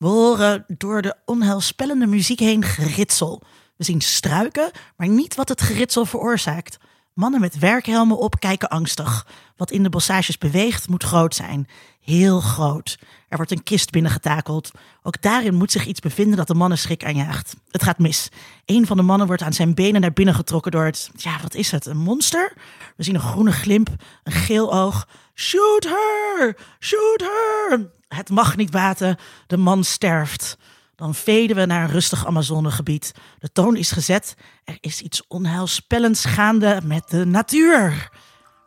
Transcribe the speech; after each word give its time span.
We 0.00 0.06
horen 0.06 0.64
door 0.66 1.02
de 1.02 1.16
onheilspellende 1.24 2.06
muziek 2.06 2.38
heen 2.38 2.64
geritsel. 2.64 3.42
We 3.76 3.84
zien 3.84 4.00
struiken, 4.00 4.70
maar 4.96 5.08
niet 5.08 5.34
wat 5.34 5.48
het 5.48 5.60
geritsel 5.60 6.04
veroorzaakt. 6.04 6.78
Mannen 7.14 7.40
met 7.40 7.58
werkhelmen 7.58 8.18
op 8.18 8.40
kijken 8.40 8.68
angstig. 8.68 9.26
Wat 9.56 9.70
in 9.70 9.82
de 9.82 9.88
bossages 9.88 10.38
beweegt 10.38 10.88
moet 10.88 11.02
groot 11.02 11.34
zijn. 11.34 11.68
Heel 12.00 12.40
groot. 12.40 12.98
Er 13.28 13.36
wordt 13.36 13.50
een 13.52 13.62
kist 13.62 13.90
binnengetakeld. 13.90 14.70
Ook 15.02 15.22
daarin 15.22 15.54
moet 15.54 15.72
zich 15.72 15.86
iets 15.86 16.00
bevinden 16.00 16.36
dat 16.36 16.46
de 16.46 16.54
mannen 16.54 16.78
schrik 16.78 17.04
aanjaagt. 17.04 17.56
Het 17.70 17.82
gaat 17.82 17.98
mis. 17.98 18.28
Een 18.64 18.86
van 18.86 18.96
de 18.96 19.02
mannen 19.02 19.26
wordt 19.26 19.42
aan 19.42 19.52
zijn 19.52 19.74
benen 19.74 20.00
naar 20.00 20.12
binnen 20.12 20.34
getrokken 20.34 20.72
door 20.72 20.84
het... 20.84 21.10
Ja, 21.16 21.38
wat 21.42 21.54
is 21.54 21.70
het? 21.70 21.86
Een 21.86 21.98
monster? 21.98 22.52
We 22.96 23.02
zien 23.02 23.14
een 23.14 23.20
groene 23.20 23.52
glimp, 23.52 23.88
een 24.22 24.32
geel 24.32 24.72
oog. 24.72 25.08
Shoot 25.34 25.84
her! 25.84 26.56
Shoot 26.78 27.20
her! 27.20 27.98
Het 28.14 28.30
mag 28.30 28.56
niet 28.56 28.70
baten. 28.70 29.16
De 29.46 29.56
man 29.56 29.84
sterft. 29.84 30.56
Dan 30.96 31.14
veden 31.14 31.56
we 31.56 31.66
naar 31.66 31.84
een 31.84 31.90
rustig 31.90 32.26
Amazonegebied. 32.26 33.12
De 33.38 33.52
toon 33.52 33.76
is 33.76 33.90
gezet. 33.90 34.34
Er 34.64 34.78
is 34.80 35.00
iets 35.00 35.26
onheilspellends 35.28 36.24
gaande 36.24 36.80
met 36.84 37.08
de 37.08 37.24
natuur. 37.24 38.10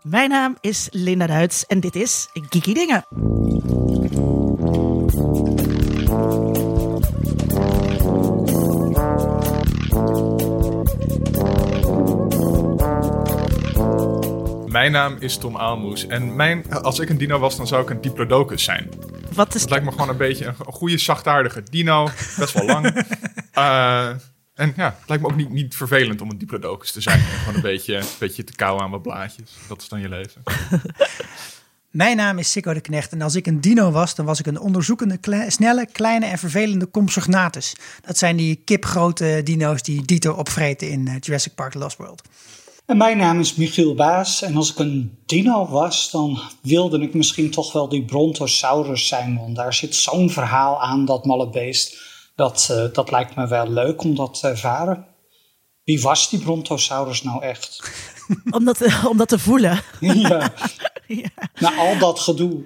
Mijn 0.01 0.29
naam 0.29 0.57
is 0.61 0.87
Linda 0.91 1.27
Duits 1.27 1.65
en 1.65 1.79
dit 1.79 1.95
is 1.95 2.29
Geeky 2.34 2.73
Dingen. 2.73 3.05
Mijn 14.67 14.91
naam 14.91 15.15
is 15.20 15.37
Tom 15.37 15.57
Aalmoes 15.57 16.07
en 16.07 16.35
mijn, 16.35 16.73
als 16.73 16.99
ik 16.99 17.09
een 17.09 17.17
dino 17.17 17.39
was, 17.39 17.57
dan 17.57 17.67
zou 17.67 17.81
ik 17.81 17.89
een 17.89 18.01
diplodocus 18.01 18.63
zijn. 18.63 18.89
Wat 19.35 19.55
is 19.55 19.61
Het 19.61 19.69
lijkt 19.69 19.85
me 19.85 19.91
gewoon 19.91 20.09
een 20.09 20.17
beetje 20.17 20.45
een, 20.45 20.55
goede, 20.55 20.97
zachtaardige 20.97 21.63
dino, 21.71 22.09
best 22.37 22.53
wel 22.53 22.65
lang. 22.65 22.91
Eh, 23.53 24.07
en 24.53 24.73
ja, 24.75 24.95
het 24.99 25.07
lijkt 25.09 25.23
me 25.23 25.29
ook 25.29 25.35
niet, 25.35 25.49
niet 25.49 25.75
vervelend 25.75 26.21
om 26.21 26.29
een 26.29 26.37
diplodocus 26.37 26.91
te 26.91 27.01
zijn. 27.01 27.20
Gewoon 27.20 27.55
een 27.55 27.62
beetje, 27.62 27.95
een 27.95 28.05
beetje 28.20 28.43
te 28.43 28.53
kauwen 28.53 28.84
aan 28.84 28.90
wat 28.91 29.01
blaadjes. 29.01 29.51
Dat 29.67 29.81
is 29.81 29.87
dan 29.90 29.99
je 29.99 30.09
leven. 30.09 30.43
Mijn 31.90 32.17
naam 32.17 32.37
is 32.37 32.51
Sikko 32.51 32.73
de 32.73 32.81
Knecht 32.81 33.12
en 33.12 33.21
als 33.21 33.35
ik 33.35 33.48
een 33.48 33.62
dino 33.62 33.91
was, 33.91 34.15
dan 34.15 34.25
was 34.25 34.40
ik 34.40 34.45
een 34.45 34.59
onderzoekende, 34.59 35.17
kle- 35.17 35.49
snelle, 35.49 35.87
kleine 35.91 36.25
en 36.25 36.37
vervelende 36.37 36.90
Compsognathus. 36.91 37.75
Dat 38.01 38.18
zijn 38.18 38.35
die 38.35 38.55
kipgrote 38.65 39.41
dino's 39.43 39.81
die 39.81 40.05
Dito 40.05 40.31
opvreten 40.34 40.90
in 40.90 41.07
eh, 41.07 41.15
Jurassic 41.20 41.55
Park 41.55 41.73
Lost 41.73 41.97
World. 41.97 42.21
En 42.85 42.98
mijn 42.98 43.17
naam 43.17 43.39
is 43.39 43.55
Michiel 43.55 43.95
Baas 43.95 44.41
en 44.41 44.55
als 44.55 44.71
ik 44.71 44.79
een 44.79 45.17
dino 45.26 45.67
was, 45.67 46.12
dan 46.12 46.39
wilde 46.62 46.99
ik 46.99 47.13
misschien 47.13 47.51
toch 47.51 47.71
wel 47.73 47.90
die 47.90 48.05
Brontosaurus 48.05 49.07
zijn. 49.07 49.37
Want 49.37 49.55
daar 49.55 49.73
zit 49.73 49.95
zo'n 49.95 50.29
verhaal 50.29 50.81
aan, 50.81 51.05
dat 51.05 51.25
malle 51.25 51.49
beest. 51.49 51.98
Dat, 52.35 52.67
eh, 52.71 52.84
dat 52.93 53.12
lijkt 53.12 53.35
me 53.35 53.48
wel 53.48 53.70
leuk 53.70 54.03
om 54.03 54.15
dat 54.15 54.40
te 54.40 54.48
ervaren. 54.48 55.05
Wie 55.84 56.01
was 56.01 56.29
die 56.29 56.40
Brontosaurus 56.40 57.23
nou 57.23 57.43
echt? 57.43 57.91
om 58.57 58.65
dat, 58.65 59.05
om 59.09 59.18
dat 59.18 59.27
te 59.27 59.40
voelen. 59.40 59.81
ja, 59.99 60.53
Ja. 61.07 61.29
na 61.59 61.75
al 61.75 61.97
dat 61.97 62.20
gedoe. 62.20 62.63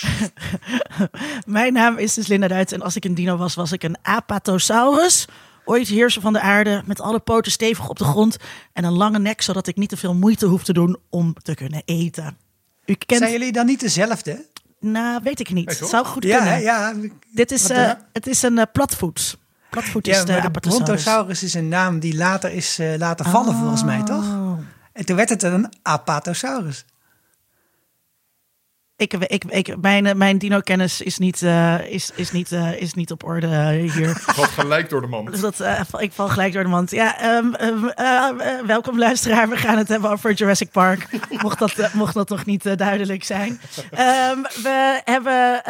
Mijn 1.46 1.72
naam 1.72 1.98
is 1.98 2.14
dus 2.14 2.26
Linda 2.26 2.48
Duits 2.48 2.72
en 2.72 2.82
als 2.82 2.96
ik 2.96 3.04
een 3.04 3.14
dino 3.14 3.36
was, 3.36 3.54
was 3.54 3.72
ik 3.72 3.82
een 3.82 3.96
Apatosaurus. 4.02 5.26
Ooit 5.70 5.88
heerser 5.88 6.22
van 6.22 6.32
de 6.32 6.40
aarde, 6.40 6.82
met 6.86 7.00
alle 7.00 7.18
poten 7.18 7.52
stevig 7.52 7.88
op 7.88 7.98
de 7.98 8.04
grond 8.04 8.36
en 8.72 8.84
een 8.84 8.92
lange 8.92 9.18
nek, 9.18 9.42
zodat 9.42 9.66
ik 9.66 9.76
niet 9.76 9.88
te 9.88 9.96
veel 9.96 10.14
moeite 10.14 10.46
hoef 10.46 10.64
te 10.64 10.72
doen 10.72 10.96
om 11.08 11.34
te 11.42 11.54
kunnen 11.54 11.82
eten. 11.84 12.36
U 12.84 12.94
kent... 12.94 13.20
Zijn 13.20 13.32
jullie 13.32 13.52
dan 13.52 13.66
niet 13.66 13.80
dezelfde? 13.80 14.46
Nou, 14.80 15.20
weet 15.22 15.40
ik 15.40 15.50
niet. 15.50 15.78
Het 15.78 15.88
zou 15.88 16.06
goed 16.06 16.24
Ja, 16.24 16.36
kunnen. 16.36 16.60
ja. 16.60 16.94
Dit 17.32 17.52
is, 17.52 17.70
eh, 17.70 17.90
eh? 17.90 17.96
het 18.12 18.26
is 18.26 18.42
een 18.42 18.56
uh, 18.56 18.62
platvoet. 18.72 19.38
Platvoet 19.70 20.08
is 20.08 20.16
ja 20.16 20.24
de 20.24 20.40
Apatosaurus. 20.40 20.84
Brontosaurus 20.84 21.42
is 21.42 21.54
een 21.54 21.68
naam 21.68 21.98
die 21.98 22.16
later 22.16 22.52
is 22.52 22.78
eh, 22.78 22.94
laten 22.98 23.24
vallen 23.24 23.54
volgens 23.54 23.84
mij, 23.84 24.02
toch? 24.02 24.24
Oh. 24.24 24.58
En 24.92 25.04
toen 25.04 25.16
werd 25.16 25.28
het 25.28 25.42
een 25.42 25.72
Apatosaurus. 25.82 26.84
Ik, 29.00 29.12
ik, 29.12 29.44
ik, 29.44 29.76
mijn, 29.80 30.06
eh, 30.06 30.14
mijn 30.14 30.38
dino-kennis 30.38 31.00
is 31.00 31.18
niet, 31.18 31.42
eh, 31.42 31.86
is, 31.86 32.10
is, 32.14 32.32
niet, 32.32 32.52
eh, 32.52 32.80
is 32.80 32.94
niet 32.94 33.10
op 33.10 33.24
orde 33.24 33.72
hier. 33.72 34.16
Valt 34.36 34.48
gelijk 34.48 34.88
door 34.88 35.00
de 35.00 35.06
mand. 35.06 35.30
Dus 35.30 35.40
dat, 35.58 35.62
ik 35.98 36.12
val 36.12 36.28
gelijk 36.28 36.52
door 36.52 36.62
de 36.62 36.68
mand. 36.68 36.90
Ja, 36.90 37.18
ehm, 37.18 37.54
ehm, 37.54 37.84
eh, 37.84 38.28
eh, 38.28 38.66
welkom 38.66 38.98
luisteraar. 38.98 39.48
We 39.48 39.56
gaan 39.56 39.78
het 39.78 39.88
hebben 39.88 40.10
over 40.10 40.32
Jurassic 40.32 40.70
Park. 40.70 41.08
Mocht 41.42 41.58
dat, 41.58 41.92
mocht 41.92 42.14
dat 42.14 42.28
nog 42.28 42.44
niet 42.44 42.78
duidelijk 42.78 43.24
zijn. 43.24 43.60
Ehm, 43.90 44.42
we 44.62 45.00
hebben 45.04 45.62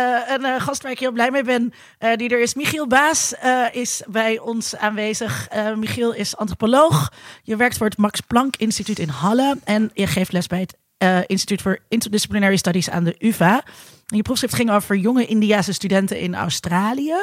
een 0.44 0.60
gast 0.60 0.82
waar 0.82 0.92
ik 0.92 0.98
heel 0.98 1.12
blij 1.12 1.30
mee 1.30 1.44
ben. 1.44 1.72
die 2.16 2.28
er 2.28 2.40
is. 2.40 2.54
Michiel 2.54 2.86
Baas 2.86 3.34
is 3.72 4.02
bij 4.08 4.38
ons 4.38 4.76
aanwezig. 4.76 5.48
Michiel 5.76 6.14
is 6.14 6.36
antropoloog. 6.36 7.12
Je 7.42 7.56
werkt 7.56 7.76
voor 7.76 7.86
het 7.86 7.98
Max 7.98 8.20
Planck 8.20 8.56
Instituut 8.56 8.98
in 8.98 9.08
Halle. 9.08 9.58
En 9.64 9.90
je 9.94 10.06
geeft 10.06 10.32
les 10.32 10.46
bij 10.46 10.60
het 10.60 10.79
eh, 11.00 11.18
Instituut 11.26 11.62
voor 11.62 11.78
Interdisciplinary 11.88 12.56
Studies 12.56 12.90
aan 12.90 13.04
de 13.04 13.14
UvA. 13.18 13.64
En 14.06 14.16
je 14.16 14.22
proefschrift 14.22 14.54
ging 14.54 14.70
over 14.70 14.96
jonge 14.96 15.26
Indiase 15.26 15.72
studenten 15.72 16.18
in 16.18 16.34
Australië. 16.34 17.14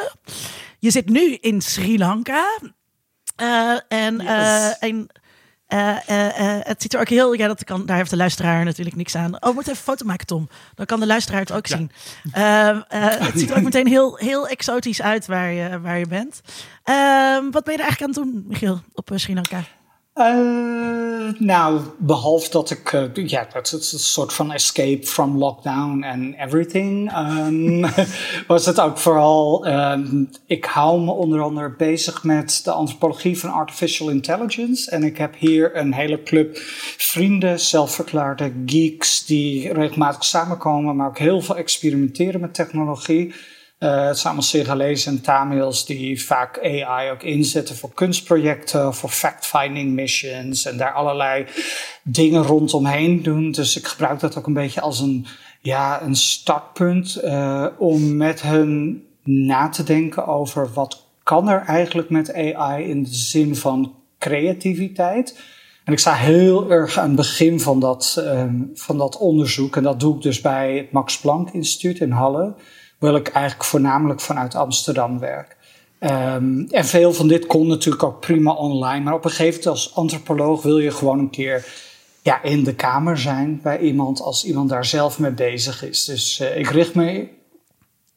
Je 0.80 0.92
zit 0.92 1.10
nu 1.10 1.34
in 1.34 1.62
Sri 1.62 1.98
Lanka. 1.98 2.60
Eh, 3.36 3.78
en 3.88 4.20
eh, 4.20 4.84
en 4.84 5.10
het 6.64 6.82
ziet 6.82 6.94
er 6.94 7.00
ook 7.00 7.10
heel... 7.10 7.34
Ja, 7.34 7.48
dat 7.48 7.64
kan, 7.64 7.86
daar 7.86 7.98
heeft 7.98 8.10
de 8.10 8.18
luisteraar 8.18 8.66
natuurlijk 8.66 8.96
niks 8.96 9.16
aan. 9.16 9.34
Oh, 9.34 9.42
we 9.42 9.54
moeten 9.54 9.74
even 9.74 9.86
een 9.86 9.94
foto 9.94 10.06
maken, 10.06 10.26
Tom. 10.26 10.50
Dan 10.76 10.86
kan 10.86 11.00
de 11.00 11.08
luisteraar 11.08 11.40
het 11.40 11.52
ook 11.52 11.68
zien. 11.68 11.92
Het 12.88 13.40
ziet 13.40 13.50
er 13.50 13.58
ook 13.58 13.64
meteen 13.64 13.88
heel, 13.88 14.16
heel 14.16 14.48
exotisch 14.48 15.02
uit 15.02 15.26
waar 15.26 15.52
je, 15.52 15.80
waar 15.80 15.98
je 15.98 16.08
bent. 16.08 16.42
Wat 17.52 17.64
ben 17.64 17.74
je 17.74 17.80
er 17.80 17.88
eigenlijk 17.88 18.02
aan 18.02 18.08
het 18.08 18.16
doen, 18.16 18.44
Michiel, 18.48 18.82
op 18.94 19.12
Sri 19.16 19.34
Lanka? 19.34 19.64
Eh, 20.18 21.30
nou, 21.38 21.82
behalve 21.98 22.52
dat 22.52 22.70
ik, 22.70 22.94
eh, 22.94 23.28
ja, 23.28 23.48
dat 23.54 23.74
is 23.80 23.94
een 23.94 24.00
soort 24.00 24.34
van 24.34 24.52
escape 24.52 25.08
from 25.08 25.38
lockdown 25.38 26.04
and 26.04 26.36
everything, 26.38 27.12
ehm, 27.12 27.86
was 28.48 28.66
het 28.66 28.80
ook 28.80 28.98
vooral, 28.98 29.66
ehm, 29.66 30.24
ik 30.46 30.66
hou 30.66 31.02
me 31.02 31.12
onder 31.12 31.42
andere 31.42 31.76
bezig 31.78 32.24
met 32.24 32.62
de 32.64 32.72
antropologie 32.72 33.40
van 33.40 33.52
artificial 33.52 34.10
intelligence. 34.10 34.92
En 34.92 35.04
ik 35.04 35.18
heb 35.18 35.36
hier 35.38 35.76
een 35.76 35.94
hele 35.94 36.24
club 36.24 36.58
vrienden, 36.98 37.60
zelfverklaarde 37.60 38.52
geeks, 38.66 39.26
die 39.26 39.74
regelmatig 39.74 40.24
samenkomen, 40.24 40.96
maar 40.96 41.08
ook 41.08 41.18
heel 41.18 41.42
veel 41.42 41.58
experimenteren 41.58 42.42
met 42.42 42.54
technologie. 42.54 43.34
Eh, 43.78 44.06
het 44.06 44.18
zijn 44.18 45.06
en 45.06 45.22
Tamils 45.22 45.86
die 45.86 46.24
vaak 46.26 46.60
AI 46.64 47.12
ook 47.12 47.24
inzetten 47.24 47.76
voor 47.76 47.94
kunstprojecten, 47.94 48.94
voor 48.94 49.10
fact-finding 49.10 49.94
missions 49.94 50.66
en 50.66 50.78
daar 50.78 50.94
allerlei 50.94 51.46
dingen 52.04 52.44
rondomheen 52.44 53.24
doen. 53.24 53.52
Dus 53.52 53.78
ik 53.78 53.88
gebruik 53.88 54.20
dat 54.20 54.38
ook 54.38 54.48
een 54.48 54.54
beetje 54.54 54.82
als 54.82 55.00
een, 55.00 55.26
ja, 55.62 56.02
een 56.02 56.16
startpunt 56.16 57.16
eh, 57.16 57.66
om 57.78 58.16
met 58.16 58.42
hun 58.42 59.04
na 59.24 59.70
te 59.70 59.84
denken 59.84 60.28
over 60.28 60.74
wat 60.74 61.06
kan 61.24 61.50
er 61.50 61.64
eigenlijk 61.66 62.10
met 62.10 62.34
AI 62.34 62.84
in 62.84 63.04
de 63.04 63.16
zin 63.16 63.56
van 63.56 63.96
creativiteit. 64.20 65.40
En 65.84 65.94
ik 65.94 66.00
sta 66.00 66.14
heel 66.14 66.72
erg 66.72 66.98
aan 66.98 67.08
het 67.08 67.16
begin 67.16 67.60
van 67.60 67.80
dat, 67.80 68.22
ehm, 68.26 68.56
van 68.74 68.98
dat 68.98 69.18
onderzoek. 69.18 69.76
En 69.76 69.84
dat 69.84 70.00
doe 70.00 70.16
ik 70.16 70.22
dus 70.22 70.42
bij 70.42 70.78
het 70.78 70.92
Max 70.92 71.20
Planck 71.20 71.50
Instituut 71.50 72.00
in 72.00 72.12
Halle. 72.12 72.54
Wil 72.98 73.16
ik 73.16 73.28
eigenlijk 73.28 73.66
voornamelijk 73.70 74.20
vanuit 74.20 74.56
Amsterdam 74.56 75.20
werk. 75.20 75.58
Ehm, 76.00 76.60
en 76.70 76.86
veel 76.86 77.14
van 77.14 77.28
dit 77.28 77.46
kon 77.46 77.68
natuurlijk 77.68 78.04
ook 78.04 78.20
prima 78.20 78.52
online. 78.52 79.04
Maar 79.04 79.14
op 79.14 79.26
een 79.26 79.30
gegeven 79.30 79.60
moment 79.60 79.68
als 79.68 79.96
antropoloog 79.96 80.62
wil 80.62 80.78
je 80.78 80.92
gewoon 80.92 81.20
een 81.20 81.30
keer 81.30 81.66
ja, 82.22 82.44
in 82.44 82.64
de 82.64 82.76
kamer 82.76 83.18
zijn 83.18 83.60
bij 83.64 83.80
iemand 83.80 84.22
als 84.22 84.46
iemand 84.46 84.70
daar 84.70 84.86
zelf 84.86 85.20
mee 85.20 85.32
bezig 85.32 85.84
is. 85.84 86.06
Dus 86.06 86.40
eh, 86.40 86.58
ik 86.58 86.70
richt 86.70 86.96
me 86.96 87.28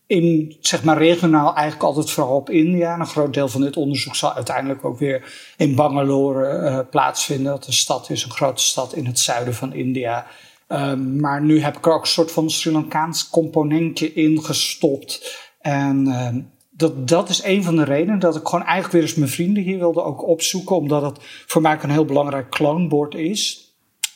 in, 0.06 0.56
zeg 0.60 0.84
maar 0.84 0.98
regionaal 0.98 1.54
eigenlijk 1.54 1.82
altijd 1.82 2.10
vooral 2.10 2.36
op 2.36 2.50
India. 2.50 2.94
En 2.94 3.00
een 3.00 3.06
groot 3.06 3.34
deel 3.34 3.48
van 3.48 3.60
dit 3.60 3.76
onderzoek 3.76 4.16
zal 4.16 4.34
uiteindelijk 4.34 4.84
ook 4.84 4.98
weer 4.98 5.24
in 5.56 5.74
Bangalore 5.74 6.46
eh, 6.46 6.78
plaatsvinden. 6.90 7.52
Dat 7.52 7.66
een 7.66 7.72
stad 7.72 8.10
is, 8.10 8.24
een 8.24 8.30
grote 8.30 8.62
stad 8.62 8.94
in 8.94 9.06
het 9.06 9.18
zuiden 9.18 9.54
van 9.54 9.72
India. 9.72 10.26
Um, 10.72 11.20
maar 11.20 11.42
nu 11.42 11.60
heb 11.60 11.76
ik 11.76 11.86
er 11.86 11.92
ook 11.92 12.00
een 12.00 12.06
soort 12.06 12.32
van 12.32 12.50
Sri 12.50 12.72
Lankaans 12.72 13.30
componentje 13.30 14.12
in 14.12 14.44
gestopt. 14.44 15.38
En 15.60 16.06
um, 16.06 16.50
dat, 16.70 17.08
dat 17.08 17.28
is 17.28 17.42
een 17.44 17.62
van 17.62 17.76
de 17.76 17.84
redenen 17.84 18.18
dat 18.18 18.36
ik 18.36 18.46
gewoon 18.46 18.64
eigenlijk 18.64 18.92
weer 18.92 19.02
eens 19.02 19.14
mijn 19.14 19.30
vrienden 19.30 19.62
hier 19.62 19.78
wilde 19.78 20.02
ook 20.02 20.26
opzoeken. 20.26 20.76
Omdat 20.76 21.02
het 21.02 21.18
voor 21.46 21.62
mij 21.62 21.74
ook 21.74 21.82
een 21.82 21.90
heel 21.90 22.04
belangrijk 22.04 22.50
kloonbord 22.50 23.14
is. 23.14 23.68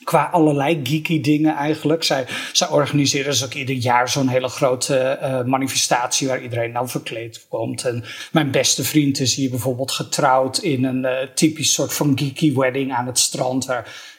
qua 0.05 0.29
allerlei 0.33 0.81
geeky 0.83 1.21
dingen 1.21 1.55
eigenlijk. 1.55 2.03
Zij, 2.03 2.27
zij 2.53 2.69
organiseren 2.69 3.31
dus 3.31 3.45
ook 3.45 3.55
ieder 3.55 3.75
jaar 3.75 4.09
zo'n 4.09 4.29
hele 4.29 4.49
grote 4.49 5.19
uh, 5.23 5.43
manifestatie 5.45 6.29
waar 6.29 6.43
iedereen 6.43 6.73
dan 6.73 6.89
verkleed 6.89 7.47
komt. 7.49 7.85
En 7.85 8.05
mijn 8.33 8.51
beste 8.51 8.85
vriend 8.85 9.21
is 9.21 9.35
hier 9.35 9.51
bijvoorbeeld 9.51 9.93
getrouwd 9.93 10.59
in 10.59 10.85
een 10.85 11.05
uh, 11.05 11.29
typisch 11.35 11.73
soort 11.73 11.95
van 11.95 12.19
geeky 12.19 12.55
wedding 12.55 12.93
aan 12.93 13.07
het 13.07 13.19
strand. 13.19 13.67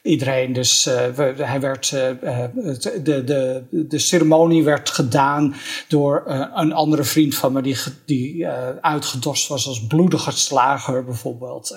Iedereen 0.06 0.54
dus, 0.54 0.88
uh, 0.88 1.06
we, 1.06 1.34
hij 1.44 1.60
werd, 1.60 1.90
de, 1.90 3.24
de, 3.24 3.64
de 3.70 4.00
ceremonie 4.00 4.64
werd 4.64 4.90
gedaan 4.90 5.56
door 5.88 6.24
een 6.54 6.74
andere 6.74 7.04
vriend 7.04 7.36
van 7.36 7.54
me 7.54 7.62
die, 7.62 7.78
die 8.06 8.48
uitgedost 8.82 9.48
was 9.48 9.68
als 9.68 9.88
bloedige 9.88 10.32
slager 10.32 11.06
bijvoorbeeld. 11.06 11.76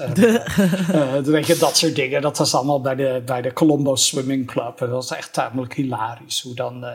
Weet 1.24 1.46
je, 1.46 1.56
dat 1.58 1.76
soort 1.76 1.96
dingen. 1.96 2.22
Dat 2.22 2.38
was 2.38 2.54
allemaal 2.54 2.80
bij 2.80 2.94
de, 2.94 3.22
bij 3.24 3.42
de 3.42 3.52
Colombo 3.52 3.94
Swimming 3.94 4.46
Club. 4.46 4.80
En 4.80 4.86
dat 4.86 5.08
was 5.08 5.16
echt 5.16 5.32
tamelijk 5.32 5.74
hilarisch. 5.74 6.42
Hoe 6.42 6.54
dan, 6.54 6.86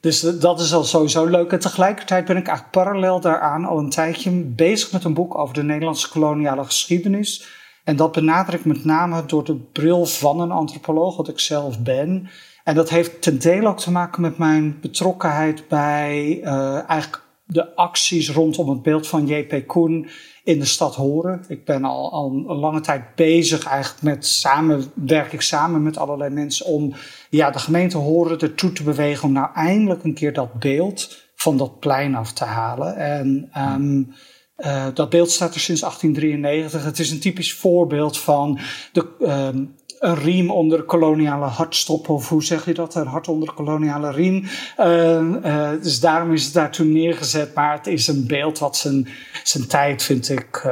dus 0.00 0.20
dat 0.20 0.60
is 0.60 0.74
al 0.74 0.84
sowieso 0.84 1.24
leuk. 1.24 1.52
En 1.52 1.58
tegelijkertijd 1.58 2.24
ben 2.24 2.36
ik 2.36 2.46
eigenlijk 2.46 2.76
parallel 2.76 3.20
daaraan 3.20 3.64
al 3.64 3.78
een 3.78 3.90
tijdje 3.90 4.30
bezig 4.30 4.92
met 4.92 5.04
een 5.04 5.14
boek 5.14 5.38
over 5.38 5.54
de 5.54 5.62
Nederlandse 5.62 6.08
koloniale 6.08 6.64
geschiedenis. 6.64 7.56
En 7.88 7.96
dat 7.96 8.12
benadrukt 8.12 8.64
met 8.64 8.84
name 8.84 9.26
door 9.26 9.44
de 9.44 9.56
bril 9.56 10.06
van 10.06 10.40
een 10.40 10.50
antropoloog, 10.50 11.16
wat 11.16 11.28
ik 11.28 11.38
zelf 11.38 11.82
ben. 11.82 12.28
En 12.64 12.74
dat 12.74 12.88
heeft 12.88 13.22
ten 13.22 13.38
dele 13.38 13.68
ook 13.68 13.78
te 13.78 13.90
maken 13.90 14.22
met 14.22 14.38
mijn 14.38 14.78
betrokkenheid 14.80 15.68
bij 15.68 16.40
uh, 16.42 16.88
eigenlijk 16.88 17.22
de 17.44 17.76
acties 17.76 18.30
rondom 18.30 18.68
het 18.68 18.82
beeld 18.82 19.06
van 19.06 19.26
J.P. 19.26 19.66
Koen 19.66 20.08
in 20.44 20.58
de 20.58 20.64
stad 20.64 20.94
Horen. 20.94 21.44
Ik 21.48 21.64
ben 21.64 21.84
al, 21.84 22.12
al 22.12 22.30
een 22.30 22.56
lange 22.56 22.80
tijd 22.80 23.14
bezig 23.14 23.64
eigenlijk 23.64 24.02
met 24.02 24.26
samen, 24.26 24.84
werk 24.94 25.32
ik 25.32 25.40
samen 25.40 25.82
met 25.82 25.98
allerlei 25.98 26.30
mensen 26.30 26.66
om 26.66 26.94
ja, 27.30 27.50
de 27.50 27.58
gemeente 27.58 27.96
Horen 27.96 28.38
ertoe 28.38 28.72
te 28.72 28.82
bewegen 28.82 29.24
om 29.24 29.32
nou 29.32 29.48
eindelijk 29.54 30.04
een 30.04 30.14
keer 30.14 30.32
dat 30.32 30.58
beeld 30.58 31.26
van 31.34 31.56
dat 31.56 31.78
plein 31.78 32.14
af 32.14 32.32
te 32.32 32.44
halen. 32.44 32.96
En 32.96 33.50
um, 33.56 34.14
uh, 34.58 34.86
dat 34.94 35.10
beeld 35.10 35.30
staat 35.30 35.54
er 35.54 35.60
sinds 35.60 35.80
1893. 35.80 36.84
Het 36.84 36.98
is 36.98 37.10
een 37.10 37.20
typisch 37.20 37.54
voorbeeld 37.54 38.18
van 38.18 38.58
de, 38.92 39.06
um, 39.20 39.74
een 39.98 40.14
riem 40.14 40.50
onder 40.50 40.82
koloniale 40.82 41.44
hartstoppen, 41.44 42.14
of 42.14 42.28
hoe 42.28 42.44
zeg 42.44 42.64
je 42.64 42.74
dat? 42.74 42.94
Een 42.94 43.06
hart 43.06 43.28
onder 43.28 43.52
koloniale 43.54 44.10
riem. 44.10 44.44
Uh, 44.78 45.20
uh, 45.44 45.70
dus 45.82 46.00
daarom 46.00 46.32
is 46.32 46.44
het 46.44 46.52
daar 46.52 46.70
toen 46.70 46.92
neergezet. 46.92 47.54
Maar 47.54 47.72
het 47.72 47.86
is 47.86 48.06
een 48.06 48.26
beeld 48.26 48.58
wat 48.58 48.76
zijn, 48.76 49.08
zijn 49.42 49.66
tijd, 49.66 50.02
vind 50.02 50.28
ik, 50.28 50.68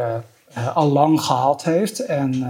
al 0.74 0.92
lang 0.92 1.20
gehad 1.20 1.64
heeft. 1.64 1.98
En, 1.98 2.44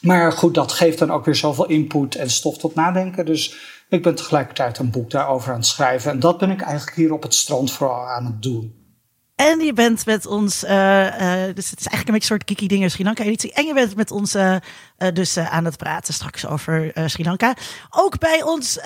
maar 0.00 0.32
goed, 0.32 0.54
dat 0.54 0.72
geeft 0.72 0.98
dan 0.98 1.10
ook 1.10 1.24
weer 1.24 1.34
zoveel 1.34 1.66
input 1.66 2.14
en 2.14 2.30
stof 2.30 2.58
tot 2.58 2.74
nadenken. 2.74 3.26
Dus 3.26 3.54
ik 3.88 4.02
ben 4.02 4.14
tegelijkertijd 4.14 4.78
een 4.78 4.90
boek 4.90 5.10
daarover 5.10 5.50
aan 5.52 5.58
het 5.58 5.66
schrijven. 5.66 6.10
En 6.10 6.20
dat 6.20 6.38
ben 6.38 6.50
ik 6.50 6.60
eigenlijk 6.60 6.96
hier 6.96 7.12
op 7.12 7.22
het 7.22 7.34
strand 7.34 7.72
vooral 7.72 8.08
aan 8.08 8.24
het 8.24 8.42
doen. 8.42 8.79
En 9.40 9.60
je 9.60 9.72
bent 9.72 10.06
met 10.06 10.26
ons, 10.26 10.64
uh, 10.64 10.70
uh, 10.70 11.54
dus 11.54 11.70
het 11.70 11.80
is 11.80 11.86
eigenlijk 11.86 12.06
een 12.06 12.12
beetje 12.12 12.12
een 12.12 12.22
soort 12.22 12.44
kiki 12.44 12.66
dingen 12.66 12.90
Sri 12.90 13.04
Lanka 13.04 13.24
editie. 13.24 13.52
En 13.52 13.66
je 13.66 13.74
bent 13.74 13.96
met 13.96 14.10
ons 14.10 14.34
uh, 14.34 14.56
dus 15.12 15.36
aan 15.36 15.64
het 15.64 15.76
praten 15.76 16.14
straks 16.14 16.46
over 16.46 16.92
Sri 17.06 17.24
Lanka. 17.24 17.54
Ook 17.90 18.18
bij 18.18 18.42
ons 18.42 18.78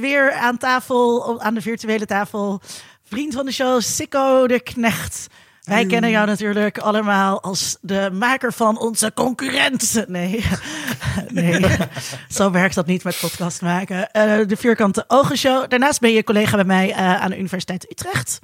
weer 0.00 0.32
aan 0.32 0.58
tafel, 0.58 1.40
aan 1.40 1.54
de 1.54 1.60
virtuele 1.60 2.06
tafel, 2.06 2.60
vriend 3.04 3.34
van 3.34 3.44
de 3.44 3.52
show, 3.52 3.80
Sikko 3.80 4.46
de 4.46 4.60
Knecht. 4.60 5.26
Wij 5.60 5.86
kennen 5.86 6.10
jou 6.10 6.26
natuurlijk 6.26 6.78
allemaal 6.78 7.42
als 7.42 7.76
de 7.80 8.10
maker 8.12 8.52
van 8.52 8.78
onze 8.78 9.12
concurrent. 9.14 10.04
Nee, 10.08 10.44
nee. 11.28 11.66
zo 12.28 12.50
werkt 12.50 12.74
dat 12.74 12.86
niet 12.86 13.04
met 13.04 13.18
podcast 13.20 13.62
maken. 13.62 14.08
de 14.48 14.56
Vierkante 14.56 15.04
Ogen 15.08 15.36
Show. 15.36 15.68
Daarnaast 15.68 16.00
ben 16.00 16.12
je 16.12 16.24
collega 16.24 16.56
bij 16.56 16.64
mij 16.64 16.94
aan 16.94 17.30
de 17.30 17.38
Universiteit 17.38 17.90
Utrecht. 17.90 18.40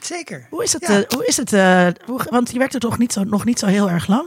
Zeker. 0.00 0.46
Hoe 0.50 0.62
is 0.62 0.72
het? 0.72 0.86
Ja. 0.86 0.98
Uh, 0.98 1.04
hoe 1.08 1.26
is 1.26 1.36
het 1.36 1.52
uh, 1.52 1.86
hoe, 2.04 2.20
want 2.30 2.50
je 2.50 2.58
werkt 2.58 2.74
er 2.74 2.80
toch 2.80 2.98
niet 2.98 3.12
zo, 3.12 3.24
nog 3.24 3.44
niet 3.44 3.58
zo 3.58 3.66
heel 3.66 3.90
erg 3.90 4.06
lang? 4.06 4.24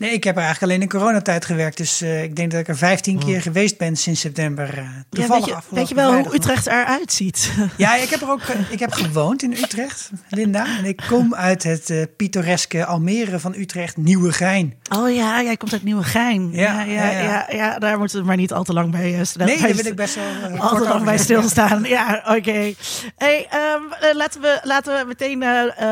Nee, 0.00 0.12
ik 0.12 0.24
heb 0.24 0.36
er 0.36 0.42
eigenlijk 0.42 0.72
alleen 0.72 0.82
in 0.82 0.98
coronatijd 0.98 1.44
gewerkt. 1.44 1.76
Dus 1.76 2.02
uh, 2.02 2.22
ik 2.22 2.36
denk 2.36 2.50
dat 2.50 2.60
ik 2.60 2.68
er 2.68 2.76
15 2.76 3.16
oh. 3.16 3.24
keer 3.24 3.42
geweest 3.42 3.78
ben 3.78 3.96
sinds 3.96 4.20
september. 4.20 4.78
Uh, 4.78 4.88
toevallig 5.08 5.46
ja, 5.46 5.54
weet, 5.54 5.64
je, 5.68 5.74
weet 5.74 5.88
je 5.88 5.94
wel 5.94 6.14
hoe 6.14 6.34
Utrecht 6.34 6.66
eruit 6.66 7.12
ziet? 7.12 7.52
Ja, 7.76 7.94
ik 7.94 8.10
heb 8.10 8.20
er 8.20 8.30
ook 8.30 8.42
ik 8.70 8.78
heb 8.78 8.92
gewoond 8.92 9.42
in 9.42 9.52
Utrecht, 9.52 10.10
Linda. 10.28 10.78
En 10.78 10.84
ik 10.84 11.02
kom 11.08 11.34
uit 11.34 11.62
het 11.62 11.90
uh, 11.90 12.02
pittoreske 12.16 12.84
Almere 12.84 13.38
van 13.38 13.54
Utrecht, 13.56 13.96
Nieuwegein. 13.96 14.74
Oh 14.96 15.14
ja, 15.14 15.42
jij 15.42 15.56
komt 15.56 15.72
uit 15.72 15.82
Nieuwegein. 15.82 16.50
Ja, 16.52 16.82
ja, 16.82 16.82
ja, 16.82 17.10
ja, 17.10 17.22
ja. 17.22 17.46
ja 17.50 17.78
daar 17.78 17.98
moeten 17.98 18.20
we 18.20 18.26
maar 18.26 18.36
niet 18.36 18.52
al 18.52 18.64
te 18.64 18.72
lang 18.72 18.90
bij. 18.90 19.00
Nee, 19.00 19.58
daar 19.58 19.74
wil 19.74 19.86
ik 19.86 19.96
best 19.96 20.14
wel 20.14 20.58
al 20.58 20.76
te 20.76 20.88
lang 20.88 21.04
bij 21.04 21.18
stilstaan. 21.18 21.82
ja, 21.84 22.22
oké. 22.26 22.36
Okay. 22.36 22.76
Hey, 23.16 23.48
um, 23.74 24.14
laten, 24.16 24.40
we, 24.40 24.60
laten 24.62 24.98
we 24.98 25.04
meteen 25.06 25.44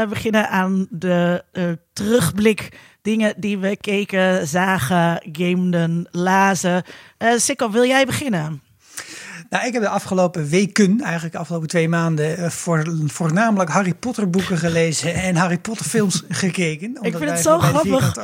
beginnen 0.08 0.48
aan 0.48 0.86
de 0.90 1.44
terugblik 1.92 2.68
dingen 3.02 3.34
die 3.36 3.58
we 3.58 3.76
keken, 3.76 4.46
zagen, 4.46 5.22
gameden, 5.32 6.08
lazen. 6.10 6.82
Uh, 7.18 7.32
Sikko, 7.36 7.70
wil 7.70 7.84
jij 7.84 8.06
beginnen? 8.06 8.62
Nou, 9.50 9.66
ik 9.66 9.72
heb 9.72 9.82
de 9.82 9.88
afgelopen 9.88 10.48
weken, 10.48 11.00
eigenlijk 11.00 11.32
de 11.32 11.38
afgelopen 11.40 11.68
twee 11.68 11.88
maanden, 11.88 12.36
eh, 12.36 12.50
voor, 12.50 12.86
voornamelijk 13.06 13.70
Harry 13.70 13.94
Potter 13.94 14.30
boeken 14.30 14.58
gelezen 14.58 15.14
en 15.14 15.36
Harry 15.36 15.58
Potter 15.58 15.86
films 15.86 16.22
gekeken. 16.28 16.98
Ik 17.00 17.16
vind 17.16 17.30
het 17.30 17.40
zo 17.40 17.58
grappig 17.58 18.16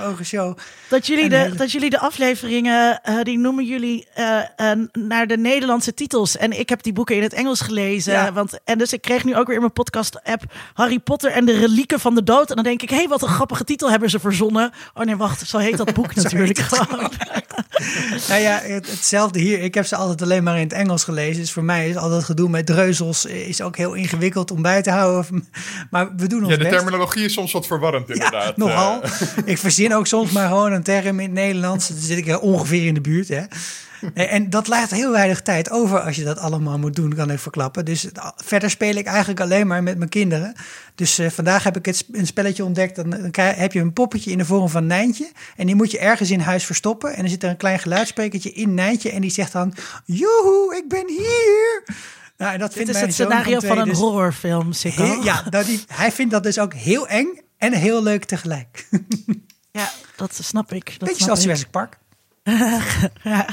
dat 0.88 1.06
jullie 1.06 1.28
de, 1.28 1.52
dat 1.56 1.72
jullie 1.72 1.90
de 1.90 1.98
afleveringen, 1.98 3.00
uh, 3.08 3.22
die 3.22 3.38
noemen 3.38 3.64
jullie 3.64 4.06
uh, 4.18 4.38
uh, 4.56 4.72
naar 4.92 5.26
de 5.26 5.36
Nederlandse 5.36 5.94
titels. 5.94 6.36
En 6.36 6.58
ik 6.58 6.68
heb 6.68 6.82
die 6.82 6.92
boeken 6.92 7.16
in 7.16 7.22
het 7.22 7.32
Engels 7.32 7.60
gelezen. 7.60 8.12
Ja. 8.12 8.32
Want, 8.32 8.58
en 8.64 8.78
dus 8.78 8.92
ik 8.92 9.02
kreeg 9.02 9.24
nu 9.24 9.36
ook 9.36 9.46
weer 9.46 9.54
in 9.54 9.60
mijn 9.60 9.72
podcast-app 9.72 10.42
Harry 10.74 10.98
Potter 10.98 11.30
en 11.30 11.44
de 11.44 11.58
relieken 11.58 12.00
van 12.00 12.14
de 12.14 12.22
dood. 12.22 12.48
En 12.48 12.54
dan 12.54 12.64
denk 12.64 12.82
ik, 12.82 12.90
hé, 12.90 12.96
hey, 12.96 13.08
wat 13.08 13.22
een 13.22 13.28
grappige 13.28 13.64
titel 13.64 13.90
hebben 13.90 14.10
ze 14.10 14.20
verzonnen. 14.20 14.72
Oh 14.94 15.04
nee, 15.04 15.16
wacht, 15.16 15.48
zo 15.48 15.58
heet 15.58 15.76
dat 15.76 15.94
boek 15.94 16.14
natuurlijk 16.22 16.58
gewoon. 16.58 17.10
nou 18.28 18.40
ja, 18.40 18.60
het, 18.62 18.90
hetzelfde 18.90 19.38
hier. 19.38 19.62
Ik 19.62 19.74
heb 19.74 19.86
ze 19.86 19.96
altijd 19.96 20.22
alleen 20.22 20.42
maar 20.42 20.56
in 20.56 20.62
het 20.62 20.72
Engels 20.72 21.04
gelezen 21.04 21.13
lezen. 21.14 21.40
Dus 21.40 21.52
voor 21.52 21.64
mij 21.64 21.88
is 21.88 21.96
al 21.96 22.08
dat 22.10 22.24
gedoe 22.24 22.48
met 22.48 22.66
dreuzels 22.66 23.24
is 23.24 23.60
ook 23.62 23.76
heel 23.76 23.92
ingewikkeld 23.94 24.50
om 24.50 24.62
bij 24.62 24.82
te 24.82 24.90
houden. 24.90 25.48
Maar 25.90 26.16
we 26.16 26.26
doen 26.26 26.40
ons 26.40 26.50
Ja, 26.50 26.56
de 26.56 26.62
best. 26.62 26.74
terminologie 26.76 27.24
is 27.24 27.32
soms 27.32 27.52
wat 27.52 27.66
verwarrend 27.66 28.10
inderdaad. 28.10 28.46
Ja, 28.46 28.52
nogal. 28.56 29.00
ik 29.44 29.58
verzin 29.58 29.94
ook 29.94 30.06
soms 30.06 30.30
maar 30.30 30.48
gewoon 30.48 30.72
een 30.72 30.82
term 30.82 31.20
in 31.20 31.26
het 31.26 31.34
Nederlands. 31.34 31.88
Dan 31.88 31.98
zit 31.98 32.18
ik 32.26 32.42
ongeveer 32.42 32.86
in 32.86 32.94
de 32.94 33.00
buurt. 33.00 33.28
Hè. 33.28 33.42
En 34.14 34.50
dat 34.50 34.68
laat 34.68 34.90
heel 34.90 35.10
weinig 35.10 35.42
tijd 35.42 35.70
over 35.70 36.00
als 36.00 36.16
je 36.16 36.24
dat 36.24 36.38
allemaal 36.38 36.78
moet 36.78 36.96
doen, 36.96 37.14
kan 37.14 37.30
ik 37.30 37.38
verklappen. 37.38 37.84
Dus 37.84 38.08
verder 38.36 38.70
speel 38.70 38.94
ik 38.94 39.06
eigenlijk 39.06 39.40
alleen 39.40 39.66
maar 39.66 39.82
met 39.82 39.98
mijn 39.98 40.10
kinderen. 40.10 40.54
Dus 40.94 41.18
uh, 41.18 41.30
vandaag 41.30 41.64
heb 41.64 41.76
ik 41.76 41.86
het, 41.86 42.04
een 42.12 42.26
spelletje 42.26 42.64
ontdekt. 42.64 42.96
Dan, 42.96 43.10
dan 43.10 43.30
krijg, 43.30 43.56
heb 43.56 43.72
je 43.72 43.80
een 43.80 43.92
poppetje 43.92 44.30
in 44.30 44.38
de 44.38 44.44
vorm 44.44 44.68
van 44.68 44.86
Nijntje. 44.86 45.30
En 45.56 45.66
die 45.66 45.74
moet 45.74 45.90
je 45.90 45.98
ergens 45.98 46.30
in 46.30 46.40
huis 46.40 46.64
verstoppen. 46.64 47.14
En 47.14 47.20
dan 47.20 47.28
zit 47.28 47.42
er 47.42 47.50
een 47.50 47.56
klein 47.56 47.78
geluidssprekertje 47.78 48.52
in 48.52 48.74
Nijntje. 48.74 49.10
En 49.10 49.20
die 49.20 49.30
zegt 49.30 49.52
dan, 49.52 49.74
joehoe, 50.04 50.76
ik 50.76 50.88
ben 50.88 51.08
hier. 51.08 51.82
Nou, 52.36 52.52
en 52.52 52.58
dat 52.58 52.72
Dit 52.72 52.88
is 52.88 53.00
het 53.00 53.12
scenario 53.12 53.60
van 53.60 53.78
een 53.78 53.88
dus 53.88 53.98
horrorfilm, 53.98 54.72
heel, 54.80 55.22
Ja, 55.22 55.42
dat 55.50 55.66
die, 55.66 55.84
hij 55.86 56.12
vindt 56.12 56.32
dat 56.32 56.42
dus 56.42 56.58
ook 56.58 56.74
heel 56.74 57.08
eng 57.08 57.40
en 57.58 57.72
heel 57.72 58.02
leuk 58.02 58.24
tegelijk. 58.24 58.88
ja, 59.70 59.90
dat 60.16 60.38
snap 60.42 60.72
ik. 60.72 60.84
Dat 60.98 61.08
Beetje 61.08 61.24
zoals 61.24 61.42
Jurassic 61.42 61.70
Park. 61.70 61.98
Ja. 62.44 63.46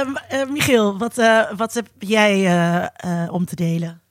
Um, 0.00 0.16
uh, 0.32 0.50
Michiel, 0.50 0.98
wat, 0.98 1.18
uh, 1.18 1.50
wat 1.56 1.74
heb 1.74 1.86
jij 1.98 2.40
uh, 3.04 3.32
om 3.32 3.44
te 3.44 3.56
delen? 3.56 4.02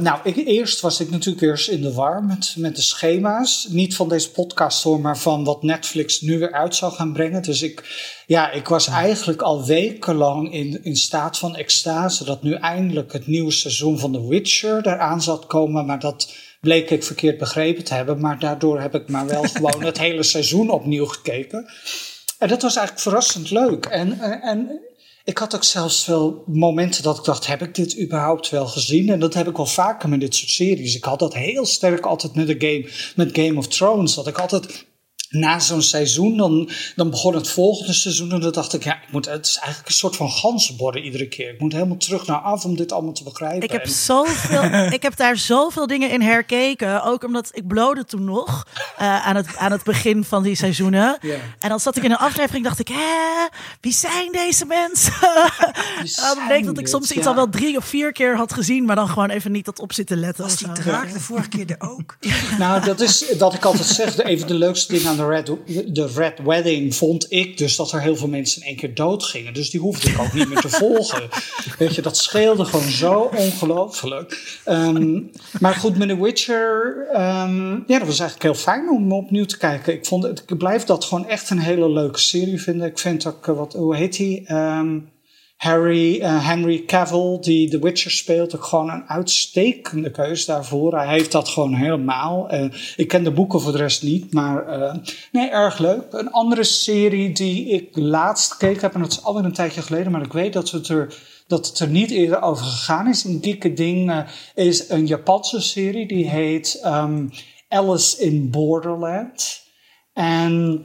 nou, 0.00 0.18
ik, 0.24 0.36
eerst 0.36 0.80
was 0.80 1.00
ik 1.00 1.10
natuurlijk 1.10 1.40
weer 1.40 1.50
eens 1.50 1.68
in 1.68 1.82
de 1.82 1.92
war 1.92 2.24
met, 2.24 2.54
met 2.56 2.76
de 2.76 2.82
schema's. 2.82 3.66
Niet 3.70 3.96
van 3.96 4.08
deze 4.08 4.30
podcast 4.30 4.82
hoor, 4.82 5.00
maar 5.00 5.18
van 5.18 5.44
wat 5.44 5.62
Netflix 5.62 6.20
nu 6.20 6.38
weer 6.38 6.52
uit 6.52 6.74
zou 6.74 6.92
gaan 6.92 7.12
brengen. 7.12 7.42
Dus 7.42 7.62
ik, 7.62 7.84
ja, 8.26 8.50
ik 8.50 8.68
was 8.68 8.86
eigenlijk 8.86 9.42
al 9.42 9.64
wekenlang 9.64 10.52
in, 10.52 10.84
in 10.84 10.96
staat 10.96 11.38
van 11.38 11.56
extase 11.56 12.24
dat 12.24 12.42
nu 12.42 12.52
eindelijk 12.52 13.12
het 13.12 13.26
nieuwe 13.26 13.52
seizoen 13.52 13.98
van 13.98 14.12
The 14.12 14.28
Witcher 14.28 14.86
eraan 14.86 15.22
zat 15.22 15.46
komen. 15.46 15.86
Maar 15.86 16.00
dat 16.00 16.34
bleek 16.60 16.90
ik 16.90 17.04
verkeerd 17.04 17.38
begrepen 17.38 17.84
te 17.84 17.94
hebben. 17.94 18.20
Maar 18.20 18.38
daardoor 18.38 18.80
heb 18.80 18.94
ik 18.94 19.08
maar 19.08 19.26
wel 19.26 19.42
gewoon 19.52 19.84
het 19.84 19.98
hele 19.98 20.22
seizoen 20.22 20.70
opnieuw 20.70 21.06
gekeken. 21.06 21.66
En 22.38 22.48
dat 22.48 22.62
was 22.62 22.76
eigenlijk 22.76 23.06
verrassend 23.06 23.50
leuk. 23.50 23.86
En, 23.86 24.20
en 24.42 24.80
ik 25.24 25.38
had 25.38 25.54
ook 25.54 25.64
zelfs 25.64 26.06
wel 26.06 26.42
momenten 26.46 27.02
dat 27.02 27.18
ik 27.18 27.24
dacht, 27.24 27.46
heb 27.46 27.62
ik 27.62 27.74
dit 27.74 28.00
überhaupt 28.00 28.50
wel 28.50 28.66
gezien? 28.66 29.08
En 29.08 29.20
dat 29.20 29.34
heb 29.34 29.48
ik 29.48 29.56
wel 29.56 29.66
vaker 29.66 30.08
met 30.08 30.20
dit 30.20 30.34
soort 30.34 30.50
series. 30.50 30.96
Ik 30.96 31.04
had 31.04 31.18
dat 31.18 31.34
heel 31.34 31.66
sterk 31.66 32.06
altijd 32.06 32.34
met, 32.34 32.46
de 32.46 32.54
game, 32.58 32.88
met 33.16 33.38
Game 33.38 33.58
of 33.58 33.68
Thrones. 33.68 34.14
Dat 34.14 34.26
ik 34.26 34.38
altijd 34.38 34.86
na 35.28 35.58
zo'n 35.58 35.82
seizoen, 35.82 36.36
dan, 36.36 36.70
dan 36.96 37.10
begon 37.10 37.34
het 37.34 37.48
volgende 37.48 37.92
seizoen. 37.92 38.32
En 38.32 38.40
dan 38.40 38.52
dacht 38.52 38.72
ik, 38.74 38.84
ja, 38.84 38.94
ik 38.94 39.12
moet, 39.12 39.26
het 39.26 39.46
is 39.46 39.56
eigenlijk 39.56 39.88
een 39.88 39.94
soort 39.94 40.16
van 40.16 40.30
ganzenborden 40.30 41.02
iedere 41.02 41.28
keer. 41.28 41.52
Ik 41.52 41.60
moet 41.60 41.72
helemaal 41.72 41.96
terug 41.96 42.26
naar 42.26 42.38
af 42.40 42.64
om 42.64 42.76
dit 42.76 42.92
allemaal 42.92 43.12
te 43.12 43.22
begrijpen. 43.24 43.62
Ik 43.62 43.70
heb, 43.72 43.82
En- 43.84 43.90
zoveel, 43.90 44.62
ik 44.98 45.02
heb 45.02 45.16
daar 45.16 45.36
zoveel 45.36 45.86
dingen 45.86 46.10
in 46.10 46.20
herkeken. 46.22 47.02
Ook 47.02 47.24
omdat 47.24 47.48
ik 47.52 47.66
blode 47.66 48.04
toen 48.04 48.24
nog. 48.24 48.66
eh, 48.98 49.26
aan, 49.26 49.36
het, 49.36 49.56
aan 49.56 49.72
het 49.72 49.82
begin 49.84 50.24
van 50.24 50.42
die 50.42 50.54
seizoenen. 50.54 51.18
En 51.58 51.68
dan 51.68 51.80
zat 51.80 51.96
ik 51.96 52.02
in 52.02 52.10
een 52.10 52.16
aflevering 52.16 52.64
dacht 52.64 52.78
ik... 52.78 52.88
Hè, 52.88 53.46
wie 53.80 53.92
zijn 53.92 54.32
deze 54.32 54.64
mensen? 54.64 55.12
Zijn 56.04 56.38
bleek 56.46 56.64
dat 56.64 56.78
ik 56.78 56.88
soms 56.88 57.10
iets 57.10 57.22
Ja. 57.22 57.28
al 57.28 57.34
wel 57.34 57.48
drie 57.48 57.76
of 57.76 57.84
vier 57.84 58.12
keer 58.12 58.36
had 58.36 58.52
gezien. 58.52 58.84
Maar 58.84 58.96
dan 58.96 59.08
gewoon 59.08 59.30
even 59.30 59.52
niet 59.52 59.66
had 59.66 59.78
op 59.80 59.92
zitten 59.92 60.18
letten. 60.20 60.44
Was 60.44 60.52
of 60.52 60.58
die 60.58 60.72
draak 60.72 61.12
de 61.12 61.20
vorige 61.20 61.48
keer 61.48 61.64
er 61.78 61.88
ook? 61.90 62.16
Nou, 62.58 62.84
dat 62.84 63.00
is 63.00 63.24
dat 63.38 63.54
ik 63.54 63.64
altijd 63.64 63.86
zeg, 63.86 64.14
van 64.14 64.46
de 64.46 64.54
leukste 64.54 64.92
dingen 64.92 65.08
aan 65.08 65.16
de 65.18 65.26
Red, 65.26 65.46
de 65.94 66.06
Red 66.14 66.38
Wedding 66.44 66.94
vond 66.94 67.26
ik 67.32 67.58
dus 67.58 67.76
dat 67.76 67.92
er 67.92 68.00
heel 68.00 68.16
veel 68.16 68.28
mensen 68.28 68.60
in 68.62 68.66
één 68.68 68.76
keer 68.76 68.94
dood 68.94 69.24
gingen. 69.24 69.54
Dus 69.54 69.70
die 69.70 69.80
hoefde 69.80 70.10
ik 70.10 70.18
ook 70.20 70.32
niet 70.32 70.48
meer 70.48 70.60
te 70.60 70.68
volgen. 70.84 71.28
Weet 71.78 71.94
je, 71.94 72.02
dat 72.02 72.16
scheelde 72.16 72.64
gewoon 72.64 72.88
zo 72.90 73.30
ongelooflijk. 73.36 74.58
Ehm, 74.64 75.20
maar 75.60 75.74
goed, 75.74 75.98
met 75.98 76.08
The 76.08 76.22
Witcher, 76.22 77.06
ehm, 77.12 77.70
ja, 77.70 77.98
dat 77.98 78.06
was 78.06 78.20
eigenlijk 78.20 78.42
heel 78.42 78.54
fijn 78.54 78.90
om 78.90 79.12
opnieuw 79.12 79.44
te 79.44 79.58
kijken. 79.58 79.92
Ik, 79.92 80.06
vond, 80.06 80.22
het- 80.22 80.42
ik 80.46 80.58
blijf 80.58 80.84
dat 80.84 81.04
gewoon 81.04 81.26
echt 81.28 81.50
een 81.50 81.58
hele 81.58 81.90
leuke 81.90 82.18
serie 82.18 82.60
vinden. 82.62 82.86
Ik 82.86 82.98
vind 82.98 83.26
ook, 83.26 83.48
eh, 83.48 83.56
wat, 83.56 83.72
hoe 83.72 83.96
heet 83.96 84.16
die? 84.16 84.46
Ehm, 84.46 84.98
Harry, 85.58 86.20
eh, 86.20 86.46
Henry 86.46 86.84
Cavill, 86.84 87.38
die 87.40 87.70
The 87.70 87.78
Witcher 87.78 88.10
speelt, 88.10 88.56
ook 88.56 88.64
gewoon 88.64 88.90
een 88.90 89.08
uitstekende 89.08 90.10
keus 90.10 90.44
daarvoor. 90.44 90.94
Hij 90.96 91.08
heeft 91.08 91.32
dat 91.32 91.48
gewoon 91.48 91.74
helemaal. 91.74 92.48
Eh, 92.48 92.64
ik 92.96 93.08
ken 93.08 93.24
de 93.24 93.30
boeken 93.30 93.60
voor 93.60 93.72
de 93.72 93.78
rest 93.78 94.02
niet, 94.02 94.32
maar 94.32 94.66
eh, 94.66 94.94
nee, 95.32 95.48
erg 95.48 95.78
leuk. 95.78 96.04
Een 96.10 96.30
andere 96.30 96.64
serie 96.64 97.32
die 97.32 97.68
ik 97.68 97.96
laatst 97.96 98.56
keek 98.56 98.80
heb, 98.80 98.94
en 98.94 99.00
dat 99.00 99.12
is 99.12 99.22
alweer 99.22 99.44
een 99.44 99.52
tijdje 99.52 99.82
geleden, 99.82 100.12
maar 100.12 100.24
ik 100.24 100.32
weet 100.32 100.52
dat 100.52 100.70
het 100.70 100.88
er, 100.88 101.14
dat 101.46 101.66
het 101.66 101.78
er 101.78 101.88
niet 101.88 102.10
eerder 102.10 102.42
over 102.42 102.64
gegaan 102.64 103.08
is. 103.08 103.24
Een 103.24 103.40
dikke 103.40 103.72
ding 103.72 104.24
is 104.54 104.88
een 104.88 105.06
Japanse 105.06 105.60
serie, 105.60 106.08
die 106.08 106.28
heet 106.28 106.80
ehm, 106.82 107.28
Alice 107.68 108.22
in 108.22 108.50
Borderland. 108.50 109.62
En 110.12 110.84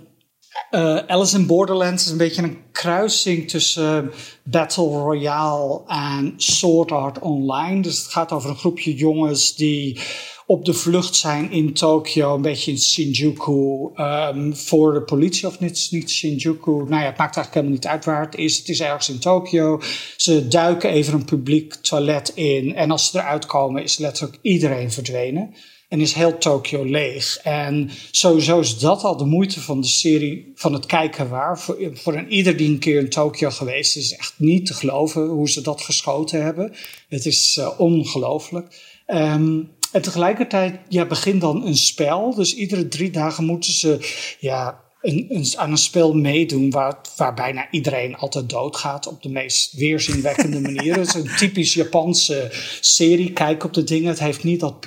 eh, 0.69 0.97
Alice 1.07 1.37
in 1.37 1.45
Borderlands 1.45 2.05
is 2.05 2.11
een 2.11 2.17
beetje 2.17 2.43
een 2.43 2.57
kruising 2.71 3.49
tussen 3.49 4.11
Battle 4.43 4.87
Royale 4.87 5.81
en 5.87 6.33
Sword 6.37 6.91
Art 6.91 7.19
Online. 7.19 7.81
Dus 7.81 7.97
het 7.97 8.11
gaat 8.11 8.31
over 8.31 8.49
een 8.49 8.55
groepje 8.55 8.95
jongens 8.95 9.55
die 9.55 9.99
op 10.45 10.65
de 10.65 10.73
vlucht 10.73 11.15
zijn 11.15 11.51
in 11.51 11.73
Tokio, 11.73 12.35
een 12.35 12.41
beetje 12.41 12.71
in 12.71 12.79
Shinjuku, 12.79 13.89
ehm, 13.95 14.53
voor 14.53 14.93
de 14.93 15.01
politie 15.01 15.47
of 15.47 15.59
niet, 15.59 15.87
niet 15.91 16.11
Shinjuku. 16.11 16.71
Nou 16.71 16.89
ja, 16.89 17.05
het 17.05 17.17
maakt 17.17 17.35
eigenlijk 17.35 17.53
helemaal 17.53 17.73
niet 17.73 17.87
uit 17.87 18.05
waar 18.05 18.21
het 18.21 18.35
is. 18.35 18.57
Het 18.57 18.69
is 18.69 18.81
ergens 18.81 19.09
in 19.09 19.19
Tokio. 19.19 19.81
Ze 20.17 20.47
duiken 20.47 20.89
even 20.89 21.13
een 21.13 21.25
publiek 21.25 21.73
toilet 21.73 22.31
in 22.35 22.75
en 22.75 22.91
als 22.91 23.11
ze 23.11 23.17
eruit 23.17 23.45
komen 23.45 23.83
is 23.83 23.97
letterlijk 23.97 24.39
iedereen 24.41 24.91
verdwenen. 24.91 25.53
En 25.93 26.01
is 26.01 26.13
heel 26.13 26.37
Tokio 26.37 26.83
leeg. 26.85 27.37
En 27.37 27.89
sowieso 28.11 28.59
is 28.59 28.79
dat 28.79 29.03
al 29.03 29.17
de 29.17 29.25
moeite 29.25 29.61
van 29.61 29.81
de 29.81 29.87
serie, 29.87 30.51
van 30.55 30.73
het 30.73 30.85
kijken 30.85 31.29
waar. 31.29 31.59
Voor, 31.59 31.77
voor 31.93 32.13
een 32.13 32.31
ieder 32.31 32.57
die 32.57 32.69
een 32.69 32.79
keer 32.79 32.99
in 32.99 33.09
Tokio 33.09 33.49
geweest 33.49 33.97
is, 33.97 34.15
echt 34.15 34.33
niet 34.37 34.65
te 34.65 34.73
geloven 34.73 35.27
hoe 35.27 35.49
ze 35.49 35.61
dat 35.61 35.81
geschoten 35.81 36.43
hebben. 36.43 36.73
Het 37.09 37.25
is 37.25 37.57
uh, 37.59 37.79
ongelooflijk. 37.79 39.01
Um, 39.07 39.71
en 39.91 40.01
tegelijkertijd 40.01 40.79
ja, 40.89 41.05
begint 41.05 41.41
dan 41.41 41.65
een 41.65 41.77
spel. 41.77 42.35
Dus 42.35 42.55
iedere 42.55 42.87
drie 42.87 43.09
dagen 43.11 43.45
moeten 43.45 43.73
ze 43.73 43.97
ja, 44.39 44.82
een, 45.03 45.25
een, 45.29 45.45
aan 45.55 45.71
een 45.71 45.77
spel 45.77 46.13
meedoen 46.13 46.69
waar, 46.69 46.95
waar 47.15 47.33
bijna 47.33 47.67
iedereen 47.71 48.15
altijd 48.15 48.49
doodgaat 48.49 49.07
op 49.07 49.21
de 49.21 49.29
meest 49.29 49.73
weerzinwekkende 49.73 50.59
manier. 50.71 50.97
Het 50.97 51.07
is 51.07 51.13
een 51.13 51.35
typisch 51.37 51.73
Japanse 51.73 52.51
serie. 52.79 53.33
Kijk 53.33 53.63
op 53.63 53.73
de 53.73 53.83
dingen. 53.83 54.09
Het 54.09 54.19
heeft 54.19 54.43
niet 54.43 54.59
dat 54.59 54.79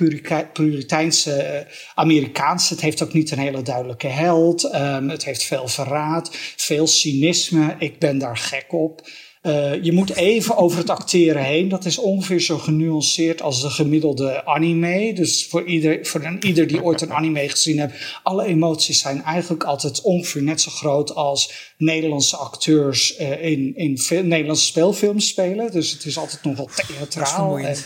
Puriteinse 0.53 1.65
uh, 1.65 1.73
Amerikaanse. 1.95 2.73
Het 2.73 2.81
heeft 2.81 3.03
ook 3.03 3.13
niet 3.13 3.31
een 3.31 3.39
hele 3.39 3.61
duidelijke 3.61 4.07
held. 4.07 4.63
Um, 4.75 5.09
het 5.09 5.25
heeft 5.25 5.43
veel 5.43 5.67
verraad, 5.67 6.29
veel 6.55 6.87
cynisme. 6.87 7.75
Ik 7.79 7.99
ben 7.99 8.17
daar 8.17 8.37
gek 8.37 8.73
op. 8.73 9.07
Uh, 9.43 9.83
je 9.83 9.91
moet 9.91 10.15
even 10.15 10.57
over 10.57 10.77
het 10.77 10.89
acteren 10.89 11.43
heen. 11.43 11.69
Dat 11.69 11.85
is 11.85 11.97
ongeveer 11.97 12.39
zo 12.39 12.57
genuanceerd 12.57 13.41
als 13.41 13.61
de 13.61 13.69
gemiddelde 13.69 14.45
anime. 14.45 15.13
Dus 15.13 15.47
voor 15.49 15.65
ieder, 15.65 16.05
voor 16.05 16.23
een, 16.23 16.45
ieder 16.45 16.67
die 16.67 16.83
ooit 16.83 17.01
een 17.01 17.13
anime 17.13 17.49
gezien 17.49 17.79
heeft, 17.79 18.19
alle 18.23 18.45
emoties 18.45 18.99
zijn 18.99 19.23
eigenlijk 19.23 19.63
altijd 19.63 20.01
ongeveer 20.01 20.43
net 20.43 20.61
zo 20.61 20.71
groot 20.71 21.15
als 21.15 21.73
Nederlandse 21.77 22.37
acteurs 22.37 23.19
uh, 23.19 23.43
in, 23.43 23.75
in 23.75 23.99
Nederlandse 24.09 24.65
speelfilms 24.65 25.27
spelen. 25.27 25.71
Dus 25.71 25.91
het 25.91 26.05
is 26.05 26.17
altijd 26.17 26.43
nogal 26.43 26.69
theatraal. 26.87 27.57
En, 27.57 27.77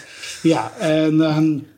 ja, 0.43 0.72
en. 0.79 1.20
Um, 1.20 1.70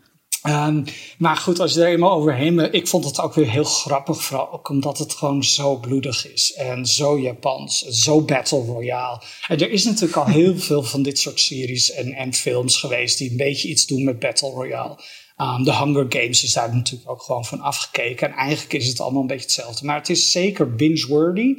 Um, 0.48 0.84
maar 1.18 1.38
goed, 1.38 1.60
als 1.60 1.74
je 1.74 1.82
er 1.82 1.88
eenmaal 1.88 2.12
overheen 2.12 2.74
ik 2.74 2.88
vond 2.88 3.06
het 3.06 3.20
ook 3.20 3.34
weer 3.34 3.50
heel 3.50 3.64
grappig, 3.64 4.24
vooral 4.24 4.52
ook 4.52 4.70
omdat 4.70 4.98
het 4.98 5.14
gewoon 5.14 5.44
zo 5.44 5.76
bloedig 5.78 6.32
is 6.34 6.54
en 6.54 6.86
zo 6.86 7.20
Japans, 7.20 7.82
zo 7.82 8.22
Battle 8.22 8.64
Royale. 8.66 9.22
En 9.48 9.60
er 9.60 9.72
is 9.72 9.84
natuurlijk 9.84 10.16
al 10.16 10.26
heel 10.26 10.58
veel 10.70 10.84
van 10.84 11.04
dit 11.04 11.20
soort 11.20 11.40
series 11.40 11.92
en, 11.92 12.14
en 12.14 12.34
films 12.34 12.78
geweest 12.78 13.18
die 13.18 13.32
een 13.32 13.38
beetje 13.38 13.68
iets 13.68 13.86
doen 13.86 14.04
met 14.04 14.20
Battle 14.20 14.50
Royale. 14.50 14.98
Um, 15.38 15.64
de 15.64 15.76
Hunger 15.76 16.06
Games 16.10 16.44
is 16.44 16.54
daar 16.54 16.76
natuurlijk 16.76 17.10
ook 17.10 17.22
gewoon 17.22 17.46
van 17.46 17.60
afgekeken. 17.60 18.28
En 18.28 18.38
eigenlijk 18.38 18.74
is 18.74 18.88
het 18.88 19.00
allemaal 19.00 19.22
een 19.22 19.28
beetje 19.28 19.44
hetzelfde. 19.46 19.86
Maar 19.86 19.98
het 19.98 20.10
is 20.10 20.32
zeker 20.32 20.76
binge-worthy. 20.76 21.56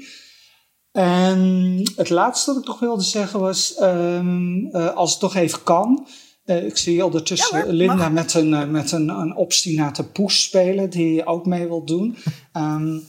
En 0.93 1.83
het 1.97 2.11
laatste 2.11 2.53
dat 2.53 2.63
ik 2.63 2.69
nog 2.69 2.81
wilde 2.81 3.03
zeggen 3.03 3.41
was, 3.41 3.81
um, 3.81 4.77
uh, 4.77 4.95
als 4.95 5.11
het 5.11 5.21
toch 5.21 5.35
even 5.35 5.63
kan. 5.63 6.07
Uh, 6.47 6.65
ik 6.65 6.77
zie 6.77 7.05
ondertussen 7.05 7.59
ja, 7.59 7.73
Linda 7.73 8.09
met, 8.09 8.35
een, 8.35 8.51
uh, 8.51 8.67
met 8.67 8.93
een, 8.93 9.09
een 9.09 9.37
obstinate 9.37 10.05
poes 10.05 10.43
spelen 10.43 10.91
die 10.91 11.27
ook 11.27 11.47
mee 11.47 11.67
wil 11.67 11.85
doen. 11.85 12.17
Um, 12.53 13.03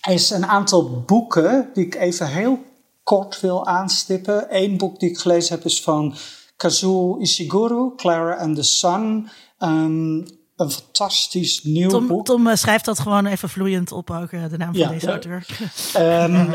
er 0.00 0.12
is 0.12 0.30
een 0.30 0.46
aantal 0.46 1.02
boeken 1.06 1.70
die 1.74 1.86
ik 1.86 1.94
even 1.94 2.28
heel 2.28 2.58
kort 3.02 3.40
wil 3.40 3.66
aanstippen. 3.66 4.46
Eén 4.48 4.76
boek 4.76 5.00
die 5.00 5.10
ik 5.10 5.18
gelezen 5.18 5.54
heb 5.54 5.64
is 5.64 5.82
van 5.82 6.14
Kazuo 6.56 7.18
Ishiguro, 7.18 7.94
Clara 7.96 8.34
and 8.34 8.56
the 8.56 8.62
Sun. 8.62 9.28
Um, 9.58 10.26
een 10.58 10.70
fantastisch 10.70 11.62
nieuw 11.62 11.88
Tom, 11.88 12.06
boek. 12.06 12.24
Tom 12.24 12.46
uh, 12.46 12.54
schrijft 12.54 12.84
dat 12.84 12.98
gewoon 12.98 13.26
even 13.26 13.48
vloeiend 13.48 13.92
op, 13.92 14.10
ook 14.10 14.32
uh, 14.32 14.48
de 14.50 14.56
naam 14.56 14.72
van 14.72 14.82
ja, 14.82 14.88
deze 14.88 15.08
auteur. 15.08 15.46
Um, 15.98 16.54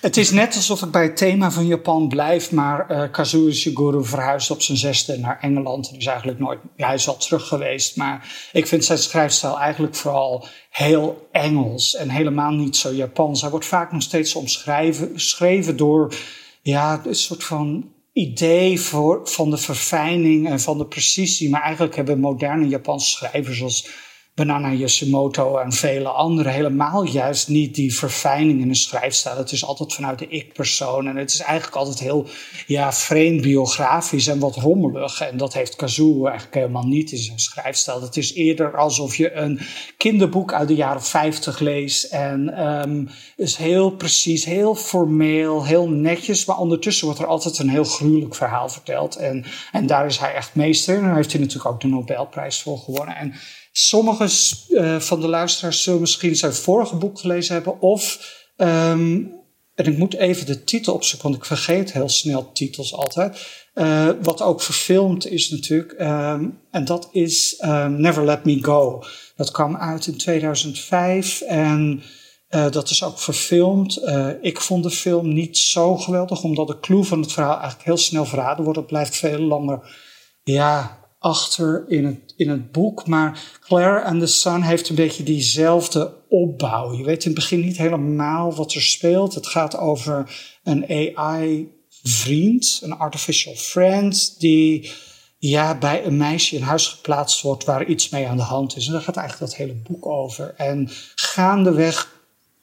het 0.00 0.16
is 0.16 0.30
net 0.30 0.54
alsof 0.54 0.82
ik 0.82 0.90
bij 0.90 1.02
het 1.02 1.16
thema 1.16 1.50
van 1.50 1.66
Japan 1.66 2.08
blijf, 2.08 2.52
maar 2.52 2.90
uh, 2.90 3.10
Kazuo 3.10 3.46
Ishiguro 3.46 4.02
verhuisd 4.02 4.50
op 4.50 4.62
zijn 4.62 4.78
zesde 4.78 5.18
naar 5.18 5.38
Engeland. 5.40 5.88
En 5.90 5.96
is 5.96 6.06
eigenlijk 6.06 6.38
nooit, 6.38 6.58
ja, 6.76 6.86
hij 6.86 6.94
is 6.94 7.08
al 7.08 7.16
terug 7.16 7.48
geweest, 7.48 7.96
maar 7.96 8.48
ik 8.52 8.66
vind 8.66 8.84
zijn 8.84 8.98
schrijfstijl 8.98 9.58
eigenlijk 9.58 9.94
vooral 9.94 10.46
heel 10.70 11.28
Engels 11.32 11.94
en 11.94 12.08
helemaal 12.08 12.50
niet 12.50 12.76
zo 12.76 12.92
Japans. 12.92 13.40
Hij 13.40 13.50
wordt 13.50 13.66
vaak 13.66 13.92
nog 13.92 14.02
steeds 14.02 14.34
omschreven 14.34 15.76
door 15.76 16.14
ja, 16.62 17.00
een 17.04 17.14
soort 17.14 17.44
van 17.44 17.92
idee 18.12 18.80
voor, 18.80 19.20
van 19.28 19.50
de 19.50 19.58
verfijning 19.58 20.48
en 20.48 20.60
van 20.60 20.78
de 20.78 20.86
precisie. 20.86 21.50
Maar 21.50 21.62
eigenlijk 21.62 21.96
hebben 21.96 22.20
moderne 22.20 22.68
Japanse 22.68 23.10
schrijvers 23.10 23.58
zoals 23.58 23.88
Banana 24.34 24.72
Yoshimoto 24.72 25.58
en 25.58 25.72
vele 25.72 26.08
anderen 26.08 26.52
helemaal 26.52 27.04
juist 27.04 27.48
niet 27.48 27.74
die 27.74 27.94
verfijning 27.94 28.60
in 28.60 28.68
een 28.68 28.74
schrijfstijl. 28.74 29.36
Het 29.36 29.52
is 29.52 29.64
altijd 29.64 29.94
vanuit 29.94 30.18
de 30.18 30.28
ik-persoon 30.28 31.06
en 31.06 31.16
het 31.16 31.32
is 31.32 31.40
eigenlijk 31.40 31.76
altijd 31.76 31.98
heel 31.98 32.26
ja, 32.66 32.92
vreemd 32.92 33.40
biografisch 33.40 34.26
en 34.26 34.38
wat 34.38 34.56
rommelig. 34.56 35.20
En 35.20 35.36
dat 35.36 35.54
heeft 35.54 35.76
Kazuo 35.76 36.26
eigenlijk 36.26 36.54
helemaal 36.54 36.86
niet 36.86 37.12
in 37.12 37.18
zijn 37.18 37.38
schrijfstijl. 37.38 38.02
Het 38.02 38.16
is 38.16 38.34
eerder 38.34 38.76
alsof 38.76 39.16
je 39.16 39.32
een 39.32 39.60
kinderboek 39.96 40.52
uit 40.52 40.68
de 40.68 40.74
jaren 40.74 41.02
50 41.02 41.58
leest 41.58 42.04
en 42.04 42.66
um, 42.66 43.08
is 43.36 43.56
heel 43.56 43.90
precies, 43.90 44.44
heel 44.44 44.74
formeel, 44.74 45.64
heel 45.64 45.88
netjes. 45.88 46.44
Maar 46.44 46.58
ondertussen 46.58 47.06
wordt 47.06 47.20
er 47.20 47.26
altijd 47.26 47.58
een 47.58 47.68
heel 47.68 47.84
gruwelijk 47.84 48.34
verhaal 48.34 48.68
verteld. 48.68 49.16
En, 49.16 49.44
en 49.72 49.86
daar 49.86 50.06
is 50.06 50.18
hij 50.18 50.34
echt 50.34 50.54
meester. 50.54 50.96
En 50.96 51.02
daar 51.02 51.16
heeft 51.16 51.32
hij 51.32 51.40
natuurlijk 51.40 51.74
ook 51.74 51.80
de 51.80 51.86
Nobelprijs 51.86 52.62
voor 52.62 52.78
gewonnen. 52.78 53.16
En 53.16 53.34
Sommige 53.72 54.28
uh, 54.68 55.00
van 55.00 55.20
de 55.20 55.28
luisteraars 55.28 55.82
zullen 55.82 56.00
misschien 56.00 56.36
zijn 56.36 56.52
vorige 56.52 56.96
boek 56.96 57.18
gelezen 57.18 57.54
hebben. 57.54 57.80
Of, 57.80 58.34
um, 58.56 59.40
en 59.74 59.84
ik 59.84 59.98
moet 59.98 60.14
even 60.14 60.46
de 60.46 60.64
titel 60.64 60.94
opzoeken, 60.94 61.28
want 61.28 61.40
ik 61.40 61.46
vergeet 61.46 61.92
heel 61.92 62.08
snel 62.08 62.52
titels 62.52 62.94
altijd. 62.94 63.60
Uh, 63.74 64.08
wat 64.22 64.42
ook 64.42 64.62
verfilmd 64.62 65.26
is 65.26 65.50
natuurlijk. 65.50 65.92
Um, 66.00 66.60
en 66.70 66.84
dat 66.84 67.08
is 67.12 67.62
um, 67.64 68.00
Never 68.00 68.24
Let 68.24 68.44
Me 68.44 68.64
Go. 68.64 69.04
Dat 69.36 69.50
kwam 69.50 69.76
uit 69.76 70.06
in 70.06 70.16
2005 70.16 71.40
en 71.40 72.02
uh, 72.50 72.70
dat 72.70 72.90
is 72.90 73.02
ook 73.04 73.18
verfilmd. 73.18 74.00
ik 74.40 74.60
vond 74.60 74.82
de 74.82 74.90
film 74.90 75.32
niet 75.32 75.58
zo 75.58 75.96
geweldig, 75.96 76.42
omdat 76.42 76.66
de 76.66 76.80
clue 76.80 77.04
van 77.04 77.20
het 77.20 77.32
verhaal 77.32 77.54
eigenlijk 77.54 77.84
heel 77.84 77.96
snel 77.96 78.24
verraden 78.24 78.64
wordt. 78.64 78.78
Het 78.78 78.88
blijft 78.88 79.16
veel 79.16 79.38
langer, 79.38 79.96
ja, 80.42 81.01
achter 81.22 81.84
in 81.88 82.04
het, 82.04 82.34
in 82.36 82.50
het 82.50 82.72
boek. 82.72 83.06
Maar 83.06 83.40
Claire 83.60 84.04
and 84.04 84.20
the 84.20 84.26
Sun 84.26 84.62
heeft 84.62 84.88
een 84.88 84.94
beetje 84.94 85.22
diezelfde 85.22 86.14
opbouw. 86.28 86.92
Je 86.92 87.04
weet 87.04 87.24
in 87.24 87.30
het 87.30 87.40
begin 87.40 87.60
niet 87.60 87.76
helemaal 87.76 88.54
wat 88.54 88.74
er 88.74 88.82
speelt. 88.82 89.34
Het 89.34 89.46
gaat 89.46 89.76
over 89.76 90.38
een 90.62 91.16
AI-vriend, 91.16 92.80
een 92.82 92.98
artificial 92.98 93.54
friend, 93.54 94.40
die 94.40 94.90
ja, 95.38 95.78
bij 95.78 96.04
een 96.06 96.16
meisje 96.16 96.56
in 96.56 96.62
huis 96.62 96.86
geplaatst 96.86 97.42
wordt 97.42 97.64
waar 97.64 97.84
iets 97.84 98.08
mee 98.08 98.26
aan 98.26 98.36
de 98.36 98.42
hand 98.42 98.76
is. 98.76 98.86
En 98.86 98.92
daar 98.92 99.02
gaat 99.02 99.16
eigenlijk 99.16 99.50
dat 99.50 99.60
hele 99.60 99.74
boek 99.74 100.06
over. 100.06 100.54
En 100.56 100.88
gaandeweg 101.14 102.20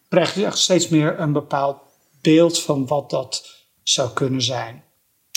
krijg 0.10 0.36
je 0.36 0.46
echt 0.46 0.58
steeds 0.58 0.88
meer 0.88 1.20
een 1.20 1.34
bepaald 1.34 1.78
beeld 2.22 2.60
van 2.60 2.88
wat 2.88 3.10
dat 3.10 3.50
zou 3.84 4.10
kunnen 4.14 4.42
zijn. 4.42 4.84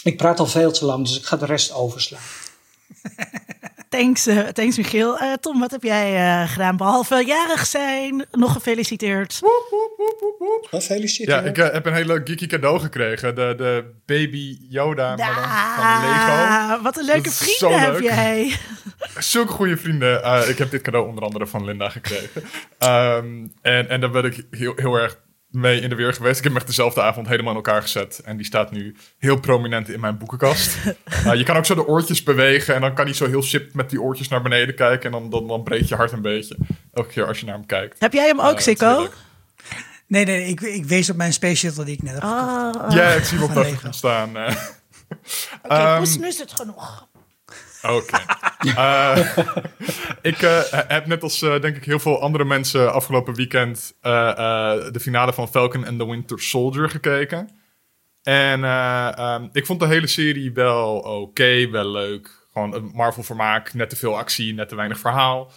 Ik 0.02 0.17
praat 0.17 0.38
al 0.38 0.47
veel 0.47 0.73
te 0.73 0.85
lang, 0.85 1.07
dus 1.07 1.19
ik 1.19 1.25
ga 1.25 1.37
de 1.37 1.47
rest 1.47 1.73
overslaan. 1.73 2.21
Thanks, 3.93 4.27
uh, 4.27 4.39
thanks 4.39 4.77
Michiel. 4.77 5.23
Uh, 5.23 5.33
Tom, 5.33 5.61
wat 5.61 5.71
heb 5.71 5.83
jij 5.83 6.15
uh, 6.15 6.51
gedaan? 6.51 6.77
Behalve 6.77 7.25
jarig 7.27 7.67
zijn, 7.67 8.27
nog 8.31 8.53
gefeliciteerd. 8.53 9.39
Woep, 9.41 9.67
woep, 9.71 9.95
woep, 9.97 10.21
woep, 10.21 10.39
woep. 10.39 10.67
Gefeliciteerd. 10.71 11.45
Ja, 11.45 11.51
ik 11.51 11.73
heb 11.73 11.87
een 11.87 11.95
hele 11.95 12.21
geeky 12.25 12.47
cadeau 12.47 12.81
gekregen. 12.81 13.35
De, 13.35 13.55
de 13.57 13.85
baby 14.07 14.59
Yoda 14.69 15.15
ja, 15.17 15.35
van 15.77 16.11
Lego. 16.11 16.83
Wat 16.83 16.97
een 16.99 17.05
leuke 17.05 17.31
vrienden 17.31 17.81
heb 17.81 17.93
leuk. 17.93 18.03
jij. 18.03 18.57
Zulke 19.19 19.53
goede 19.53 19.77
vrienden. 19.77 20.49
ik 20.49 20.59
heb 20.59 20.71
dit 20.71 20.83
cadeau 20.83 21.09
onder 21.09 21.25
andere 21.25 21.47
van 21.47 21.65
Linda 21.65 21.89
gekregen. 21.89 22.43
Um, 22.79 23.53
en, 23.63 23.89
en 23.89 24.01
daar 24.01 24.11
ben 24.11 24.25
ik 24.25 24.47
heel, 24.51 24.73
heel 24.77 24.95
erg 24.95 25.19
mee 25.52 25.80
in 25.80 25.88
de 25.88 25.94
weer 25.94 26.12
geweest. 26.14 26.37
Ik 26.37 26.42
heb 26.42 26.52
hem 26.52 26.56
echt 26.61 26.66
dezelfde 26.66 27.02
avond 27.02 27.28
helemaal 27.28 27.50
in 27.50 27.56
elkaar 27.56 27.82
gezet. 27.82 28.18
En 28.25 28.37
die 28.37 28.47
staat 28.47 28.71
nu 28.71 28.97
heel 29.18 29.40
prominent 29.40 29.88
in 29.88 30.00
mijn 30.00 30.18
boekenkast. 30.18 30.76
uh, 31.26 31.35
je 31.38 31.44
kan 31.44 31.56
ook 31.56 31.66
zo 31.66 31.75
de 31.75 31.87
oortjes 31.87 32.23
bewegen. 32.23 32.75
En 32.75 32.80
dan 32.80 32.94
kan 32.94 33.04
hij 33.04 33.14
zo 33.14 33.26
heel 33.28 33.42
sip 33.42 33.75
met 33.75 33.90
die 33.90 34.00
oortjes 34.00 34.28
naar 34.28 34.42
beneden 34.42 34.75
kijken. 34.75 35.04
En 35.12 35.21
dan, 35.21 35.30
dan, 35.30 35.47
dan 35.49 35.62
breekt 35.62 35.88
je 35.88 35.94
hart 35.94 36.12
een 36.12 36.23
beetje. 36.23 36.56
Elke 36.92 37.09
keer 37.09 37.26
als 37.26 37.38
je 37.40 37.47
naar 37.47 37.54
hem 37.54 37.66
kijkt. 37.66 38.00
Heb 38.00 38.12
jij 38.12 38.26
hem 38.26 38.40
ook, 38.40 38.52
Uh, 38.54 38.59
Sikko? 38.59 39.09
Nee, 40.06 40.25
nee, 40.25 40.44
ik, 40.47 40.61
ik 40.61 40.85
wees 40.85 41.11
op 41.11 41.16
mijn 41.16 41.32
Space 41.32 41.56
Shuttle 41.56 41.85
die 41.85 41.94
ik 41.94 42.02
net 42.02 42.12
heb 42.12 42.23
gekocht. 42.23 42.76
Ah, 42.76 42.92
Ja, 42.94 43.09
ik 43.12 43.25
zie 43.25 43.38
hem 43.38 43.66
op 43.85 43.92
staan. 43.94 44.37
eh. 44.37 44.56
Oké, 45.62 45.97
poes, 45.99 46.18
nu 46.18 46.26
is 46.26 46.38
het 46.38 46.52
genoeg. 46.52 47.09
Oké. 47.83 48.19
Eh, 48.62 49.37
ik 50.23 50.43
eh, 50.43 50.61
heb 50.71 51.07
net 51.07 51.23
als 51.23 51.43
eh, 51.43 51.61
denk 51.61 51.77
ik 51.77 51.85
heel 51.85 51.99
veel 51.99 52.21
andere 52.21 52.45
mensen 52.45 52.93
afgelopen 52.93 53.35
weekend 53.35 53.95
de 54.01 54.99
finale 55.01 55.33
van 55.33 55.49
Falcon 55.49 55.87
and 55.87 55.99
the 55.99 56.07
Winter 56.07 56.41
Soldier 56.41 56.91
gekeken. 56.91 57.49
En 58.23 58.65
eh, 58.65 59.19
ehm, 59.19 59.49
ik 59.53 59.67
vond 59.67 59.81
de 59.81 59.87
hele 59.87 60.07
serie 60.07 60.53
wel 60.53 60.99
oké, 60.99 61.71
wel 61.71 61.91
leuk. 61.91 62.47
Gewoon 62.53 62.75
een 62.75 62.91
Marvel 62.95 63.23
vermaak, 63.23 63.75
net 63.75 63.91
te 63.91 63.97
veel 63.97 64.19
actie, 64.19 64.55
net 64.55 64.69
te 64.69 64.75
weinig 64.75 64.99
verhaal. 64.99 65.53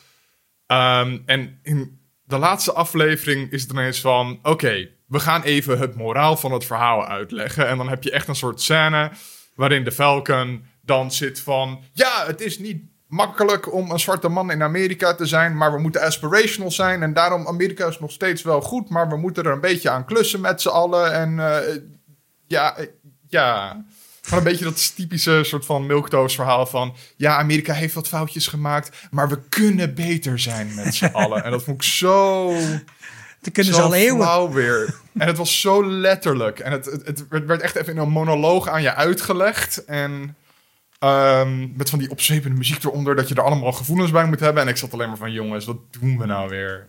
Ehm, 0.68 1.18
en 1.26 1.60
in 1.64 2.00
de 2.24 2.38
laatste 2.38 2.74
aflevering 2.74 3.52
is 3.52 3.62
het 3.62 3.72
ineens 3.72 4.02
van... 4.02 4.40
Oké, 4.44 4.90
we 5.08 5.20
gaan 5.20 5.44
even 5.44 5.80
het 5.80 5.96
moraal 5.96 6.38
van 6.38 6.52
het 6.52 6.66
verhaal 6.66 7.06
uitleggen. 7.06 7.68
En 7.68 7.78
dan 7.78 7.90
heb 7.90 8.04
je 8.04 8.12
echt 8.12 8.28
een 8.28 8.36
soort 8.36 8.62
scène 8.62 9.12
waarin 9.56 9.84
de 9.84 9.92
Falcon 9.92 10.66
dan 10.86 11.12
zit 11.12 11.40
van... 11.40 11.84
Ja, 11.94 12.24
het 12.26 12.42
is 12.42 12.60
niet 12.60 12.84
makkelijk 13.08 13.74
om 13.74 13.92
een 13.92 14.00
zwarte 14.00 14.30
man 14.30 14.52
in 14.52 14.64
Amerika 14.64 15.16
te 15.16 15.26
zijn... 15.26 15.58
maar 15.58 15.74
we 15.74 15.80
moeten 15.80 16.02
aspirational 16.02 16.72
zijn. 16.72 17.04
En 17.04 17.14
daarom, 17.14 17.48
Amerika 17.48 17.88
is 17.88 18.00
nog 18.00 18.12
steeds 18.12 18.42
wel 18.42 18.62
goed... 18.62 18.90
maar 18.90 19.10
we 19.10 19.18
moeten 19.18 19.44
er 19.44 19.52
een 19.52 19.60
beetje 19.60 19.90
aan 19.90 20.06
klussen 20.06 20.42
met 20.42 20.62
z'n 20.62 20.70
allen. 20.70 21.14
En 21.14 21.40
eh, 21.40 21.76
ja, 22.48 22.78
eh, 22.78 22.86
ja... 23.28 23.84
Gewoon 24.22 24.40
een 24.40 24.52
beetje 24.52 24.66
dat 24.66 24.96
typische 24.96 25.44
soort 25.44 25.66
van 25.66 25.86
milktoast 25.86 26.36
verhaal 26.36 26.66
van... 26.66 26.96
Ja, 27.18 27.38
Amerika 27.38 27.74
heeft 27.74 27.94
wat 27.94 28.08
foutjes 28.08 28.48
gemaakt... 28.48 29.08
maar 29.12 29.30
we 29.30 29.40
kunnen 29.50 29.94
beter 29.96 30.40
zijn 30.40 30.76
met 30.76 30.96
z'n 30.96 31.06
allen. 31.22 31.44
En 31.44 31.52
dat 31.52 31.64
vond 31.64 31.76
ik 31.84 31.88
zo... 31.88 32.54
Dat 33.42 33.54
kunnen 33.54 33.74
zo 33.74 33.80
ze 33.80 33.86
al 33.86 33.94
eeuwen. 33.94 34.52
weer. 34.52 34.96
En 35.14 35.28
het 35.28 35.38
was 35.38 35.62
zo 35.62 35.90
letterlijk. 35.90 36.60
En 36.60 36.72
het, 36.72 36.86
het, 36.86 37.06
het 37.06 37.28
werd- 37.28 37.46
werd 37.46 37.62
echt 37.62 37.76
even 37.76 37.94
in 37.94 38.00
een 38.00 38.10
monoloog 38.10 38.68
aan 38.68 38.82
je 38.82 38.94
uitgelegd. 38.94 39.86
En 39.86 40.36
ehm, 41.06 41.78
met 41.78 41.90
van 41.90 42.00
die 42.00 42.10
opzwepende 42.10 42.58
muziek 42.58 42.84
eronder... 42.84 43.16
dat 43.16 43.28
je 43.28 43.36
er 43.36 43.44
allemaal 43.44 43.72
gevoelens 43.72 44.12
bij 44.12 44.26
moet 44.26 44.40
hebben. 44.40 44.64
En 44.64 44.70
ik 44.70 44.78
zat 44.78 44.94
alleen 44.94 45.08
maar 45.08 45.18
van... 45.18 45.32
jongens, 45.32 45.66
wat 45.66 45.78
doen 46.00 46.18
we 46.18 46.26
nou 46.26 46.50
weer? 46.50 46.88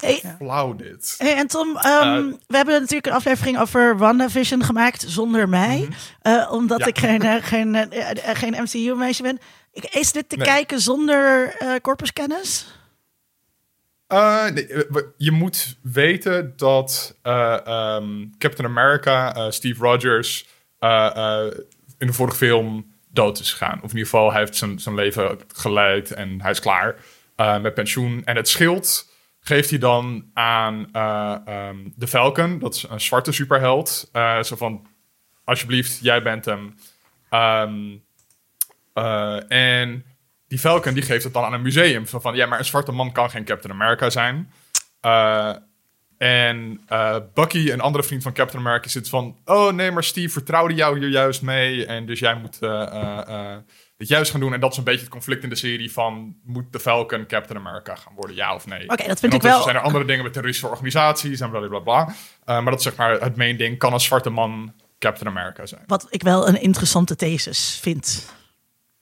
Hey, 0.00 0.22
Flauw 0.38 0.76
dit. 0.76 1.14
hey, 1.18 1.34
en 1.36 1.46
Tom, 1.46 1.76
ehm, 1.76 2.26
Uh, 2.26 2.34
we 2.46 2.56
hebben 2.56 2.74
natuurlijk 2.74 3.06
een 3.06 3.12
aflevering 3.12 3.58
over 3.58 3.98
WandaVision 3.98 4.64
gemaakt 4.64 5.04
zonder 5.08 5.48
mij. 5.48 5.88
eh, 6.22 6.48
omdat 6.52 6.78
Mhm. 6.78 6.88
Ja. 6.88 6.94
ik 6.94 6.98
geen, 6.98 7.22
eh, 7.22 7.44
geen, 7.44 7.74
eh, 7.74 8.10
eh, 8.30 8.36
geen 8.36 8.62
MCU-meisje 8.62 9.22
ben. 9.22 9.38
Ik- 9.72 9.84
Is 9.84 10.12
dit 10.12 10.28
te 10.28 10.36
Nee. 10.36 10.46
kijken 10.46 10.80
zonder 10.80 11.54
eh 11.58 11.74
corpuskennis? 11.82 12.66
Eh, 14.06 14.44
nee, 14.50 14.66
eh, 14.66 15.02
je 15.16 15.30
moet 15.30 15.76
weten 15.82 16.52
dat 16.56 17.16
eh, 17.22 17.66
ehm, 17.66 18.24
Captain 18.38 18.68
America, 18.68 19.34
eh, 19.34 19.50
Steve 19.50 19.80
Rogers, 19.84 20.46
eh, 20.78 21.10
eh, 21.16 21.52
in 21.98 22.06
de 22.06 22.12
vorige 22.12 22.36
film 22.36 22.94
dood 23.16 23.38
is 23.38 23.52
gegaan. 23.52 23.76
Of 23.76 23.90
in 23.90 23.96
ieder 23.96 24.04
geval, 24.04 24.30
hij 24.30 24.40
heeft 24.40 24.56
zijn, 24.56 24.78
zijn 24.78 24.94
leven 24.94 25.38
geleid 25.54 26.10
en 26.10 26.40
hij 26.42 26.50
is 26.50 26.60
klaar 26.60 26.96
eh, 27.36 27.60
met 27.60 27.74
pensioen. 27.74 28.22
En 28.24 28.36
het 28.36 28.48
schild 28.48 29.14
geeft 29.46 29.70
hij 29.70 29.78
dan 29.78 30.30
aan 30.34 30.88
eh, 30.92 31.36
ehm, 31.44 31.76
de 31.94 32.06
Falcon, 32.06 32.58
dat 32.58 32.74
is 32.74 32.86
een 32.88 33.00
zwarte 33.00 33.32
superheld. 33.32 34.08
Eh, 34.12 34.42
zo 34.42 34.56
van, 34.56 34.86
alsjeblieft, 35.44 35.98
jij 36.02 36.22
bent 36.22 36.44
hem. 36.44 36.74
Ehm, 37.30 37.96
eh, 38.92 39.50
en 39.50 40.04
die 40.48 40.58
Falcon 40.58 40.94
die 40.94 41.02
geeft 41.02 41.24
het 41.24 41.32
dan 41.32 41.44
aan 41.44 41.52
een 41.52 41.62
museum. 41.62 42.06
Van, 42.06 42.34
ja, 42.34 42.46
maar 42.46 42.58
een 42.58 42.64
zwarte 42.64 42.92
man 42.92 43.12
kan 43.12 43.30
geen 43.30 43.44
Captain 43.44 43.74
America 43.74 44.10
zijn. 44.10 44.52
Eh, 46.18 46.48
en 46.48 46.80
eh, 46.86 47.16
Bucky, 47.34 47.70
een 47.70 47.80
andere 47.80 48.04
vriend 48.04 48.22
van 48.22 48.32
Captain 48.32 48.66
America, 48.66 48.88
zit 48.88 49.08
van... 49.08 49.36
Oh 49.44 49.72
nee, 49.72 49.90
maar 49.90 50.04
Steve 50.04 50.28
vertrouwde 50.28 50.74
jou 50.74 50.98
hier 50.98 51.08
juist 51.08 51.42
mee. 51.42 51.86
En 51.86 52.06
dus 52.06 52.18
jij 52.18 52.34
moet 52.34 52.58
eh, 52.58 52.82
eh, 52.82 53.28
eh, 53.28 53.58
dit 53.96 54.08
juist 54.08 54.30
gaan 54.30 54.40
doen. 54.40 54.52
En 54.52 54.60
dat 54.60 54.72
is 54.72 54.78
een 54.78 54.84
beetje 54.84 55.00
het 55.00 55.08
conflict 55.08 55.42
in 55.42 55.48
de 55.48 55.56
serie 55.56 55.92
van... 55.92 56.36
Moet 56.44 56.72
de 56.72 56.80
Falcon 56.80 57.26
Captain 57.26 57.58
America 57.58 57.94
gaan 57.94 58.14
worden, 58.14 58.36
ja 58.36 58.54
of 58.54 58.66
nee? 58.66 58.88
Oké, 58.88 59.06
dat 59.06 59.20
vind 59.20 59.34
ik 59.34 59.42
wel... 59.42 59.62
zijn 59.62 59.76
er 59.76 59.82
andere 59.82 60.04
dingen 60.04 60.22
met 60.22 60.32
terroristische 60.32 60.70
organisaties 60.70 61.40
en 61.40 61.50
blablabla. 61.50 62.04
bla 62.04 62.14
Eh, 62.44 62.54
maar 62.54 62.70
dat 62.70 62.78
is 62.78 62.82
zeg 62.82 62.96
maar 62.96 63.20
het 63.20 63.36
main 63.36 63.56
ding. 63.56 63.78
Kan 63.78 63.92
een 63.92 64.00
zwarte 64.00 64.30
man 64.30 64.72
Captain 64.98 65.36
America 65.36 65.66
zijn? 65.66 65.82
Wat 65.86 66.06
ik 66.10 66.22
wel 66.22 66.48
een 66.48 66.60
interessante 66.60 67.16
thesis 67.16 67.78
vind. 67.82 68.32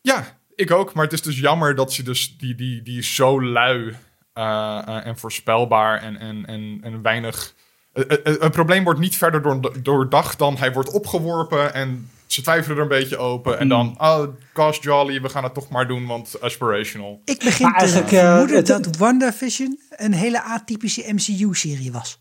Ja, 0.00 0.38
ik 0.54 0.70
ook. 0.70 0.94
Maar 0.94 1.04
het 1.04 1.12
is 1.12 1.22
dus 1.22 1.38
jammer 1.38 1.74
dat 1.74 1.92
ze 1.92 2.02
dus 2.02 2.36
die, 2.36 2.54
die, 2.54 2.82
die 2.82 3.02
zo 3.02 3.42
lui 3.42 3.86
eh, 3.88 3.90
eh, 3.90 3.96
en 4.34 5.18
voorspelbaar 5.18 6.02
en, 6.02 6.16
en, 6.18 6.46
en, 6.46 6.78
en 6.82 7.02
weinig. 7.02 7.54
eh, 7.92 8.02
eh, 8.08 8.18
eh, 8.24 8.34
Een 8.38 8.50
probleem 8.50 8.84
wordt 8.84 9.00
niet 9.00 9.16
verder 9.16 9.42
door, 9.42 9.82
doordacht 9.82 10.38
dan 10.38 10.56
hij 10.56 10.72
wordt 10.72 10.90
opgeworpen 10.90 11.74
en 11.74 12.10
ze 12.26 12.42
twijfelen 12.42 12.76
er 12.76 12.82
een 12.82 12.88
beetje 12.88 13.16
open. 13.16 13.58
En 13.58 13.68
dan, 13.68 13.94
oh, 13.98 14.22
gosh 14.54 14.78
jolly, 14.82 15.20
we 15.20 15.28
gaan 15.28 15.44
het 15.44 15.54
toch 15.54 15.68
maar 15.68 15.86
doen, 15.88 16.06
want 16.06 16.40
aspirational. 16.40 17.20
Ik 17.24 17.38
begin 17.38 17.66
Maar 17.66 17.74
te 17.78 17.84
eigenlijk, 17.84 18.12
eh, 18.12 18.20
vermoeden 18.20 18.56
het- 18.56 18.66
dat 18.66 18.96
WandaVision 18.96 19.80
een 19.90 20.12
hele 20.12 20.42
atypische 20.42 21.12
MCU-serie 21.12 21.92
was. 21.92 22.18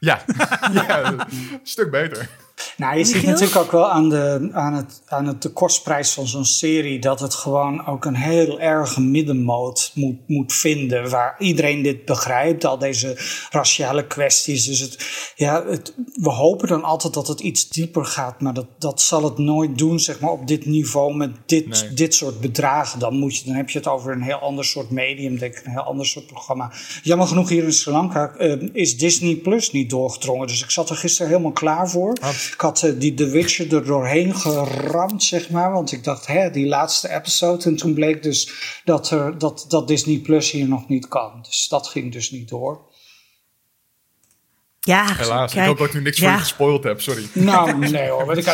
Ja, 0.00 0.22
ja 0.72 1.04
een 1.04 1.20
stuk 1.62 1.90
beter. 1.90 2.28
Nou, 2.76 2.98
je 2.98 3.04
ziet 3.04 3.22
natuurlijk 3.22 3.56
ook 3.56 3.72
wel 3.72 3.90
aan 3.90 4.08
de, 4.08 4.48
aan 4.52 4.74
het, 4.74 5.02
aan 5.06 5.26
het, 5.26 5.42
de 5.42 5.48
kostprijs 5.48 6.10
van 6.12 6.26
zo'n 6.26 6.44
serie 6.44 6.98
dat 6.98 7.20
het 7.20 7.34
gewoon 7.34 7.86
ook 7.86 8.04
een 8.04 8.14
heel 8.14 8.60
erge 8.60 9.00
middenmoot 9.00 9.90
moet, 9.94 10.18
moet 10.26 10.52
vinden. 10.52 11.10
Waar 11.10 11.34
iedereen 11.38 11.82
dit 11.82 12.04
begrijpt, 12.04 12.64
al 12.64 12.78
deze 12.78 13.16
raciale 13.50 14.06
kwesties. 14.06 14.64
Dus 14.66 14.80
het, 14.80 15.06
ja, 15.36 15.64
het, 15.66 15.94
we 16.14 16.30
hopen 16.30 16.68
dan 16.68 16.82
altijd 16.84 17.14
dat 17.14 17.28
het 17.28 17.40
iets 17.40 17.68
dieper 17.68 18.04
gaat, 18.04 18.40
maar 18.40 18.54
dat, 18.54 18.66
dat 18.78 19.00
zal 19.00 19.24
het 19.24 19.38
nooit 19.38 19.78
doen, 19.78 20.00
zeg 20.00 20.20
maar, 20.20 20.30
op 20.30 20.46
dit 20.46 20.66
niveau 20.66 21.14
met 21.14 21.30
dit, 21.46 21.66
Nee. 21.68 21.94
dit 21.94 22.14
soort 22.14 22.40
bedragen. 22.40 22.98
Dan, 22.98 23.18
moet 23.18 23.36
je, 23.36 23.44
dan 23.44 23.54
heb 23.54 23.70
je 23.70 23.78
het 23.78 23.86
over 23.86 24.12
een 24.12 24.22
heel 24.22 24.38
ander 24.38 24.64
soort 24.64 24.90
medium, 24.90 25.38
denk 25.38 25.54
ik, 25.56 25.64
een 25.64 25.70
heel 25.70 25.80
ander 25.82 26.06
soort 26.06 26.26
programma. 26.26 26.72
Jammer 27.02 27.26
genoeg 27.26 27.48
hier 27.48 27.64
in 27.64 27.72
Sri 27.72 27.92
Lanka 27.92 28.34
eh, 28.34 28.62
is 28.72 28.98
Disney 28.98 29.34
Plus 29.36 29.70
niet 29.72 29.90
doorgedrongen. 29.90 30.46
Dus 30.46 30.62
ik 30.62 30.70
zat 30.70 30.90
er 30.90 30.96
gisteren 30.96 31.30
helemaal 31.30 31.52
klaar 31.52 31.90
voor. 31.90 32.16
Ik 32.52 32.60
had 32.60 32.82
eh, 32.82 32.92
die 32.96 33.14
The 33.14 33.28
Witcher 33.28 33.74
er 33.74 33.84
doorheen 33.84 34.34
geramd, 34.34 35.22
zeg 35.22 35.50
maar. 35.50 35.72
Want 35.72 35.92
ik 35.92 36.04
dacht, 36.04 36.26
hè, 36.26 36.50
die 36.50 36.66
laatste 36.66 37.14
episode. 37.14 37.64
En 37.64 37.76
toen 37.76 37.94
bleek 37.94 38.22
dus 38.22 38.52
dat, 38.84 39.10
er, 39.10 39.38
dat, 39.38 39.64
dat 39.68 39.88
Disney 39.88 40.18
Plus 40.18 40.50
hier 40.50 40.68
nog 40.68 40.88
niet 40.88 41.08
kan. 41.08 41.42
Dus 41.42 41.68
dat 41.68 41.88
ging 41.88 42.12
dus 42.12 42.30
niet 42.30 42.48
door. 42.48 42.86
Ja, 44.80 45.14
Helaas. 45.14 45.52
kijk, 45.52 45.62
ik 45.62 45.68
hoop 45.68 45.78
dat 45.78 45.86
ik 45.86 45.94
nu 45.94 46.00
niks 46.00 46.18
ja. 46.18 46.24
voor 46.24 46.32
je 46.32 46.38
gespoild 46.38 46.84
heb, 46.84 47.00
sorry. 47.00 47.28
Nou, 47.50 47.78
nee 47.78 48.08
hoor. 48.08 48.36
ik 48.36 48.44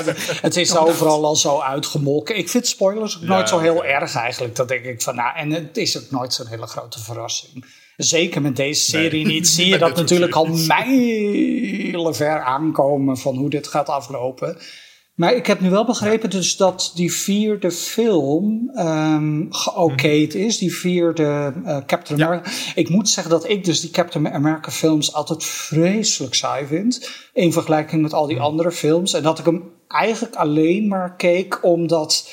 het 0.41 0.57
is 0.57 0.77
overal 0.87 1.25
al 1.25 1.37
zo 1.37 1.61
uitgemolken. 1.61 2.37
Ik 2.37 2.49
vind 2.49 2.67
spoilers 2.67 3.17
ook 3.17 3.23
nooit 3.23 3.49
zo 3.49 3.59
heel 3.59 3.85
erg 3.85 4.15
eigenlijk. 4.15 4.57
Dat 4.57 4.69
denk 4.69 4.85
ik 4.85 5.03
van, 5.03 5.15
nou, 5.15 5.37
en 5.37 5.51
het 5.51 5.77
is 5.77 5.99
ook 5.99 6.11
nooit 6.11 6.33
zo'n 6.33 6.47
hele 6.47 6.67
grote 6.67 7.01
verrassing. 7.01 7.65
Zeker 7.97 8.43
met 8.43 8.57
deze 8.57 8.83
serie 8.83 9.25
Nee, 9.25 9.33
niet. 9.35 9.49
Zie 9.49 9.67
je 9.67 9.79
dat 9.79 9.97
natuurlijk 9.97 10.35
al 10.35 10.45
series. 10.45 10.67
mijlen 10.67 12.15
ver 12.15 12.43
aankomen 12.43 13.17
van 13.17 13.37
hoe 13.37 13.51
dit 13.51 13.67
gaat 13.67 13.89
aflopen. 13.89 14.59
Maar 15.15 15.35
ik 15.35 15.47
heb 15.47 15.61
nu 15.61 15.71
wel 15.71 15.85
begrepen 15.85 16.31
dus 16.31 16.57
dat 16.57 16.93
die 16.95 17.13
vierde 17.13 17.71
film 17.71 18.71
um, 18.79 19.49
is. 20.33 20.59
Die 20.59 20.75
vierde 20.75 21.53
uh, 21.65 21.79
Captain 21.87 22.23
America. 22.23 22.51
Ik 22.75 22.89
moet 22.89 23.09
zeggen 23.09 23.33
dat 23.33 23.49
ik 23.49 23.65
dus 23.65 23.81
die 23.81 23.91
Captain 23.91 24.33
America 24.33 24.71
films 24.71 25.13
altijd 25.13 25.45
vreselijk 25.45 26.35
saai 26.35 26.67
vind. 26.67 27.11
In 27.33 27.53
vergelijking 27.53 28.03
met 28.03 28.13
al 28.13 28.27
die 28.27 28.41
andere 28.41 28.73
films. 28.73 29.15
En 29.15 29.23
dat 29.23 29.39
ik 29.39 29.45
hem 29.45 29.63
eigenlijk 29.89 30.35
alleen 30.35 30.89
maar 30.89 31.17
keek 31.17 31.65
omdat 31.65 32.31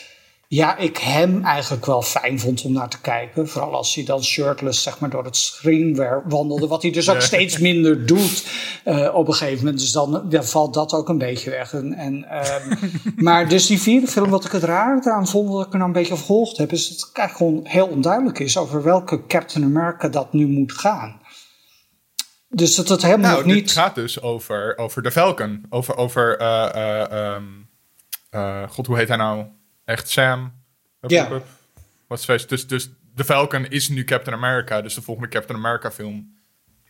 ja, 0.53 0.77
ik 0.77 0.97
hem 0.97 1.43
eigenlijk 1.43 1.85
wel 1.85 2.01
fijn 2.01 2.39
vond 2.39 2.63
om 2.63 2.71
naar 2.71 2.89
te 2.89 3.01
kijken. 3.01 3.47
Vooral 3.47 3.73
als 3.73 3.95
hij 3.95 4.03
dan 4.03 4.23
shirtless 4.23 4.83
zeg 4.83 4.99
maar, 4.99 5.09
door 5.09 5.23
het 5.23 5.37
screen 5.37 6.21
wandelde. 6.25 6.67
Wat 6.67 6.81
hij 6.81 6.91
dus 6.91 7.09
ook 7.09 7.21
steeds 7.21 7.57
minder 7.57 8.05
doet 8.05 8.45
uh, 8.85 9.15
op 9.15 9.27
een 9.27 9.33
gegeven 9.33 9.57
moment. 9.57 9.79
Dus 9.79 9.91
dan, 9.91 10.29
dan 10.29 10.45
valt 10.45 10.73
dat 10.73 10.93
ook 10.93 11.09
een 11.09 11.17
beetje 11.17 11.49
weg. 11.49 11.73
En, 11.73 11.93
en, 11.93 12.13
um, 12.15 12.91
maar 13.25 13.49
dus 13.49 13.67
die 13.67 13.81
vierde 13.81 14.07
film, 14.07 14.29
wat 14.29 14.45
ik 14.45 14.51
het 14.51 14.63
raar 14.63 14.99
eraan 14.99 15.27
vond, 15.27 15.51
dat 15.51 15.65
ik 15.65 15.71
er 15.71 15.77
nou 15.77 15.89
een 15.89 15.97
beetje 15.97 16.15
gevolgd 16.15 16.57
heb, 16.57 16.71
is 16.71 16.89
dat 16.89 17.07
het 17.07 17.17
eigenlijk 17.17 17.53
gewoon 17.53 17.71
heel 17.71 17.95
onduidelijk 17.95 18.39
is 18.39 18.57
over 18.57 18.83
welke 18.83 19.25
Captain 19.25 19.65
America 19.65 20.07
dat 20.07 20.33
nu 20.33 20.47
moet 20.47 20.71
gaan. 20.71 21.21
Dus 22.49 22.75
dat 22.75 22.89
het 22.89 23.01
helemaal 23.01 23.31
nou, 23.31 23.45
niet. 23.45 23.61
Het 23.61 23.71
gaat 23.71 23.95
dus 23.95 24.21
over, 24.21 24.77
over 24.77 25.01
de 25.01 25.11
Falcon. 25.11 25.65
Over, 25.69 25.95
over 25.97 26.41
uh, 26.41 26.69
uh, 26.75 27.35
um, 27.35 27.69
God, 28.69 28.87
hoe 28.87 28.97
heet 28.97 29.07
hij 29.07 29.17
nou? 29.17 29.45
Echt 29.85 30.09
Sam. 30.09 30.51
Ja. 31.07 31.41
Dus, 32.07 32.67
dus 32.67 32.89
de 33.15 33.23
Falcon 33.23 33.65
is 33.65 33.89
nu 33.89 34.03
Captain 34.03 34.37
America. 34.37 34.81
Dus 34.81 34.93
de 34.93 35.01
volgende 35.01 35.29
Captain 35.29 35.59
America 35.59 35.91
film 35.91 36.39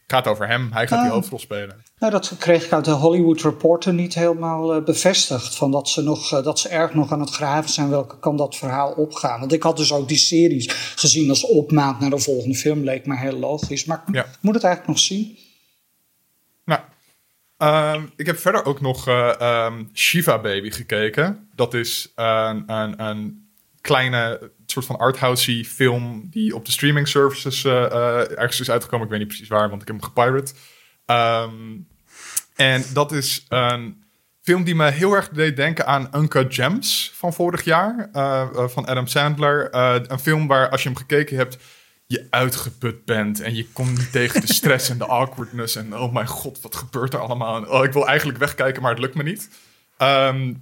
gaat 0.08 0.27
over 0.27 0.47
hem. 0.47 0.71
Hij 0.71 0.88
gaat 0.88 0.99
die 0.99 1.10
ah. 1.10 1.13
hoofdrol 1.13 1.39
spelen. 1.39 1.84
Nou, 1.99 2.12
dat 2.12 2.36
kreeg 2.39 2.65
ik 2.65 2.71
uit 2.71 2.86
de 2.86 2.91
Hollywood 2.91 3.41
Reporter 3.41 3.93
niet 3.93 4.13
helemaal 4.13 4.75
uh, 4.75 4.84
bevestigd. 4.84 5.56
Van 5.56 5.71
dat, 5.71 5.89
ze 5.89 6.01
nog, 6.01 6.34
uh, 6.34 6.43
dat 6.43 6.60
ze 6.60 6.69
erg 6.69 6.93
nog 6.93 7.12
aan 7.12 7.19
het 7.19 7.30
graven 7.30 7.69
zijn. 7.69 7.89
Welke 7.89 8.19
kan 8.19 8.38
dat 8.38 8.56
verhaal 8.56 8.91
opgaan? 8.91 9.39
Want 9.39 9.54
ik 9.54 9.63
had 9.63 9.77
dus 9.77 9.93
ook 9.93 10.08
die 10.08 10.17
series 10.17 10.69
gezien 10.95 11.30
als 11.30 11.45
opmaat 11.45 11.99
naar 11.99 12.10
de 12.10 12.19
volgende 12.19 12.56
film. 12.56 12.84
Leek 12.84 13.06
me 13.06 13.17
heel 13.17 13.39
logisch. 13.39 13.86
Maar 13.86 14.04
ik 14.12 14.25
moet 14.41 14.54
het 14.54 14.63
eigenlijk 14.63 14.93
nog 14.93 14.99
zien. 14.99 15.38
Uh, 17.62 18.02
ik 18.15 18.26
heb 18.26 18.38
verder 18.38 18.65
ook 18.65 18.82
nog 18.82 19.08
uh, 19.08 19.65
um, 19.65 19.89
Shiva 19.93 20.39
Baby 20.39 20.71
gekeken. 20.71 21.50
Dat 21.56 21.74
is 21.74 22.12
een, 22.15 22.63
een, 22.71 23.02
een 23.02 23.50
kleine 23.82 24.52
soort 24.65 24.86
van 24.86 24.97
arthousey 24.97 25.63
film 25.63 26.28
die 26.30 26.56
op 26.56 26.65
de 26.65 26.71
streaming 26.71 27.08
services 27.08 27.63
uh, 27.63 27.71
uh, 27.71 28.39
ergens 28.39 28.60
is 28.60 28.71
uitgekomen. 28.71 29.06
Ik 29.06 29.12
weet 29.12 29.19
niet 29.19 29.28
precies 29.28 29.47
waar, 29.47 29.69
want 29.69 29.82
ik 29.82 29.88
heb 29.88 30.02
hem 30.02 30.06
gepirate. 30.06 30.54
Um, 31.06 31.88
en 32.56 32.84
dat 32.93 33.12
is 33.12 33.45
een 33.50 34.04
film 34.41 34.63
die 34.63 34.76
me 34.76 34.89
heel 34.89 35.13
erg 35.13 35.30
deed 35.30 35.56
denken 35.56 35.86
aan 35.86 36.10
Uncut 36.15 36.54
Gems 36.54 37.12
van 37.15 37.34
vorig 37.34 37.63
jaar, 37.63 38.10
van 38.69 38.86
Adam 38.86 39.08
Sandler. 39.08 39.76
een 40.12 40.19
film 40.19 40.47
waar 40.47 40.69
als 40.69 40.84
je 40.84 40.89
hem 40.89 40.97
gekeken 40.97 41.38
hebt, 41.38 41.58
je 42.12 42.28
uitgeput 42.30 43.06
bent 43.06 43.41
en 43.41 43.56
je 43.56 43.67
komt 43.67 43.97
niet 43.97 44.12
tegen 44.12 44.41
de 44.41 44.54
stress 44.54 44.89
en 44.89 44.97
de 44.97 45.06
awkwardness 45.19 45.76
en 45.76 45.97
oh 45.97 46.13
mijn 46.13 46.28
god, 46.28 46.62
wat 46.62 46.76
gebeurt 46.76 47.13
er 47.13 47.19
allemaal? 47.19 47.56
En, 47.56 47.69
oh, 47.69 47.84
ik 47.84 47.93
wil 47.93 48.08
eigenlijk 48.08 48.38
wegkijken, 48.38 48.82
maar 48.82 48.91
het 48.91 49.00
lukt 49.00 49.15
me 49.15 49.24
niet. 49.24 49.50
Um, 49.97 50.62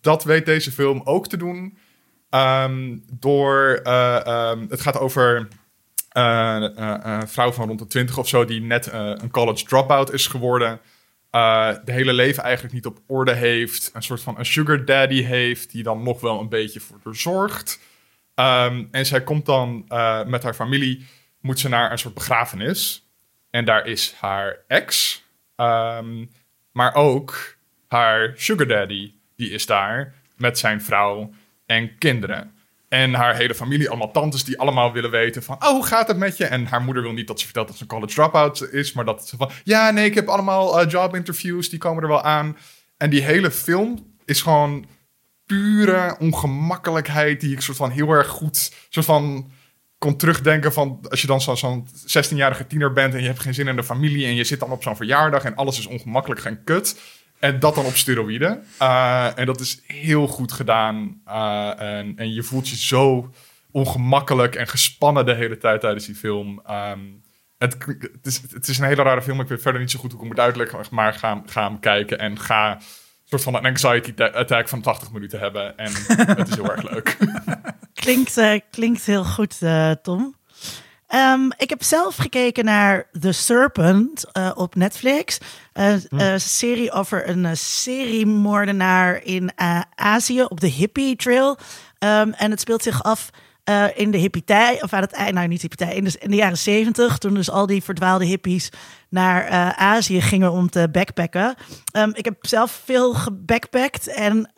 dat 0.00 0.24
weet 0.24 0.46
deze 0.46 0.72
film 0.72 1.00
ook 1.04 1.28
te 1.28 1.36
doen. 1.36 1.78
Um, 2.30 3.04
door, 3.12 3.80
uh, 3.84 4.50
um, 4.50 4.66
het 4.70 4.80
gaat 4.80 4.98
over 4.98 5.48
uh, 6.12 6.66
een 7.02 7.28
vrouw 7.28 7.52
van 7.52 7.66
rond 7.66 7.78
de 7.78 7.86
twintig 7.86 8.18
of 8.18 8.28
zo, 8.28 8.44
die 8.44 8.60
net 8.60 8.88
een 8.92 9.30
college 9.30 9.64
dropout 9.64 10.12
is 10.12 10.26
geworden. 10.26 10.80
de 11.30 11.92
hele 11.92 12.12
leven 12.12 12.42
eigenlijk 12.42 12.74
niet 12.74 12.86
op 12.86 13.00
orde 13.06 13.34
heeft. 13.34 13.90
Een 13.92 14.02
soort 14.02 14.22
van 14.22 14.38
een 14.38 14.46
sugar 14.46 14.84
daddy 14.84 15.22
heeft, 15.22 15.70
die 15.70 15.82
dan 15.82 16.02
nog 16.02 16.20
wel 16.20 16.40
een 16.40 16.48
beetje 16.48 16.80
voor 16.80 17.00
haar 17.04 17.16
zorgt. 17.16 17.78
Um, 18.40 18.88
en 18.90 19.06
zij 19.06 19.22
komt 19.22 19.46
dan 19.46 19.84
met 20.26 20.42
haar 20.42 20.54
familie, 20.54 21.06
moet 21.40 21.58
ze 21.58 21.68
naar 21.68 21.92
een 21.92 21.98
soort 21.98 22.14
begrafenis. 22.14 23.08
En 23.50 23.64
daar 23.64 23.86
is 23.86 24.14
haar 24.20 24.56
ex, 24.66 25.22
maar 26.72 26.94
ook 26.94 27.56
haar 27.88 28.32
sugar 28.36 28.66
daddy, 28.66 29.12
die 29.36 29.50
is 29.50 29.66
daar 29.66 30.14
met 30.36 30.58
zijn 30.58 30.82
vrouw 30.82 31.32
en 31.66 31.98
kinderen. 31.98 32.54
En 32.88 33.14
haar 33.14 33.34
hele 33.36 33.54
familie, 33.54 33.88
allemaal 33.88 34.10
tantes 34.10 34.44
die 34.44 34.58
allemaal 34.58 34.92
willen 34.92 35.10
weten 35.10 35.42
van... 35.42 35.56
oh, 35.56 35.68
hoe 35.68 35.86
gaat 35.86 36.08
het 36.08 36.16
met 36.16 36.36
je? 36.36 36.44
En 36.44 36.66
haar 36.66 36.82
moeder 36.82 37.02
wil 37.02 37.12
niet 37.12 37.26
dat 37.26 37.38
ze 37.38 37.44
vertelt 37.44 37.68
dat 37.68 37.76
ze 37.76 37.82
een 37.82 37.88
college 37.88 38.14
dropout 38.14 38.62
is... 38.72 38.92
maar 38.92 39.04
dat 39.04 39.28
ze 39.28 39.36
van, 39.36 39.50
ja, 39.64 39.90
nee, 39.90 40.04
ik 40.04 40.14
heb 40.14 40.28
allemaal 40.28 40.82
uh, 40.82 40.90
job 40.90 41.14
interviews, 41.14 41.68
die 41.68 41.78
komen 41.78 42.02
er 42.02 42.08
wel 42.08 42.22
aan. 42.22 42.56
En 42.96 43.10
die 43.10 43.22
hele 43.22 43.50
film 43.50 44.16
is 44.24 44.42
gewoon 44.42 44.86
pure 45.50 46.16
ongemakkelijkheid... 46.18 47.40
die 47.40 47.52
ik 47.52 47.60
soort 47.60 47.76
van 47.76 47.90
heel 47.90 48.10
erg 48.10 48.28
goed 48.28 48.72
soort 48.88 49.06
van 49.06 49.50
kon 49.98 50.16
terugdenken 50.16 50.72
van... 50.72 50.98
als 51.08 51.20
je 51.20 51.26
dan 51.26 51.40
zo'n 51.40 51.56
zo 51.56 51.84
16-jarige 52.20 52.66
tiener 52.66 52.92
bent 52.92 53.14
en 53.14 53.20
je 53.20 53.26
hebt 53.26 53.40
geen 53.40 53.54
zin 53.54 53.68
in 53.68 53.76
de 53.76 53.84
familie... 53.84 54.26
en 54.26 54.34
je 54.34 54.44
zit 54.44 54.60
dan 54.60 54.70
op 54.70 54.82
zo'n 54.82 54.96
verjaardag 54.96 55.44
en 55.44 55.54
alles 55.54 55.78
is 55.78 55.86
ongemakkelijk, 55.86 56.40
geen 56.40 56.64
kut... 56.64 57.00
En 57.38 57.58
dat 57.58 57.74
dan 57.74 57.84
op 57.84 57.96
steroïden. 57.96 58.64
Uh, 58.82 59.38
en 59.38 59.46
dat 59.46 59.60
is 59.60 59.82
heel 59.86 60.26
goed 60.26 60.52
gedaan. 60.52 61.20
Uh, 61.28 61.80
en, 61.80 62.12
en, 62.16 62.32
je 62.32 62.42
voelt 62.42 62.68
je 62.68 62.76
zo 62.76 63.32
ongemakkelijk 63.70 64.54
en 64.54 64.66
gespannen 64.66 65.26
de 65.26 65.34
hele 65.34 65.56
tijd 65.58 65.80
tijdens 65.80 66.06
die 66.06 66.14
film. 66.14 66.62
Um, 66.70 67.22
het, 67.58 67.76
het, 67.86 68.26
is, 68.26 68.42
het 68.50 68.68
is 68.68 68.78
een 68.78 68.84
hele 68.84 69.02
rare 69.02 69.22
film. 69.22 69.40
Ik 69.40 69.48
weet 69.48 69.62
verder 69.62 69.80
niet 69.80 69.90
zo 69.90 69.98
goed 69.98 70.12
hoe 70.12 70.20
ik 70.20 70.26
hem 70.26 70.36
moet 70.36 70.44
uitleggen. 70.44 70.84
Maar 70.90 71.14
ga, 71.14 71.42
ga 71.46 71.68
hem 71.68 71.80
kijken 71.80 72.18
en 72.18 72.38
ga 72.38 72.80
soort 73.30 73.42
van 73.42 73.54
een 73.54 73.64
anxiety 73.64 74.22
attack 74.22 74.68
van 74.68 74.80
80 74.80 75.12
minuten 75.12 75.38
hebben. 75.38 75.76
En 75.78 75.92
het 76.36 76.48
is 76.48 76.54
heel 76.54 76.70
erg 76.70 76.90
leuk. 76.90 77.16
Klinkt, 77.94 78.38
uh, 78.38 78.58
klinkt 78.70 79.04
heel 79.04 79.24
goed, 79.24 79.58
Tom. 80.02 80.34
Um, 81.14 81.52
ik 81.56 81.70
heb 81.70 81.82
zelf 81.82 82.16
gekeken 82.16 82.64
naar 82.64 83.08
The 83.20 83.32
Serpent 83.32 84.24
uh, 84.32 84.50
op 84.54 84.74
Netflix. 84.74 85.38
Uh, 85.74 85.94
Een 86.08 86.40
serie 86.40 86.92
over 86.92 87.28
een 87.28 87.44
uh, 87.44 87.50
seriemoordenaar 87.54 89.24
in 89.24 89.52
Azië 89.94 90.42
op 90.42 90.60
de 90.60 90.68
hippie 90.68 91.16
trail. 91.16 91.58
Um, 91.98 92.32
en 92.32 92.50
het 92.50 92.60
speelt 92.60 92.82
zich 92.82 93.02
af 93.02 93.30
in 93.94 94.10
de 94.10 94.18
hippie 94.18 94.44
of 94.80 94.92
aan 94.92 95.00
het 95.00 95.12
eind, 95.12 95.34
nou 95.34 95.48
niet 95.48 95.62
hippie 95.62 95.94
in 95.94 96.04
de, 96.04 96.16
in 96.18 96.30
de 96.30 96.36
jaren 96.36 96.58
zeventig. 96.58 97.18
Toen 97.18 97.34
dus 97.34 97.50
al 97.50 97.66
die 97.66 97.82
verdwaalde 97.82 98.24
hippies 98.24 98.70
naar 99.10 99.74
Azië 99.76 100.20
gingen 100.20 100.52
om 100.52 100.70
te 100.70 100.88
backpacken. 100.92 101.54
Um, 101.96 102.10
ik 102.14 102.24
heb 102.24 102.36
zelf 102.40 102.82
veel 102.84 103.14
gebackpackt 103.14 104.06
en 104.06 104.50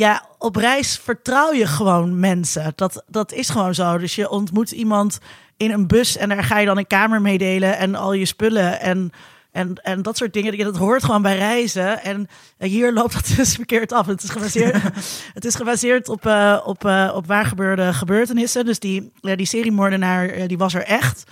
ja, 0.00 0.26
op 0.38 0.56
reis 0.56 0.98
vertrouw 0.98 1.52
je 1.52 1.66
gewoon 1.66 2.20
mensen. 2.20 2.72
Dat, 2.74 3.04
dat 3.06 3.32
is 3.32 3.48
gewoon 3.48 3.74
zo. 3.74 3.98
Dus 3.98 4.14
je 4.14 4.30
ontmoet 4.30 4.70
iemand 4.70 5.18
in 5.56 5.70
een 5.70 5.86
bus 5.86 6.16
en 6.16 6.28
daar 6.28 6.44
ga 6.44 6.58
je 6.58 6.66
dan 6.66 6.78
een 6.78 6.86
kamer 6.86 7.20
mee 7.20 7.38
delen 7.38 7.76
en 7.78 7.94
al 7.94 8.12
je 8.12 8.24
spullen 8.24 8.80
en, 8.80 9.10
en, 9.52 9.74
en 9.74 10.02
dat 10.02 10.16
soort 10.16 10.32
dingen. 10.32 10.58
Dat 10.58 10.76
hoort 10.76 11.04
gewoon 11.04 11.22
bij 11.22 11.36
reizen. 11.36 12.02
En 12.02 12.28
hier 12.58 12.92
loopt 12.92 13.12
dat 13.12 13.32
dus 13.36 13.54
verkeerd 13.54 13.92
af. 13.92 14.06
Het 14.06 14.22
is 14.22 14.30
gebaseerd, 14.30 14.82
het 15.38 15.44
is 15.44 15.54
gebaseerd 15.54 16.08
op, 16.08 16.26
uh, 16.26 16.60
op, 16.64 16.84
uh, 16.84 17.12
op 17.14 17.26
waar 17.26 17.44
gebeurde 17.44 17.92
gebeurtenissen. 17.92 18.64
Dus 18.64 18.78
die, 18.78 19.12
uh, 19.22 19.36
die 19.36 19.46
seriemoordenaar 19.46 20.46
die 20.46 20.58
was 20.58 20.74
er 20.74 20.84
echt. 20.84 21.24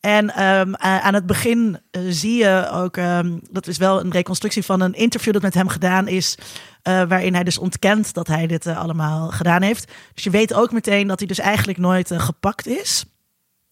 En 0.00 0.42
um, 0.44 0.76
aan 0.76 1.14
het 1.14 1.26
begin 1.26 1.78
zie 2.08 2.36
je 2.36 2.68
ook, 2.72 2.96
um, 2.96 3.40
dat 3.50 3.66
is 3.66 3.78
wel 3.78 4.00
een 4.00 4.10
reconstructie 4.10 4.62
van 4.62 4.80
een 4.80 4.94
interview 4.94 5.32
dat 5.32 5.42
met 5.42 5.54
hem 5.54 5.68
gedaan 5.68 6.08
is. 6.08 6.38
waarin 6.82 7.34
hij 7.34 7.44
dus 7.44 7.58
ontkent 7.58 8.14
dat 8.14 8.26
hij 8.26 8.46
dit 8.46 8.66
allemaal 8.66 9.30
gedaan 9.30 9.62
heeft. 9.62 9.92
Dus 10.14 10.24
je 10.24 10.30
weet 10.30 10.54
ook 10.54 10.72
meteen 10.72 11.06
dat 11.06 11.18
hij 11.18 11.28
dus 11.28 11.38
eigenlijk 11.38 11.78
nooit 11.78 12.12
gepakt 12.16 12.66
is. 12.66 13.04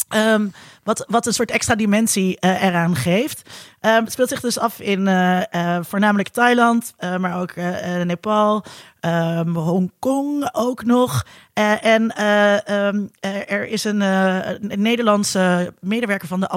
Um, 0.08 0.52
wat, 0.82 1.04
wat 1.08 1.26
een 1.26 1.32
soort 1.32 1.50
extra 1.50 1.74
dimensie 1.74 2.36
uh, 2.40 2.62
eraan 2.62 2.96
geeft. 2.96 3.50
Um, 3.80 4.04
het 4.04 4.12
speelt 4.12 4.28
zich 4.28 4.40
dus 4.40 4.58
af 4.58 4.80
in 4.80 5.06
uh, 5.06 5.42
uh, 5.52 5.78
voornamelijk 5.82 6.28
Thailand, 6.28 6.94
maar 7.18 7.40
ook 7.40 7.56
Nepal, 8.04 8.64
um, 9.00 9.56
Hongkong 9.56 10.48
ook 10.52 10.84
nog. 10.84 11.26
en 11.52 12.16
er 13.20 13.66
is 13.66 13.84
een, 13.84 14.02
Nederlandse 14.60 15.72
medewerker 15.80 16.28
van 16.28 16.40
de, 16.40 16.48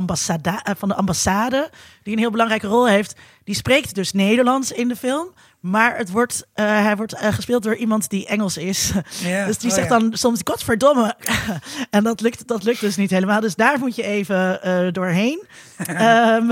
van 0.77 0.89
de 0.89 0.95
ambassade, 0.95 1.69
die 2.03 2.13
een 2.13 2.19
heel 2.19 2.31
belangrijke 2.31 2.67
rol 2.67 2.87
heeft. 2.87 3.15
Die 3.43 3.55
spreekt 3.55 3.95
dus 3.95 4.11
Nederlands 4.11 4.71
in 4.71 4.87
de 4.87 4.95
film. 4.95 5.33
Maar 5.69 5.97
het 5.97 6.11
wordt, 6.11 6.47
uh, 6.55 6.65
hij 6.65 6.95
wordt 6.95 7.13
uh, 7.13 7.33
gespeeld 7.33 7.63
door 7.63 7.75
iemand 7.75 8.09
die 8.09 8.27
Engels 8.27 8.57
is. 8.57 8.91
Dus 9.45 9.57
die 9.57 9.69
oh, 9.69 9.75
zegt 9.75 9.89
ja. 9.89 9.99
dan 9.99 10.17
soms, 10.17 10.41
godverdomme. 10.43 11.15
en 11.89 12.03
dat 12.03 12.21
lukt, 12.21 12.47
dat 12.47 12.63
lukt 12.63 12.79
dus 12.79 12.95
niet 12.95 13.09
helemaal. 13.09 13.39
Dus 13.39 13.55
daar 13.55 13.79
moet 13.79 13.95
je 13.95 14.03
even 14.03 14.59
uh, 14.65 14.91
doorheen. 14.91 15.43
um, 15.89 16.51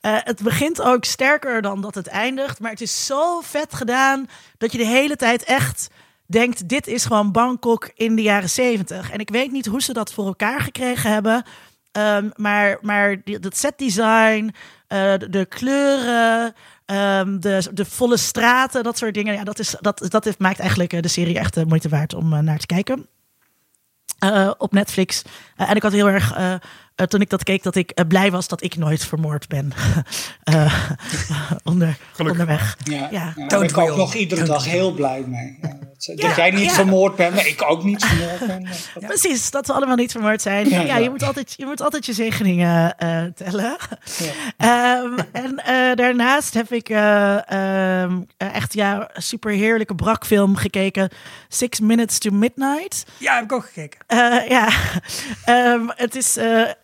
het 0.30 0.42
begint 0.42 0.82
ook 0.82 1.04
sterker 1.04 1.62
dan 1.62 1.80
dat 1.80 1.94
het 1.94 2.06
eindigt. 2.06 2.60
Maar 2.60 2.70
het 2.70 2.80
is 2.80 3.06
zo 3.06 3.40
vet 3.40 3.74
gedaan 3.74 4.26
dat 4.58 4.72
je 4.72 4.78
de 4.78 4.86
hele 4.86 5.16
tijd 5.16 5.44
echt 5.44 5.88
denkt... 6.26 6.68
dit 6.68 6.86
is 6.86 7.04
gewoon 7.04 7.32
Bangkok 7.32 7.90
in 7.94 8.16
de 8.16 8.22
jaren 8.22 8.50
zeventig. 8.50 9.10
En 9.10 9.18
ik 9.18 9.30
weet 9.30 9.52
niet 9.52 9.66
hoe 9.66 9.82
ze 9.82 9.92
dat 9.92 10.12
voor 10.12 10.26
elkaar 10.26 10.60
gekregen 10.60 11.12
hebben... 11.12 11.44
Ehm, 11.92 12.28
maar 12.34 12.78
maar 12.80 13.16
die, 13.24 13.38
het 13.40 13.56
setdesign, 13.56 14.44
uh, 14.44 15.12
de, 15.18 15.28
de, 15.28 15.46
kleuren, 15.46 16.54
um, 16.92 17.40
de, 17.40 17.68
de 17.72 17.84
volle 17.84 18.16
straten, 18.16 18.82
dat 18.82 18.98
soort 18.98 19.14
dingen. 19.14 19.34
Ja, 19.34 19.44
dat, 19.44 19.58
is, 19.58 19.74
dat, 19.80 20.06
dat 20.08 20.24
heeft, 20.24 20.38
maakt 20.38 20.58
eigenlijk 20.58 21.02
de 21.02 21.08
serie 21.08 21.38
echt 21.38 21.54
de 21.54 21.66
moeite 21.66 21.88
waard 21.88 22.14
om 22.14 22.44
naar 22.44 22.58
te 22.58 22.66
kijken. 22.66 23.06
Op 24.58 24.72
Netflix. 24.72 25.22
En 25.56 25.76
ik 25.76 25.82
had 25.82 25.92
heel 25.92 26.08
erg 26.08 26.60
uh, 27.00 27.06
toen 27.06 27.20
ik 27.20 27.30
dat 27.30 27.42
keek, 27.42 27.62
dat 27.62 27.74
ik 27.74 27.92
uh, 27.94 28.06
blij 28.06 28.30
was 28.30 28.48
dat 28.48 28.62
ik 28.62 28.76
nooit 28.76 29.04
vermoord 29.04 29.48
ben. 29.48 29.72
uh, 30.44 30.90
onder, 31.70 31.96
onderweg. 32.18 32.76
Ja, 32.84 32.96
ja. 32.96 33.08
ja 33.10 33.46
daar 33.46 33.58
ben 33.58 33.68
ik 33.68 33.78
ook 33.78 33.96
nog 33.96 34.14
iedere 34.14 34.44
dag 34.44 34.64
heel 34.64 34.92
blij 34.92 35.24
mee. 35.26 35.58
Ja, 35.62 35.68
dat, 36.06 36.20
dat 36.26 36.36
jij 36.36 36.50
niet 36.50 36.72
vermoord 36.72 37.16
bent, 37.16 37.34
maar 37.34 37.46
ik 37.46 37.62
ook 37.62 37.84
niet 37.84 38.04
vermoord 38.04 38.46
ben. 38.46 38.68
Precies, 39.06 39.50
dat 39.50 39.66
we 39.66 39.72
allemaal 39.72 39.96
niet 39.96 40.12
vermoord 40.12 40.42
zijn. 40.42 40.68
Ja, 40.68 40.96
Je, 40.96 41.10
moet 41.10 41.22
altijd, 41.22 41.54
je 41.56 41.66
moet 41.66 41.80
altijd 41.80 42.06
je 42.06 42.12
zegeningen 42.12 42.96
tellen. 43.34 43.76
um, 44.58 45.18
en 45.32 45.60
daarnaast 45.96 46.54
heb 46.54 46.72
ik 46.72 46.88
um, 46.88 48.26
echt 48.36 48.72
ja, 48.72 49.10
super 49.14 49.52
heerlijke 49.52 49.94
brakfilm 49.94 50.56
gekeken. 50.56 51.10
Six 51.48 51.80
Minutes 51.80 52.18
to 52.18 52.30
Midnight. 52.30 53.04
Ja, 53.16 53.34
heb 53.34 53.44
ik 53.44 53.52
ook 53.52 53.70
gekeken. 53.72 53.98
ja, 54.48 54.68
um, 55.46 55.92
het 55.96 56.16
is 56.16 56.36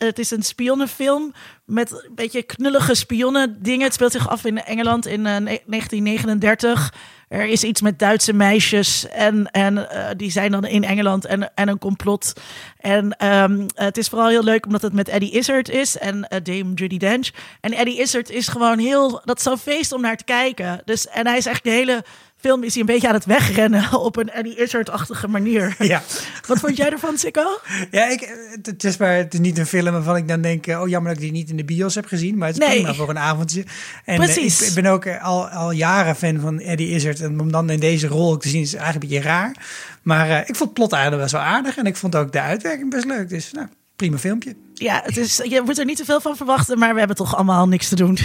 het 0.07 0.19
is 0.19 0.31
een 0.31 0.43
spionnenfilm 0.43 1.33
met 1.65 1.91
een 1.91 2.15
beetje 2.15 2.43
knullige 2.43 2.95
spionnen 2.95 3.63
dingen. 3.63 3.85
Het 3.85 3.95
speelt 3.95 4.13
zich 4.13 4.29
af 4.29 4.45
in 4.45 4.63
Engeland 4.63 5.07
in 5.07 5.21
uh, 5.21 5.37
eh, 5.37 5.45
1939. 5.45 6.93
Er 7.29 7.47
is 7.47 7.65
iets 7.65 7.81
met 7.81 7.99
Duitse 7.99 8.33
meisjes 8.33 9.09
en, 9.09 9.51
en 9.51 9.75
uh, 9.77 10.09
die 10.17 10.31
zijn 10.31 10.51
dan 10.51 10.65
in 10.65 10.85
Engeland 10.85 11.25
en, 11.25 11.55
en 11.55 11.69
een 11.69 11.79
complot. 11.79 12.33
En 12.81 13.27
um, 13.27 13.67
het 13.75 13.97
is 13.97 14.09
vooral 14.09 14.29
heel 14.29 14.45
leuk 14.45 14.67
omdat 14.67 14.83
het 14.83 14.93
met 14.93 15.09
Eddie 15.09 15.31
Izzard 15.31 15.69
is 15.69 15.99
en 15.99 16.17
uh, 16.17 16.39
Dame 16.43 16.75
Judy 16.75 16.99
Dench. 16.99 17.31
En 17.61 17.73
Eddie 17.73 18.01
Izzard 18.01 18.31
is 18.31 18.49
gewoon 18.49 18.79
heel, 18.79 19.21
dat 19.25 19.37
is 19.37 19.43
zo'n 19.43 19.59
feest 19.59 19.93
om 19.93 20.01
naar 20.01 20.17
te 20.17 20.25
kijken. 20.25 20.83
Dus, 20.85 21.09
en 21.09 21.27
hij 21.27 21.37
is 21.37 21.47
echt 21.47 21.65
de 21.65 21.71
hele 21.71 22.05
film 22.47 22.63
is 22.63 22.73
hij 22.73 22.81
een 22.81 22.87
beetje 22.87 23.09
aan 23.09 23.15
het 23.15 23.25
wegrennen 23.25 23.93
op 24.09 24.17
een 24.17 24.31
Eddie 24.31 24.63
Izzard-achtige 24.63 25.29
manier. 25.29 25.75
Ja. 25.87 26.03
Wat 26.47 26.59
vond 26.59 26.77
jij 26.77 26.91
ervan, 26.91 27.19
Sikko? 27.19 27.61
Ja, 27.91 28.11
ik, 28.11 28.37
het, 28.63 28.85
is 28.85 28.97
maar, 28.97 29.15
het 29.15 29.35
is 29.35 29.41
niet 29.41 29.59
een 29.59 29.67
film 29.67 29.93
waarvan 29.93 30.17
ik 30.17 30.29
dan 30.29 30.41
denk, 30.41 30.67
oh 30.67 30.89
jammer 30.89 31.15
dat 31.15 31.23
ik 31.23 31.29
die 31.29 31.39
niet 31.39 31.51
in 31.51 31.57
de 31.57 31.65
bios 31.65 31.95
heb 31.95 32.07
gezien, 32.07 32.39
maar 32.39 32.49
het 32.49 32.59
is 32.59 32.67
nee. 32.67 32.77
prima 32.77 32.95
voor 32.95 33.09
een 33.09 33.19
avondje. 33.19 33.65
En 34.05 34.17
Precies. 34.17 34.61
ik, 34.61 34.69
ik, 34.69 34.75
ben 34.75 34.87
ook 34.87 35.09
al, 35.09 35.49
al 35.49 35.71
jaren 35.71 36.17
fan 36.17 36.41
van 36.41 36.61
Eddie 36.61 36.91
Izzard 36.91 37.21
en 37.21 37.41
om 37.41 37.53
dan 37.53 37.71
in 37.71 37.81
deze 37.81 38.07
rol 38.07 38.37
te 38.37 38.49
zien 38.49 38.61
is 38.61 38.75
eigenlijk 38.75 39.05
een 39.05 39.11
beetje 39.11 39.29
raar. 39.29 39.57
Maar 40.03 40.29
uh, 40.29 40.39
ik 40.39 40.57
vond 40.57 40.59
het 40.59 40.73
plot 40.73 40.93
eigenlijk 40.93 41.23
best 41.23 41.35
wel 41.35 41.45
aardig 41.45 41.77
en 41.77 41.87
ik 41.87 41.97
vond 41.97 42.17
ook 42.17 42.33
de 42.33 42.41
uitwerking 42.41 42.91
best 42.91 43.05
leuk. 43.05 43.29
Dus 43.29 43.53
nou, 43.53 43.67
prima 43.97 44.19
filmpje. 44.19 44.57
Ja, 44.75 45.01
het 45.05 45.17
is, 45.17 45.37
je 45.37 45.63
moet 45.65 45.79
er 45.79 45.85
niet 45.85 45.97
te 45.97 46.05
veel 46.05 46.21
van 46.21 46.37
verwachten, 46.37 46.79
maar 46.79 46.93
we 46.93 46.99
hebben 46.99 47.17
toch 47.17 47.35
allemaal 47.35 47.69
niks 47.69 47.89
te 47.89 47.97
doen. 47.97 48.19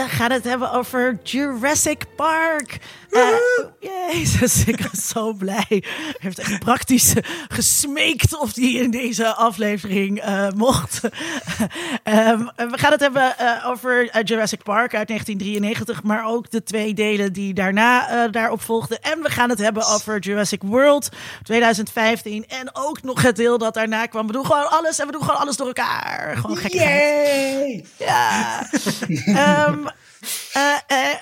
We 0.00 0.08
gaan 0.08 0.30
het 0.30 0.44
hebben 0.44 0.72
over 0.72 1.18
Jurassic 1.22 2.04
Park. 2.16 2.78
Uh, 3.10 3.22
jezus, 4.12 4.64
ik 4.64 4.76
ben 4.76 5.00
zo 5.02 5.32
blij. 5.32 5.64
Hij 5.68 5.82
heeft 6.18 6.38
echt 6.38 6.58
praktisch 6.58 7.14
gesmeekt 7.48 8.38
of 8.38 8.54
hij 8.54 8.72
in 8.72 8.90
deze 8.90 9.34
aflevering 9.34 10.24
uh, 10.24 10.48
mocht. 10.56 11.00
um, 12.04 12.50
we 12.56 12.78
gaan 12.78 12.92
het 12.92 13.00
hebben 13.00 13.34
uh, 13.40 13.66
over 13.66 14.22
Jurassic 14.24 14.62
Park 14.62 14.94
uit 14.94 15.08
1993, 15.08 16.02
maar 16.02 16.26
ook 16.26 16.50
de 16.50 16.62
twee 16.62 16.94
delen 16.94 17.32
die 17.32 17.54
daarna 17.54 18.28
daarop 18.28 18.62
volgden. 18.62 19.00
En 19.00 19.22
we 19.22 19.30
gaan 19.30 19.50
het 19.50 19.58
hebben 19.58 19.86
over 19.86 20.18
Jurassic 20.18 20.62
World 20.62 21.08
2015 21.42 22.44
en 22.48 22.70
ook 22.72 23.02
nog 23.02 23.22
het 23.22 23.36
deel 23.36 23.58
dat 23.58 23.74
daarna 23.74 24.06
kwam. 24.06 24.26
We 24.26 24.32
doen 24.32 24.46
gewoon 24.46 24.70
alles 24.70 24.98
en 24.98 25.06
we 25.06 25.12
doen 25.12 25.22
gewoon 25.22 25.40
alles 25.40 25.56
door 25.56 25.66
elkaar. 25.66 26.36
Gewoon 26.36 26.56
gekkigheid. 26.56 27.88
Ja. 27.96 28.66
um, 29.08 29.26
uh, 29.26 29.36
uh, 29.36 29.88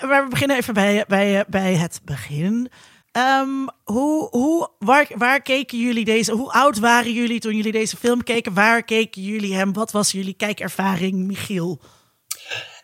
maar 0.01 0.23
we 0.23 0.27
beginnen 0.29 0.57
even 0.57 0.73
bij, 0.73 1.05
bij, 1.07 1.45
bij 1.47 1.75
het 1.75 2.01
begin. 2.03 2.69
Um, 3.11 3.69
hoe, 3.83 4.27
hoe, 4.29 4.69
waar, 4.79 5.07
waar 5.15 5.41
keken 5.41 5.79
jullie 5.79 6.05
deze? 6.05 6.31
Hoe 6.31 6.51
oud 6.51 6.79
waren 6.79 7.13
jullie 7.13 7.39
toen 7.39 7.55
jullie 7.55 7.71
deze 7.71 7.97
film 7.97 8.23
keken? 8.23 8.53
Waar 8.53 8.83
keken 8.83 9.21
jullie 9.21 9.53
hem? 9.55 9.73
Wat 9.73 9.91
was 9.91 10.11
jullie 10.11 10.33
kijkervaring, 10.33 11.27
Michiel? 11.27 11.81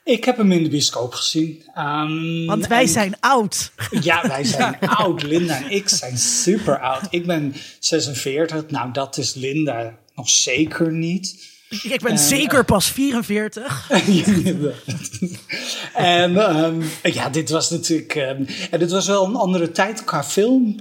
Ik 0.04 0.24
heb 0.24 0.38
hem 0.38 0.52
in 0.52 0.64
de 0.64 0.70
bioscoop 0.70 1.14
gezien. 1.14 1.64
Um, 1.78 2.46
Want 2.46 2.68
wij 2.68 2.86
zijn 2.86 3.20
oud. 3.20 3.72
Ja, 4.02 4.28
wij 4.28 4.44
zijn 4.58 4.80
oud. 4.80 5.24
Linda 5.24 5.58
en 5.58 5.72
ik 5.72 5.90
zijn 5.90 6.18
super 6.18 6.80
oud. 6.80 7.08
Ik 7.10 7.26
ben 7.26 7.56
46. 7.80 8.70
Nou, 8.70 8.92
dat 8.92 9.18
is 9.18 9.34
Linda 9.34 10.00
nog 10.16 10.30
zeker 10.30 10.92
niet. 10.92 11.55
Ik 11.84 12.02
ben 12.02 12.20
zeker 12.20 12.66
pas 12.66 12.92
44. 12.92 13.90
en 15.94 16.38
um, 16.66 16.84
ja, 17.04 17.30
dit 17.30 17.50
was 17.50 17.70
natuurlijk. 17.70 18.16
Um, 18.16 18.48
en 18.72 18.80
dit 18.80 18.92
was 18.92 19.08
wel 19.08 19.26
een 19.26 19.36
andere 19.36 19.72
tijd 19.72 20.04
qua 20.04 20.24
film 20.24 20.80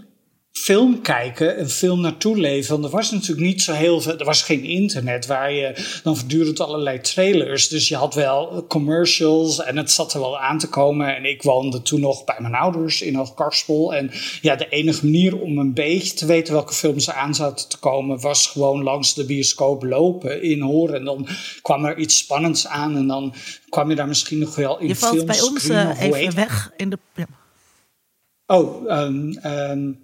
film 0.58 1.00
kijken, 1.00 1.60
een 1.60 1.68
film 1.68 2.00
naartoe 2.00 2.36
leven. 2.36 2.82
er 2.82 2.90
was 2.90 3.10
natuurlijk 3.10 3.46
niet 3.46 3.62
zo 3.62 3.72
heel 3.72 4.00
veel. 4.00 4.18
Er 4.18 4.24
was 4.24 4.42
geen 4.42 4.64
internet 4.64 5.26
waar 5.26 5.52
je 5.52 5.98
dan 6.02 6.16
voortdurend 6.16 6.60
allerlei 6.60 7.00
trailers. 7.00 7.68
Dus 7.68 7.88
je 7.88 7.96
had 7.96 8.14
wel 8.14 8.66
commercials 8.68 9.62
en 9.62 9.76
het 9.76 9.90
zat 9.90 10.14
er 10.14 10.20
wel 10.20 10.38
aan 10.38 10.58
te 10.58 10.68
komen. 10.68 11.16
En 11.16 11.24
ik 11.24 11.42
woonde 11.42 11.82
toen 11.82 12.00
nog 12.00 12.24
bij 12.24 12.36
mijn 12.38 12.54
ouders 12.54 13.02
in 13.02 13.14
Hoogkarspel. 13.14 13.94
En 13.94 14.10
ja, 14.40 14.56
de 14.56 14.68
enige 14.68 15.04
manier 15.04 15.40
om 15.40 15.58
een 15.58 15.74
beetje 15.74 16.14
te 16.14 16.26
weten 16.26 16.52
welke 16.52 16.74
films 16.74 17.08
er 17.08 17.14
aan 17.14 17.34
zaten 17.34 17.68
te 17.68 17.78
komen, 17.78 18.20
was 18.20 18.46
gewoon 18.46 18.82
langs 18.82 19.14
de 19.14 19.24
bioscoop 19.24 19.82
lopen, 19.82 20.42
in 20.42 20.60
horen. 20.60 20.94
En 20.94 21.04
dan 21.04 21.28
kwam 21.62 21.84
er 21.84 21.98
iets 21.98 22.18
spannends 22.18 22.66
aan 22.66 22.96
en 22.96 23.06
dan 23.06 23.34
kwam 23.68 23.90
je 23.90 23.96
daar 23.96 24.08
misschien 24.08 24.38
nog 24.38 24.54
wel 24.54 24.78
in 24.78 24.88
Je 24.88 24.96
valt 24.96 25.26
bij 25.26 25.40
ons 25.40 25.68
uh, 25.68 26.00
even 26.00 26.34
weg 26.34 26.72
in 26.76 26.90
de. 26.90 26.98
Ja. 27.14 27.26
Oh, 28.46 28.90
um, 28.90 29.38
um, 29.44 30.03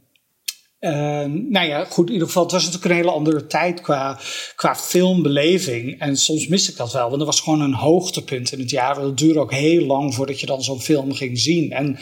Ehm, 0.80 1.50
nou 1.50 1.66
ja, 1.66 1.84
goed, 1.84 2.06
in 2.06 2.12
ieder 2.12 2.26
geval, 2.26 2.42
het 2.42 2.52
was 2.52 2.64
natuurlijk 2.64 2.90
een 2.90 2.96
hele 2.96 3.10
andere 3.10 3.46
tijd 3.46 3.80
qua, 3.80 4.18
qua 4.56 4.76
filmbeleving. 4.76 6.00
En 6.00 6.16
soms 6.16 6.46
mis 6.46 6.70
ik 6.70 6.76
dat 6.76 6.92
wel, 6.92 7.08
want 7.08 7.20
er 7.20 7.26
was 7.26 7.40
gewoon 7.40 7.60
een 7.60 7.74
hoogtepunt 7.74 8.52
in 8.52 8.58
het 8.58 8.70
jaar. 8.70 9.00
Het 9.00 9.18
duurde 9.18 9.40
ook 9.40 9.52
heel 9.52 9.86
lang 9.86 10.14
voordat 10.14 10.40
je 10.40 10.46
dan 10.46 10.62
zo'n 10.62 10.80
film 10.80 11.12
ging 11.14 11.38
zien. 11.38 11.72
En 11.72 11.98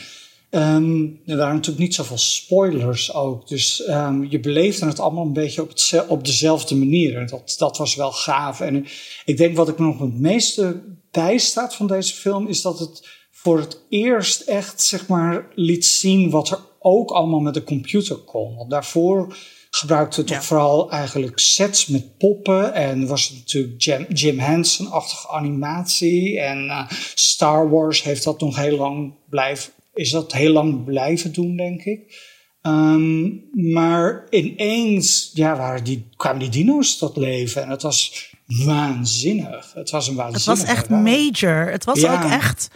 um, 0.51 1.21
er 1.27 1.37
waren 1.37 1.55
natuurlijk 1.55 1.85
niet 1.85 1.95
zoveel 1.95 2.19
spoilers 2.19 3.14
ook. 3.14 3.49
Dus 3.49 3.88
um, 3.88 4.27
je 4.31 4.41
beleefde 4.41 4.87
het 4.87 5.01
allemaal 5.01 5.25
een 5.25 5.33
beetje 5.33 5.62
op, 5.62 5.73
op 6.09 6.25
dezelfde 6.25 6.77
manier. 6.77 7.27
Dat, 7.27 7.55
dat 7.59 7.77
was 7.77 7.95
wel 7.95 8.12
gaaf. 8.12 8.61
En 8.61 8.87
ik 9.25 9.37
denk 9.37 9.57
wat 9.57 9.69
ik 9.69 9.79
me 9.79 9.87
nog 9.87 9.99
het 9.99 10.19
meeste 10.19 10.83
bijstaat 11.11 11.75
van 11.75 11.87
deze 11.87 12.14
film, 12.14 12.47
is 12.47 12.62
dat 12.62 12.79
het 12.79 13.09
voor 13.31 13.59
het 13.59 13.81
eerst 13.88 14.41
echt, 14.41 14.83
zeg 14.83 15.07
maar, 15.07 15.47
liet 15.55 15.87
zien 15.87 16.31
wat 16.31 16.51
er 16.51 16.59
ook 16.79 17.11
allemaal 17.11 17.41
met 17.41 17.55
de 17.55 17.64
computer 17.64 18.17
kon. 18.17 18.57
Want 18.57 18.71
daarvoor 18.71 19.37
gebruikte 19.71 20.21
het 20.21 20.29
toch 20.29 20.45
vooral 20.45 20.91
eigenlijk 20.91 21.38
sets 21.38 21.87
met 21.87 22.19
poppen. 22.19 22.75
En 22.75 23.07
was 23.07 23.29
het 23.29 23.38
natuurlijk 23.38 23.83
Jim, 23.83 24.07
Jim 24.09 24.38
Henson-achtige 24.38 25.29
animatie. 25.29 26.41
En 26.41 26.64
uh, 26.64 26.91
Star 27.14 27.71
Wars 27.71 28.03
heeft 28.03 28.25
dat 28.25 28.41
nog 28.41 28.57
heel 28.57 28.77
lang 28.77 29.14
blijven, 29.31 29.73
is 29.95 30.11
dat 30.11 30.33
heel 30.33 30.53
lang 30.53 30.85
blijven 30.85 31.33
doen, 31.33 31.57
denk 31.57 31.83
ik. 31.83 32.27
Um, 32.62 33.49
maar 33.53 34.27
ineens 34.31 35.31
ja, 35.35 35.57
waren 35.57 35.85
die, 35.85 36.09
kwamen 36.17 36.41
die 36.41 36.49
dino's 36.49 36.99
tot 36.99 37.17
leven. 37.17 37.62
En 37.62 37.71
het 37.71 37.83
was 37.83 38.31
waanzinnig. 38.47 39.73
Het 39.75 39.91
was 39.91 40.09
een 40.09 40.14
waanzinnig. 40.14 40.59
Het 40.59 40.69
was 40.69 40.77
echt 40.77 40.88
major. 40.88 41.71
Het 41.71 41.85
was 41.85 42.05
ook 42.05 42.25
echt 42.31 42.71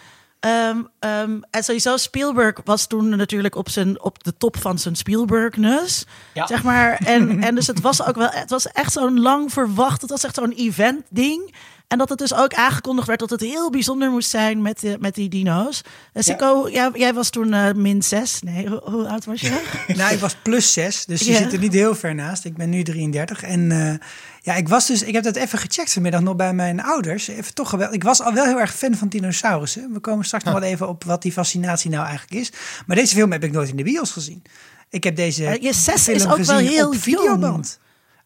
Um, 0.47 0.89
um, 1.01 1.43
en 1.51 1.65
sowieso, 1.65 1.97
Spielberg 1.97 2.61
was 2.65 2.87
toen 2.87 3.09
natuurlijk 3.09 3.55
op, 3.55 3.69
zijn, 3.69 4.03
op 4.03 4.25
de 4.25 4.37
top 4.37 4.57
van 4.57 4.79
zijn 4.79 4.97
Spielbergness. 4.97 6.05
Ja. 6.35 6.47
Zeg 6.47 6.63
maar. 6.63 6.95
En, 7.05 7.43
en 7.47 7.55
dus 7.55 7.67
het 7.67 7.81
was 7.81 8.07
ook 8.07 8.17
wel, 8.17 8.29
het 8.31 8.51
was 8.51 8.67
echt 8.67 8.93
zo'n 8.93 9.21
lang 9.21 9.53
verwacht, 9.53 10.01
het 10.01 10.11
was 10.11 10.25
echt 10.25 10.35
zo'n 10.35 10.53
event-ding. 10.53 11.55
En 11.93 11.99
dat 11.99 12.09
het 12.09 12.19
dus 12.19 12.35
ook 12.35 12.55
aangekondigd 12.55 13.07
werd 13.07 13.21
dat 13.21 13.31
het 13.31 13.41
heel 13.41 13.71
bijzonder 13.71 14.11
moest 14.11 14.31
zijn 14.31 14.63
met, 14.63 14.81
de, 14.81 14.97
met 15.01 15.15
die 15.15 15.29
dino's. 15.29 15.83
Uh, 16.15 16.23
Sico, 16.23 16.69
jij, 16.71 16.91
jij, 16.95 17.15
was 17.15 17.31
toen 17.31 17.53
uh, 17.53 17.73
min 17.73 18.03
6. 18.03 18.43
Nee, 18.43 18.69
hoe, 18.69 18.81
hoe, 18.85 19.09
oud 19.09 19.25
was 19.25 19.41
je? 19.41 19.63
nou, 19.97 20.13
ik 20.13 20.19
was 20.19 20.37
plus 20.43 20.73
6, 20.73 21.05
dus 21.05 21.21
je 21.21 21.35
zit 21.35 21.53
er 21.53 21.59
niet 21.59 21.73
heel 21.73 21.95
ver 21.95 22.15
naast. 22.15 22.45
Ik 22.45 22.57
ben 22.57 22.69
nu 22.69 22.83
33 22.83 23.43
en... 23.43 23.71
Uh, 23.71 23.95
ja, 24.41 24.55
ik 24.55 24.69
was 24.69 24.87
dus, 24.87 25.03
ik 25.03 25.15
heb 25.15 25.25
dat 25.25 25.37
even 25.37 25.59
gecheckt 25.59 25.93
vanmiddag 25.93 26.21
nog 26.21 26.37
bij 26.37 26.55
mijn 26.55 26.83
ouders. 26.83 27.29
Even 27.29 27.55
toch 27.55 27.71
wel, 27.71 27.93
ik 27.93 28.03
was 28.03 28.21
al 28.21 28.33
wel 28.33 28.45
heel 28.45 28.61
erg 28.61 28.75
fan 28.75 28.95
van 28.95 29.09
dinosaurussen. 29.09 29.93
We 29.93 30.01
komen 30.01 30.25
straks 30.25 30.45
nog 30.45 30.53
wel 30.53 30.63
even 30.63 30.89
op 30.89 31.05
wat 31.05 31.23
die 31.23 31.33
fascinatie 31.33 31.91
nou 31.91 32.07
eigenlijk 32.07 32.41
is. 32.41 32.53
Maar 32.87 32.97
deze 32.97 33.15
film 33.15 33.33
heb 33.33 33.45
ik 33.45 33.53
nooit 33.53 33.69
in 33.69 33.77
de 33.77 33.83
bios 33.83 34.11
gezien. 34.11 34.43
Ik 34.91 35.05
heb 35.05 35.17
deze 35.17 35.59
je 35.61 35.73
zes 35.73 36.09
is 36.09 36.27
ook 36.27 36.37
wel 36.37 36.59
heel 36.59 36.89
op 36.89 36.97
videoband. 36.97 37.79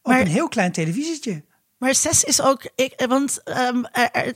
Op 0.02 0.12
maar, 0.12 0.20
een 0.20 0.26
heel 0.26 0.48
klein 0.48 0.72
televisietje. 0.72 1.42
Maar 1.78 1.94
zes 1.94 2.24
is 2.24 2.40
ook, 2.40 2.68
ik, 2.74 3.04
want 3.08 3.40
um, 3.44 3.86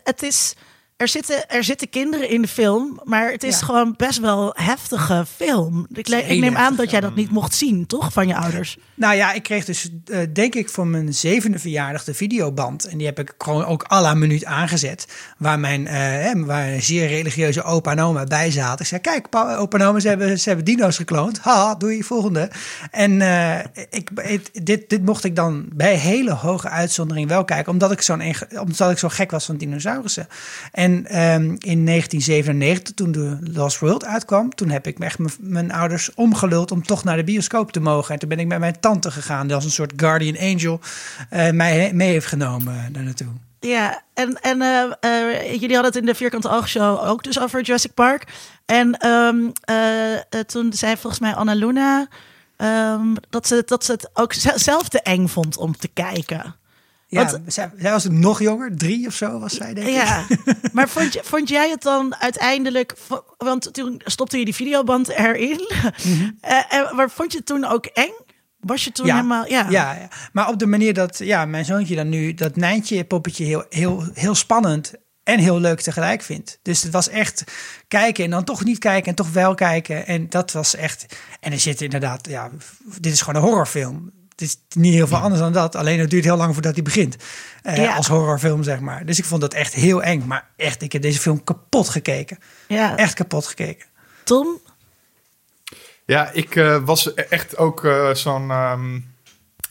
het 0.03 0.23
is 0.23 0.55
er 1.01 1.09
zitten, 1.09 1.49
er 1.49 1.65
zitten 1.65 1.89
kinderen 1.89 2.29
in 2.29 2.43
de 2.43 2.49
film, 2.49 3.01
maar 3.05 3.31
het 3.31 3.43
is 3.43 3.61
ja. 3.61 3.67
gewoon 3.67 3.95
best 3.97 4.21
wel 4.21 4.53
heftige 4.57 5.25
film. 5.37 5.87
Ik, 5.93 6.09
ik 6.09 6.41
neem 6.41 6.57
aan 6.57 6.77
dat 6.77 6.91
jij 6.91 7.01
dat 7.01 7.15
niet 7.15 7.31
mocht 7.31 7.55
zien, 7.55 7.87
toch, 7.87 8.13
van 8.13 8.29
je 8.29 8.37
ouders? 8.37 8.77
Nou 8.95 9.17
ja, 9.17 9.33
ik 9.33 9.43
kreeg 9.43 9.65
dus, 9.65 9.91
uh, 10.05 10.19
denk 10.33 10.55
ik, 10.55 10.69
voor 10.69 10.87
mijn 10.87 11.15
zevende 11.15 11.59
verjaardag 11.59 12.05
de 12.05 12.15
videoband. 12.15 12.87
En 12.87 12.99
die 12.99 13.07
heb 13.07 13.19
ik 13.19 13.35
gewoon 13.39 13.65
ook 13.65 13.87
à 13.93 14.01
la 14.01 14.15
minuut 14.15 14.45
aangezet. 14.45 15.07
Waar 15.39 15.59
mijn 15.59 15.81
uh, 15.81 16.47
waar 16.47 16.69
een 16.69 16.83
zeer 16.83 17.07
religieuze 17.07 17.63
opa 17.63 17.91
en 17.91 18.01
oma 18.01 18.25
bij 18.25 18.51
zaten. 18.51 18.81
Ik 18.81 18.87
zei, 18.87 19.01
kijk, 19.01 19.27
opa 19.59 19.79
en 19.79 19.85
oma, 19.85 20.01
ze 20.01 20.09
hebben, 20.09 20.39
ze 20.39 20.49
hebben 20.49 20.67
dino's 20.67 20.97
gekloond. 20.97 21.39
Ha, 21.39 21.75
doe 21.75 21.97
je 21.97 22.05
volgende. 22.05 22.51
En 22.91 23.21
uh, 23.21 23.59
ik, 23.91 24.11
dit, 24.53 24.89
dit 24.89 25.05
mocht 25.05 25.25
ik 25.25 25.37
dan 25.37 25.69
bij 25.73 25.95
hele 25.95 26.33
hoge 26.33 26.69
uitzondering 26.69 27.29
wel 27.29 27.45
kijken. 27.45 27.73
Omdat 27.73 27.93
ik, 27.93 28.03
zo'n, 28.03 28.23
omdat 28.59 28.91
ik 28.91 28.99
zo 28.99 29.09
gek 29.09 29.31
was 29.31 29.45
van 29.45 29.57
dinosaurussen. 29.57 30.29
En 30.73 30.90
en 30.91 31.43
um, 31.43 31.57
in 31.59 31.87
1997, 31.87 32.95
toen 32.95 33.13
de 33.13 33.39
Lost 33.53 33.79
World 33.79 34.05
uitkwam, 34.05 34.55
toen 34.55 34.71
heb 34.71 34.87
ik 34.87 34.99
echt 34.99 35.19
mijn 35.41 35.73
ouders 35.73 36.15
omgeluld 36.15 36.71
om 36.71 36.83
toch 36.83 37.05
naar 37.05 37.17
de 37.17 37.25
bioscoop 37.25 37.73
te 37.73 37.81
mogen. 37.81 38.15
En 38.15 38.21
toen 38.21 38.29
ben 38.29 38.39
ik 38.39 38.47
met 38.47 38.59
mijn 38.59 38.81
tante 38.81 39.11
gegaan, 39.11 39.47
die 39.47 39.55
als 39.55 39.65
een 39.65 39.71
soort 39.71 39.93
guardian 39.97 40.39
angel 40.39 40.81
uh, 41.33 41.51
mij 41.51 41.93
mee 41.95 42.11
heeft 42.11 42.27
genomen 42.27 42.93
daar 42.93 43.03
naartoe. 43.03 43.29
Ja, 43.61 44.03
en, 44.15 44.41
en 44.41 44.61
uh, 44.61 45.43
jullie 45.43 45.75
hadden 45.75 45.93
het 45.93 45.97
in 45.97 46.07
de 46.07 46.15
Vierkante 46.15 46.51
Oogshow 46.51 47.09
ook 47.09 47.23
dus 47.23 47.41
over 47.41 47.63
Jurassic 47.63 47.95
Park. 47.95 48.27
En 48.67 49.07
um, 49.07 49.53
toen 50.47 50.73
zei 50.73 50.97
volgens 50.97 51.21
mij 51.21 51.35
Anna 51.35 51.55
Luna 51.55 52.09
um, 52.57 53.15
dat, 53.31 53.47
ze, 53.47 53.63
dat 53.67 53.85
ze 53.85 53.93
het 53.93 54.11
ook 54.15 54.33
zelf 54.55 54.89
te 54.89 55.01
eng 55.01 55.27
vond 55.27 55.57
om 55.57 55.77
te 55.77 55.89
kijken. 55.89 56.55
Ja, 57.11 57.25
Want, 57.25 57.53
zij, 57.53 57.71
zij, 57.77 57.91
was 57.91 58.05
nog 58.09 58.41
jonger, 58.41 58.77
drie 58.77 59.07
of 59.07 59.15
zo 59.15 59.39
was 59.39 59.55
zij 59.55 59.75
denk 59.75 59.87
ik. 59.87 59.95
Ja, 59.95 60.27
maar 60.73 60.89
vond, 60.89 61.19
vond 61.23 61.49
jij 61.49 61.71
het 61.71 61.83
dan 61.83 62.15
uiteindelijk... 62.17 62.95
Want 63.39 63.73
toen 63.75 64.01
stopte 64.05 64.39
je 64.39 64.45
die 64.45 64.55
videoband 64.55 65.09
erin. 65.09 65.71
Mm 66.05 66.13
-hmm. 66.13 66.39
uh, 66.43 66.93
maar 66.93 67.11
vond 67.11 67.33
je 67.33 67.39
het 67.39 67.47
toen 67.47 67.65
ook 67.65 67.87
eng? 67.87 68.13
Was 68.61 68.85
je 68.85 68.93
toen 68.93 69.07
ja, 69.07 69.15
helemaal... 69.15 69.47
Ja. 69.47 69.67
ja. 69.71 69.93
Ja, 69.93 70.09
maar 70.33 70.49
op 70.49 70.59
de 70.59 70.67
manier 70.67 70.95
dat 70.95 71.19
ja, 71.19 71.45
mijn 71.45 71.65
zoontje 71.65 71.97
dan 71.97 72.09
nu... 72.09 72.35
dat 72.35 72.57
Nijntje 72.57 73.05
poppetje 73.05 73.45
heel, 73.45 73.65
heel, 73.69 74.05
heel 74.15 74.35
spannend 74.35 74.93
en 75.23 75.39
heel 75.39 75.61
leuk 75.61 75.81
tegelijk 75.81 76.23
vindt. 76.23 76.59
Dus 76.63 76.83
het 76.83 76.93
was 76.93 77.09
echt 77.09 77.45
kijken 77.89 78.25
en 78.25 78.31
dan 78.31 78.45
toch 78.45 78.65
niet 78.65 78.79
kijken 78.79 79.09
en 79.09 79.15
toch 79.15 79.33
wel 79.33 79.55
kijken. 79.55 80.07
En 80.07 80.29
dat 80.29 80.53
was 80.53 80.75
echt... 80.75 81.07
En 81.41 81.53
er 81.53 81.61
zit 81.61 81.81
inderdaad... 81.81 82.29
Ja, 82.29 82.51
dit 83.01 83.13
is 83.13 83.21
gewoon 83.21 83.43
een 83.43 83.49
horrorfilm 83.49 84.20
het 84.41 84.49
is 84.49 84.57
niet 84.77 84.95
heel 84.95 85.07
veel 85.07 85.17
anders 85.17 85.41
dan 85.41 85.53
dat. 85.53 85.77
Alleen 85.77 85.99
het 85.99 86.11
duurt 86.11 86.25
heel 86.25 86.37
lang 86.37 86.53
voordat 86.53 86.75
hij 86.75 86.83
begint. 86.83 87.17
Uh, 87.63 87.77
ja. 87.77 87.97
Als 87.97 88.07
horrorfilm, 88.07 88.63
zeg 88.63 88.81
maar. 88.81 89.07
Dus 89.07 89.19
ik 89.19 89.25
vond 89.25 89.41
dat 89.41 89.55
echt 89.55 89.75
heel 89.75 90.03
eng. 90.03 90.27
Maar 90.27 90.51
echt, 90.57 90.83
ik 90.83 90.93
heb 90.93 91.03
deze 91.03 91.21
film 91.21 91.45
kapot 91.45 91.89
gekeken. 91.89 92.39
Ja. 92.69 92.97
Echt 92.97 93.15
kapot 93.15 93.47
gekeken. 93.47 93.87
Tom? 94.25 94.61
Ja, 96.05 96.31
ik 96.33 96.55
uh, 96.55 96.85
was 96.85 97.15
echt 97.15 97.57
ook 97.57 97.85
uh, 97.85 98.15
zo'n... 98.15 98.51
Um, 98.51 99.09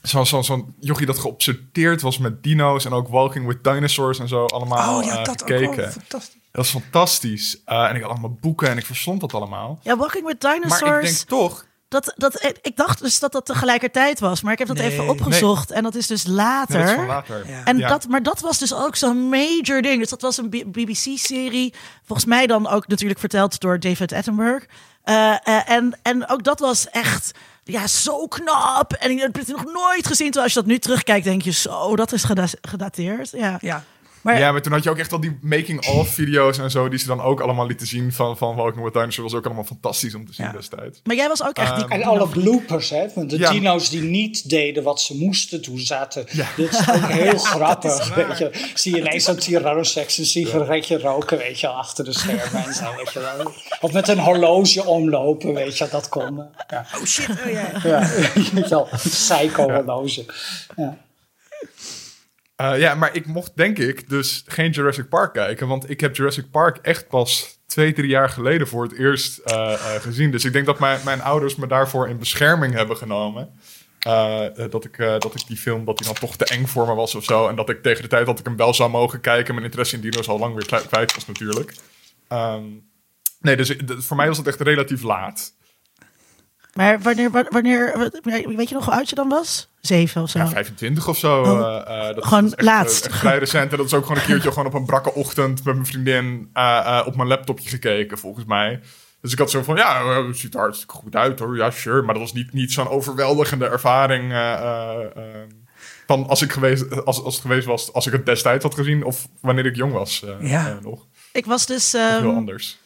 Zo'n 0.01 0.25
zo, 0.25 0.41
zo 0.41 0.67
jochie 0.79 1.05
dat 1.05 1.19
geobsedeerd 1.19 2.01
was 2.01 2.17
met 2.17 2.43
dino's 2.43 2.85
en 2.85 2.91
ook 2.91 3.07
Walking 3.07 3.47
with 3.47 3.63
Dinosaurs 3.63 4.19
en 4.19 4.27
zo 4.27 4.45
allemaal 4.45 4.99
oh, 4.99 5.05
ja, 5.05 5.23
dat 5.23 5.41
gekeken. 5.41 5.85
Ook 5.85 5.91
fantastisch. 5.91 6.37
Dat 6.51 6.65
is 6.65 6.71
fantastisch. 6.71 7.61
en 7.65 7.95
ik 7.95 8.01
had 8.01 8.11
allemaal 8.11 8.37
boeken 8.41 8.69
en 8.69 8.77
ik 8.77 8.85
verstond 8.85 9.21
dat 9.21 9.33
allemaal. 9.33 9.79
Ja, 9.83 9.97
Walking 9.97 10.25
with 10.25 10.41
Dinosaurs. 10.41 10.81
Maar 10.81 10.99
ik 10.99 11.05
denk 11.05 11.17
toch, 11.17 11.65
dat, 11.89 12.13
dat, 12.15 12.53
ik 12.61 12.75
dacht 12.75 13.01
dus 13.01 13.19
dat 13.19 13.31
dat 13.31 13.45
tegelijkertijd 13.45 14.19
was, 14.19 14.41
maar 14.41 14.53
ik 14.53 14.59
heb 14.59 14.67
dat 14.67 14.77
nee, 14.77 14.91
even 14.91 15.09
opgezocht. 15.09 15.69
Nee. 15.69 15.77
En 15.77 15.83
dat 15.83 15.95
is 15.95 16.07
dus 16.07 16.25
later. 16.27 16.77
Nee, 16.77 16.95
dat 16.95 16.99
is 16.99 17.07
later. 17.07 17.49
Ja. 17.49 17.63
En 17.63 17.77
ja. 17.77 17.87
dat, 17.87 18.07
maar 18.07 18.23
dat 18.23 18.39
was 18.39 18.57
dus 18.57 18.73
ook 18.73 18.95
zo'n 18.95 19.29
major 19.29 19.81
ding. 19.81 19.99
Dus 19.99 20.09
dat 20.09 20.21
was 20.21 20.37
een 20.37 20.49
BBC-serie. 20.49 21.73
Volgens 22.05 22.27
mij 22.27 22.47
dan 22.47 22.67
ook 22.67 22.87
natuurlijk 22.87 23.19
verteld 23.19 23.59
door 23.59 23.79
David 23.79 24.13
Attenborough. 24.13 24.65
Uh, 25.05 25.15
uh, 25.15 25.69
en, 25.69 25.99
en 26.01 26.29
ook 26.29 26.43
dat 26.43 26.59
was 26.59 26.89
echt 26.89 27.31
ja, 27.63 27.87
zo 27.87 28.27
knap. 28.27 28.93
En 28.93 29.11
ik 29.11 29.19
heb 29.19 29.35
het 29.35 29.47
nog 29.47 29.63
nooit 29.63 30.07
gezien. 30.07 30.31
Terwijl 30.31 30.43
als 30.43 30.53
je 30.53 30.59
dat 30.59 30.69
nu 30.69 30.79
terugkijkt, 30.79 31.25
denk 31.25 31.41
je 31.41 31.51
zo, 31.51 31.95
dat 31.95 32.11
is 32.11 32.23
geda 32.23 32.45
gedateerd. 32.61 33.29
Ja. 33.31 33.57
ja. 33.61 33.83
Maar, 34.21 34.39
ja, 34.39 34.51
maar 34.51 34.61
toen 34.61 34.71
had 34.71 34.83
je 34.83 34.89
ook 34.89 34.97
echt 34.97 35.11
al 35.11 35.19
die 35.19 35.37
making-of 35.41 36.09
video's 36.19 36.57
en 36.57 36.71
zo, 36.71 36.89
die 36.89 36.99
ze 36.99 37.07
dan 37.07 37.21
ook 37.21 37.39
allemaal 37.39 37.67
lieten 37.67 37.87
zien 37.87 38.13
van, 38.13 38.37
van 38.37 38.55
Walking 38.55 38.83
with 38.83 38.93
Dinosaurs. 38.93 39.31
was 39.31 39.33
ook 39.33 39.45
allemaal 39.45 39.63
fantastisch 39.63 40.15
om 40.15 40.25
te 40.25 40.33
zien 40.33 40.45
ja. 40.45 40.51
destijds. 40.51 41.01
Maar 41.03 41.15
jij 41.15 41.27
was 41.27 41.43
ook 41.43 41.57
echt... 41.57 41.81
Um, 41.81 41.89
en 41.89 42.03
alle 42.03 42.27
bloopers, 42.27 42.89
hè, 42.89 43.09
van 43.09 43.27
de 43.27 43.37
ja. 43.37 43.51
dino's 43.51 43.89
die 43.89 44.01
niet 44.01 44.49
deden 44.49 44.83
wat 44.83 45.01
ze 45.01 45.15
moesten 45.15 45.61
toen 45.61 45.79
zaten. 45.79 46.25
Ja. 46.31 46.47
Dit 46.55 46.71
is 46.71 46.89
ook 46.89 47.05
heel 47.05 47.37
grappig, 47.53 48.15
weet 48.15 48.37
je. 48.37 48.71
Zie 48.73 48.95
je 48.95 49.01
ineens 49.01 49.23
zo'n 49.23 49.35
Tyrannosax 49.35 50.17
een 50.17 50.25
sigaretje 50.25 50.97
roken, 50.99 51.37
weet 51.37 51.59
je, 51.59 51.67
achter 51.67 52.05
de 52.05 52.13
schermen 52.13 52.65
en 52.65 52.73
zo, 52.73 52.95
weet 52.95 53.13
je 53.13 53.19
wel. 53.19 53.53
Of 53.81 53.91
met 53.91 54.07
een 54.07 54.19
horloge 54.19 54.85
omlopen, 54.85 55.53
weet 55.53 55.77
je, 55.77 55.87
dat 55.91 56.09
kon. 56.09 56.43
Ja. 56.67 56.85
Oh 56.95 57.05
shit, 57.05 57.29
oh 57.29 57.51
ja. 57.51 57.71
ja, 57.83 58.09
wel, 58.69 58.87
een 58.91 58.97
psycho-horloge. 58.97 60.25
ja. 60.75 60.97
Uh, 62.61 62.79
ja, 62.79 62.95
maar 62.95 63.15
ik 63.15 63.25
mocht 63.25 63.51
denk 63.55 63.77
ik 63.77 64.09
dus 64.09 64.43
geen 64.47 64.71
Jurassic 64.71 65.09
Park 65.09 65.33
kijken. 65.33 65.67
Want 65.67 65.89
ik 65.89 65.99
heb 65.99 66.15
Jurassic 66.15 66.51
Park 66.51 66.77
echt 66.77 67.07
pas 67.07 67.59
twee, 67.65 67.93
drie 67.93 68.09
jaar 68.09 68.29
geleden 68.29 68.67
voor 68.67 68.83
het 68.83 68.97
eerst 68.97 69.41
uh, 69.45 69.53
uh, 69.53 69.95
gezien. 69.95 70.31
Dus 70.31 70.45
ik 70.45 70.53
denk 70.53 70.65
dat 70.65 70.79
mijn, 70.79 70.99
mijn 71.05 71.21
ouders 71.21 71.55
me 71.55 71.67
daarvoor 71.67 72.09
in 72.09 72.17
bescherming 72.17 72.73
hebben 72.73 72.97
genomen. 72.97 73.49
dat, 74.69 74.85
ik, 74.85 74.97
dat 74.97 75.35
ik 75.35 75.47
die 75.47 75.57
film, 75.57 75.85
dat 75.85 75.97
die 75.97 76.07
dan 76.07 76.15
toch 76.15 76.35
te 76.35 76.45
eng 76.45 76.65
voor 76.65 76.87
me 76.87 76.93
was 76.93 77.15
of 77.15 77.23
zo. 77.23 77.47
En 77.47 77.55
dat 77.55 77.69
ik 77.69 77.81
tegen 77.81 78.01
de 78.01 78.09
tijd 78.09 78.25
dat 78.25 78.39
ik 78.39 78.45
hem 78.45 78.55
wel 78.55 78.73
zou 78.73 78.89
mogen 78.89 79.21
kijken... 79.21 79.53
mijn 79.53 79.65
interesse 79.65 79.95
in 79.95 80.01
dino's 80.01 80.27
al 80.27 80.39
lang 80.39 80.55
weer 80.55 80.85
kwijt 80.87 81.15
was 81.15 81.25
natuurlijk. 81.25 81.75
Um, 82.29 82.89
nee, 83.39 83.55
dus 83.55 83.75
voor 83.87 84.17
mij 84.17 84.27
was 84.27 84.37
het 84.37 84.47
echt 84.47 84.61
relatief 84.61 85.03
laat. 85.03 85.53
Maar 86.73 86.99
wanneer, 86.99 87.47
wanneer, 87.49 88.11
weet 88.55 88.69
je 88.69 88.75
nog 88.75 88.85
hoe 88.85 88.93
oud 88.93 89.09
je 89.09 89.15
dan 89.15 89.29
was? 89.29 89.68
Zeven 89.81 90.21
of 90.21 90.29
zo? 90.29 90.39
Ja, 90.39 90.47
25 90.47 91.07
of 91.07 91.17
zo. 91.17 91.41
Oh. 91.41 91.47
Uh, 91.47 92.07
uh, 92.09 92.15
dat 92.15 92.25
gewoon 92.25 92.45
is 92.45 92.53
echt, 92.53 92.61
laatst. 92.61 93.05
Echt 93.05 93.17
vrij 93.17 93.37
recent. 93.37 93.71
En 93.71 93.77
dat 93.77 93.85
is 93.85 93.93
ook 93.93 94.05
gewoon 94.05 94.17
een 94.17 94.27
keertje 94.27 94.49
gewoon 94.51 94.65
op 94.65 94.73
een 94.73 94.85
brakke 94.85 95.13
ochtend 95.13 95.63
met 95.63 95.73
mijn 95.73 95.85
vriendin 95.85 96.49
uh, 96.53 97.01
op 97.05 97.15
mijn 97.15 97.27
laptopje 97.27 97.69
gekeken, 97.69 98.17
volgens 98.17 98.45
mij. 98.45 98.79
Dus 99.21 99.31
ik 99.31 99.37
had 99.37 99.49
zo 99.49 99.63
van, 99.63 99.75
ja, 99.75 100.23
het 100.25 100.37
ziet 100.37 100.53
er 100.53 100.59
hartstikke 100.59 100.93
goed 100.93 101.15
uit 101.15 101.39
hoor. 101.39 101.55
Ja, 101.55 101.71
sure. 101.71 102.01
Maar 102.01 102.13
dat 102.13 102.23
was 102.23 102.33
niet, 102.33 102.53
niet 102.53 102.71
zo'n 102.71 102.87
overweldigende 102.87 103.65
ervaring 103.65 104.33
van 106.07 106.27
als, 106.27 106.41
ik 106.41 106.51
geweest, 106.51 107.05
als, 107.05 107.23
als 107.23 107.33
het 107.33 107.41
geweest 107.41 107.65
was 107.65 107.93
als 107.93 108.07
ik 108.07 108.13
het 108.13 108.25
destijds 108.25 108.63
had 108.63 108.75
gezien 108.75 109.03
of 109.03 109.27
wanneer 109.41 109.65
ik 109.65 109.75
jong 109.75 109.93
was 109.93 110.23
ja. 110.39 110.79
nog. 110.81 111.05
Ik 111.31 111.45
was 111.45 111.65
dus... 111.65 111.93
Um, 111.93 112.01
heel 112.01 112.35
anders. 112.35 112.79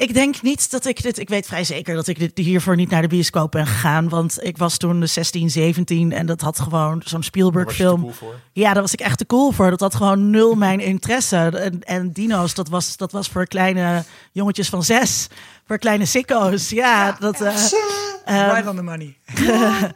Ik 0.00 0.14
denk 0.14 0.42
niet 0.42 0.70
dat 0.70 0.86
ik 0.86 1.02
dit. 1.02 1.18
Ik 1.18 1.28
weet 1.28 1.46
vrij 1.46 1.64
zeker 1.64 1.94
dat 1.94 2.06
ik 2.06 2.18
dit 2.18 2.46
hiervoor 2.46 2.76
niet 2.76 2.90
naar 2.90 3.02
de 3.02 3.08
bioscoop 3.08 3.50
ben 3.50 3.66
gegaan. 3.66 4.08
Want 4.08 4.44
ik 4.44 4.58
was 4.58 4.76
toen 4.76 5.08
16, 5.08 5.50
17 5.50 6.12
en 6.12 6.26
dat 6.26 6.40
had 6.40 6.60
gewoon 6.60 7.02
zo'n 7.04 7.22
Spielberg-film. 7.22 8.00
Cool 8.00 8.34
ja, 8.52 8.72
daar 8.72 8.82
was 8.82 8.92
ik 8.92 9.00
echt 9.00 9.18
te 9.18 9.26
cool 9.26 9.52
voor. 9.52 9.70
Dat 9.70 9.80
had 9.80 9.94
gewoon 9.94 10.30
nul 10.30 10.54
mijn 10.54 10.80
interesse. 10.80 11.36
En, 11.36 11.82
en 11.82 12.12
dino's, 12.12 12.54
dat 12.54 12.68
was, 12.68 12.96
dat 12.96 13.12
was 13.12 13.28
voor 13.28 13.46
kleine 13.46 14.04
jongetjes 14.32 14.68
van 14.68 14.82
zes. 14.82 15.28
Voor 15.66 15.78
kleine 15.78 16.04
sicko's. 16.04 16.70
Ja, 16.70 17.06
ja 17.06 17.16
dat. 17.18 17.40
Uh, 17.40 17.48
um, 17.48 18.54
right 18.54 18.66
on 18.66 18.76
the 18.76 18.82
money. 18.82 19.16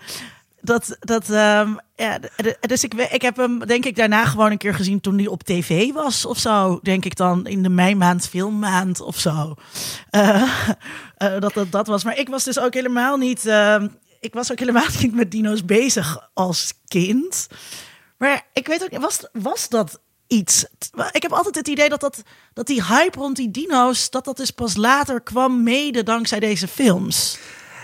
dat, 0.64 0.96
dat, 1.00 1.28
um, 1.28 1.78
ja, 1.96 2.18
dus 2.60 2.84
ik, 2.84 2.94
ik 2.94 3.22
heb 3.22 3.36
hem 3.36 3.66
denk 3.66 3.84
ik 3.84 3.96
daarna 3.96 4.24
gewoon 4.24 4.50
een 4.50 4.58
keer 4.58 4.74
gezien 4.74 5.00
toen 5.00 5.18
hij 5.18 5.26
op 5.26 5.42
tv 5.42 5.92
was 5.92 6.24
of 6.24 6.38
zo. 6.38 6.80
Denk 6.82 7.04
ik 7.04 7.16
dan 7.16 7.46
in 7.46 7.62
de 7.62 7.68
meimaand, 7.68 8.28
filmmaand 8.28 9.00
of 9.00 9.18
zo. 9.18 9.54
Uh, 10.10 10.42
uh, 11.18 11.40
dat, 11.40 11.54
dat 11.54 11.72
dat 11.72 11.86
was. 11.86 12.04
Maar 12.04 12.18
ik 12.18 12.28
was 12.28 12.44
dus 12.44 12.58
ook 12.58 12.74
helemaal 12.74 13.16
niet, 13.16 13.46
uh, 13.46 13.82
ik 14.20 14.34
was 14.34 14.52
ook 14.52 14.58
helemaal 14.58 14.86
niet 15.00 15.14
met 15.14 15.30
dino's 15.30 15.64
bezig 15.64 16.30
als 16.34 16.72
kind. 16.86 17.46
Maar 18.18 18.42
ik 18.52 18.66
weet 18.66 18.82
ook 18.82 18.90
niet, 18.90 19.00
was, 19.00 19.28
was 19.32 19.68
dat 19.68 20.00
iets? 20.26 20.66
Ik 21.12 21.22
heb 21.22 21.32
altijd 21.32 21.54
het 21.54 21.68
idee 21.68 21.88
dat, 21.88 22.00
dat, 22.00 22.22
dat 22.52 22.66
die 22.66 22.84
hype 22.84 23.18
rond 23.18 23.36
die 23.36 23.50
dino's, 23.50 24.10
dat 24.10 24.24
dat 24.24 24.36
dus 24.36 24.50
pas 24.50 24.76
later 24.76 25.20
kwam 25.20 25.62
mede 25.62 26.02
dankzij 26.02 26.40
deze 26.40 26.68
films. 26.68 27.38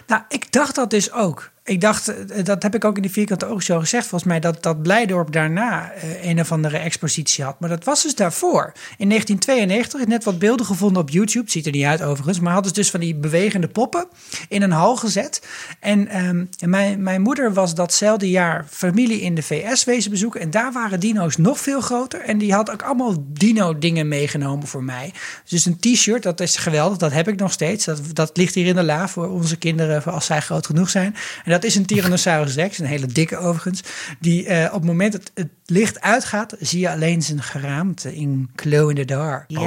Nou, 0.06 0.22
ik 0.28 0.52
dacht 0.52 0.74
dat 0.74 0.90
dus 0.90 1.12
ook 1.12 1.50
Ik 1.70 1.80
dacht, 1.80 2.08
eh, 2.08 2.44
dat 2.44 2.62
heb 2.62 2.74
ik 2.74 2.84
ook 2.84 2.96
in 2.96 3.02
de 3.02 3.10
vierkante 3.10 3.46
oogshow 3.46 3.80
gezegd, 3.80 4.06
volgens 4.06 4.30
mij, 4.30 4.40
dat, 4.40 4.62
dat 4.62 4.82
Blijdorp 4.82 5.32
daarna 5.32 5.92
uh, 5.94 6.24
een 6.24 6.40
of 6.40 6.52
andere 6.52 6.78
expositie 6.78 7.44
had. 7.44 7.60
Maar 7.60 7.68
dat 7.68 7.84
was 7.84 8.02
dus 8.02 8.14
daarvoor. 8.14 8.72
In 8.98 9.08
1992, 9.08 10.06
net 10.06 10.24
wat 10.24 10.38
beelden 10.38 10.66
gevonden 10.66 11.02
op 11.02 11.10
YouTube, 11.10 11.50
ziet 11.50 11.66
er 11.66 11.72
niet 11.72 11.84
uit 11.84 12.02
overigens, 12.02 12.40
maar 12.40 12.52
hadden 12.52 12.74
ze 12.74 12.80
dus 12.80 12.90
van 12.90 13.00
die 13.00 13.14
bewegende 13.14 13.68
poppen 13.68 14.06
in 14.48 14.62
een 14.62 14.70
hal 14.70 14.96
gezet. 14.96 15.46
En 15.80 16.26
um, 16.26 16.48
mijn, 16.64 17.02
mijn 17.02 17.20
moeder 17.20 17.52
was 17.52 17.74
datzelfde 17.74 18.30
jaar 18.30 18.66
familie 18.70 19.20
in 19.20 19.34
de 19.34 19.42
VS 19.42 19.84
wezen 19.84 20.10
bezoeken 20.10 20.40
en 20.40 20.50
daar 20.50 20.72
waren 20.72 21.00
dino's 21.00 21.36
nog 21.36 21.60
veel 21.60 21.80
groter. 21.80 22.20
En 22.20 22.38
die 22.38 22.52
had 22.52 22.70
ook 22.70 22.82
allemaal 22.82 23.14
dino-dingen 23.26 24.08
meegenomen 24.08 24.66
voor 24.66 24.84
mij. 24.84 25.12
Dus 25.48 25.66
een 25.66 25.78
t-shirt, 25.78 26.22
dat 26.22 26.40
is 26.40 26.56
geweldig, 26.56 26.98
dat 26.98 27.12
heb 27.12 27.28
ik 27.28 27.38
nog 27.38 27.52
steeds. 27.52 27.84
Dat, 27.84 28.00
dat 28.12 28.36
ligt 28.36 28.54
hier 28.54 28.66
in 28.66 28.74
de 28.74 28.82
la 28.82 29.08
voor 29.08 29.28
onze 29.28 29.56
kinderen, 29.56 30.04
als 30.04 30.26
zij 30.26 30.40
groot 30.40 30.66
genoeg 30.66 30.90
zijn. 30.90 31.14
En 31.44 31.50
dat 31.50 31.59
is 31.64 31.74
een 31.74 31.86
Tyrannosaurus 31.86 32.54
Rex, 32.54 32.78
een 32.78 32.86
hele 32.86 33.06
dikke 33.06 33.36
overigens. 33.36 33.80
Die 34.20 34.46
uh, 34.46 34.64
op 34.66 34.72
het 34.72 34.84
moment 34.84 35.12
dat 35.12 35.30
het 35.34 35.48
licht 35.64 36.00
uitgaat, 36.00 36.56
zie 36.60 36.80
je 36.80 36.90
alleen 36.90 37.22
zijn 37.22 37.42
geraamte 37.42 38.14
in 38.16 38.50
Glow 38.56 38.88
in 38.88 38.96
the 38.96 39.04
Dark. 39.04 39.44
Ja, 39.46 39.60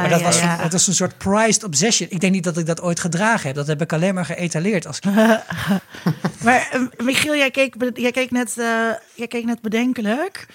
maar 0.00 0.08
dat, 0.08 0.18
ja, 0.18 0.24
was, 0.24 0.40
ja. 0.40 0.56
dat 0.62 0.72
was 0.72 0.86
een 0.86 0.94
soort 0.94 1.18
prized 1.18 1.64
obsession. 1.64 2.08
Ik 2.10 2.20
denk 2.20 2.32
niet 2.32 2.44
dat 2.44 2.56
ik 2.56 2.66
dat 2.66 2.82
ooit 2.82 3.00
gedragen 3.00 3.46
heb. 3.46 3.56
Dat 3.56 3.66
heb 3.66 3.82
ik 3.82 3.92
alleen 3.92 4.14
maar 4.14 4.24
geëtaleerd 4.24 4.86
als 4.86 5.00
maar 6.44 6.70
uh, 6.74 7.04
Michiel, 7.04 7.36
jij 7.36 7.50
keek, 7.50 7.74
jij, 7.94 8.10
keek 8.10 8.30
net, 8.30 8.54
uh, 8.58 8.64
jij 9.14 9.26
keek 9.28 9.44
net 9.44 9.60
bedenkelijk. 9.60 10.46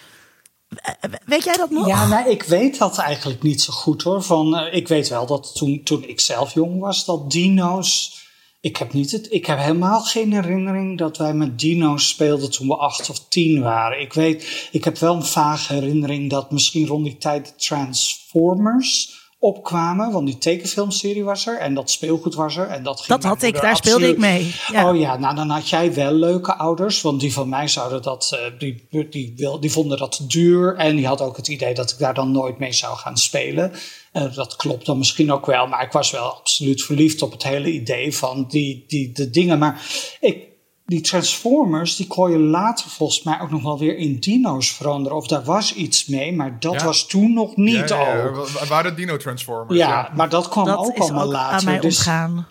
Weet 1.25 1.43
jij 1.43 1.57
dat 1.57 1.69
nog? 1.69 1.87
Ja, 1.87 2.07
nou, 2.07 2.29
ik 2.29 2.43
weet 2.43 2.77
dat 2.77 2.97
eigenlijk 2.97 3.43
niet 3.43 3.61
zo 3.61 3.73
goed 3.73 4.03
hoor. 4.03 4.23
Van, 4.23 4.59
uh, 4.59 4.73
ik 4.73 4.87
weet 4.87 5.07
wel 5.07 5.25
dat 5.25 5.55
toen, 5.55 5.83
toen 5.83 6.03
ik 6.03 6.19
zelf 6.19 6.53
jong 6.53 6.79
was, 6.79 7.05
dat 7.05 7.31
dino's. 7.31 8.23
Ik 8.65 8.77
heb, 8.77 8.93
niet 8.93 9.11
het, 9.11 9.27
ik 9.31 9.45
heb 9.45 9.57
helemaal 9.57 10.01
geen 10.01 10.33
herinnering 10.33 10.97
dat 10.97 11.17
wij 11.17 11.33
met 11.33 11.59
dino's 11.59 12.09
speelden 12.09 12.51
toen 12.51 12.67
we 12.67 12.75
acht 12.75 13.09
of 13.09 13.27
tien 13.27 13.61
waren. 13.61 14.01
Ik 14.01 14.13
weet, 14.13 14.69
ik 14.71 14.83
heb 14.83 14.97
wel 14.97 15.15
een 15.15 15.23
vage 15.23 15.73
herinnering 15.73 16.29
dat 16.29 16.51
misschien 16.51 16.87
rond 16.87 17.05
die 17.05 17.17
tijd 17.17 17.45
de 17.45 17.55
Transformers 17.55 19.14
opkwamen. 19.45 20.11
Want 20.11 20.25
die 20.25 20.37
tekenfilmserie 20.37 21.23
was 21.23 21.47
er 21.47 21.57
en 21.57 21.73
dat 21.73 21.91
speelgoed 21.91 22.35
was 22.35 22.57
er. 22.57 22.67
En 22.67 22.83
dat 22.83 23.01
ging 23.01 23.07
dat 23.19 23.23
had 23.23 23.43
ik, 23.43 23.53
daar 23.53 23.71
absoluut... 23.71 23.95
speelde 23.95 24.13
ik 24.13 24.17
mee. 24.17 24.55
Ja. 24.71 24.89
Oh 24.89 24.99
ja, 24.99 25.17
nou 25.17 25.35
dan 25.35 25.49
had 25.49 25.69
jij 25.69 25.93
wel 25.93 26.11
leuke 26.11 26.55
ouders. 26.55 27.01
Want 27.01 27.19
die 27.19 27.33
van 27.33 27.49
mij 27.49 27.67
zouden 27.67 28.01
dat, 28.01 28.31
uh, 28.33 28.59
die, 28.59 28.87
die, 28.89 29.09
die, 29.09 29.59
die 29.59 29.71
vonden 29.71 29.97
dat 29.97 30.21
duur. 30.27 30.75
En 30.75 30.95
die 30.95 31.07
had 31.07 31.21
ook 31.21 31.37
het 31.37 31.47
idee 31.47 31.73
dat 31.73 31.91
ik 31.91 31.97
daar 31.97 32.13
dan 32.13 32.31
nooit 32.31 32.57
mee 32.59 32.73
zou 32.73 32.97
gaan 32.97 33.17
spelen. 33.17 33.71
Uh, 34.13 34.35
dat 34.35 34.55
klopt 34.55 34.85
dan 34.85 34.97
misschien 34.97 35.31
ook 35.31 35.45
wel. 35.45 35.67
Maar 35.67 35.83
ik 35.83 35.91
was 35.91 36.11
wel 36.11 36.35
absoluut 36.35 36.83
verliefd 36.83 37.21
op 37.21 37.31
het 37.31 37.43
hele 37.43 37.71
idee 37.71 38.15
van 38.15 38.45
die, 38.47 38.83
die, 38.87 39.11
de 39.11 39.29
dingen. 39.29 39.59
Maar 39.59 39.81
ik, 40.19 40.54
die 40.85 41.01
Transformers, 41.01 41.95
die 41.95 42.07
kon 42.07 42.31
je 42.31 42.39
later 42.39 42.89
volgens 42.89 43.23
mij 43.23 43.39
ook 43.41 43.49
nog 43.49 43.63
wel 43.63 43.79
weer 43.79 43.97
in 43.97 44.19
dino's 44.19 44.71
veranderen. 44.71 45.17
Of 45.17 45.27
daar 45.27 45.43
was 45.43 45.73
iets 45.73 46.05
mee, 46.05 46.33
maar 46.33 46.59
dat 46.59 46.73
Ja. 46.73 46.83
was 46.85 47.07
toen 47.07 47.33
nog 47.33 47.55
niet 47.55 47.89
Ja, 47.89 47.99
ja, 47.99 48.23
al. 48.27 48.45
Er 48.61 48.67
waren 48.67 48.95
Dino 48.95 49.17
Transformers. 49.17 49.79
Ja, 49.79 49.87
Ja, 49.89 50.11
maar 50.15 50.29
dat 50.29 50.49
kwam 50.49 50.65
dat 50.65 50.77
ook 50.77 50.97
allemaal 50.97 51.25
ook 51.25 51.31
later. 51.31 51.57
aan 51.57 51.65
mij 51.65 51.79
dus 51.79 51.95
ontgaan. 51.97 52.47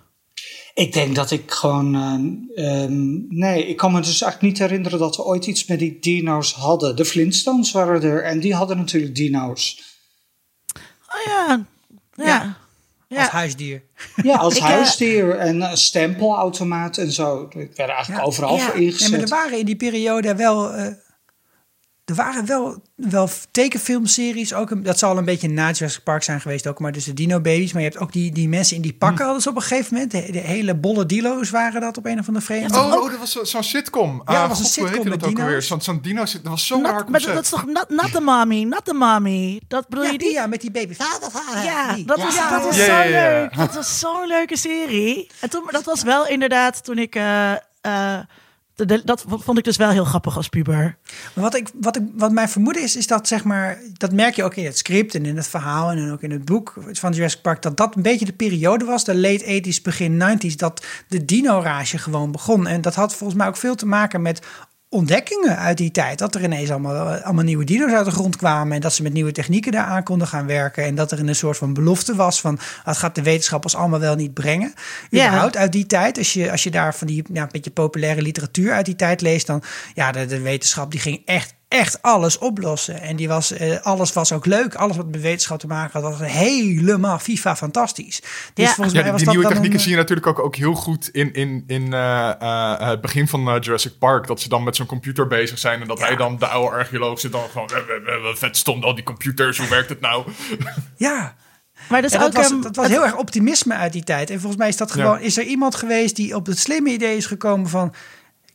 ik 0.75 0.93
denk 0.93 1.15
dat 1.15 1.31
ik 1.31 1.51
gewoon. 1.51 1.95
eh, 2.55 2.83
ehm, 2.83 3.13
nee, 3.39 3.67
ik 3.67 3.77
kan 3.77 3.93
me 3.93 4.01
dus 4.01 4.23
eigenlijk 4.23 4.43
niet 4.53 4.59
herinneren 4.63 4.99
dat 4.99 5.17
we 5.17 5.25
ooit 5.25 5.47
iets 5.47 5.67
met 5.67 5.79
die 5.79 5.99
dino's 6.01 6.53
hadden. 6.55 6.97
De 6.97 7.05
Flintstones 7.05 7.73
waren 7.73 8.03
er 8.03 8.25
en 8.25 8.41
die 8.41 8.55
hadden 8.55 8.77
natuurlijk 8.77 9.15
dino's. 9.15 9.83
Oh 11.09 11.25
ja. 11.27 11.65
Ja. 12.15 12.57
Ja. 13.15 13.21
ja. 13.21 13.25
als 13.25 13.33
huisdier. 13.35 13.83
Ja, 14.23 14.37
als 14.47 14.55
Ik, 14.55 14.61
eh, 14.63 14.69
huisdier 14.69 15.37
en 15.37 15.61
een 15.63 15.77
stempelautomaat 15.77 16.97
en 16.97 17.13
zo. 17.13 17.43
Ik 17.43 17.77
werd 17.77 17.91
eigenlijk 17.91 18.21
Ja. 18.21 18.27
overal 18.27 18.57
Ja. 18.57 18.65
voor 18.65 18.81
Ja, 18.81 18.87
ingezet. 18.87 19.11
maar 19.11 19.21
er 19.21 19.29
waren 19.29 19.59
in 19.59 19.65
die 19.67 19.77
periode 19.77 20.35
wel. 20.37 20.73
eh, 20.73 20.87
er 22.05 22.15
waren 22.15 22.47
wel, 22.47 22.83
wel 22.97 23.29
tekenfilmseries. 23.51 24.55
Ook, 24.55 24.71
een- 24.71 24.83
dat 24.83 24.99
zal 24.99 25.19
een 25.19 25.25
beetje 25.25 25.49
na 25.49 25.71
Jurassic 25.71 26.03
Park 26.03 26.23
zijn 26.23 26.41
geweest 26.41 26.67
ook. 26.67 26.79
Maar 26.79 26.93
dus 26.93 27.05
de 27.05 27.15
Dino 27.15 27.41
Babies. 27.41 27.73
Maar 27.73 27.83
je 27.83 27.89
hebt 27.89 28.01
ook 28.01 28.13
die, 28.13 28.33
die 28.33 28.49
mensen 28.49 28.77
in 28.77 28.83
die 28.83 28.93
pakken. 28.93 29.17
Hm. 29.19 29.23
Hadden 29.25 29.43
ze 29.43 29.49
op 29.49 29.57
een 29.57 29.63
gegeven 29.63 29.93
moment. 29.95 30.11
De, 30.11 30.33
de 30.33 30.39
hele 30.39 30.75
bolle 30.75 31.07
dilo's 31.07 31.51
waren 31.51 31.81
dat 31.81 31.97
op 31.97 32.07
een 32.07 32.19
of 32.19 32.27
andere 32.27 32.45
vreemde. 32.45 32.79
Oh, 32.79 32.93
oh, 32.93 33.11
dat 33.11 33.19
was 33.19 33.33
zo- 33.33 33.45
zo'n 33.45 33.63
sitcom. 33.63 34.23
Ja, 34.27 34.33
Ah, 34.35 34.41
dat 34.41 34.49
was 34.49 34.59
een 34.59 34.65
God, 34.65 34.73
sitcom 34.73 34.93
heette 34.95 35.09
met 35.09 35.21
dat 35.21 35.29
ook 35.29 35.35
dino's. 35.35 35.47
alweer? 35.51 35.63
Zo'n 35.63 35.81
zo'n 35.81 36.01
dino, 36.03 36.21
dat 36.25 36.41
was 36.43 36.67
zo 36.67 36.81
raar 36.83 37.05
maar 37.11 37.21
dat, 37.21 37.43
is 37.43 37.49
toch 37.49 37.67
not, 37.67 37.89
not 37.89 38.13
the 38.13 38.21
mommy, 38.21 38.63
not 38.63 38.85
the 38.85 38.95
mommy. 38.95 39.61
Dat 39.69 39.89
bedoel 39.89 40.05
ja, 40.05 40.11
je 40.11 40.19
die, 40.19 40.33
ja, 40.33 40.47
met 40.47 40.61
die 40.61 40.71
baby. 40.71 40.95
Ja, 40.99 41.19
dat 41.21 41.33
was, 41.33 41.43
Ja, 41.65 41.97
dat 42.07 42.19
was 42.65 42.77
ja, 42.77 42.85
zo 42.85 42.93
ja, 42.93 43.03
ja. 43.03 43.41
leuk. 43.41 43.57
Dat 43.57 43.75
was 43.75 43.99
zo'n 43.99 44.27
leuke 44.27 44.57
serie. 44.57 45.31
En 45.41 45.51
toen, 45.51 45.63
dat 45.71 45.85
was 45.85 46.03
wel 46.03 46.27
inderdaad 46.27 46.85
toen 46.85 46.99
ik... 46.99 47.15
eh, 47.15 47.53
eh, 47.81 48.19
dat 49.05 49.25
vond 49.29 49.59
ik 49.59 49.65
dus 49.65 49.77
wel 49.77 49.91
heel 49.91 50.05
grappig 50.05 50.37
als 50.37 50.49
puber. 50.49 50.97
Wat, 51.35 51.55
ik, 51.55 51.69
wat, 51.81 51.97
ik, 51.97 52.03
wat 52.15 52.33
mijn 52.33 52.49
vermoeden 52.49 52.83
is, 52.83 52.97
is 52.97 53.07
dat 53.07 53.29
zeg 53.29 53.45
maar, 53.45 53.79
dat 53.93 54.13
merk 54.13 54.35
je 54.35 54.45
ook 54.45 54.55
in 54.55 54.65
het 54.65 54.79
script 54.79 55.15
en 55.15 55.27
in 55.27 55.37
het 55.37 55.47
verhaal 55.47 55.91
en 55.91 56.13
ook 56.13 56.23
in 56.23 56.31
het 56.31 56.45
boek 56.45 56.75
van 56.93 57.13
Jurassic 57.13 57.43
Park, 57.43 57.63
dat 57.63 57.77
dat 57.77 57.97
een 57.97 58.03
beetje 58.03 58.25
de 58.25 58.33
periode 58.33 58.85
was, 58.85 59.05
de 59.05 59.17
late 59.17 59.63
80s, 59.63 59.83
begin 59.83 60.23
90s, 60.23 60.55
dat 60.57 60.85
de 61.09 61.25
dino-rage 61.25 61.99
gewoon 61.99 62.33
begon. 62.33 62.67
En 62.67 62.81
dat 62.81 62.95
had 62.95 63.15
volgens 63.15 63.39
mij 63.39 63.49
ook 63.49 63.57
veel 63.57 63.75
te 63.75 63.87
maken 63.87 64.23
met 64.23 64.47
ontdekkingen 64.95 65.59
uit 65.59 65.77
die 65.77 65.91
tijd. 65.91 66.19
Dat 66.19 66.35
er 66.35 66.43
ineens 66.43 66.71
allemaal, 66.71 67.23
allemaal 67.23 67.45
nieuwe 67.45 67.65
dino's 67.65 67.93
uit 67.93 68.05
de 68.05 68.11
grond 68.11 68.37
kwamen 68.37 68.75
en 68.75 68.81
dat 68.81 68.93
ze 68.93 69.03
met 69.03 69.13
nieuwe 69.13 69.33
technieken 69.33 69.73
daaraan 69.73 70.03
konden 70.03 70.29
gaan 70.29 70.47
werken. 70.47 70.85
En 70.85 70.95
dat 70.95 71.13
er 71.13 71.19
een 71.19 71.35
soort 71.35 71.57
van 71.57 71.75
belofte 71.75 72.15
was 72.15 72.41
van, 72.41 72.59
wat 72.85 72.97
gaat 72.97 73.15
de 73.15 73.23
wetenschap 73.23 73.65
ons 73.65 73.75
allemaal 73.75 74.01
wel 74.01 74.15
niet 74.15 74.35
brengen? 74.35 74.75
Ja. 75.11 75.27
Überhaupt 75.27 75.57
uit 75.57 75.73
die 75.73 75.87
tijd, 75.87 76.19
als 76.19 76.33
je, 76.33 76.51
als 76.51 76.63
je 76.63 76.71
daar 76.71 76.95
van 76.95 77.07
die 77.07 77.25
ja, 77.33 77.43
een 77.43 77.49
beetje 77.53 77.71
populaire 77.71 78.23
literatuur 78.23 78.73
uit 78.73 78.87
die 78.87 78.97
tijd 78.97 79.21
leest, 79.21 79.47
dan 79.47 79.63
ja, 79.95 80.13
de, 80.13 80.27
de 80.27 80.41
wetenschap 80.41 80.91
die 80.91 81.01
ging 81.01 81.23
echt, 81.25 81.55
echt 81.75 82.03
alles 82.03 82.39
oplossen. 82.39 83.01
En 83.01 83.17
die 83.17 83.29
was, 83.29 83.53
eh, 83.53 83.81
alles 83.83 84.13
was 84.13 84.33
ook 84.33 84.47
leuk. 84.47 84.75
Alles 84.75 84.97
wat 84.97 85.07
met 85.11 85.21
wetenschap 85.21 85.59
te 85.59 85.67
maken 85.67 86.01
had, 86.03 86.19
was 86.19 86.29
helemaal 86.31 87.19
FIFA 87.19 87.57
fantastisch. 87.57 88.21
Dus 88.21 88.31
Ja. 88.55 88.75
volgens 88.75 88.77
Ja, 88.77 88.93
mij 88.93 89.03
die, 89.03 89.11
was 89.13 89.21
die 89.21 89.25
dat 89.27 89.35
nieuwe 89.35 89.49
technieken 89.49 89.75
een- 89.79 89.81
zie 89.85 89.91
je 89.91 89.97
natuurlijk 89.97 90.27
ook, 90.27 90.39
ook 90.39 90.57
heel 90.57 90.75
goed 90.75 91.09
in, 91.09 91.33
in, 91.33 91.65
in 91.67 91.93
eh, 91.93 92.31
eh, 92.41 92.89
het 92.89 93.01
begin 93.01 93.29
van 93.29 93.49
eh, 93.49 93.55
Jurassic 93.61 93.99
Park. 93.99 94.27
Dat 94.27 94.41
ze 94.41 94.49
dan 94.49 94.63
met 94.65 94.77
zo'n 94.77 94.87
computer 94.87 95.27
bezig 95.27 95.59
zijn. 95.59 95.81
En 95.81 95.87
dat 95.89 96.01
hij 96.01 96.17
dan, 96.17 96.39
de 96.39 96.47
oude 96.47 96.77
archeoloog, 96.77 97.21
zit 97.21 97.33
dan 97.33 97.49
gewoon... 97.53 97.69
eh, 97.69 97.77
eh, 97.77 98.15
eh, 98.17 98.23
Wat 98.23 98.39
vet 98.39 98.57
stond 98.57 98.85
al 98.85 98.95
die 98.95 99.05
computers, 99.05 99.59
hoe 99.59 99.69
werkt 99.69 99.89
het 99.89 100.01
nou? 100.01 100.25
Ja, 100.97 101.35
Maar 101.89 102.03
dus 102.03 102.13
Ja, 102.13 102.19
ook... 102.19 102.25
dat, 102.25 102.35
was, 102.35 102.51
ehm, 102.51 102.61
dat 102.61 102.77
was 102.77 102.85
het- 102.87 102.95
heel 102.95 103.05
erg 103.05 103.17
optimisme 103.17 103.75
uit 103.75 103.93
die 103.93 104.05
tijd. 104.05 104.31
En 104.31 104.37
volgens 104.39 104.57
mij 104.61 104.69
is 104.69 104.77
dat 104.77 104.89
Ja. 104.95 104.95
gewoon. 105.03 105.21
Is 105.21 105.37
er 105.39 105.45
iemand 105.45 105.75
geweest 105.75 106.17
die 106.17 106.35
op 106.37 106.47
het 106.47 106.59
slimme 106.59 106.91
idee 106.91 107.17
is 107.17 107.27
gekomen 107.27 107.69
van 107.69 107.95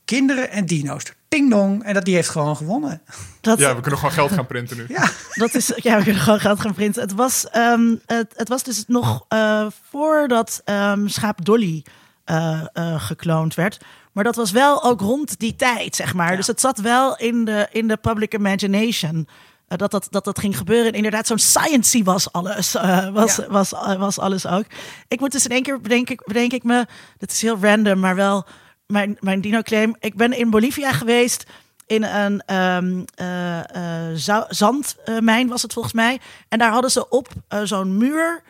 kinderen 0.10 0.52
en 0.52 0.66
dino's? 0.66 1.04
Ping 1.28 1.50
dong. 1.50 1.84
En 1.84 1.94
dat 1.94 2.06
die 2.06 2.16
heeft 2.16 2.30
gewoon 2.30 2.56
gewonnen. 2.58 3.02
dat, 3.42 3.60
Ja, 3.60 3.76
we 3.76 3.82
kunnen 3.82 4.00
gewoon 4.00 4.14
geld 4.14 4.32
gaan 4.32 4.46
printen 4.48 4.78
nu. 4.78 4.86
Ja. 4.98 5.10
Dat 5.34 5.54
is, 5.54 5.72
ja, 5.76 5.98
we 5.98 6.04
kunnen 6.04 6.22
gewoon 6.22 6.40
geld 6.40 6.60
gaan 6.60 6.74
printen. 6.74 7.02
Het 7.02 7.14
was, 7.14 7.50
ehm, 7.50 7.96
het, 8.06 8.34
het 8.36 8.50
was 8.50 8.64
dus 8.64 8.84
nog 8.88 9.26
eh, 9.28 9.66
voordat 9.90 10.62
ehm, 10.66 11.08
schaap 11.08 11.46
Dolly 11.46 11.84
eh, 12.24 12.62
eh, 12.74 13.02
gekloond 13.02 13.54
werd. 13.56 13.78
Maar 14.12 14.24
dat 14.24 14.36
was 14.36 14.52
wel 14.52 14.84
ook 14.84 15.02
rond 15.02 15.40
die 15.40 15.56
tijd, 15.56 15.96
zeg 15.96 16.14
maar. 16.14 16.36
Dus 16.36 16.48
het 16.48 16.60
zat 16.60 16.80
wel 16.80 17.18
in 17.18 17.46
de, 17.46 17.68
in 17.72 17.88
de 17.88 17.98
public 17.98 18.34
imagination. 18.34 19.28
dat, 19.68 19.92
dat, 19.92 20.08
dat 20.10 20.24
dat 20.26 20.40
ging 20.40 20.58
gebeuren. 20.58 20.88
En 20.88 20.94
inderdaad, 20.98 21.28
zo'n 21.28 21.38
sciency 21.40 22.04
was 22.04 22.32
alles. 22.32 22.76
eh, 22.76 23.10
was, 23.10 23.36
Ja. 23.36 23.48
was, 23.50 23.72
was 23.98 24.20
alles 24.20 24.48
ook. 24.48 24.66
Ik 25.08 25.20
moet 25.20 25.32
dus 25.32 25.46
in 25.46 25.52
één 25.52 25.64
keer 25.64 25.82
bedenk 25.82 26.10
ik, 26.10 26.22
bedenk 26.26 26.52
ik 26.54 26.64
me. 26.64 26.86
Dit 27.18 27.32
is 27.32 27.42
heel 27.42 27.58
random, 27.62 28.00
maar 28.00 28.16
wel 28.16 28.46
mijn, 28.92 29.18
mijn 29.20 29.42
dino-claim. 29.42 29.96
Ik 30.00 30.16
ben 30.16 30.34
in 30.34 30.50
Bolivia 30.50 30.92
geweest 30.92 31.46
in 31.86 32.04
een 32.04 32.42
ehm, 32.46 33.04
eh, 33.16 34.08
eh, 34.10 34.46
zandmijn, 34.50 35.48
was 35.48 35.62
het 35.62 35.74
volgens 35.74 35.94
mij. 35.94 36.20
En 36.48 36.60
daar 36.60 36.72
hadden 36.72 36.92
ze 36.92 37.10
op 37.10 37.28
eh, 37.48 37.60
zo'n 37.64 37.98
muur 37.98 38.44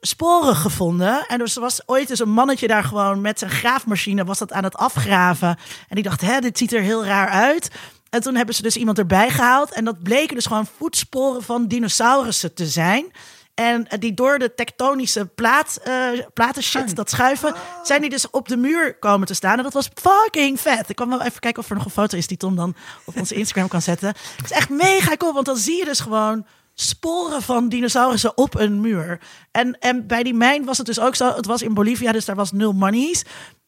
sporen 0.00 0.56
gevonden. 0.56 1.26
En 1.26 1.38
dus 1.38 1.54
er 1.54 1.60
was 1.60 1.88
ooit 1.88 2.10
eens 2.10 2.18
een 2.18 2.30
mannetje 2.30 2.66
daar 2.66 2.84
gewoon 2.84 3.20
met 3.20 3.38
zijn 3.38 3.50
graafmachine 3.50 4.24
was 4.24 4.38
dat 4.38 4.52
aan 4.52 4.64
het 4.64 4.76
afgraven. 4.76 5.48
En 5.88 5.94
die 5.94 6.02
dacht, 6.02 6.20
hè, 6.20 6.40
dit 6.40 6.58
ziet 6.58 6.72
er 6.72 6.82
heel 6.82 7.04
raar 7.04 7.28
uit. 7.28 7.70
En 8.10 8.20
toen 8.20 8.34
hebben 8.34 8.54
ze 8.54 8.62
dus 8.62 8.76
iemand 8.76 8.98
erbij 8.98 9.30
gehaald. 9.30 9.72
En 9.72 9.84
dat 9.84 10.02
bleken 10.02 10.34
dus 10.34 10.46
gewoon 10.46 10.68
voetsporen 10.78 11.42
van 11.42 11.66
dinosaurussen 11.66 12.54
te 12.54 12.66
zijn. 12.66 13.12
En 13.54 13.86
die 13.98 14.14
door 14.14 14.38
de 14.38 14.54
tektonische 14.54 15.26
plaat, 15.26 15.80
eh 15.82 16.08
platen 16.34 16.62
shit, 16.62 16.96
dat 16.96 17.10
schuiven, 17.10 17.54
zijn 17.82 18.00
die 18.00 18.10
dus 18.10 18.30
op 18.30 18.48
de 18.48 18.56
muur 18.56 18.98
komen 18.98 19.26
te 19.26 19.34
staan. 19.34 19.56
En 19.56 19.62
dat 19.62 19.72
was 19.72 19.90
fucking 19.94 20.60
vet. 20.60 20.88
Ik 20.88 20.96
kan 20.96 21.08
wel 21.08 21.22
even 21.22 21.40
kijken 21.40 21.62
of 21.62 21.68
er 21.68 21.76
nog 21.76 21.84
een 21.84 21.90
foto 21.90 22.16
is 22.16 22.26
die 22.26 22.36
Tom 22.36 22.56
dan 22.56 22.74
op 23.04 23.16
onze 23.16 23.34
Instagram 23.34 23.68
kan 23.68 23.82
zetten. 23.82 24.08
Het 24.08 24.44
is 24.44 24.50
echt 24.50 24.68
mega 24.68 25.16
cool, 25.16 25.32
want 25.32 25.46
dan 25.46 25.56
zie 25.56 25.76
je 25.76 25.84
dus 25.84 26.00
gewoon 26.00 26.46
sporen 26.74 27.42
van 27.42 27.68
dinosaurussen 27.68 28.36
op 28.36 28.54
een 28.54 28.80
muur. 28.80 29.20
En, 29.50 29.78
en 29.78 30.06
bij 30.06 30.22
die 30.22 30.34
mijn 30.34 30.64
was 30.64 30.78
het 30.78 30.86
dus 30.86 31.00
ook 31.00 31.14
zo. 31.14 31.34
Het 31.34 31.46
was 31.46 31.62
in 31.62 31.74
Bolivia, 31.74 32.12
dus 32.12 32.24
daar 32.24 32.36
was 32.36 32.52
nul 32.52 32.72
monies. 32.72 33.24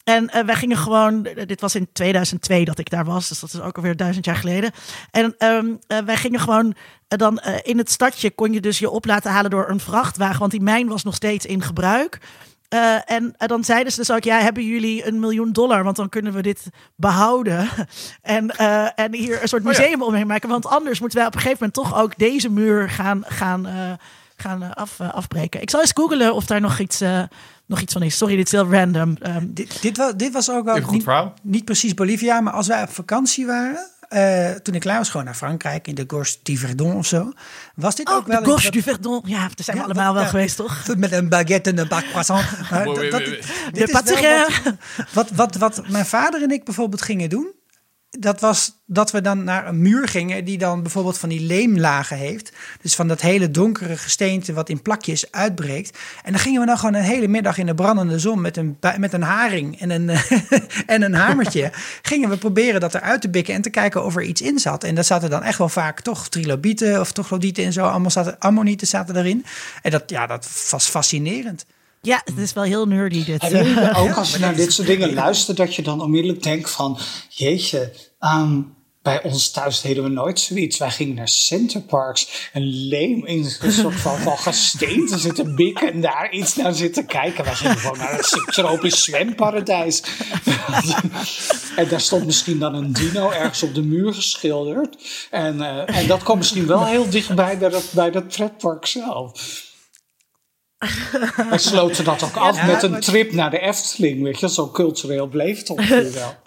En 0.07 0.31
eh, 0.31 0.45
wij 0.45 0.55
gingen 0.55 0.77
gewoon, 0.77 1.23
dit 1.47 1.61
was 1.61 1.75
in 1.75 1.89
2002 1.93 2.65
dat 2.65 2.79
ik 2.79 2.91
daar 2.91 3.05
was, 3.05 3.29
dus 3.29 3.41
dat 3.41 3.53
is 3.53 3.61
ook 3.61 3.77
alweer 3.77 3.97
duizend 3.97 4.25
jaar 4.25 4.37
geleden. 4.37 4.71
En 5.11 5.35
ehm, 5.39 5.67
eh, 5.87 5.99
wij 5.99 6.17
gingen 6.17 6.41
gewoon 6.41 6.75
eh, 7.09 7.19
dan 7.19 7.39
eh, 7.39 7.55
in 7.63 7.79
het 7.79 7.91
stadje 7.91 8.31
kon 8.31 8.53
je 8.53 8.61
dus 8.61 8.79
je 8.79 8.91
op 8.91 9.05
laten 9.05 9.31
halen 9.31 9.51
door 9.51 9.69
een 9.69 9.81
vrachtwagen, 9.81 10.39
want 10.39 10.51
die 10.51 10.61
mijn 10.61 10.89
was 10.89 11.03
nog 11.03 11.15
steeds 11.15 11.47
in 11.47 11.63
gebruik. 11.63 12.21
Eh, 12.69 13.11
en 13.11 13.35
eh, 13.37 13.49
dan 13.49 13.65
zeiden 13.65 13.93
ze 13.93 13.99
dus 13.99 14.11
ook, 14.11 14.25
ja, 14.25 14.39
hebben 14.39 14.65
jullie 14.65 15.07
een 15.07 15.21
miljoen 15.21 15.53
dollar? 15.53 15.85
Want 15.85 15.97
dan 15.97 16.09
kunnen 16.09 16.33
we 16.33 16.43
dit 16.43 16.67
behouden. 16.97 17.69
En, 18.23 18.51
eh, 18.51 18.89
en 18.95 19.15
hier 19.15 19.43
een 19.43 19.49
soort 19.49 19.65
Oh 19.67 19.73
ja. 19.73 19.79
museum 19.79 20.03
omheen 20.03 20.27
maken. 20.27 20.49
Want 20.49 20.67
anders 20.67 21.01
moeten 21.01 21.19
wij 21.19 21.27
op 21.27 21.35
een 21.35 21.41
gegeven 21.41 21.71
moment 21.73 21.91
toch 21.91 22.03
ook 22.03 22.19
deze 22.19 22.51
muur 22.51 22.91
gaan, 22.91 23.25
gaan, 23.27 23.67
eh, 23.67 23.93
gaan 24.37 24.63
eh, 24.63 24.71
af, 24.71 25.01
eh, 25.01 25.15
afbreken. 25.15 25.63
Ik 25.63 25.71
zal 25.71 25.81
eens 25.81 25.93
googelen 25.95 26.35
of 26.35 26.47
daar 26.47 26.61
nog 26.61 26.79
iets, 26.79 27.01
eh, 27.01 27.23
nog 27.67 27.81
iets 27.81 27.93
van 27.93 28.03
is. 28.03 28.17
Sorry, 28.17 28.37
dit 28.37 28.47
is 28.47 28.53
heel 28.53 28.71
random. 28.73 29.17
Ehm, 29.21 29.47
Dit, 29.49 29.83
dit, 29.83 29.97
was, 29.97 30.13
dit 30.17 30.33
was 30.33 30.51
ook 30.51 30.65
wel 30.65 30.77
Een 30.77 30.83
goed 30.83 30.93
niet, 30.93 31.03
verhaal. 31.03 31.35
niet 31.43 31.65
precies 31.65 31.95
Bolivia, 31.95 32.41
maar 32.41 32.53
als 32.53 32.67
wij 32.67 32.83
op 32.83 32.91
vakantie 32.91 33.47
waren, 33.47 33.91
eh, 34.09 34.51
toen 34.51 34.75
ik 34.75 34.81
klaar 34.81 34.99
was, 34.99 35.09
gewoon 35.11 35.27
naar 35.27 35.35
Frankrijk 35.35 35.89
in 35.89 35.95
de 35.95 36.05
Gorge 36.07 36.37
du 36.43 36.57
Verdon 36.57 36.95
of 36.97 37.07
zo, 37.07 37.33
was 37.75 37.95
dit 37.95 38.09
ook 38.09 38.21
oh, 38.21 38.27
wel 38.27 38.37
de 38.37 38.43
iets 38.43 38.51
Gorge 38.51 38.65
wat- 38.65 38.73
du 38.73 38.83
Verdon. 38.83 39.23
Ja, 39.25 39.39
daar 39.39 39.51
zijn 39.57 39.77
we 39.77 39.83
Ja, 39.83 39.89
allemaal 39.89 40.05
dat- 40.05 40.15
wel 40.15 40.23
ja. 40.23 40.29
geweest, 40.29 40.57
toch? 40.57 40.97
Met 40.97 41.13
een 41.13 41.29
baguette 41.29 41.71
en 41.71 41.79
een 41.79 41.89
bak 41.89 42.05
croissant. 42.05 42.45
Maar 42.71 42.85
dat- 42.85 43.11
dat- 43.11 43.25
De 43.73 44.47
wat, 45.13 45.31
wat, 45.31 45.57
wat 45.57 45.89
mijn 45.89 46.07
vader 46.07 46.43
en 46.43 46.51
ik 46.51 46.65
bijvoorbeeld 46.65 47.03
gingen 47.03 47.29
doen, 47.29 47.53
dat 48.11 48.41
was 48.41 48.75
dat 48.87 49.11
we 49.11 49.21
dan 49.21 49.45
naar 49.45 49.69
een 49.69 49.83
muur 49.83 50.09
gingen 50.09 50.45
die 50.45 50.59
dan 50.59 50.83
bijvoorbeeld 50.83 51.19
van 51.19 51.29
die 51.29 51.41
leemlagen 51.41 52.17
heeft. 52.17 52.53
Dus 52.81 52.95
van 52.95 53.09
dat 53.09 53.21
hele 53.21 53.51
donkere 53.51 53.97
gesteente 53.97 54.53
wat 54.53 54.69
in 54.69 54.83
plakjes 54.83 55.33
uitbreekt. 55.33 55.99
En 56.23 56.33
dan 56.33 56.41
gingen 56.41 56.61
we 56.61 56.67
dan 56.67 56.79
gewoon 56.79 56.95
een 56.95 57.03
hele 57.03 57.29
middag 57.29 57.59
in 57.59 57.67
de 57.67 57.75
brandende 57.75 58.19
zon 58.19 58.41
met 58.41 58.57
een, 58.57 58.79
met 58.99 59.13
een 59.13 59.23
haring 59.23 59.81
en 59.81 59.91
een, 59.91 60.09
en 60.87 61.03
een 61.03 61.15
hamertje. 61.15 61.71
gingen 62.03 62.29
we 62.29 62.37
proberen 62.37 62.81
dat 62.81 62.95
eruit 62.95 63.21
te 63.21 63.29
bikken 63.29 63.55
en 63.55 63.63
te 63.63 63.71
kijken 63.71 64.05
of 64.05 64.17
er 64.17 64.23
iets 64.23 64.41
in 64.41 64.59
zat. 64.59 64.85
En 64.85 64.95
dat 64.95 65.07
zaten 65.07 65.31
dan 65.31 65.43
echt 65.43 65.59
wel 65.59 65.69
vaak 65.69 66.01
toch 66.01 66.29
trilobieten 66.29 67.01
of 67.01 67.13
troglodyten 67.13 67.65
en 67.65 67.73
zo. 67.73 67.87
Allemaal 67.87 68.11
zaten, 68.11 68.39
ammonieten 68.39 68.87
zaten 68.87 69.17
erin. 69.17 69.45
En 69.83 69.91
dat, 69.91 70.03
ja, 70.07 70.27
dat 70.27 70.69
was 70.71 70.89
fascinerend. 70.89 71.67
Ja, 72.03 72.23
het 72.25 72.39
is 72.39 72.53
wel 72.53 72.65
heel 72.65 72.87
nerdy 72.87 73.25
dit. 73.25 73.43
Ook 73.95 74.17
als 74.17 74.33
je 74.33 74.39
naar 74.39 74.55
dit 74.55 74.73
soort 74.73 74.87
dingen 74.87 75.15
luistert, 75.15 75.57
dat 75.57 75.75
je 75.75 75.83
dan 75.83 76.01
onmiddellijk 76.03 76.43
denkt 76.43 76.71
van, 76.71 76.99
jeetje, 77.29 77.93
ehm, 78.19 78.61
bij 79.07 79.23
ons 79.23 79.51
thuis 79.51 79.81
deden 79.81 80.03
we 80.03 80.09
nooit 80.09 80.41
zoiets. 80.41 80.79
Wij 80.79 80.91
gingen 80.91 81.15
naar 81.15 81.29
Centerparks 81.29 82.51
en 82.53 82.63
leem 82.63 83.27
in 83.27 83.51
een 83.61 83.73
soort 83.73 83.95
van, 83.95 84.19
van 84.19 84.39
gesteente 84.39 85.19
zitten 85.19 85.55
bikken 85.55 85.93
en 85.93 86.01
daar 86.01 86.33
iets 86.33 86.57
naar 86.57 86.75
zitten 86.75 87.07
kijken. 87.07 87.45
Wij 87.45 87.55
gingen 87.55 87.77
gewoon 87.77 87.99
naar 87.99 88.17
het 88.17 88.43
tropisch 88.47 89.05
zwemparadijs. 89.05 90.03
en 91.77 91.89
daar 91.89 92.01
stond 92.01 92.27
misschien 92.27 92.59
dan 92.59 92.75
een 92.75 92.93
dino 92.93 93.31
ergens 93.31 93.63
op 93.63 93.75
de 93.75 93.83
muur 93.83 94.15
geschilderd. 94.15 94.97
En, 95.31 95.61
eh, 95.61 95.99
en 95.99 96.07
dat 96.07 96.23
kwam 96.23 96.37
misschien 96.39 96.67
wel 96.67 96.85
heel 96.85 97.11
dichtbij 97.11 97.59
bij 97.59 97.69
dat, 97.69 97.85
bij 97.91 98.11
dat 98.11 98.29
pretpark 98.29 98.87
zelf. 98.87 99.33
En 101.51 101.61
sloten 101.61 102.05
dat 102.05 102.23
ook 102.23 102.37
af 102.37 102.57
Ja, 102.57 102.67
met 102.67 102.83
een 102.83 103.01
trip 103.01 103.33
naar 103.33 103.51
de 103.51 103.59
Efteling, 103.59 104.23
weet 104.23 104.41
je, 104.41 104.49
zo 104.49 104.71
cultureel 104.71 105.27
bleef 105.27 105.59
het 105.59 105.71
ongeveer 105.71 106.13
wel. 106.13 106.37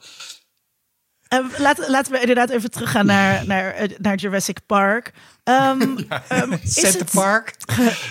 Eh, 1.29 1.45
laten, 1.57 1.91
laten 1.91 2.11
we 2.11 2.19
inderdaad 2.19 2.49
even 2.49 2.71
teruggaan 2.71 3.05
naar, 3.05 3.45
naar, 3.47 3.73
eh, 3.73 3.89
naar 3.97 4.15
Jurassic 4.15 4.59
Park. 4.65 5.13
Ehm, 5.43 5.97
ehm, 6.27 6.51
is 6.51 6.73
Center 6.73 6.99
het, 6.99 7.11
Park. 7.11 7.55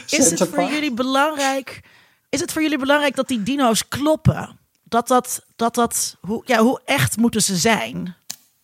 is 0.08 0.30
het 0.30 0.38
voor 0.38 0.48
Park. 0.48 0.70
jullie 0.70 0.94
belangrijk? 0.94 1.80
Is 2.28 2.40
het 2.40 2.52
voor 2.52 2.62
jullie 2.62 2.78
belangrijk 2.78 3.14
dat 3.14 3.28
die 3.28 3.42
dino's 3.42 3.88
kloppen? 3.88 4.58
Dat 4.84 5.08
dat, 5.08 5.46
dat, 5.56 5.74
dat 5.74 6.16
hoe, 6.20 6.42
ja, 6.46 6.58
hoe 6.58 6.80
echt 6.84 7.16
moeten 7.16 7.42
ze 7.42 7.56
zijn? 7.56 8.16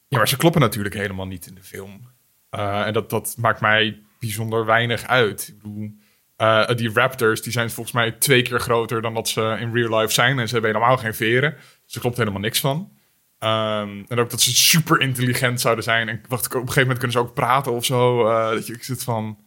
Ja, 0.09 0.19
maar 0.19 0.29
ze 0.29 0.37
kloppen 0.37 0.61
natuurlijk 0.61 0.95
helemaal 0.95 1.27
niet 1.27 1.47
in 1.47 1.55
de 1.55 1.63
film. 1.63 2.11
Eh, 2.51 2.87
en 2.87 2.93
dat, 2.93 3.11
dat 3.11 3.35
maakt 3.39 3.61
mij 3.61 4.03
bijzonder 4.21 4.67
weinig 4.67 5.07
uit. 5.07 5.49
Ik 5.49 5.63
bedoel, 5.63 5.91
eh, 6.37 6.69
die 6.75 6.91
raptors 6.93 7.43
die 7.43 7.53
zijn 7.53 7.71
volgens 7.71 7.95
mij 7.95 8.11
twee 8.11 8.43
keer 8.43 8.61
groter 8.61 9.03
dan 9.03 9.15
dat 9.15 9.29
ze 9.29 9.57
in 9.61 9.73
real 9.75 10.01
life 10.01 10.13
zijn. 10.13 10.39
En 10.39 10.49
ze 10.49 10.53
hebben 10.53 10.73
helemaal 10.75 10.97
geen 10.97 11.15
veren. 11.15 11.55
Dus 11.85 11.95
er 11.95 12.01
klopt 12.01 12.17
helemaal 12.17 12.41
niks 12.41 12.61
van. 12.61 12.93
Ehm, 13.39 14.03
en 14.09 14.19
ook 14.19 14.31
dat 14.31 14.41
ze 14.41 14.57
super 14.57 15.01
intelligent 15.01 15.61
zouden 15.61 15.85
zijn. 15.85 16.09
En 16.09 16.21
wacht, 16.29 16.47
op 16.47 16.53
een 16.53 16.59
gegeven 16.61 16.81
moment 16.81 16.99
kunnen 16.99 17.17
ze 17.17 17.23
ook 17.23 17.35
praten 17.35 17.73
of 17.73 17.85
zo. 17.85 18.29
Eh, 18.29 18.51
dat 18.51 18.67
je, 18.67 18.73
ik 18.73 18.85
zit 18.85 19.03
van... 19.03 19.39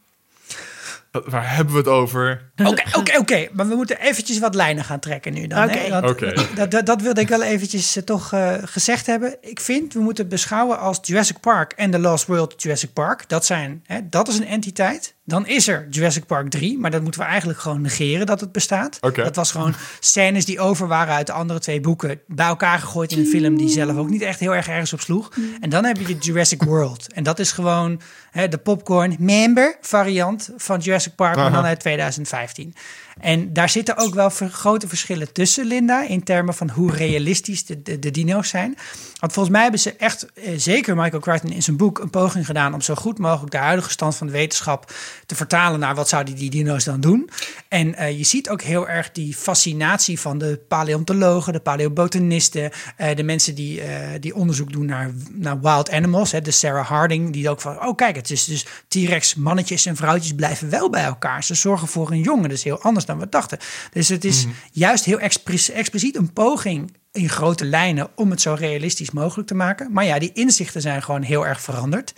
Waar 1.26 1.56
hebben 1.56 1.74
we 1.74 1.80
het 1.80 1.88
over? 1.88 2.52
Oké, 2.66 2.98
oké, 2.98 3.18
oké. 3.18 3.48
Maar 3.54 3.68
we 3.68 3.76
moeten 3.76 4.00
eventjes 4.00 4.40
wat 4.40 4.56
lijnen 4.56 4.84
gaan 4.84 5.00
trekken 5.00 5.34
nu 5.34 5.48
dan. 5.48 5.70
hè? 5.70 6.08
Oké. 6.08 6.34
Dat, 6.56 6.72
dat, 6.72 6.86
dat 6.86 7.02
wilde 7.02 7.22
ik 7.22 7.28
wel 7.28 7.44
eventjes 7.44 7.96
eh, 7.96 8.04
toch 8.04 8.34
eh, 8.34 8.54
gezegd 8.64 9.06
hebben. 9.06 9.38
Ik 9.42 9.60
vind, 9.60 9.94
we 9.94 10.00
moeten 10.00 10.28
beschouwen 10.28 10.80
als 10.80 11.00
Jurassic 11.02 11.40
Park 11.40 11.72
en 11.72 11.92
The 11.92 12.00
Lost 12.00 12.26
World 12.26 12.62
Jurassic 12.62 12.94
Park. 12.94 13.30
Dat, 13.30 13.46
zijn, 13.46 13.84
hè, 13.86 14.10
dat 14.10 14.28
is 14.28 14.38
een 14.38 14.48
entiteit. 14.48 15.16
Dan 15.28 15.48
is 15.48 15.68
er 15.68 15.88
Jurassic 15.90 16.26
Park 16.26 16.50
3, 16.50 16.78
maar 16.78 16.92
dat 16.92 17.02
moeten 17.02 17.22
we 17.22 17.28
eigenlijk 17.28 17.60
gewoon 17.60 17.82
negeren 17.82 18.26
dat 18.26 18.40
het 18.40 18.52
bestaat. 18.52 18.98
Dat 19.16 19.36
was 19.36 19.52
gewoon 19.52 19.74
scènes 20.00 20.46
die 20.46 20.60
over 20.60 20.88
waren 20.88 21.14
uit 21.14 21.28
de 21.28 21.34
andere 21.34 21.60
twee 21.60 21.80
boeken. 21.80 22.20
Bij 22.28 22.46
elkaar 22.46 22.80
gegooid 22.80 23.12
in 23.12 23.20
een 23.20 23.26
film 23.26 23.58
die 23.58 23.70
zelf 23.70 23.98
ook 23.98 24.10
niet 24.10 24.22
echt 24.22 24.40
heel 24.40 24.56
erg 24.56 24.68
ergens 24.68 24.94
op 24.94 25.02
sloeg. 25.02 25.32
En 25.60 25.70
dan 25.70 25.86
heb 25.86 25.98
je 25.98 26.06
de 26.06 26.18
Jurassic 26.20 26.64
World. 26.64 27.14
En 27.14 27.24
dat 27.24 27.40
is 27.40 27.52
gewoon 27.52 28.02
hè, 28.38 28.48
de 28.48 28.58
popcorn 28.58 29.16
member 29.20 29.78
variant 29.82 30.50
van 30.58 30.80
Jurassic 30.80 31.16
Park, 31.16 31.36
maar 31.36 31.52
dan 31.52 31.66
uit 31.66 31.80
2015. 31.80 32.76
En 33.20 33.54
daar 33.54 33.70
zitten 33.70 33.98
ook 33.98 34.14
wel 34.14 34.30
grote 34.30 34.88
verschillen 34.88 35.34
tussen, 35.34 35.66
Linda, 35.66 36.08
in 36.08 36.24
termen 36.24 36.54
van 36.54 36.70
hoe 36.70 36.92
realistisch 36.92 37.66
de, 37.66 37.82
de, 37.82 38.00
de 38.00 38.12
dino's 38.12 38.50
zijn. 38.50 38.78
Want 39.20 39.34
volgens 39.34 39.50
mij 39.50 39.62
hebben 39.62 39.80
ze 39.80 39.96
echt, 39.96 40.26
eh, 40.34 40.54
zeker 40.58 40.96
Michael 40.96 41.22
Crichton 41.22 41.52
in 41.52 41.64
zijn 41.64 41.78
boek, 41.78 42.00
een 42.00 42.10
poging 42.10 42.46
gedaan 42.46 42.74
om 42.74 42.82
zo 42.82 42.96
goed 42.96 43.18
mogelijk 43.20 43.52
de 43.52 43.58
huidige 43.58 43.90
stand 43.90 44.16
van 44.16 44.28
de 44.28 44.34
wetenschap 44.34 44.92
te 45.26 45.36
vertalen 45.36 45.80
naar 45.80 45.96
wat 45.96 46.10
zouden 46.10 46.36
die 46.36 46.50
dino's 46.50 46.84
dan 46.84 47.00
doen. 47.00 47.30
En 47.68 47.96
eh, 47.96 48.18
je 48.18 48.24
ziet 48.24 48.50
ook 48.50 48.62
heel 48.62 48.88
erg 48.88 49.12
die 49.12 49.36
fascinatie 49.36 50.20
van 50.20 50.38
de 50.38 50.60
paleontologen, 50.68 51.54
de 51.54 51.60
paleobotanisten, 51.60 52.72
eh, 52.98 53.16
de 53.16 53.24
mensen 53.24 53.56
die, 53.56 53.82
eh, 53.82 54.20
die 54.20 54.36
onderzoek 54.36 54.72
doen 54.72 54.86
naar, 54.86 55.12
naar 55.32 55.62
wild 55.62 55.92
animals. 55.92 56.32
Hè, 56.32 56.42
de 56.42 56.52
Sarah 56.52 56.88
Harding, 56.88 57.34
die 57.34 57.50
ook 57.50 57.62
van, 57.62 57.86
oh 57.86 57.96
kijk, 57.96 58.16
het 58.16 58.27
is 58.32 58.46
dus 58.46 58.66
T-Rex 58.88 59.36
mannetjes 59.36 59.86
en 59.86 59.96
vrouwtjes 59.96 60.36
blijven 60.36 60.70
wel 60.70 60.90
bij 60.90 61.04
elkaar. 61.04 61.44
Ze 61.44 61.54
zorgen 61.54 61.88
voor 61.88 62.12
een 62.12 62.22
jongen, 62.22 62.50
dat 62.50 62.58
is 62.58 62.64
heel 62.64 62.82
anders 62.82 63.06
dan 63.06 63.20
we 63.20 63.30
dachten. 63.30 63.58
Dus 63.92 64.08
het 64.08 64.26
is 64.26 64.46
juist 64.72 65.06
heel 65.06 65.20
expliciet 65.20 66.16
een 66.16 66.34
poging 66.34 66.92
in 67.12 67.30
grote 67.30 67.66
lijnen 67.66 68.10
om 68.16 68.30
het 68.30 68.42
zo 68.42 68.54
realistisch 68.54 69.12
mogelijk 69.12 69.48
te 69.48 69.56
maken. 69.56 69.92
Maar 69.92 70.06
ja, 70.06 70.20
die 70.20 70.34
inzichten 70.34 70.82
zijn 70.82 71.04
gewoon 71.04 71.22
heel 71.22 71.48
erg 71.48 71.62
veranderd. 71.62 72.14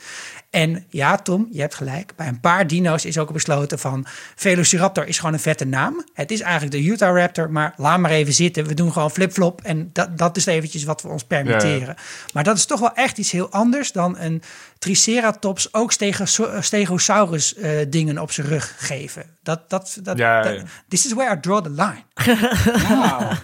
En 0.49 0.85
ja, 0.89 1.17
Tom, 1.17 1.47
je 1.51 1.59
hebt 1.59 1.75
gelijk. 1.75 2.13
Bij 2.15 2.27
een 2.27 2.39
paar 2.39 2.67
dino's 2.67 3.05
is 3.05 3.17
ook 3.17 3.31
besloten 3.31 3.79
van 3.79 4.05
Velociraptor 4.35 5.07
is 5.07 5.17
gewoon 5.17 5.33
een 5.33 5.39
vette 5.39 5.65
naam. 5.65 6.05
Het 6.13 6.31
is 6.31 6.39
eigenlijk 6.41 6.71
de 6.71 6.83
Utah 6.83 7.17
Raptor, 7.17 7.51
maar 7.51 7.73
laat 7.77 7.99
maar 7.99 8.11
even 8.11 8.33
zitten. 8.33 8.67
We 8.67 8.73
doen 8.73 8.91
gewoon 8.91 9.11
flip-flop 9.11 9.61
en 9.61 9.89
dat, 9.93 10.17
dat 10.17 10.37
is 10.37 10.45
eventjes 10.45 10.83
wat 10.83 11.01
we 11.01 11.07
ons 11.07 11.23
permitteren. 11.23 11.95
Maar 12.33 12.43
dat 12.43 12.57
is 12.57 12.65
toch 12.65 12.79
wel 12.79 12.93
echt 12.93 13.17
iets 13.17 13.31
heel 13.31 13.49
anders 13.49 13.91
dan 13.91 14.17
een 14.17 14.41
Triceratops 14.79 15.73
ook 15.73 15.91
stego- 15.91 16.59
Stegosaurus 16.61 17.55
eh, 17.55 17.71
dingen 17.89 18.17
op 18.17 18.31
zijn 18.31 18.47
rug 18.47 18.75
geven. 18.77 19.37
Dat, 19.43 19.69
dat, 19.69 19.97
dat, 20.03 20.17
Ja, 20.17 20.41
dat- 20.41 20.55
ja. 20.55 20.63
this 20.87 21.05
is 21.05 21.13
where 21.13 21.35
I 21.35 21.39
draw 21.39 21.63
the 21.63 21.69
line. 21.69 22.03
Nou, 22.89 23.35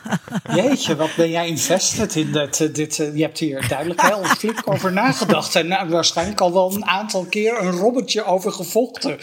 jeetje, 0.61 0.95
wat 0.95 1.15
ben 1.15 1.29
jij 1.29 1.47
invested 1.47 2.15
in 2.15 2.31
dit? 2.31 2.61
eh, 2.61 2.73
dit 2.73 2.99
eh, 2.99 3.15
je 3.15 3.21
hebt 3.21 3.39
hier 3.39 3.67
duidelijk 3.67 4.01
heel 4.01 4.23
flink 4.23 4.61
over 4.65 4.91
nagedacht. 4.93 5.55
En 5.55 5.67
nou, 5.67 5.89
waarschijnlijk 5.89 6.41
al 6.41 6.53
wel 6.53 6.73
een 6.75 6.85
aantal 6.85 7.25
keer 7.25 7.61
een 7.61 7.71
robbertje 7.71 8.23
over 8.23 8.51
gevochten. 8.51 9.17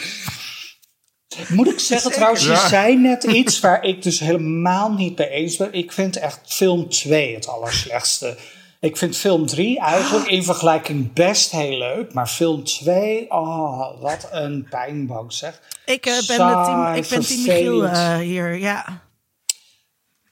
Moet 1.47 1.67
ik 1.67 1.79
zeggen 1.79 2.11
trouwens, 2.11 2.43
je 2.43 2.49
Ja. 2.51 2.67
zei 2.67 2.97
net 2.97 3.23
iets 3.23 3.59
waar 3.59 3.83
ik 3.83 4.01
dus 4.03 4.19
helemaal 4.19 4.91
niet 4.93 5.17
mee 5.17 5.29
eens 5.29 5.57
ben. 5.57 5.73
Ik 5.73 5.91
vind 5.91 6.17
echt 6.17 6.39
film 6.45 6.89
2 6.89 7.35
het 7.35 7.47
allerslechtste. 7.47 8.37
Ik 8.83 8.97
vind 8.97 9.17
film 9.17 9.45
3 9.45 9.79
eigenlijk 9.79 10.27
in 10.27 10.43
vergelijking 10.43 11.13
best 11.13 11.51
heel 11.51 11.77
leuk. 11.77 12.13
Maar 12.13 12.27
film 12.27 12.63
2, 12.63 13.31
oh, 13.31 14.01
wat 14.01 14.27
een 14.31 14.67
pijnbank 14.69 15.31
zeg. 15.31 15.61
Ik 15.85 16.05
eh, 16.05 16.13
ben 16.13 16.23
Saai, 16.23 16.55
met 16.55 16.65
team, 16.65 17.03
ik 17.03 17.07
ben 17.09 17.25
team 17.27 17.41
Michiel 17.41 17.83
eh, 17.85 18.17
hier, 18.17 18.57
ja. 18.57 19.01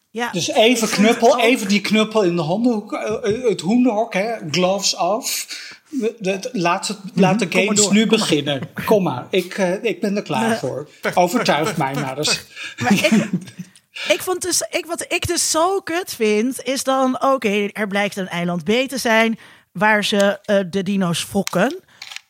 Ja, 0.09 0.29
Dus 0.31 0.47
even 0.49 0.89
knuppel, 0.89 1.39
even 1.39 1.67
die 1.67 1.81
knuppel 1.81 2.23
in 2.23 2.35
de 2.35 2.41
hondenhoek, 2.41 2.93
eh, 2.93 3.49
het 3.49 3.61
hoenderhok, 3.61 4.13
hè, 4.13 4.33
gloves 4.51 4.95
af. 4.95 5.47
De- 5.89 6.15
de- 6.19 6.49
laat, 6.51 6.87
het, 6.87 6.97
laat 7.13 7.39
de 7.39 7.45
Mhm, 7.45 7.53
kom 7.55 7.65
maar 7.65 7.75
games 7.75 7.81
door, 7.83 7.93
nu 7.93 7.99
kom 8.05 8.09
maar. 8.09 8.19
beginnen. 8.27 8.69
Kom 8.85 9.03
maar, 9.03 9.27
ik, 9.29 9.57
ik 9.81 10.01
ben 10.01 10.15
er 10.15 10.21
klaar 10.21 10.57
voor. 10.59 10.89
Overtuig 11.13 11.77
mij 11.77 11.93
maar 11.93 12.17
eens. 12.17 12.41
Maar 12.77 12.93
ik, 12.93 13.09
ik 13.91 14.21
vond 14.21 14.41
dus, 14.41 14.65
ik, 14.69 14.85
wat 14.85 15.05
ik 15.07 15.27
dus 15.27 15.51
zo 15.51 15.79
kut 15.79 16.13
vind, 16.13 16.63
is 16.63 16.83
dan, 16.83 17.21
oké, 17.23 17.67
er 17.71 17.87
blijkt 17.87 18.15
een 18.15 18.27
eiland 18.27 18.63
B 18.63 18.69
te 18.69 18.97
zijn 18.97 19.39
waar 19.71 20.03
ze 20.03 20.39
eh, 20.41 20.59
de 20.69 20.83
dino's 20.83 21.23
fokken. 21.23 21.79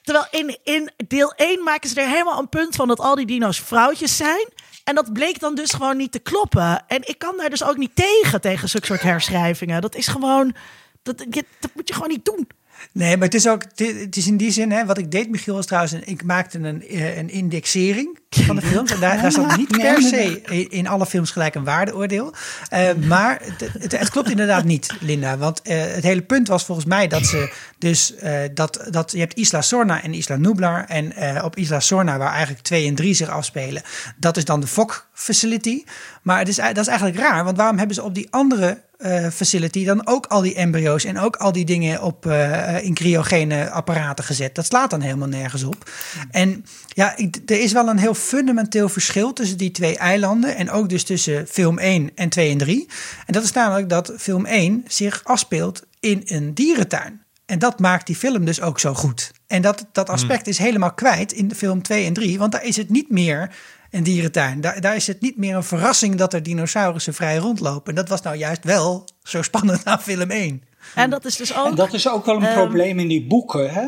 Terwijl 0.02 0.28
in, 0.32 0.60
in 0.64 0.92
deel 1.08 1.34
1 1.34 1.64
maken 1.64 1.90
ze 1.90 2.02
er 2.02 2.08
helemaal 2.08 2.40
een 2.40 2.50
punt 2.50 2.76
van 2.76 2.88
dat 2.88 3.00
al 3.00 3.16
die 3.16 3.26
dino's 3.26 3.60
vrouwtjes 3.60 4.18
zijn. 4.18 4.48
En 4.84 4.96
dat 4.96 5.14
bleek 5.14 5.40
dan 5.40 5.56
dus 5.56 5.72
gewoon 5.72 5.98
niet 5.98 6.12
te 6.12 6.20
kloppen. 6.20 6.84
En 6.88 7.08
ik 7.08 7.18
kan 7.18 7.38
daar 7.38 7.50
dus 7.50 7.64
ook 7.64 7.78
niet 7.78 7.96
tegen, 7.96 8.42
tegen 8.42 8.70
zulke 8.70 8.86
soort 8.86 9.02
herschrijvingen. 9.02 9.82
Dat 9.82 9.96
is 9.96 10.08
gewoon, 10.08 10.56
dat, 11.04 11.18
dat 11.60 11.72
moet 11.74 11.88
je 11.88 11.94
gewoon 11.94 12.10
niet 12.10 12.26
doen. 12.26 12.48
Nee, 12.92 13.18
maar 13.18 13.26
het 13.26 13.36
is 13.36 13.48
ook, 13.48 13.64
het 13.76 14.18
is 14.18 14.28
in 14.28 14.38
die 14.38 14.52
zin, 14.52 14.72
hè, 14.72 14.86
wat 14.86 14.98
ik 14.98 15.12
deed, 15.12 15.30
Michiel, 15.30 15.56
was 15.56 15.66
trouwens, 15.66 15.94
ik 15.94 16.24
maakte 16.24 16.60
een, 16.60 16.88
eh, 16.88 17.18
een 17.18 17.30
indexering 17.30 18.20
van 18.30 18.56
de 18.56 18.62
films. 18.62 18.92
En 18.92 19.00
daar, 19.00 19.22
daar 19.22 19.32
zat 19.32 19.58
niet 19.58 19.78
per 19.78 20.02
se 20.02 20.42
in 20.70 20.88
alle 20.88 21.06
films 21.06 21.32
gelijk 21.32 21.56
een 21.56 21.64
waardeoordeel. 21.64 22.34
Uh, 22.74 22.94
maar 22.94 23.42
het, 23.44 23.92
het, 23.92 24.10
klopt 24.10 24.30
inderdaad 24.30 24.64
niet, 24.64 24.94
Linda. 25.00 25.38
Want 25.38 25.62
uh, 25.64 25.82
het 25.82 26.04
hele 26.04 26.22
punt 26.22 26.48
was 26.48 26.66
volgens 26.66 26.88
mij 26.88 27.08
dat 27.08 27.26
ze 27.26 27.54
dus, 27.78 28.14
dat, 28.54 28.88
dat 28.90 29.12
je 29.12 29.20
hebt 29.20 29.38
Isla 29.38 29.62
Sorna 29.62 30.04
en 30.04 30.14
Isla 30.14 30.36
Nublar. 30.36 30.86
En 30.86 31.14
op 31.44 31.56
Isla 31.56 31.80
Sorna, 31.80 32.18
waar 32.18 32.32
eigenlijk 32.32 32.64
2 32.64 32.88
en 32.88 32.96
3 32.96 33.14
zich 33.14 33.30
afspelen, 33.30 33.82
dat 34.18 34.38
is 34.38 34.46
dan 34.46 34.60
de 34.60 34.68
Fok 34.68 35.08
facility. 35.14 35.84
Maar 36.22 36.40
het 36.40 36.48
is, 36.48 36.56
dat 36.56 36.78
is 36.78 36.88
eigenlijk 36.88 37.20
raar, 37.20 37.44
want 37.44 37.58
waarom 37.58 37.78
hebben 37.78 37.96
ze 37.96 38.04
op 38.04 38.16
die 38.16 38.28
andere 38.30 38.78
uh, 39.06 39.28
facility 39.30 39.86
dan 39.86 40.08
ook 40.08 40.26
al 40.26 40.42
die 40.42 40.56
embryo's 40.56 41.04
en 41.04 41.20
ook 41.20 41.36
al 41.36 41.52
die 41.52 41.66
dingen 41.66 42.02
op 42.02 42.26
uh, 42.26 42.84
in 42.84 42.94
cryogene 42.94 43.70
apparaten 43.70 44.24
gezet. 44.24 44.56
Dat 44.56 44.66
slaat 44.66 44.90
dan 44.90 45.02
helemaal 45.02 45.28
nergens 45.28 45.64
op. 45.64 45.90
En 46.32 46.66
ja, 46.88 47.18
er 47.46 47.62
is 47.62 47.72
wel 47.72 47.88
een 47.88 47.98
heel 47.98 48.14
fundamenteel 48.14 48.90
verschil 48.90 49.34
tussen 49.34 49.58
die 49.58 49.72
twee 49.72 49.98
eilanden 49.98 50.56
en 50.56 50.72
ook 50.72 50.90
dus 50.90 51.04
tussen 51.04 51.48
film 51.48 51.78
1 51.78 52.12
en 52.16 52.30
2 52.30 52.52
en 52.52 52.58
3. 52.58 52.88
En 53.26 53.34
dat 53.34 53.44
is 53.44 53.52
namelijk 53.52 53.90
dat 53.90 54.14
film 54.18 54.46
1 54.46 54.84
zich 54.88 55.22
afspeelt 55.24 55.84
in 56.00 56.22
een 56.26 56.54
dierentuin. 56.54 57.22
En 57.46 57.60
dat 57.60 57.80
maakt 57.80 58.08
die 58.08 58.16
film 58.16 58.46
dus 58.46 58.62
ook 58.62 58.80
zo 58.80 58.94
goed. 58.94 59.32
En 59.48 59.62
dat, 59.62 59.86
dat 59.92 60.10
aspect 60.10 60.48
is 60.48 60.58
helemaal 60.58 60.94
kwijt 60.94 61.32
in 61.32 61.48
de 61.48 61.56
film 61.56 61.82
2 61.82 62.06
en 62.06 62.14
3, 62.14 62.38
want 62.38 62.52
daar 62.52 62.64
is 62.64 62.78
het 62.78 62.90
niet 62.90 63.10
meer 63.10 63.56
een 63.92 64.04
dierentuin. 64.04 64.62
Daar, 64.62 64.82
daar 64.82 64.96
is 64.96 65.08
het 65.08 65.22
niet 65.22 65.38
meer 65.38 65.56
een 65.56 65.64
verrassing 65.64 66.16
dat 66.16 66.34
er 66.34 66.44
dinosaurussen 66.44 67.14
vrij 67.14 67.38
rondlopen. 67.38 67.90
En 67.90 67.96
dat 67.96 68.10
was 68.10 68.22
nou 68.22 68.36
juist 68.36 68.64
wel 68.64 69.08
zo 69.24 69.42
spannend 69.42 69.86
aan 69.86 70.02
film 70.02 70.32
1. 70.32 70.64
En 70.96 71.10
dat 71.10 71.26
is 71.26 71.36
dus 71.36 71.56
ook. 71.56 71.66
En 71.66 71.76
dat 71.76 71.94
is 71.94 72.10
ook 72.10 72.26
wel 72.26 72.36
een 72.36 72.48
um, 72.48 72.54
probleem 72.54 73.00
in 73.00 73.08
die 73.08 73.28
boeken, 73.28 73.74
hè? 73.74 73.88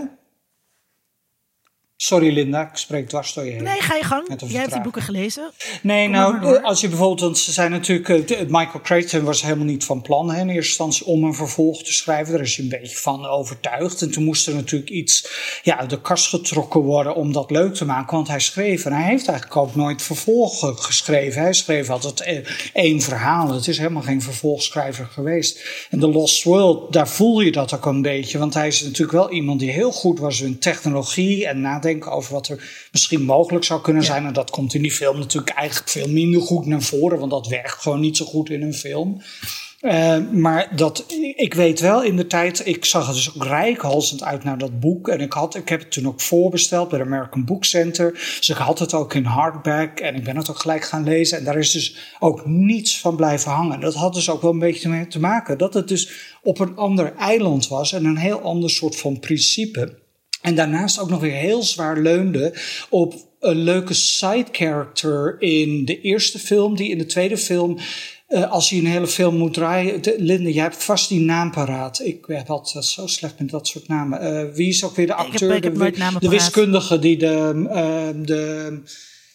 Sorry 2.04 2.34
Linda, 2.34 2.62
ik 2.62 2.78
spreek 2.78 3.10
dwars 3.10 3.34
door 3.34 3.46
je 3.46 3.52
heen. 3.52 3.64
Nee, 3.64 3.82
ga 3.82 3.96
je 3.96 4.04
gang. 4.04 4.28
Jij 4.48 4.60
hebt 4.60 4.74
die 4.74 4.82
boeken 4.82 5.02
gelezen. 5.02 5.52
Nee, 5.82 6.08
nou, 6.08 6.62
als 6.64 6.82
je 6.82 6.88
bijvoorbeeld, 6.88 7.38
ze 7.38 7.52
zijn 7.52 7.72
natuurlijk, 7.72 8.30
uh, 8.32 8.40
Michael 8.40 8.82
Crichton 8.84 9.24
was 9.24 9.42
helemaal 9.42 9.66
niet 9.66 9.84
van 9.84 10.02
plan 10.02 10.32
hè, 10.32 10.40
in 10.40 10.50
eerste 10.50 10.68
instantie 10.68 11.06
om 11.06 11.24
een 11.24 11.34
vervolg 11.34 11.84
te 11.84 11.94
schrijven. 11.94 12.34
Daar 12.34 12.42
is 12.42 12.56
hij 12.56 12.66
een 12.66 12.72
beetje 12.72 12.98
van 12.98 13.26
overtuigd. 13.26 14.02
En 14.02 14.12
toen 14.12 14.24
moest 14.24 14.48
er 14.48 14.54
natuurlijk 14.54 14.92
iets 14.92 15.28
ja, 15.64 15.78
uit 15.78 15.90
de 15.90 16.02
kast 16.02 16.30
getrokken 16.30 16.82
worden 16.82 17.16
om 17.16 17.34
dat 17.34 17.52
leuk 17.52 17.74
te 17.74 17.86
maken. 17.86 18.16
Want 18.16 18.28
hij 18.28 18.40
schreef, 18.40 18.86
en 18.86 18.94
hij 18.94 19.10
heeft 19.10 19.28
eigenlijk 19.28 19.58
ook 19.58 19.76
nooit 19.76 20.02
vervolgen 20.02 20.78
geschreven. 20.78 21.42
Hij 21.42 21.54
schreef 21.54 21.90
altijd 21.90 22.22
eh, 22.22 22.38
één 22.74 23.02
verhaal. 23.02 23.54
Het 23.54 23.68
is 23.68 23.78
helemaal 23.78 24.02
geen 24.02 24.22
vervolgschrijver 24.22 25.06
geweest. 25.06 25.88
En 25.90 26.00
The 26.00 26.08
Lost 26.08 26.44
World, 26.44 26.94
daar 26.94 27.08
voel 27.08 27.40
je 27.40 27.52
dat 27.52 27.74
ook 27.74 27.86
een 27.86 28.02
beetje. 28.02 28.38
Want 28.38 28.54
hij 28.54 28.68
is 28.68 28.82
natuurlijk 28.82 29.12
wel 29.12 29.32
iemand 29.32 29.60
die 29.60 29.72
heel 29.72 29.92
goed 29.92 30.20
was 30.20 30.42
in 30.42 30.60
technologie 30.60 31.48
en 31.48 31.62
nadenken 31.62 31.92
over 32.02 32.34
wat 32.34 32.48
er 32.48 32.88
misschien 32.92 33.22
mogelijk 33.22 33.66
zou 33.66 33.82
kunnen 33.82 34.04
zijn. 34.04 34.26
En 34.26 34.34
dat 34.34 34.50
komt 34.50 34.74
in 34.74 34.82
die 34.82 34.92
film 34.92 35.20
natuurlijk 35.20 35.56
eigenlijk 35.56 35.90
veel 35.90 36.10
minder 36.10 36.42
goed 36.42 36.66
naar 36.66 36.82
voren, 36.82 37.20
want 37.20 37.32
dat 37.32 37.48
werkt 37.48 37.82
gewoon 37.82 38.00
niet 38.00 38.18
zo 38.18 38.26
goed 38.26 38.50
in 38.50 38.62
een 38.62 38.74
film. 38.74 39.22
Uh, 39.84 40.18
maar 40.32 40.76
dat, 40.76 41.06
ik 41.36 41.54
weet 41.54 41.80
wel 41.80 42.04
in 42.04 42.16
de 42.16 42.28
tijd, 42.28 42.68
ik 42.68 42.86
zag 42.86 43.06
het 43.06 43.16
dus 43.16 43.36
ook 43.36 43.46
rijkhalsend 43.46 44.24
uit 44.24 44.44
naar 44.44 44.58
dat 44.58 44.80
boek. 44.80 45.08
En 45.08 45.20
ik, 45.20 45.34
had, 45.34 45.56
ik 45.56 45.70
heb 45.70 45.80
het 45.80 45.92
toen 45.92 46.08
ook 46.08 46.22
voorbesteld 46.22 46.90
bij 46.90 47.00
de 47.00 47.06
American 47.06 47.46
Book 47.46 47.66
Center. 47.66 48.12
Dus 48.12 48.50
ik 48.50 48.56
had 48.56 48.80
het 48.80 48.94
ook 48.94 49.14
in 49.14 49.24
hardback 49.24 50.00
en 50.00 50.16
ik 50.16 50.24
ben 50.24 50.36
het 50.36 50.50
ook 50.50 50.60
gelijk 50.60 50.84
gaan 50.84 51.04
lezen. 51.04 51.38
En 51.38 51.44
daar 51.44 51.58
is 51.58 51.72
dus 51.72 51.96
ook 52.20 52.46
niets 52.46 53.00
van 53.00 53.16
blijven 53.16 53.52
hangen. 53.52 53.80
Dat 53.80 53.94
had 53.94 54.14
dus 54.14 54.30
ook 54.30 54.42
wel 54.42 54.52
een 54.52 54.60
beetje 54.60 55.08
te 55.08 55.20
maken 55.20 55.58
dat 55.58 55.74
het 55.74 55.88
dus 55.88 56.12
op 56.44 56.60
een 56.60 56.76
ander 56.76 57.16
eiland 57.16 57.68
was 57.68 57.94
en 57.94 58.06
een 58.06 58.18
heel 58.18 58.42
ander 58.42 58.70
soort 58.70 58.96
van 58.96 59.20
principe. 59.20 60.02
En 60.44 60.56
daarnaast 60.56 61.00
ook 61.00 61.10
nog 61.10 61.20
weer 61.20 61.32
heel 61.32 61.64
zwaar 61.64 62.00
leunde 62.00 62.54
op 62.90 63.16
een 63.40 63.58
leuke 63.58 63.94
side 63.94 64.46
character 64.52 65.36
in 65.40 65.86
de 65.86 66.02
eerste 66.02 66.40
film, 66.40 66.76
die 66.76 66.90
in 66.90 66.98
de 66.98 67.06
tweede 67.06 67.38
film. 67.38 67.78
Uh, 68.30 68.52
als 68.52 68.70
je 68.70 68.76
een 68.76 68.86
hele 68.86 69.08
film 69.08 69.38
moet 69.38 69.54
draaien. 69.54 70.02
De, 70.02 70.16
Linde, 70.18 70.54
jij 70.54 70.64
hebt 70.64 70.84
vast 70.84 71.10
die 71.10 71.20
naam 71.20 71.52
paraat. 71.52 72.02
Ik 72.04 72.26
heb 72.28 72.50
altijd 72.50 72.86
zo 72.86 73.08
slecht 73.08 73.40
met 73.40 73.50
dat 73.50 73.68
soort 73.68 73.88
namen. 73.88 74.24
Uh, 74.24 74.56
wie 74.56 74.68
is 74.68 74.84
ook 74.84 74.96
weer 74.96 75.08
de 75.08 75.14
acteur? 75.14 75.56
Ik 75.56 75.64
heb, 75.64 75.82
ik 75.82 75.96
heb 75.98 76.12
de, 76.14 76.20
de, 76.20 76.30
wiskundige 76.30 77.00
die 77.00 77.18
de. 77.18 77.52
Uh, 77.66 78.26
de 78.26 78.82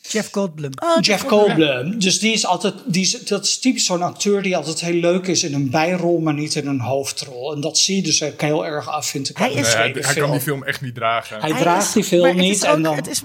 Jeff 0.09 0.29
Goldblum. 0.33 0.71
Oh, 0.83 1.01
Jeff 1.01 1.23
Goldblum. 1.23 1.99
Dus 1.99 2.19
die 2.19 2.33
is 2.33 2.47
altijd, 2.47 2.75
die 2.85 3.03
is, 3.03 3.11
dat 3.11 3.45
is 3.45 3.59
typisch 3.59 3.85
zo'n 3.85 4.03
acteur 4.03 4.43
die 4.43 4.57
altijd 4.57 4.81
heel 4.81 5.01
leuk 5.01 5.27
is 5.27 5.45
in 5.45 5.55
een 5.55 5.71
bijrol, 5.71 6.19
maar 6.19 6.35
niet 6.35 6.55
in 6.55 6.67
een 6.67 6.81
hoofdrol. 6.81 7.55
En 7.55 7.61
dat 7.61 7.79
zie 7.79 7.97
je 7.97 8.03
dus 8.03 8.23
ook 8.23 8.41
heel 8.41 8.67
erg 8.67 8.89
af, 8.89 9.07
vind 9.07 9.31
ik. 9.31 9.37
Hij, 9.37 9.53
is, 9.53 9.55
nee, 9.55 9.75
hij, 9.75 9.95
hij 10.01 10.15
kan 10.15 10.31
die 10.31 10.41
film 10.41 10.65
echt 10.65 10.81
niet 10.81 10.95
dragen. 10.95 11.41
Hij, 11.41 11.51
hij 11.51 11.61
draagt 11.61 11.87
is, 11.87 11.93
die 11.93 12.05
film 12.05 12.37
niet. 12.37 12.67
Ook, 12.67 12.75
en 12.75 12.83
dan, 12.83 12.97
het 12.97 13.09
is, 13.09 13.23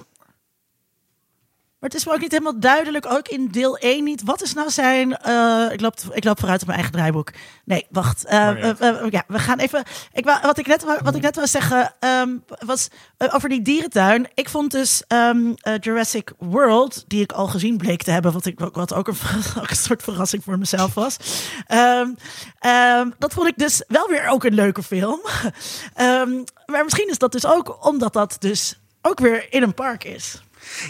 maar 1.84 1.92
het 1.92 2.02
is 2.02 2.08
me 2.08 2.14
ook 2.14 2.22
niet 2.22 2.32
helemaal 2.32 2.60
duidelijk, 2.60 3.06
ook 3.12 3.28
in 3.28 3.48
deel 3.48 3.78
1 3.78 4.04
niet. 4.04 4.24
Wat 4.24 4.42
is 4.42 4.54
nou 4.54 4.70
zijn. 4.70 5.20
Uh, 5.28 5.72
ik, 5.72 5.82
loop, 5.82 5.96
ik 6.12 6.24
loop 6.24 6.40
vooruit 6.40 6.62
op 6.62 6.68
mijn 6.68 6.80
eigen 6.80 6.98
draaiboek. 6.98 7.32
Nee, 7.64 7.88
wacht. 7.90 8.26
Uh, 8.26 8.74
uh, 8.82 9.10
ja, 9.10 9.24
we 9.28 9.40
gaan 9.40 9.60
even. 9.60 9.84
Ik, 10.14 10.26
wat, 10.26 10.58
ik 10.58 10.68
net, 10.68 10.84
wat 11.02 11.16
ik 11.16 11.22
net 11.22 11.36
wil 11.36 11.48
zeggen 11.48 11.94
um, 12.00 12.44
was 12.66 12.88
over 13.18 13.50
die 13.50 13.62
dierentuin. 13.62 14.28
Ik 14.34 14.50
vond 14.50 14.72
dus 14.72 15.04
um, 15.08 15.56
Jurassic 15.80 16.32
World, 16.38 17.04
die 17.08 17.22
ik 17.22 17.32
al 17.32 17.48
gezien 17.48 17.78
bleek 17.78 18.04
te 18.04 18.12
hebben, 18.12 18.34
wat, 18.34 18.46
ik, 18.46 18.60
wat 18.60 18.94
ook 18.94 19.08
een, 19.08 19.18
een 19.70 19.76
soort 19.76 20.04
verrassing 20.04 20.44
voor 20.44 20.58
mezelf 20.58 20.94
was. 20.94 21.18
Um, 21.68 23.14
dat 23.18 23.34
vond 23.34 23.48
ik 23.48 23.58
dus 23.58 23.84
wel 23.88 24.08
weer 24.08 24.28
ook 24.28 24.44
een 24.44 24.54
leuke 24.54 24.84
film. 24.84 25.22
maar 26.72 26.84
misschien 26.84 27.10
is 27.10 27.18
dat 27.18 27.32
dus 27.32 27.46
ook 27.46 27.86
omdat 27.86 28.14
dat 28.14 28.36
dus 28.40 28.80
ook 29.02 29.20
weer 29.20 29.54
in 29.54 29.64
een 29.64 29.74
park 29.74 30.04
is. 30.04 30.43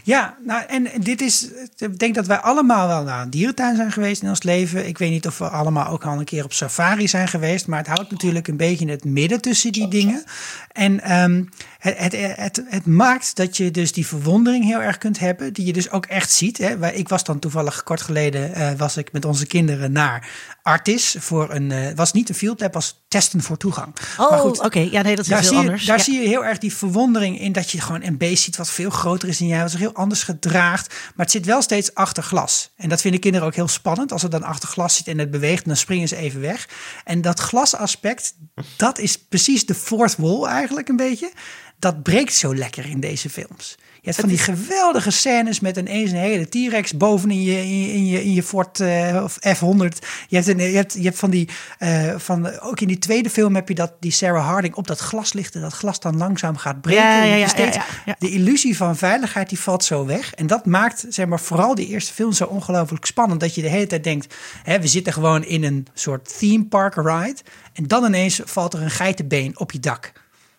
Ja, 0.03 0.37
nou, 0.45 0.63
en 0.67 0.87
dit 0.99 1.21
is. 1.21 1.47
Ik 1.77 1.99
denk 1.99 2.15
dat 2.15 2.27
wij 2.27 2.37
allemaal 2.37 2.87
wel 2.87 3.03
naar 3.03 3.21
een 3.21 3.29
dierentuin 3.29 3.75
zijn 3.75 3.91
geweest 3.91 4.21
in 4.21 4.29
ons 4.29 4.43
leven. 4.43 4.87
Ik 4.87 4.97
weet 4.97 5.09
niet 5.09 5.27
of 5.27 5.37
we 5.37 5.49
allemaal 5.49 5.87
ook 5.87 6.05
al 6.05 6.19
een 6.19 6.25
keer 6.25 6.43
op 6.43 6.53
safari 6.53 7.07
zijn 7.07 7.27
geweest. 7.27 7.67
Maar 7.67 7.79
het 7.79 7.87
houdt 7.87 8.11
natuurlijk 8.11 8.47
een 8.47 8.57
beetje 8.57 8.85
in 8.85 8.91
het 8.91 9.05
midden 9.05 9.41
tussen 9.41 9.71
die 9.71 9.87
dingen. 9.87 10.23
En 10.71 11.17
um, 11.21 11.49
het, 11.79 11.97
het, 11.97 12.13
het, 12.35 12.63
het, 12.67 12.85
maakt 12.85 13.35
dat 13.35 13.57
je 13.57 13.71
dus 13.71 13.91
die 13.91 14.07
verwondering 14.07 14.63
heel 14.65 14.81
erg 14.81 14.97
kunt 14.97 15.19
hebben. 15.19 15.53
Die 15.53 15.65
je 15.65 15.73
dus 15.73 15.89
ook 15.91 16.05
echt 16.05 16.31
ziet. 16.31 16.57
Hè. 16.57 16.93
Ik 16.93 17.09
was 17.09 17.23
dan 17.23 17.39
toevallig 17.39 17.83
kort 17.83 18.01
geleden. 18.01 18.51
Uh, 18.57 18.71
was 18.77 18.97
ik 18.97 19.11
met 19.11 19.25
onze 19.25 19.45
kinderen 19.45 19.91
naar 19.91 20.29
Artis. 20.61 21.15
Voor 21.19 21.53
een. 21.53 21.69
Uh, 21.69 21.87
was 21.95 22.13
niet 22.13 22.29
een 22.29 22.35
field 22.35 22.59
lab, 22.59 22.73
was 22.73 23.03
testen 23.07 23.41
voor 23.41 23.57
toegang. 23.57 23.95
Oh, 24.17 24.45
oké. 24.45 24.79
Ja, 24.79 25.01
nee, 25.01 25.15
dat 25.15 25.25
is 25.25 25.31
daar 25.31 25.39
heel 25.39 25.47
zie 25.47 25.57
je, 25.57 25.63
anders. 25.63 25.85
Daar 25.85 25.97
ja. 25.97 26.03
zie 26.03 26.21
je 26.21 26.27
heel 26.27 26.45
erg 26.45 26.57
die 26.57 26.73
verwondering 26.73 27.39
in. 27.39 27.51
Dat 27.51 27.71
je 27.71 27.81
gewoon 27.81 28.03
een 28.03 28.17
beest 28.17 28.43
ziet 28.43 28.57
wat 28.57 28.69
veel 28.69 28.89
groter 28.89 29.29
is 29.29 29.37
dan 29.37 29.47
jij. 29.47 29.61
Zich 29.73 29.81
heel 29.81 29.93
anders 29.93 30.23
gedraagt. 30.23 30.89
Maar 30.89 31.25
het 31.25 31.31
zit 31.31 31.45
wel 31.45 31.61
steeds 31.61 31.93
achter 31.93 32.23
glas. 32.23 32.71
En 32.75 32.89
dat 32.89 33.01
vinden 33.01 33.19
kinderen 33.19 33.47
ook 33.47 33.55
heel 33.55 33.67
spannend. 33.67 34.11
Als 34.11 34.21
het 34.21 34.31
dan 34.31 34.43
achter 34.43 34.69
glas 34.69 34.95
zit 34.95 35.07
en 35.07 35.17
het 35.17 35.31
beweegt, 35.31 35.65
dan 35.65 35.77
springen 35.77 36.07
ze 36.07 36.15
even 36.15 36.41
weg. 36.41 36.69
En 37.03 37.21
dat 37.21 37.39
glasaspect, 37.39 38.35
dat 38.77 38.99
is 38.99 39.17
precies 39.17 39.65
de 39.65 39.75
fourth 39.75 40.15
wall 40.17 40.43
eigenlijk 40.45 40.87
een 40.89 40.95
beetje. 40.95 41.31
Dat 41.79 42.03
breekt 42.03 42.33
zo 42.33 42.55
lekker 42.55 42.85
in 42.85 42.99
deze 42.99 43.29
films. 43.29 43.77
Je 44.03 44.09
hebt 44.09 44.21
van 44.21 44.29
die 44.29 44.37
geweldige 44.37 45.11
scènes 45.11 45.59
met 45.59 45.77
ineens 45.77 46.11
een 46.11 46.17
hele 46.17 46.49
T-Rex 46.49 46.97
boven 46.97 47.31
in 47.31 47.43
je, 47.43 47.57
in 47.61 48.05
je, 48.05 48.23
in 48.23 48.33
je 48.33 48.43
Ford 48.43 48.79
uh, 48.79 49.25
F100. 49.25 49.99
Je 50.27 50.35
hebt, 50.35 50.47
een, 50.47 50.57
je, 50.57 50.75
hebt, 50.75 50.93
je 50.93 51.03
hebt 51.03 51.17
van 51.17 51.29
die, 51.29 51.49
uh, 51.79 52.13
van, 52.17 52.59
ook 52.59 52.79
in 52.79 52.87
die 52.87 52.97
tweede 52.97 53.29
film 53.29 53.55
heb 53.55 53.67
je 53.67 53.75
dat 53.75 53.93
die 53.99 54.11
Sarah 54.11 54.45
Harding 54.45 54.75
op 54.75 54.87
dat 54.87 54.99
glas 54.99 55.33
ligt 55.33 55.55
en 55.55 55.61
dat 55.61 55.73
glas 55.73 55.99
dan 55.99 56.17
langzaam 56.17 56.57
gaat 56.57 56.81
breken. 56.81 57.03
Ja, 57.03 57.23
ja, 57.23 57.35
ja, 57.35 57.47
steeds. 57.47 57.77
De 58.19 58.29
illusie 58.29 58.77
van 58.77 58.97
veiligheid 58.97 59.49
die 59.49 59.59
valt 59.59 59.83
zo 59.83 60.05
weg. 60.05 60.33
En 60.33 60.47
dat 60.47 60.65
maakt 60.65 61.05
zeg 61.09 61.25
maar, 61.25 61.39
vooral 61.39 61.75
die 61.75 61.87
eerste 61.87 62.13
film 62.13 62.31
zo 62.31 62.45
ongelooflijk 62.45 63.05
spannend. 63.05 63.39
Dat 63.39 63.55
je 63.55 63.61
de 63.61 63.69
hele 63.69 63.87
tijd 63.87 64.03
denkt, 64.03 64.35
hè, 64.63 64.79
we 64.79 64.87
zitten 64.87 65.13
gewoon 65.13 65.43
in 65.43 65.63
een 65.63 65.87
soort 65.93 66.37
theme 66.39 66.65
park 66.65 66.95
ride. 66.95 67.37
En 67.73 67.87
dan 67.87 68.05
ineens 68.05 68.41
valt 68.43 68.73
er 68.73 68.81
een 68.81 68.91
geitenbeen 68.91 69.59
op 69.59 69.71
je 69.71 69.79
dak. 69.79 70.11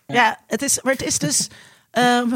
Ja, 0.07 0.39
het 0.47 0.61
is, 0.61 0.81
maar 0.81 0.93
het 0.93 1.03
is 1.03 1.19
dus. 1.19 1.47
Um, 2.03 2.33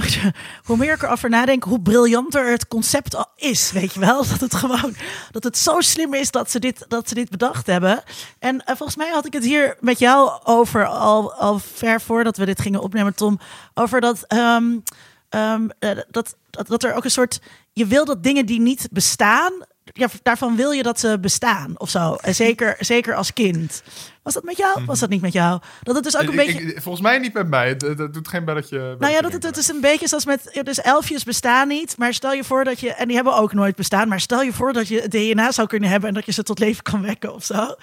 hoe 0.63 0.77
meer 0.77 0.93
ik 0.93 1.01
erover 1.01 1.29
nadenk, 1.29 1.63
hoe 1.63 1.81
briljanter 1.81 2.51
het 2.51 2.67
concept 2.67 3.15
al 3.15 3.25
is. 3.35 3.71
Weet 3.71 3.93
je 3.93 3.99
wel? 3.99 4.25
Dat 4.29 4.39
het 4.39 4.55
gewoon 4.55 4.95
dat 5.31 5.43
het 5.43 5.57
zo 5.57 5.79
slim 5.79 6.13
is 6.13 6.31
dat 6.31 6.51
ze 6.51 6.59
dit, 6.59 6.85
dat 6.87 7.09
ze 7.09 7.13
dit 7.13 7.29
bedacht 7.29 7.67
hebben. 7.67 8.03
En 8.39 8.55
uh, 8.55 8.61
volgens 8.65 8.95
mij 8.95 9.09
had 9.09 9.25
ik 9.25 9.33
het 9.33 9.43
hier 9.43 9.77
met 9.79 9.99
jou 9.99 10.39
over 10.43 10.87
al, 10.87 11.33
al 11.33 11.59
ver 11.59 12.01
voordat 12.01 12.37
we 12.37 12.45
dit 12.45 12.61
gingen 12.61 12.81
opnemen, 12.81 13.15
Tom. 13.15 13.39
Over 13.73 14.01
dat, 14.01 14.33
um, 14.33 14.83
um, 15.29 15.69
uh, 15.79 15.89
dat, 16.09 16.35
dat, 16.49 16.67
dat 16.67 16.83
er 16.83 16.93
ook 16.93 17.03
een 17.03 17.11
soort. 17.11 17.41
Je 17.73 17.85
wil 17.85 18.05
dat 18.05 18.23
dingen 18.23 18.45
die 18.45 18.59
niet 18.59 18.87
bestaan 18.91 19.53
ja, 19.93 20.07
daarvan 20.23 20.55
wil 20.55 20.71
je 20.71 20.83
dat 20.83 20.99
ze 20.99 21.17
bestaan 21.21 21.73
of 21.79 21.89
zo. 21.89 22.13
En 22.13 22.35
zeker, 22.35 22.75
zeker 22.79 23.15
als 23.15 23.33
kind. 23.33 23.83
Was 24.23 24.33
dat 24.33 24.43
met 24.43 24.57
jou? 24.57 24.85
Was 24.85 24.99
dat 24.99 25.09
niet 25.09 25.21
met 25.21 25.33
jou? 25.33 25.61
Dat 25.83 25.95
het 25.95 26.03
dus 26.03 26.15
ook 26.17 26.21
een 26.21 26.29
Ik- 26.29 26.35
beetje. 26.35 26.61
ik- 26.61 26.81
volgens 26.81 27.03
mij 27.03 27.17
niet 27.19 27.33
met 27.33 27.47
mij. 27.47 27.67
Het, 27.69 27.81
het 27.81 28.13
doet 28.13 28.27
geen 28.27 28.45
belletje. 28.45 28.95
Nou 28.99 29.13
ja, 29.13 29.21
dat 29.21 29.33
het, 29.33 29.43
het 29.43 29.57
is 29.57 29.67
een 29.67 29.81
beetje 29.81 30.07
zoals 30.07 30.25
met. 30.25 30.59
Dus 30.63 30.81
elfjes 30.81 31.23
bestaan 31.23 31.67
niet. 31.67 31.97
Maar 31.97 32.13
stel 32.13 32.31
je 32.33 32.43
voor 32.43 32.63
dat 32.63 32.79
je. 32.79 32.93
En 32.93 33.05
die 33.07 33.15
hebben 33.15 33.35
ook 33.35 33.53
nooit 33.53 33.75
bestaan. 33.75 34.07
Maar 34.07 34.19
stel 34.19 34.41
je 34.41 34.53
voor 34.53 34.73
dat 34.73 34.87
je 34.87 35.01
het 35.01 35.11
DNA 35.11 35.51
zou 35.51 35.67
kunnen 35.67 35.89
hebben. 35.89 36.09
En 36.09 36.15
dat 36.15 36.25
je 36.25 36.31
ze 36.31 36.43
tot 36.43 36.59
leven 36.59 36.83
kan 36.83 37.01
wekken 37.01 37.33
of 37.33 37.43
zo. 37.45 37.75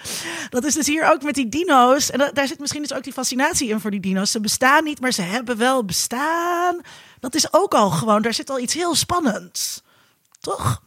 Dat 0.49 0.63
is 0.63 0.73
dus 0.73 0.87
hier 0.87 1.11
ook 1.11 1.23
met 1.23 1.35
die 1.35 1.49
dino's. 1.49 2.11
En 2.11 2.17
da- 2.19 2.31
daar 2.31 2.47
zit 2.47 2.59
misschien 2.59 2.81
dus 2.81 2.93
ook 2.93 3.03
die 3.03 3.13
fascinatie 3.13 3.69
in 3.69 3.79
voor 3.79 3.91
die 3.91 3.99
dino's. 3.99 4.31
Ze 4.31 4.39
bestaan 4.39 4.83
niet, 4.83 4.99
maar 4.99 5.11
ze 5.11 5.21
hebben 5.21 5.57
wel 5.57 5.85
bestaan. 5.85 6.81
Dat 7.19 7.35
is 7.35 7.53
ook 7.53 7.73
al 7.73 7.89
gewoon. 7.89 8.21
Daar 8.21 8.33
zit 8.33 8.49
al 8.49 8.59
iets 8.59 8.73
heel 8.73 8.95
spannends. 8.95 9.81
Toch? 10.39 10.81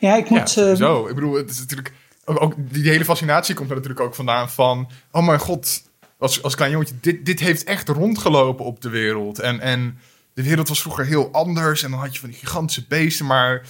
Ja, 0.00 0.16
ik 0.16 0.28
Ja, 0.28 0.38
moet... 0.38 0.56
eh, 0.56 0.74
zo. 0.74 1.06
Ik 1.08 1.14
bedoel, 1.14 1.34
het 1.34 1.50
is 1.50 1.58
natuurlijk. 1.58 1.92
Ook, 2.24 2.42
ook 2.42 2.54
die, 2.56 2.90
hele 2.90 3.04
fascinatie 3.04 3.54
komt 3.54 3.68
er 3.68 3.74
natuurlijk 3.74 4.06
ook 4.06 4.14
vandaan 4.14 4.50
van. 4.50 4.90
Oh 5.12 5.26
mijn 5.26 5.38
god, 5.38 5.82
als, 6.18 6.42
als 6.42 6.54
klein 6.54 6.70
jongetje, 6.70 6.94
dit, 7.00 7.26
dit 7.26 7.40
heeft 7.40 7.64
echt 7.64 7.88
rondgelopen 7.88 8.64
op 8.64 8.80
de 8.82 8.88
wereld. 8.88 9.38
En, 9.38 9.60
en 9.60 9.98
de 10.34 10.42
wereld 10.42 10.68
was 10.68 10.80
vroeger 10.80 11.04
heel 11.06 11.32
anders. 11.32 11.82
En 11.82 11.90
dan 11.90 12.00
had 12.00 12.14
je 12.14 12.20
van 12.20 12.28
die 12.28 12.38
gigantische 12.38 12.84
beesten, 12.88 13.26
maar 13.26 13.66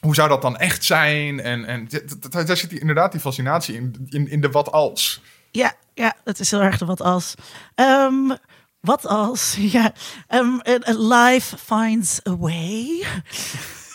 hoe 0.00 0.14
zou 0.14 0.28
dat 0.28 0.42
dan 0.42 0.56
echt 0.56 0.84
zijn? 0.84 1.40
En, 1.40 1.64
en 1.64 1.88
daar 2.30 2.56
zit 2.56 2.70
die, 2.70 2.80
inderdaad 2.80 3.12
die 3.12 3.20
fascinatie 3.20 3.74
in, 3.74 4.06
in, 4.08 4.28
in 4.28 4.40
de 4.40 4.50
wat 4.50 4.72
als. 4.72 5.22
Ja, 5.50 5.74
ja, 5.94 6.14
dat 6.24 6.38
is 6.38 6.50
heel 6.50 6.60
erg 6.62 6.78
de 6.78 6.84
wat 6.84 7.00
als. 7.00 7.34
Ehm, 7.74 8.36
wat 8.80 9.06
als? 9.06 9.56
Ja, 9.76 9.92
ehm, 10.28 10.58
eh, 10.58 10.74
life 10.86 11.56
finds 11.56 12.20
a 12.28 12.36
way. 12.36 13.04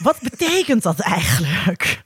Wat 0.04 0.18
betekent 0.22 0.84
dat 0.84 1.00
eigenlijk? 1.00 1.48
Ja, 1.66 1.72
ik 1.72 2.04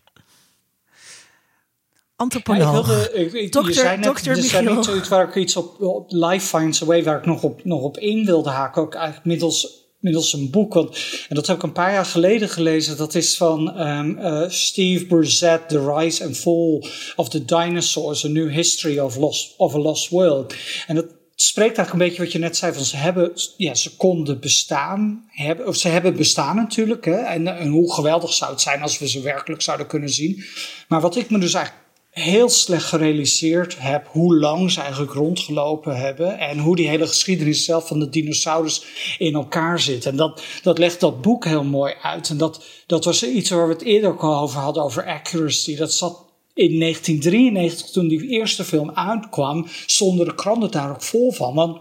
Antropoloog. 2.16 2.72
wilde, 2.72 3.12
ik, 3.14 3.52
Dokter- 3.52 3.74
je 3.74 3.80
zei 3.80 3.98
net, 3.98 4.26
er 4.26 4.36
Michiel. 4.36 4.76
niet 4.76 4.86
zoiets 4.86 5.10
waar 5.10 5.28
ik 5.28 5.36
iets 5.36 5.56
op, 5.56 5.82
op 5.82 6.12
Life 6.12 6.58
Finds 6.58 6.82
a 6.82 6.86
Way, 6.86 7.04
waar 7.04 7.18
ik 7.18 7.26
nog 7.26 7.44
op, 7.44 7.64
nog 7.66 7.82
op 7.82 7.98
in 7.98 8.26
wilde 8.26 8.50
haken. 8.50 8.82
Ook 8.82 8.94
eigenlijk 8.96 9.26
middels, 9.26 9.68
middels 10.00 10.34
een 10.34 10.50
boek. 10.50 10.74
Want, 10.74 10.98
en 11.30 11.36
dat 11.36 11.48
heb 11.48 11.56
ik 11.56 11.64
een 11.64 11.72
paar 11.72 11.92
jaar 11.94 12.06
geleden 12.06 12.50
gelezen. 12.50 12.98
Dat 12.98 13.16
is 13.16 13.38
van 13.38 13.76
ehm, 13.78 14.18
eh, 14.18 14.50
Steve 14.50 15.06
Brissett, 15.06 15.70
The 15.70 15.94
Rise 15.94 16.26
and 16.26 16.38
Fall 16.38 16.84
of 17.16 17.30
the 17.30 17.46
Dinosaurs, 17.46 18.26
A 18.26 18.28
New 18.28 18.50
History 18.52 19.00
of, 19.00 19.16
Lost, 19.16 19.54
of 19.58 19.76
a 19.76 19.80
Lost 19.80 20.10
World. 20.10 20.54
En 20.88 20.96
dat 20.96 21.06
spreekt 21.48 21.78
eigenlijk 21.78 21.92
een 21.92 22.10
beetje 22.10 22.24
wat 22.24 22.32
je 22.32 22.40
net 22.40 22.58
zei. 22.58 22.74
Van 22.74 22.84
ze 22.84 22.98
hebben, 22.98 23.32
ja, 23.58 23.74
ze 23.74 23.96
konden 23.96 24.40
bestaan. 24.40 25.26
Hebben, 25.28 25.68
of 25.68 25.76
ze 25.76 25.88
hebben 25.88 26.16
bestaan 26.16 26.56
natuurlijk. 26.56 27.06
Hè, 27.06 27.16
en, 27.16 27.68
hoe 27.68 27.94
geweldig 27.94 28.34
zou 28.34 28.52
het 28.52 28.62
zijn 28.62 28.82
als 28.82 29.00
we 29.00 29.08
ze 29.08 29.22
werkelijk 29.22 29.62
zouden 29.62 29.88
kunnen 29.88 30.10
zien. 30.10 30.44
Maar 30.88 31.02
wat 31.02 31.16
ik 31.16 31.30
me 31.30 31.40
dus 31.40 31.54
eigenlijk 31.54 31.86
heel 32.10 32.50
slecht 32.50 32.86
gerealiseerd 32.86 33.76
heb 33.80 34.08
hoe 34.08 34.36
lang 34.38 34.72
ze 34.72 34.82
eigenlijk 34.82 35.14
rondgelopen 35.14 35.98
hebben 35.98 36.40
en 36.40 36.60
hoe 36.60 36.76
die 36.76 36.88
hele 36.88 37.08
geschiedenis 37.08 37.66
zelf 37.66 37.88
van 37.88 38.00
de 38.00 38.10
dinosaurus 38.10 38.84
in 39.18 39.34
elkaar 39.34 39.80
zit. 39.80 40.06
En 40.06 40.16
dat, 40.16 40.42
dat 40.62 40.78
legt 40.78 41.00
dat 41.00 41.22
boek 41.22 41.46
heel 41.46 41.64
mooi 41.64 41.94
uit. 42.02 42.30
En 42.30 42.38
dat, 42.38 42.64
dat 42.88 43.06
was 43.06 43.24
iets 43.24 43.50
waar 43.50 43.68
we 43.68 43.74
het 43.74 43.84
eerder 43.84 44.10
ook 44.10 44.24
al 44.24 44.42
over 44.42 44.60
hadden, 44.60 44.84
over 44.84 45.06
accuracy. 45.06 45.76
Dat 45.76 45.94
zat 45.94 46.33
in 46.54 46.80
1993, 46.80 47.90
toen 47.90 48.08
die 48.08 48.28
eerste 48.28 48.64
film 48.64 48.92
uitkwam, 48.92 49.68
stonden 49.86 50.26
de 50.26 50.36
kranten 50.36 50.72
daar 50.72 50.90
ook 50.90 51.02
vol 51.02 51.32
van. 51.32 51.54
Want 51.54 51.78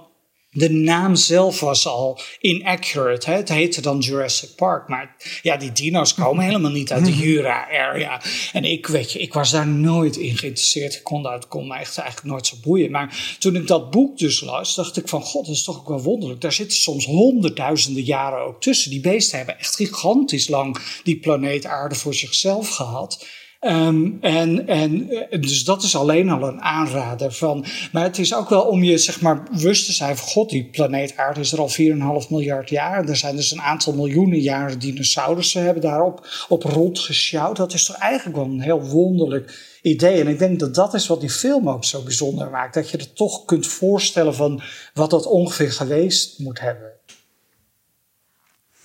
de 0.54 0.70
naam 0.70 1.14
zelf 1.14 1.60
was 1.60 1.86
al 1.86 2.20
inaccurate. 2.40 3.30
Hè? 3.30 3.36
Het 3.36 3.48
heette 3.48 3.80
dan 3.80 3.98
Jurassic 3.98 4.54
Park. 4.56 4.88
Maar 4.88 5.16
ja, 5.42 5.56
die 5.56 5.72
dino's 5.72 6.14
komen 6.14 6.44
helemaal 6.44 6.70
niet 6.70 6.92
uit 6.92 7.04
de 7.04 7.16
Jura-area. 7.22 8.22
En 8.52 8.64
ik, 8.64 8.86
weet 8.86 9.12
je, 9.12 9.18
ik 9.18 9.32
was 9.32 9.50
daar 9.50 9.66
nooit 9.66 10.16
in 10.16 10.38
geïnteresseerd. 10.38 10.94
Ik 10.94 11.02
kon, 11.02 11.22
dat 11.22 11.48
kon 11.48 11.66
me 11.66 11.74
echt 11.74 11.98
eigenlijk 11.98 12.28
nooit 12.28 12.46
zo 12.46 12.56
boeien. 12.62 12.90
Maar 12.90 13.36
toen 13.38 13.56
ik 13.56 13.66
dat 13.66 13.90
boek 13.90 14.18
dus 14.18 14.40
las, 14.40 14.74
dacht 14.74 14.96
ik 14.96 15.08
van... 15.08 15.22
God, 15.22 15.46
dat 15.46 15.54
is 15.54 15.64
toch 15.64 15.78
ook 15.78 15.88
wel 15.88 16.02
wonderlijk. 16.02 16.40
Daar 16.40 16.52
zitten 16.52 16.78
soms 16.78 17.04
honderdduizenden 17.04 18.04
jaren 18.04 18.44
ook 18.44 18.60
tussen. 18.60 18.90
Die 18.90 19.00
beesten 19.00 19.36
hebben 19.36 19.58
echt 19.58 19.76
gigantisch 19.76 20.48
lang 20.48 20.78
die 21.02 21.18
planeet 21.18 21.66
aarde 21.66 21.94
voor 21.94 22.14
zichzelf 22.14 22.68
gehad. 22.68 23.26
Ehm, 23.62 24.10
en, 24.20 24.66
en 24.66 25.10
eh, 25.10 25.40
dus 25.40 25.64
dat 25.64 25.82
is 25.82 25.96
alleen 25.96 26.30
al 26.30 26.48
een 26.48 26.60
aanrader 26.60 27.32
van. 27.32 27.64
Maar 27.92 28.02
het 28.02 28.18
is 28.18 28.34
ook 28.34 28.48
wel 28.48 28.62
om 28.62 28.82
je 28.82 28.98
zeg 28.98 29.20
maar 29.20 29.42
bewust 29.42 29.86
te 29.86 29.92
zijn 29.92 30.16
van 30.16 30.28
god, 30.28 30.50
die 30.50 30.64
planeet 30.64 31.16
Aarde 31.16 31.40
is 31.40 31.52
er 31.52 31.58
al 31.58 31.68
4,5 31.68 32.28
miljard 32.28 32.68
jaar. 32.68 32.98
En 32.98 33.08
er 33.08 33.16
zijn 33.16 33.36
dus 33.36 33.50
een 33.50 33.60
aantal 33.60 33.92
miljoenen 33.92 34.40
jaren 34.40 34.78
dinosaurussen 34.78 35.64
hebben 35.64 35.82
daarop 35.82 36.26
op 36.48 36.62
rondgesjouwd. 36.62 37.56
Dat 37.56 37.72
is 37.72 37.84
toch 37.84 37.96
eigenlijk 37.96 38.36
wel 38.36 38.46
een 38.46 38.60
heel 38.60 38.82
wonderlijk 38.82 39.78
idee. 39.82 40.20
En 40.20 40.28
ik 40.28 40.38
denk 40.38 40.60
dat 40.60 40.74
dat 40.74 40.94
is 40.94 41.06
wat 41.06 41.20
die 41.20 41.30
film 41.30 41.68
ook 41.68 41.84
zo 41.84 42.02
bijzonder 42.02 42.50
maakt. 42.50 42.74
Dat 42.74 42.90
je 42.90 42.98
er 42.98 43.12
toch 43.12 43.44
kunt 43.44 43.66
voorstellen 43.66 44.34
van 44.34 44.62
wat 44.94 45.10
dat 45.10 45.26
ongeveer 45.26 45.72
geweest 45.72 46.38
moet 46.38 46.60
hebben. 46.60 46.92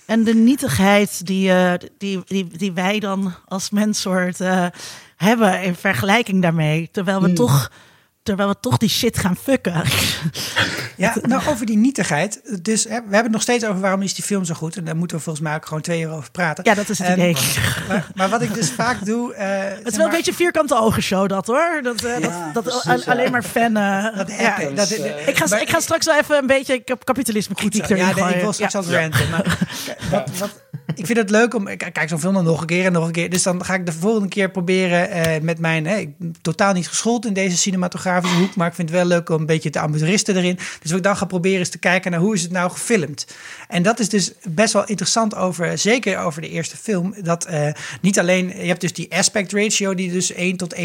En 0.08 0.24
de 0.24 0.34
nietigheid 0.34 1.26
die, 1.26 1.50
eh, 1.50 1.72
die, 1.98 2.20
die, 2.24 2.46
die 2.56 2.72
wij 2.72 2.98
dan 2.98 3.34
als 3.46 3.70
menssoort 3.70 4.40
eh, 4.40 4.66
hebben 5.16 5.62
in 5.62 5.74
vergelijking 5.74 6.42
daarmee. 6.42 6.88
Terwijl 6.92 7.22
we, 7.22 7.32
toch, 7.32 7.70
terwijl 8.28 8.48
we 8.48 8.56
toch 8.60 8.76
die 8.76 8.88
shit 8.88 9.18
gaan 9.18 9.36
fucken. 9.36 9.82
Ja, 10.96 11.14
nou 11.22 11.42
over 11.48 11.66
die 11.66 11.76
nietigheid. 11.76 12.40
Dus 12.62 12.84
hè, 12.84 12.88
we 12.88 12.94
hebben 12.94 13.22
het 13.22 13.30
nog 13.32 13.42
steeds 13.42 13.64
over 13.64 13.80
waarom 13.80 14.02
is 14.02 14.14
die 14.14 14.24
film 14.24 14.44
zo 14.44 14.54
goed. 14.54 14.76
En 14.76 14.84
daar 14.84 14.96
moeten 14.96 15.16
we 15.16 15.22
volgens 15.22 15.44
mij 15.44 15.54
ook 15.54 15.66
gewoon 15.66 15.82
twee 15.82 16.00
uur 16.00 16.10
over 16.10 16.30
praten. 16.30 16.64
Ja, 16.64 16.74
dat 16.74 16.88
is 16.88 16.98
het 16.98 17.06
En- 17.08 17.18
idee. 17.18 17.36
Maar, 17.88 18.06
maar 18.14 18.28
wat 18.28 18.42
ik 18.42 18.54
dus 18.54 18.70
vaak 18.70 19.04
doe... 19.04 19.34
eh, 19.34 19.46
Het 19.78 19.86
is 19.86 19.96
wel 19.96 20.06
een 20.06 20.12
beetje 20.12 20.34
vierkante 20.34 20.78
ogen 20.80 21.02
show 21.02 21.28
dat 21.28 21.46
hoor. 21.46 21.80
Dat, 21.82 22.04
eh, 22.04 22.18
Ja, 22.18 22.20
dat, 22.20 22.54
dat 22.54 22.62
precies, 22.82 23.06
al- 23.06 23.12
alleen 23.12 23.24
ja. 23.24 23.30
maar 23.30 23.42
fan. 23.42 23.76
eh, 23.76 24.16
Dat 24.16 24.30
ja. 24.38 24.58
dat- 24.74 24.90
eh, 24.90 25.28
Ik 25.28 25.36
ga, 25.38 25.58
ik 25.60 25.70
ga 25.70 25.80
straks 25.80 26.06
wel 26.06 26.18
even 26.18 26.36
een 26.36 26.46
beetje 26.46 26.78
kap- 26.78 27.04
kapitalisme 27.04 27.54
kritiek 27.54 27.84
erin 27.84 27.96
Ja, 27.96 28.14
nee, 28.14 28.34
ik 28.34 28.40
wil 28.40 28.52
straks 28.52 28.72
het 28.72 28.86
ranten. 28.88 29.30
Maar 29.30 29.58
wat, 30.10 30.30
wat, 30.38 30.50
ik 30.98 31.06
vind 31.06 31.18
het 31.18 31.30
leuk 31.30 31.54
om... 31.54 31.68
Ik 31.68 31.78
kijk 31.78 32.08
zo'n 32.08 32.20
film 32.20 32.34
dan 32.34 32.44
nog 32.44 32.60
een 32.60 32.66
keer 32.66 32.84
en 32.84 32.92
nog 32.92 33.06
een 33.06 33.12
keer. 33.12 33.30
Dus 33.30 33.42
dan 33.42 33.64
ga 33.64 33.74
ik 33.74 33.86
de 33.86 33.92
volgende 33.92 34.28
keer 34.28 34.50
proberen 34.50 35.10
eh, 35.10 35.40
met 35.40 35.58
mijn... 35.58 36.14
Totaal 36.42 36.72
niet 36.72 36.88
geschoold 36.88 37.26
in 37.26 37.32
deze 37.32 37.56
cinematografische 37.56 38.36
hoek. 38.36 38.54
Maar 38.56 38.66
ik 38.66 38.74
vind 38.74 38.88
het 38.88 38.98
wel 38.98 39.06
leuk 39.06 39.28
om 39.28 39.40
een 39.40 39.46
beetje 39.46 39.70
de 39.70 39.78
amateuristen 39.78 40.36
erin. 40.36 40.54
Dus 40.54 40.90
wat 40.90 40.98
ik 40.98 41.02
dan 41.02 41.16
ga 41.16 41.24
proberen 41.24 41.60
is 41.60 41.68
te 41.68 41.78
kijken 41.78 42.10
naar 42.10 42.20
hoe 42.20 42.34
is 42.34 42.42
het 42.42 42.50
nou 42.50 42.70
gefilmd. 42.70 43.26
En 43.68 43.82
dat 43.82 43.98
is 43.98 44.08
dus 44.08 44.32
best 44.48 44.72
wel 44.72 44.86
interessant 44.86 45.34
over... 45.34 45.78
Zeker 45.78 46.18
over 46.18 46.40
de 46.40 46.48
eerste 46.48 46.76
film. 46.76 47.14
Dat 47.22 47.44
eh, 47.44 47.68
niet 48.00 48.18
alleen... 48.18 48.48
Je 48.48 48.68
hebt 48.68 48.80
dus 48.80 48.92
die 48.92 49.14
aspect 49.14 49.52
ratio 49.52 49.94
die 49.94 50.12
dus 50.12 50.32
1 50.32 50.56
tot 50.56 50.74
1,85 50.74 50.82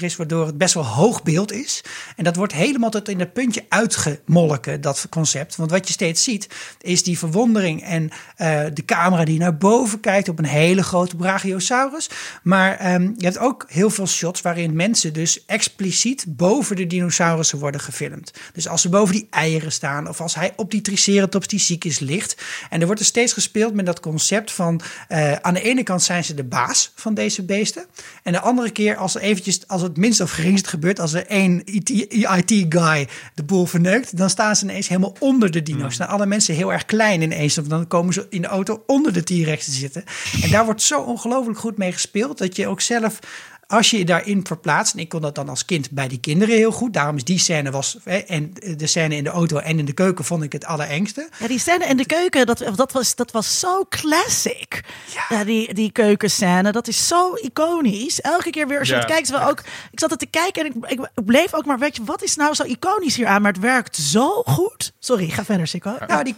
is. 0.00 0.16
Waardoor 0.16 0.46
het 0.46 0.58
best 0.58 0.74
wel 0.74 0.86
hoog 0.86 1.22
beeld 1.22 1.52
is. 1.52 1.84
En 2.16 2.24
dat 2.24 2.36
wordt 2.36 2.52
helemaal 2.52 2.90
tot 2.90 3.08
in 3.08 3.20
het 3.20 3.32
puntje 3.32 3.64
uitgemolken, 3.68 4.80
dat 4.80 5.06
concept. 5.10 5.56
Want 5.56 5.70
wat 5.70 5.86
je 5.86 5.92
steeds 5.92 6.22
ziet, 6.22 6.48
is 6.80 7.02
die 7.02 7.18
verwondering 7.18 7.82
en 7.82 8.10
eh, 8.36 8.64
de 8.74 8.84
camera 8.84 9.24
die 9.24 9.33
naar 9.38 9.56
boven 9.56 10.00
kijkt 10.00 10.28
op 10.28 10.38
een 10.38 10.44
hele 10.44 10.82
grote 10.82 11.16
Brachiosaurus. 11.16 12.10
Maar 12.42 12.76
ehm, 12.76 13.02
je 13.02 13.24
hebt 13.24 13.38
ook 13.38 13.64
heel 13.68 13.90
veel 13.90 14.06
shots 14.06 14.40
waarin 14.40 14.76
mensen 14.76 15.12
dus 15.12 15.44
expliciet 15.44 16.24
boven 16.28 16.76
de 16.76 16.86
dinosaurussen 16.86 17.58
worden 17.58 17.80
gefilmd. 17.80 18.32
Dus 18.52 18.68
als 18.68 18.82
ze 18.82 18.88
boven 18.88 19.14
die 19.14 19.26
eieren 19.30 19.72
staan 19.72 20.08
of 20.08 20.20
als 20.20 20.34
hij 20.34 20.52
op 20.56 20.70
die 20.70 20.80
triceratops 20.80 21.46
die 21.46 21.60
ziek 21.60 21.84
is 21.84 21.98
ligt. 21.98 22.42
En 22.70 22.80
er 22.80 22.86
wordt 22.86 23.00
er 23.00 23.06
steeds 23.06 23.32
gespeeld 23.32 23.74
met 23.74 23.86
dat 23.86 24.00
concept 24.00 24.52
van 24.52 24.80
eh, 25.08 25.32
aan 25.32 25.54
de 25.54 25.62
ene 25.62 25.82
kant 25.82 26.02
zijn 26.02 26.24
ze 26.24 26.34
de 26.34 26.44
baas 26.44 26.92
van 26.94 27.14
deze 27.14 27.44
beesten. 27.44 27.86
En 28.22 28.32
de 28.32 28.40
andere 28.40 28.70
keer 28.70 28.96
als 28.96 29.14
er 29.14 29.20
eventjes, 29.20 29.68
als 29.68 29.82
het 29.82 29.96
minst 29.96 30.20
of 30.20 30.30
geringst 30.30 30.66
gebeurt, 30.66 31.00
als 31.00 31.12
er 31.12 31.26
één 31.26 31.62
IT-guy 31.64 33.08
de 33.34 33.42
boel 33.42 33.66
verneukt, 33.66 34.16
dan 34.16 34.30
staan 34.30 34.56
ze 34.56 34.64
ineens 34.64 34.88
helemaal 34.88 35.16
onder 35.18 35.50
de 35.50 35.62
dino's. 35.62 35.94
Staan 35.94 36.08
alle 36.08 36.26
mensen 36.26 36.54
heel 36.54 36.72
erg 36.72 36.84
klein 36.84 37.22
ineens, 37.22 37.58
of 37.58 37.66
dan 37.66 37.86
komen 37.86 38.14
ze 38.14 38.26
in 38.30 38.42
de 38.42 38.48
auto 38.48 38.82
onder 38.86 39.12
de 39.12 39.22
T-Rex 39.24 39.64
te 39.64 39.70
zitten. 39.70 40.04
En 40.42 40.50
daar 40.50 40.64
wordt 40.64 40.82
zo 40.82 41.00
ongelooflijk 41.00 41.58
goed 41.58 41.76
mee 41.76 41.92
gespeeld, 41.92 42.38
dat 42.38 42.56
je 42.56 42.68
ook 42.68 42.80
zelf 42.80 43.18
als 43.66 43.90
je 43.90 43.98
je 43.98 44.04
daarin 44.04 44.46
verplaatst, 44.46 44.94
en 44.94 44.98
ik 45.00 45.08
kon 45.08 45.20
dat 45.20 45.34
dan 45.34 45.48
als 45.48 45.64
kind 45.64 45.90
bij 45.90 46.08
die 46.08 46.20
kinderen 46.20 46.54
heel 46.56 46.72
goed, 46.72 46.92
daarom 46.92 47.16
is 47.16 47.24
die 47.24 47.38
scène 47.38 47.70
was, 47.70 47.96
hè, 48.04 48.16
en 48.16 48.52
de 48.76 48.86
scène 48.86 49.16
in 49.16 49.24
de 49.24 49.30
auto 49.30 49.56
en 49.56 49.78
in 49.78 49.84
de 49.84 49.92
keuken 49.92 50.24
vond 50.24 50.42
ik 50.42 50.52
het 50.52 50.64
allerengste. 50.64 51.28
Ja, 51.38 51.46
die 51.46 51.58
scène 51.58 51.84
in 51.86 51.96
de 51.96 52.06
keuken, 52.06 52.46
dat, 52.46 52.64
dat, 52.76 52.92
was, 52.92 53.14
dat 53.14 53.30
was 53.30 53.60
zo 53.60 53.84
classic. 53.88 54.80
Ja, 55.28 55.44
die, 55.44 55.74
die 55.74 55.92
keukenscène, 55.92 56.72
dat 56.72 56.88
is 56.88 57.08
zo 57.08 57.34
iconisch. 57.34 58.20
Elke 58.20 58.50
keer 58.50 58.68
weer 58.68 58.78
als 58.78 58.88
je 58.88 58.94
Ja, 58.94 59.00
het 59.00 59.10
kijkt, 59.10 59.26
terwijl 59.26 59.48
ook, 59.50 59.60
ik 59.90 60.00
zat 60.00 60.10
het 60.10 60.18
te 60.18 60.26
kijken 60.26 60.64
en 60.64 60.74
ik, 60.88 60.98
ik 61.14 61.24
bleef 61.24 61.54
ook 61.54 61.64
maar, 61.64 61.78
weet 61.78 61.96
je, 61.96 62.04
wat 62.04 62.22
is 62.22 62.36
nou 62.36 62.54
zo 62.54 62.62
iconisch 62.62 63.16
hier 63.16 63.26
aan? 63.26 63.42
Maar 63.42 63.52
het 63.52 63.60
werkt 63.60 63.96
zo 63.96 64.42
goed. 64.42 64.92
Sorry, 64.98 65.28
ga 65.28 65.44
verder, 65.44 65.66
Sikko. 65.66 65.96
Nou, 66.06 66.24
die, 66.24 66.36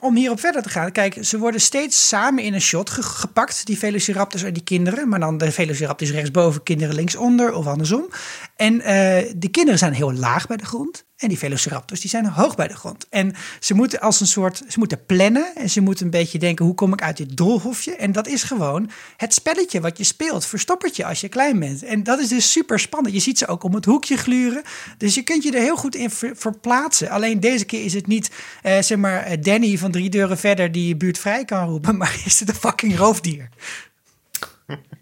om 0.00 0.16
hierop 0.16 0.40
verder 0.40 0.62
te 0.62 0.68
gaan. 0.68 0.92
Kijk, 0.92 1.16
ze 1.20 1.38
worden 1.38 1.60
steeds 1.60 2.08
samen 2.08 2.42
in 2.42 2.54
een 2.54 2.60
shot 2.60 2.90
ge- 2.90 3.02
gepakt, 3.02 3.66
die 3.66 3.78
Velociraptors 3.78 4.42
en 4.42 4.52
die 4.52 4.62
kinderen. 4.64 5.08
Maar 5.08 5.20
dan 5.20 5.38
de 5.38 5.52
Velociraptor 5.52 6.06
is 6.08 6.12
rechtsboven 6.14 6.49
rechtsboven, 6.50 6.62
kinderen 6.62 6.94
linksonder 6.94 7.52
of 7.52 7.66
andersom. 7.66 8.08
En 8.56 8.80
eh, 8.80 9.32
de 9.36 9.48
kinderen 9.48 9.78
zijn 9.78 9.92
heel 9.92 10.12
laag 10.12 10.46
bij 10.46 10.56
de 10.56 10.64
grond. 10.64 11.08
En 11.16 11.28
die 11.28 11.38
velociraptors 11.38 12.00
die 12.00 12.10
zijn 12.10 12.26
hoog 12.26 12.56
bij 12.56 12.68
de 12.68 12.74
grond. 12.74 13.06
En 13.10 13.34
ze 13.60 13.74
moeten 13.74 14.00
als 14.00 14.20
een 14.20 14.26
soort, 14.26 14.62
ze 14.68 14.78
moeten 14.78 15.06
plannen 15.06 15.54
en 15.54 15.70
ze 15.70 15.80
moeten 15.80 16.04
een 16.04 16.10
beetje 16.10 16.38
denken, 16.38 16.64
hoe 16.64 16.74
kom 16.74 16.92
ik 16.92 17.02
uit 17.02 17.16
dit 17.16 17.36
doolhofje? 17.36 17.96
En 17.96 18.12
dat 18.12 18.26
is 18.26 18.42
gewoon 18.42 18.90
het 19.16 19.34
spelletje 19.34 19.80
wat 19.80 19.98
je 19.98 20.04
speelt, 20.04 20.46
verstoppertje 20.46 21.04
als 21.04 21.20
je 21.20 21.28
klein 21.28 21.58
bent. 21.58 21.82
En 21.82 22.02
dat 22.02 22.18
is 22.18 22.28
dus 22.28 22.52
super 22.52 22.78
spannend. 22.78 23.14
Je 23.14 23.20
ziet 23.20 23.38
ze 23.38 23.46
ook 23.46 23.62
om 23.62 23.74
het 23.74 23.84
hoekje 23.84 24.16
gluren. 24.16 24.62
Dus 24.98 25.14
je 25.14 25.22
kunt 25.22 25.42
je 25.42 25.52
er 25.52 25.62
heel 25.62 25.76
goed 25.76 25.94
in 25.94 26.10
verplaatsen. 26.34 27.10
Alleen 27.10 27.40
deze 27.40 27.64
keer 27.64 27.84
is 27.84 27.94
het 27.94 28.06
niet, 28.06 28.30
eh, 28.62 28.82
zeg 28.82 28.98
maar, 28.98 29.22
eh, 29.22 29.42
Danny 29.42 29.78
van 29.78 29.90
drie 29.90 30.10
deuren 30.10 30.38
verder 30.38 30.72
die 30.72 30.88
je 30.88 30.96
buurt 30.96 31.18
vrij 31.18 31.44
kan 31.44 31.68
roepen, 31.68 31.96
maar 32.00 32.22
is 32.24 32.40
het 32.40 32.48
een 32.48 32.54
fucking 32.54 32.96
roofdier. 32.96 33.48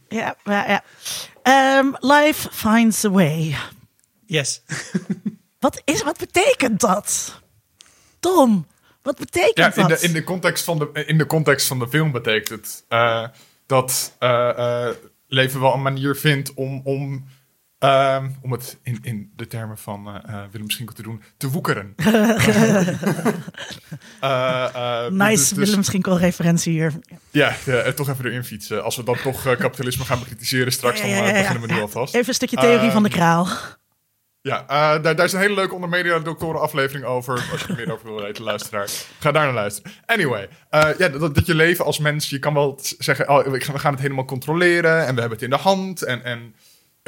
Ja, 0.08 0.36
ja, 0.44 0.68
ja. 0.68 0.82
Um, 1.48 1.96
life 2.00 2.48
finds 2.50 3.04
a 3.04 3.10
way. 3.10 3.56
Yes. 4.26 4.62
Wat, 5.58 5.82
is, 5.84 6.02
wat 6.02 6.18
betekent 6.18 6.80
dat? 6.80 7.40
Tom, 8.20 8.66
wat 9.02 9.18
betekent 9.18 9.56
ja, 9.56 9.82
in 9.82 9.88
dat? 9.88 10.00
De, 10.00 10.06
in, 10.06 10.12
de 10.12 10.24
context 10.24 10.64
van 10.64 10.78
de, 10.78 11.04
in 11.06 11.18
de 11.18 11.26
context 11.26 11.66
van 11.66 11.78
de 11.78 11.88
film 11.88 12.12
betekent 12.12 12.48
het 12.48 12.84
uh, 12.88 13.26
dat 13.66 14.16
uh, 14.20 14.88
leven 15.26 15.60
wel 15.60 15.74
een 15.74 15.82
manier 15.82 16.16
vindt 16.16 16.54
om, 16.54 16.80
om, 16.84 17.28
ehm, 17.78 18.30
om 18.42 18.52
het 18.52 18.78
in, 18.82 18.98
in 19.02 19.32
de 19.36 19.46
termen 19.46 19.78
van 19.78 20.22
Willem 20.50 20.70
Schinkel 20.70 20.94
te 20.94 21.02
doen, 21.02 21.22
te 21.36 21.50
woekeren. 21.50 21.94
nice 25.10 25.30
dus, 25.30 25.48
dus, 25.48 25.52
Willem 25.52 25.82
Schinkel 25.82 26.18
referentie 26.18 26.72
hier. 26.72 26.92
Ja, 27.30 27.54
toch 27.94 28.08
even 28.08 28.24
erin 28.24 28.44
fietsen. 28.44 28.84
Als 28.84 28.96
we 28.96 29.04
dan 29.04 29.16
toch 29.22 29.42
kapitalisme 29.42 30.04
gaan 30.04 30.18
bekritiseren 30.18 30.72
straks, 30.72 31.00
dan 31.00 31.10
beginnen 31.10 31.60
we 31.60 31.72
nu 31.72 31.80
alvast. 31.80 32.14
Even 32.14 32.28
een 32.28 32.34
stukje 32.34 32.56
theorie 32.56 32.90
van 32.90 33.02
de 33.02 33.08
ehm, 33.08 33.18
kraal. 33.18 33.48
Ja, 34.48 34.62
uh, 34.62 35.02
daar, 35.02 35.16
daar, 35.16 35.24
is 35.24 35.32
een 35.32 35.40
hele 35.40 35.54
leuke 35.54 35.74
onder 35.74 35.88
media 35.88 36.18
doctoren 36.18 36.60
aflevering 36.60 37.04
over. 37.04 37.48
Als 37.52 37.60
je 37.60 37.66
er 37.68 37.74
meer 37.74 37.92
over 37.92 38.06
wil 38.06 38.22
weten, 38.22 38.44
luisteraar. 38.44 38.88
Ga 39.18 39.32
daar 39.32 39.44
naar 39.44 39.54
luisteren. 39.54 39.92
Anyway, 40.06 40.48
uh, 40.70 40.88
ja, 40.98 41.08
dat, 41.08 41.34
dat, 41.34 41.46
je 41.46 41.54
leven 41.54 41.84
als 41.84 41.98
mens, 41.98 42.28
je 42.28 42.38
kan 42.38 42.54
wel 42.54 42.78
zeggen, 42.98 43.28
oh, 43.28 43.46
we 43.46 43.60
gaan 43.60 43.92
het 43.92 44.02
helemaal 44.02 44.24
controleren 44.24 45.06
en 45.06 45.14
we 45.14 45.20
hebben 45.20 45.38
het 45.38 45.42
in 45.42 45.50
de 45.50 45.56
hand. 45.56 46.02
En, 46.02 46.24
en 46.24 46.54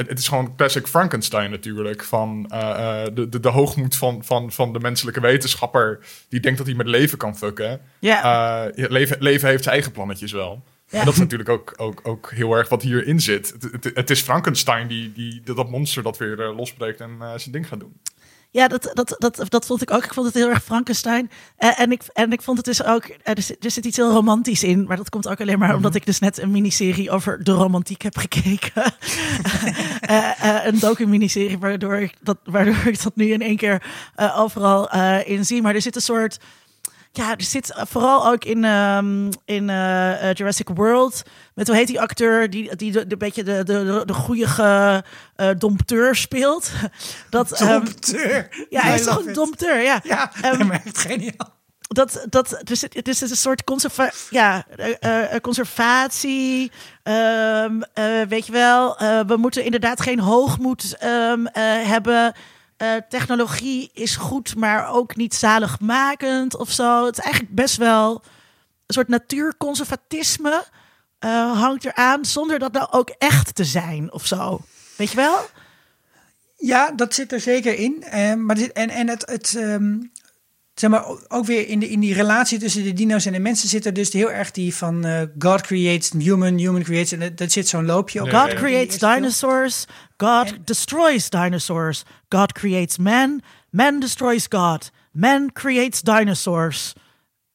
het, 0.01 0.09
het 0.09 0.19
is 0.19 0.29
gewoon 0.29 0.57
classic 0.57 0.87
Frankenstein 0.87 1.51
natuurlijk. 1.51 2.05
Van 2.05 2.51
uh, 2.53 3.05
de, 3.15 3.29
de, 3.29 3.41
de, 3.41 3.49
hoogmoed 3.49 3.97
van, 3.97 4.25
van, 4.25 4.53
van 4.53 4.73
de 4.73 4.81
menselijke 4.81 5.21
wetenschapper 5.21 5.99
die 6.29 6.41
denkt 6.41 6.59
dat 6.59 6.67
hij 6.67 6.77
met 6.77 6.87
leven 6.87 7.19
kan 7.19 7.37
fucken. 7.37 7.81
Ja. 7.99 8.71
leven, 8.75 9.17
leven 9.21 9.49
heeft 9.49 9.63
zijn 9.63 9.75
eigen 9.75 9.93
plannetjes 9.93 10.33
wel. 10.33 10.63
En 10.91 11.05
dat 11.05 11.15
is 11.15 11.21
natuurlijk 11.21 11.49
ook, 11.49 11.75
ook, 11.77 12.01
ook 12.03 12.31
heel 12.31 12.55
erg 12.55 12.69
wat 12.69 12.83
hierin 12.83 13.21
zit. 13.21 13.51
Het, 13.61 13.73
het, 13.73 13.91
het 13.95 14.11
is 14.11 14.21
Frankenstein 14.21 14.89
die, 14.89 15.13
die 15.13 15.43
dat 15.45 15.71
monster 15.71 16.03
dat 16.03 16.19
weer 16.19 16.37
losbreekt 16.37 17.01
en 17.01 17.17
uh, 17.21 17.33
zijn 17.37 17.53
ding 17.53 17.69
gaat 17.69 17.81
doen. 17.81 18.01
Ja, 18.53 18.69
dat, 18.69 18.91
dat, 18.93 19.15
dat, 19.19 19.45
dat 19.49 19.67
vond 19.67 19.83
ik 19.83 19.91
ook. 19.91 20.05
Ik 20.05 20.15
vond 20.15 20.27
het 20.27 20.35
heel 20.35 20.49
erg 20.49 20.65
Frankenstein. 20.65 21.31
En, 21.57 21.77
en, 21.77 21.93
ik, 21.93 22.03
en 22.13 22.33
ik 22.33 22.43
vond 22.43 22.57
het 22.57 22.67
dus 22.67 22.85
ook. 22.85 23.05
Er 23.23 23.43
zit, 23.43 23.65
er 23.65 23.71
zit 23.71 23.85
iets 23.85 23.97
heel 23.97 24.13
romantisch 24.13 24.63
in. 24.63 24.85
Maar 24.85 24.97
dat 24.97 25.09
komt 25.09 25.29
ook 25.29 25.41
alleen 25.41 25.59
maar 25.59 25.69
mhm. 25.69 25.77
omdat 25.77 25.95
ik 25.95 26.07
dus 26.07 26.19
net 26.19 26.39
een 26.39 26.51
miniserie 26.51 27.11
over 27.11 27.45
de 27.45 27.53
romantiek 27.53 28.03
heb 28.03 28.17
gekeken. 28.17 28.95
uh, 30.11 30.65
een 30.69 30.79
docu-miniserie 30.79 31.59
waardoor 31.59 31.97
ik, 31.97 32.15
dat, 32.21 32.39
waardoor 32.45 32.87
ik 32.87 33.03
dat 33.03 33.17
nu 33.17 33.33
in 33.33 33.43
één 33.43 33.57
keer 33.57 33.83
overal 34.37 34.91
in 35.25 35.47
zie. 35.47 35.63
Maar 35.63 35.75
er 35.75 35.83
zit 35.83 35.97
een 35.97 36.03
soort 36.03 36.39
ja, 37.13 37.31
er 37.37 37.43
zit 37.43 37.73
vooral 37.77 38.27
ook 38.27 38.45
in, 38.45 38.65
um, 38.65 39.29
in 39.45 39.69
uh, 39.69 40.33
Jurassic 40.33 40.69
World. 40.69 41.23
Met 41.55 41.67
hoe 41.67 41.77
heet 41.77 41.87
die 41.87 42.01
acteur 42.01 42.51
die, 42.51 42.77
die 42.77 42.93
de, 42.93 43.07
de 43.07 43.17
beetje 43.17 43.43
de, 43.43 43.65
de, 43.65 44.03
de 44.05 44.15
goede 44.15 44.47
uh, 45.37 45.49
dompteur 45.59 46.17
speelt. 46.17 46.71
Dat, 47.31 47.61
um, 47.61 47.69
dompteur? 47.69 48.67
Ja, 48.71 48.81
hij 48.81 48.95
is 48.95 49.05
toch 49.05 49.27
een 49.27 49.33
dompteur, 49.33 49.83
ja. 49.83 50.01
Ja, 50.03 50.33
um, 50.45 50.67
maar 50.67 50.83
echt 50.85 50.99
geniaal. 50.99 51.59
Dat, 51.81 52.27
dat, 52.29 52.61
dus 52.65 52.81
het, 52.81 52.95
het 52.95 53.09
is 53.09 53.21
een 53.21 53.29
soort 53.29 53.65
conserva 53.65 54.11
ja, 54.31 54.65
uh, 55.01 55.25
conservatie. 55.41 56.73
Um, 57.03 57.85
weet 58.29 58.47
je 58.47 58.53
wel, 58.53 58.97
we 59.27 59.37
moeten 59.37 59.65
inderdaad 59.65 60.01
geen 60.01 60.21
hoogmoed 60.21 60.97
um, 61.05 61.49
hebben 61.87 62.35
uh, 62.83 62.97
technologie 63.09 63.91
is 63.93 64.17
goed, 64.17 64.57
maar 64.57 64.89
ook 64.89 65.17
niet 65.17 65.35
zaligmakend 65.35 66.57
of 66.57 66.71
zo. 66.71 67.07
Het 67.07 67.19
is 67.19 67.25
eigenlijk 67.25 67.55
best 67.55 67.77
wel 67.77 68.23
een 68.87 68.95
soort 68.95 69.09
natuurconservatisme 69.09 70.65
uh, 71.25 71.61
hangt 71.61 71.85
eraan, 71.85 72.25
zonder 72.25 72.59
dat 72.59 72.73
nou 72.73 72.87
ook 72.91 73.09
echt 73.19 73.55
te 73.55 73.65
zijn 73.65 74.13
of 74.13 74.27
zo. 74.27 74.61
Weet 74.97 75.11
je 75.11 75.17
wel? 75.17 75.39
Ja, 76.57 76.91
dat 76.91 77.15
zit 77.15 77.33
er 77.33 77.41
zeker 77.41 77.75
in. 77.75 78.05
Uh, 78.15 78.35
maar 78.35 78.55
dit, 78.55 78.73
en, 78.73 78.91
en 78.91 79.09
het, 79.09 79.27
het 79.27 79.55
um, 79.57 80.13
zeg 80.81 80.91
maar, 80.91 81.05
ook 81.29 81.45
weer 81.45 81.69
in, 81.69 81.79
de, 81.79 81.89
in 81.89 82.01
die 82.01 82.15
relatie 82.15 82.59
tussen 82.59 82.85
de 82.85 82.93
dino's 82.93 83.27
en 83.27 83.33
de 83.33 83.39
mensen 83.39 83.69
zit 83.69 83.87
er 83.87 83.93
dus 83.93 84.13
heel 84.13 84.31
erg 84.31 84.51
die 84.51 84.75
van 84.75 85.07
uh, 85.07 85.21
God 85.39 85.61
creates 85.61 86.11
human, 86.19 86.59
human 86.59 86.83
creates. 86.83 87.13
En 87.13 87.35
dat 87.35 87.53
zit 87.53 87.69
zo'n 87.69 87.87
loopje 87.87 88.23
op. 88.23 88.31
God 88.31 88.55
creates 88.55 88.99
dinosaurs, 88.99 89.85
God 90.17 90.55
destroys 90.65 91.31
dinosaurs. 91.31 92.03
God 92.29 92.53
creates 92.53 92.99
man, 92.99 93.43
man 93.71 94.01
destroys 94.01 94.47
God. 94.49 94.91
Man 95.13 95.53
creates 95.53 96.01
dinosaurs. 96.01 96.93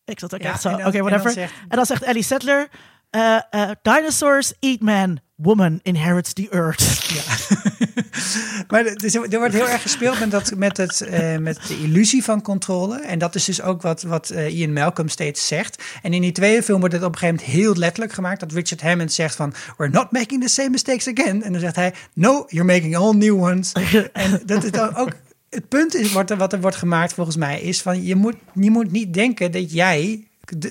Ik 0.05 0.19
zat 0.19 0.33
ook 0.33 0.39
echt 0.39 0.61
zo, 0.61 0.69
oké, 0.69 1.01
whatever. 1.01 1.37
En 1.37 1.49
dan, 1.67 1.85
zegt, 1.85 2.03
Ellie 2.03 2.23
Settler, 2.23 2.67
uh, 3.11 3.39
uh, 3.51 3.69
dinosaurs 3.81 4.53
eat 4.59 4.81
man, 4.81 5.19
woman 5.35 5.79
inherits 5.83 6.33
the 6.33 6.47
earth. 6.51 6.93
Ja. 7.15 7.21
maar 8.69 8.85
er, 8.85 9.33
er 9.33 9.39
wordt 9.39 9.53
heel 9.53 9.69
erg 9.69 9.81
gespeeld 9.81 10.19
met, 10.19 10.31
dat, 10.31 10.55
met, 10.55 10.77
het, 10.77 11.07
uh, 11.11 11.37
met 11.37 11.59
de 11.67 11.77
illusie 11.77 12.23
van 12.23 12.41
controle. 12.41 12.99
En 12.99 13.19
dat 13.19 13.35
is 13.35 13.45
dus 13.45 13.61
ook 13.61 13.81
wat, 13.81 14.01
wat 14.01 14.31
uh, 14.31 14.57
Ian 14.57 14.73
Malcolm 14.73 15.07
steeds 15.07 15.47
zegt. 15.47 15.83
En 16.01 16.13
in 16.13 16.21
die 16.21 16.31
tweede 16.31 16.63
film 16.63 16.79
wordt 16.79 16.93
het 16.93 17.03
op 17.03 17.11
een 17.11 17.17
gegeven 17.17 17.43
moment 17.43 17.57
heel 17.57 17.75
letterlijk 17.75 18.13
gemaakt. 18.13 18.39
Dat 18.39 18.51
Richard 18.51 18.81
Hammond 18.81 19.13
zegt 19.13 19.35
van, 19.35 19.53
we're 19.77 19.91
not 19.91 20.11
making 20.11 20.41
the 20.41 20.49
same 20.49 20.69
mistakes 20.69 21.07
again. 21.07 21.43
En 21.43 21.51
dan 21.51 21.61
zegt 21.61 21.75
hij, 21.75 21.93
no, 22.13 22.45
you're 22.47 22.73
making 22.73 22.95
all 22.95 23.13
new 23.13 23.41
ones. 23.41 23.71
en 24.13 24.41
dat 24.45 24.63
is 24.63 24.71
dan 24.71 24.95
ook 24.95 25.11
het 25.49 25.67
punt 25.67 25.95
is 25.95 26.11
wat 26.11 26.29
er, 26.29 26.37
wat 26.37 26.53
er 26.53 26.61
wordt 26.61 26.77
gemaakt 26.77 27.13
volgens 27.13 27.37
mij 27.37 27.61
is 27.61 27.81
van 27.81 28.03
je 28.03 28.15
moet, 28.15 28.35
je 28.53 28.71
moet 28.71 28.91
niet 28.91 29.13
denken 29.13 29.51
dat 29.51 29.71
jij 29.71 30.27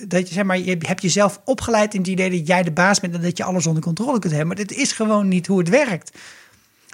dat 0.08 0.28
je 0.28 0.34
zeg 0.34 0.44
maar, 0.44 0.58
je 0.58 0.76
hebt 0.78 1.02
jezelf 1.02 1.40
opgeleid 1.44 1.94
in 1.94 2.00
het 2.00 2.08
idee 2.08 2.30
dat 2.30 2.46
jij 2.46 2.62
de 2.62 2.72
baas 2.72 3.00
bent 3.00 3.14
en 3.14 3.22
dat 3.22 3.36
je 3.36 3.44
alles 3.44 3.66
onder 3.66 3.82
controle 3.82 4.18
kunt 4.18 4.32
hebben. 4.32 4.46
Maar 4.46 4.66
dit 4.66 4.72
is 4.72 4.92
gewoon 4.92 5.28
niet 5.28 5.46
hoe 5.46 5.58
het 5.58 5.68
werkt. 5.68 6.18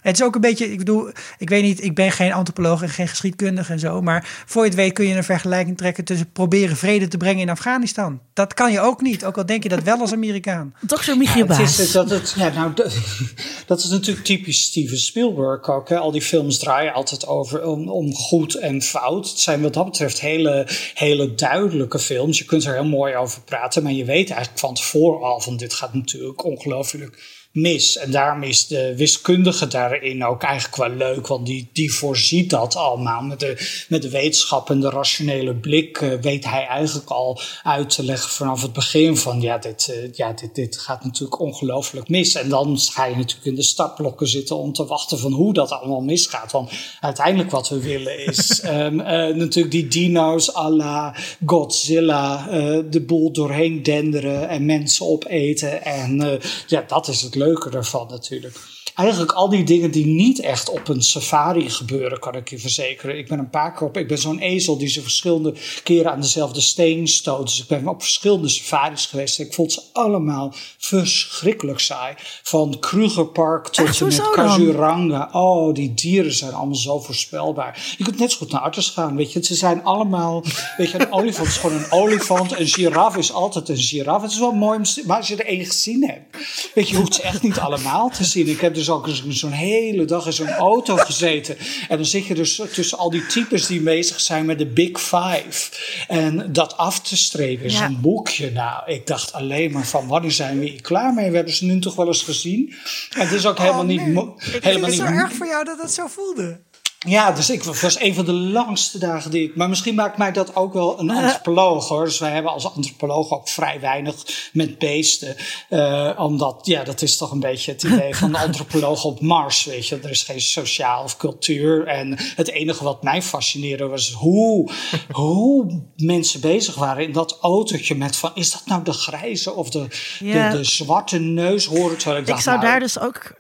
Het 0.01 0.17
is 0.17 0.23
ook 0.23 0.35
een 0.35 0.41
beetje, 0.41 0.73
ik 0.73 0.79
bedoel, 0.79 1.11
ik 1.39 1.49
weet 1.49 1.63
niet, 1.63 1.85
ik 1.85 1.95
ben 1.95 2.13
geen 2.13 2.33
antropoloog 2.33 2.83
en 2.83 2.89
geen 2.89 3.09
geschiedkundige 3.09 3.73
en 3.73 3.79
zo, 3.79 4.03
maar 4.03 4.43
voor 4.47 4.63
je 4.63 4.69
het 4.69 4.77
weet 4.77 4.93
kun 4.93 5.07
je 5.07 5.15
een 5.15 5.25
vergelijking 5.25 5.77
trekken 5.77 6.05
tussen 6.05 6.33
proberen 6.33 6.77
vrede 6.77 7.09
te 7.09 7.17
brengen 7.17 7.41
in 7.41 7.51
Afghanistan. 7.51 8.21
Dat 8.33 8.55
kan 8.55 8.73
je 8.73 8.81
ook 8.81 9.01
niet, 9.01 9.25
ook 9.25 9.37
al 9.37 9.47
denk 9.47 9.63
je 9.63 9.69
dat 9.69 9.83
wel 9.83 9.99
als 9.99 10.13
Amerikaan. 10.13 10.75
Dr. 10.87 11.17
Michiel 11.17 11.47
ja, 11.47 11.61
het 11.61 11.79
is, 11.79 11.93
dat, 11.93 12.11
het, 12.11 12.35
ja, 12.37 12.49
nou, 12.49 12.73
dat, 13.67 13.79
is 13.79 13.89
natuurlijk 13.89 14.27
typisch 14.27 14.63
Steven 14.63 14.99
Spielberg 14.99 15.69
ook. 15.69 15.89
Hè. 15.89 15.99
Al 15.99 16.11
die 16.11 16.23
films 16.23 16.59
draaien 16.59 16.93
altijd 16.93 17.27
over 17.27 17.65
om, 17.65 17.89
om 17.89 18.15
goed 18.15 18.55
en 18.55 18.83
fout. 18.83 19.29
Het 19.29 19.41
zijn 19.41 19.63
wat 19.63 19.75
dat 19.75 19.85
betreft 19.85 20.21
hele, 20.21 20.67
hele 20.95 21.35
duidelijke 21.35 21.99
films. 21.99 22.39
Je 22.39 22.45
kunt 22.45 22.65
er 22.65 22.73
heel 22.73 22.85
mooi 22.85 23.17
over 23.17 23.43
praten, 23.43 23.83
maar 23.83 23.93
je 23.93 24.05
weet 24.05 24.31
eigenlijk 24.31 24.61
van 24.61 24.75
tevoren 24.75 25.29
al 25.29 25.41
van 25.41 25.57
dit 25.57 25.75
gaat 25.75 25.95
natuurlijk 25.95 26.45
ongelooflijk 26.45 27.40
mis. 27.53 27.97
En 27.97 28.11
daarom 28.11 28.43
is 28.43 28.67
de 28.67 28.97
wiskundige 28.97 29.67
daarin 29.67 30.25
ook 30.25 30.43
eigenlijk 30.43 30.77
wel 30.77 30.91
leuk, 30.91 31.27
want 31.27 31.47
die, 31.47 31.69
die 31.73 31.93
voorziet 31.93 32.51
dat 32.51 32.77
allemaal. 32.77 33.23
Met 33.23 33.41
de, 33.41 33.85
met 33.89 34.03
de 34.03 34.09
wetenschap 34.09 34.71
en 34.71 34.81
de 34.81 34.91
rationele 34.91 35.55
blik 35.55 36.01
uh, 36.01 36.21
weet 36.21 36.45
hij 36.45 36.67
eigenlijk 36.67 37.11
al 37.11 37.41
uit 37.63 37.91
te 37.91 38.05
leggen 38.05 38.31
vanaf 38.31 38.63
het 38.63 38.73
begin 38.73 39.17
van 39.17 39.41
ja, 39.41 39.59
dit, 39.59 39.89
uh, 39.91 40.13
ja, 40.13 40.33
dit, 40.33 40.55
dit 40.55 40.79
gaat 40.79 41.05
natuurlijk 41.05 41.41
ongelooflijk 41.41 42.09
mis. 42.09 42.35
En 42.35 42.49
dan 42.49 42.79
ga 42.79 43.05
je 43.05 43.17
natuurlijk 43.17 43.47
in 43.47 43.55
de 43.55 43.63
startblokken 43.63 44.29
zitten 44.29 44.57
om 44.57 44.73
te 44.73 44.87
wachten 44.87 45.19
van 45.19 45.33
hoe 45.33 45.53
dat 45.53 45.71
allemaal 45.71 46.01
misgaat. 46.01 46.53
Want 46.53 46.71
uiteindelijk 47.01 47.51
wat 47.51 47.69
we 47.69 47.81
willen 47.81 48.27
is 48.27 48.63
um, 48.65 49.01
uh, 49.01 49.07
natuurlijk 49.35 49.71
die 49.71 49.89
dino's 49.89 50.57
à 50.57 50.71
la 50.71 51.15
Godzilla 51.47 52.47
de 52.91 53.01
boel 53.01 53.33
doorheen 53.33 53.83
denderen 53.83 54.49
en 54.49 54.65
mensen 54.65 55.07
opeten. 55.07 55.85
En 55.85 56.41
ja, 56.67 56.85
dat 56.89 57.09
is 57.09 57.23
het 57.23 57.35
leuke 57.41 57.71
ervan 57.71 58.07
natuurlijk 58.09 58.57
eigenlijk 58.95 59.33
al 59.33 59.49
die 59.49 59.65
dingen 59.65 59.91
die 59.91 60.07
niet 60.07 60.41
echt 60.41 60.71
op 60.71 60.89
een 60.89 61.03
safari 61.03 61.71
gebeuren, 61.71 62.19
kan 62.19 62.35
ik 62.35 62.51
je 62.51 62.59
verzekeren. 62.59 63.19
Ik 63.19 63.29
ben 63.29 63.39
een 63.39 63.51
paar 63.51 63.75
keer 63.75 63.87
op, 63.87 63.97
ik 63.97 64.09
ben 64.09 64.19
zo'n 64.19 64.39
ezel 64.39 64.79
die 64.79 64.89
ze 64.89 65.03
verschillende 65.03 65.55
keren 65.83 66.13
aan 66.13 66.21
dezelfde 66.21 66.61
steen 66.61 67.09
stoot. 67.09 67.47
Dus 67.47 67.61
ik 67.61 67.67
ben 67.67 67.89
op 67.89 68.03
verschillende 68.03 68.49
safaris 68.49 69.07
geweest. 69.07 69.39
Ik 69.39 69.55
vond 69.55 69.73
ze 69.73 69.83
allemaal 69.93 70.55
verschrikkelijk 70.79 71.81
saai. 71.81 72.15
Van 72.43 72.79
Krugerpark 72.81 73.69
tot 73.69 74.01
en 74.01 74.07
met 74.07 74.31
Kazuranga. 74.31 75.29
Oh, 75.33 75.75
die 75.75 75.95
dieren 75.95 76.35
zijn 76.35 76.53
allemaal 76.53 76.75
zo 76.75 76.99
voorspelbaar. 76.99 77.95
Je 77.99 78.05
kunt 78.05 78.19
net 78.19 78.31
zo 78.33 78.39
goed 78.39 78.53
naar 78.53 78.61
Artes 78.61 78.89
gaan, 78.89 79.17
weet 79.17 79.33
je. 79.33 79.45
Ze 79.45 79.55
zijn 79.55 79.85
allemaal, 79.85 80.45
weet 80.77 80.91
je, 80.91 81.01
een 81.01 81.13
olifant 81.13 81.49
is 81.49 81.57
gewoon 81.57 81.77
een 81.77 81.93
olifant. 81.93 82.59
Een 82.59 82.67
giraf 82.67 83.17
is 83.17 83.33
altijd 83.33 83.69
een 83.69 83.77
giraf. 83.77 84.23
Het 84.23 84.31
is 84.31 84.39
wel 84.39 84.53
mooi, 84.53 84.81
maar 85.07 85.17
als 85.17 85.29
je 85.29 85.37
er 85.37 85.47
één 85.47 85.65
gezien 85.65 86.09
hebt. 86.09 86.37
Weet 86.75 86.89
je, 86.89 86.95
je 86.95 87.01
hoeft 87.01 87.15
ze 87.15 87.23
echt 87.23 87.43
niet 87.43 87.59
allemaal 87.59 88.09
te 88.09 88.25
zien. 88.25 88.49
Ik 88.49 88.61
heb 88.61 88.75
dus 88.81 88.91
ook 88.91 89.09
zo'n 89.29 89.51
hele 89.51 90.05
dag 90.05 90.27
in 90.27 90.33
zo'n 90.33 90.49
auto 90.51 90.97
gezeten. 90.97 91.57
En 91.89 91.97
dan 91.97 92.07
zit 92.07 92.27
je 92.27 92.35
dus 92.35 92.63
tussen 92.73 92.99
al 92.99 93.11
die 93.11 93.27
types 93.27 93.67
die 93.67 93.81
bezig 93.81 94.21
zijn 94.21 94.45
met 94.45 94.59
de 94.59 94.67
Big 94.67 95.01
Five. 95.01 95.71
En 96.09 96.53
dat 96.53 96.77
af 96.77 97.01
te 97.01 97.17
strepen 97.17 97.65
in 97.65 97.71
Ja. 97.73 97.77
zo'n 97.87 98.01
boekje. 98.01 98.51
Nou, 98.51 98.83
ik 98.93 99.07
dacht 99.07 99.33
alleen 99.33 99.73
maar 99.73 99.87
van 99.87 100.07
wanneer 100.07 100.31
zijn 100.33 100.59
we 100.59 100.67
hier 100.67 100.81
klaar 100.83 101.15
mee? 101.15 101.31
We 101.31 101.37
hebben 101.37 101.55
ze 101.55 101.65
nu 101.65 101.81
toch 101.81 101.95
wel 101.95 102.07
eens 102.07 102.23
gezien. 102.23 102.75
En 103.11 103.21
het 103.21 103.33
is 103.33 103.47
ook 103.47 103.59
helemaal 103.59 103.85
niet... 103.85 104.07
mo- 104.07 104.35
helemaal 104.39 104.63
Het 104.63 104.75
is 104.83 104.87
niet 104.87 105.09
zo 105.09 105.15
erg 105.15 105.33
voor 105.33 105.47
jou 105.47 105.65
dat 105.65 105.79
dat 105.79 105.93
zo 105.93 106.07
voelde. 106.07 106.61
Ja, 107.09 107.33
dus 107.33 107.51
ik 107.51 107.63
was 107.63 108.01
een 108.01 108.15
van 108.15 108.25
de 108.25 108.33
langste 108.33 108.99
dagen 108.99 109.31
die 109.31 109.43
ik. 109.43 109.57
Maar 109.57 109.69
misschien 109.69 109.95
maakt 109.95 110.19
mij 110.19 110.33
dat 110.33 110.57
ook 110.57 110.73
wel 110.73 111.01
een 111.01 111.11
antropoloog 111.11 111.89
hoor. 111.89 112.05
Dus 112.05 112.19
wij 112.19 112.33
hebben 112.33 112.53
als 112.53 112.75
antropoloog 112.75 113.31
ook 113.31 113.49
vrij 113.49 113.81
weinig 113.81 114.15
met 114.53 114.79
beesten. 114.79 115.37
Eh, 115.69 116.11
omdat, 116.17 116.61
ja, 116.63 116.85
dat 116.85 117.03
is 117.03 117.17
toch 117.17 117.31
een 117.31 117.41
beetje 117.41 117.73
het 117.73 117.83
idee 117.83 118.15
van 118.15 118.33
de 118.33 118.39
antropoloog 118.47 119.05
op 119.05 119.21
Mars. 119.21 119.65
Weet 119.65 119.87
je, 119.89 119.99
er 120.03 120.11
is 120.11 120.23
geen 120.23 120.41
sociaal 120.41 121.03
of 121.03 121.17
cultuur. 121.17 121.87
En 121.87 122.17
het 122.19 122.51
enige 122.51 122.85
wat 122.85 123.03
mij 123.03 123.23
fascineerde 123.23 123.87
was 123.87 124.13
hoe, 124.13 124.71
hoe 125.11 125.83
mensen 125.97 126.41
bezig 126.41 126.75
waren 126.75 127.05
in 127.05 127.13
dat 127.13 127.39
autootje 127.41 127.95
met 127.95 128.17
van: 128.17 128.31
is 128.35 128.53
dat 128.53 128.63
nou 128.67 128.83
de 128.85 128.93
grijze 128.93 129.55
of 129.55 129.71
de, 129.71 129.87
Ja. 130.19 130.51
de, 130.51 130.57
de 130.57 130.65
zwarte 130.65 131.19
neushoorn? 131.19 131.97
Terwijl 131.97 132.17
ik, 132.17 132.23
Ik 132.23 132.33
dacht, 132.33 132.43
zou 132.43 132.57
nou, 132.59 132.71
daar 132.71 132.81
dus 132.81 132.99
ook. 132.99 133.40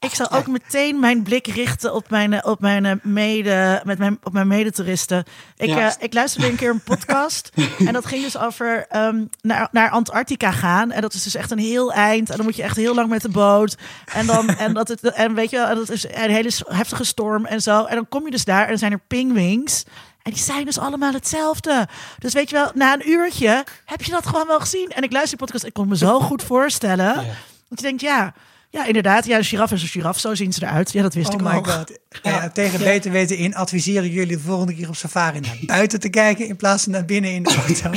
Ik 0.00 0.14
zou 0.14 0.30
ook 0.30 0.46
meteen 0.46 1.00
mijn 1.00 1.22
blik 1.22 1.46
richten 1.46 1.94
op 1.94 2.10
mijn, 2.10 2.32
eh, 2.32 2.50
op 2.50 2.60
mijn, 2.60 2.84
eh, 2.86 2.92
mede, 3.02 3.80
met 3.84 3.98
mijn, 3.98 4.18
op 4.22 4.32
mijn 4.32 4.46
medetoeristen. 4.46 5.24
Ik, 5.56 5.68
Ja. 5.68 5.88
eh, 5.88 5.94
ik 5.98 6.14
luisterde 6.14 6.48
een 6.48 6.56
keer 6.56 6.70
een 6.70 6.82
podcast. 6.82 7.50
en 7.86 7.92
dat 7.92 8.06
ging 8.06 8.22
dus 8.22 8.38
over 8.38 8.86
ehm, 8.88 9.24
naar, 9.40 9.68
naar 9.72 9.90
Antarctica 9.90 10.50
gaan. 10.50 10.90
En 10.90 11.00
dat 11.00 11.14
is 11.14 11.22
dus 11.22 11.34
echt 11.34 11.50
een 11.50 11.58
heel 11.58 11.92
eind. 11.92 12.30
En 12.30 12.36
dan 12.36 12.46
moet 12.46 12.56
je 12.56 12.62
echt 12.62 12.76
heel 12.76 12.94
lang 12.94 13.08
met 13.08 13.22
de 13.22 13.28
boot. 13.28 13.76
En, 14.12 14.26
dan, 14.26 14.48
en, 14.64 14.74
dat 14.74 14.88
het, 14.88 15.02
en 15.02 15.34
weet 15.34 15.50
je 15.50 15.56
wel, 15.56 15.66
en 15.66 15.74
dat 15.76 15.90
is 15.90 16.04
een 16.04 16.30
hele 16.30 16.50
heftige 16.68 17.04
storm 17.04 17.46
en 17.46 17.60
zo. 17.62 17.84
En 17.84 17.94
dan 17.94 18.08
kom 18.08 18.24
je 18.24 18.30
dus 18.30 18.44
daar 18.44 18.62
en 18.62 18.68
dan 18.68 18.78
zijn 18.78 18.92
er 18.92 19.00
pingwings. 19.06 19.84
En 20.22 20.32
die 20.32 20.42
zijn 20.42 20.64
dus 20.64 20.78
allemaal 20.78 21.12
hetzelfde. 21.12 21.88
Dus 22.18 22.32
weet 22.32 22.50
je 22.50 22.56
wel, 22.56 22.70
na 22.74 22.94
een 22.94 23.10
uurtje 23.10 23.64
heb 23.84 24.02
je 24.02 24.10
dat 24.10 24.26
gewoon 24.26 24.46
wel 24.46 24.60
gezien. 24.60 24.88
En 24.88 25.02
ik 25.02 25.12
luister 25.12 25.36
die 25.38 25.46
podcast, 25.46 25.64
ik 25.66 25.72
kon 25.72 25.88
me 25.88 25.96
zo 25.96 26.20
goed 26.20 26.42
voorstellen. 26.42 27.14
Want 27.14 27.80
je 27.80 27.82
denkt, 27.82 28.00
ja, 28.00 28.34
ja, 28.70 28.86
inderdaad. 28.86 29.26
Ja, 29.26 29.36
een 29.36 29.44
giraf 29.44 29.72
is 29.72 29.82
een 29.82 29.88
giraf. 29.88 30.18
Zo 30.18 30.34
zien 30.34 30.52
ze 30.52 30.62
eruit. 30.62 30.92
Ja, 30.92 31.02
dat 31.02 31.14
wist 31.14 31.28
Oh 31.28 31.34
ik 31.34 31.40
my 31.40 31.62
god. 31.62 31.98
Ja, 32.22 32.48
tegen 32.50 32.78
beter 32.78 33.10
weten 33.10 33.36
in 33.36 33.54
adviseren 33.54 34.10
jullie 34.10 34.36
de 34.36 34.42
volgende 34.42 34.74
keer 34.74 34.88
op 34.88 34.96
safari 34.96 35.40
naar 35.40 35.56
buiten 35.76 36.00
te 36.00 36.08
kijken 36.08 36.48
in 36.48 36.56
plaats 36.56 36.82
van 36.82 36.92
naar 36.92 37.04
binnen 37.04 37.30
in 37.32 37.42
de 37.42 37.54
auto. 37.66 37.90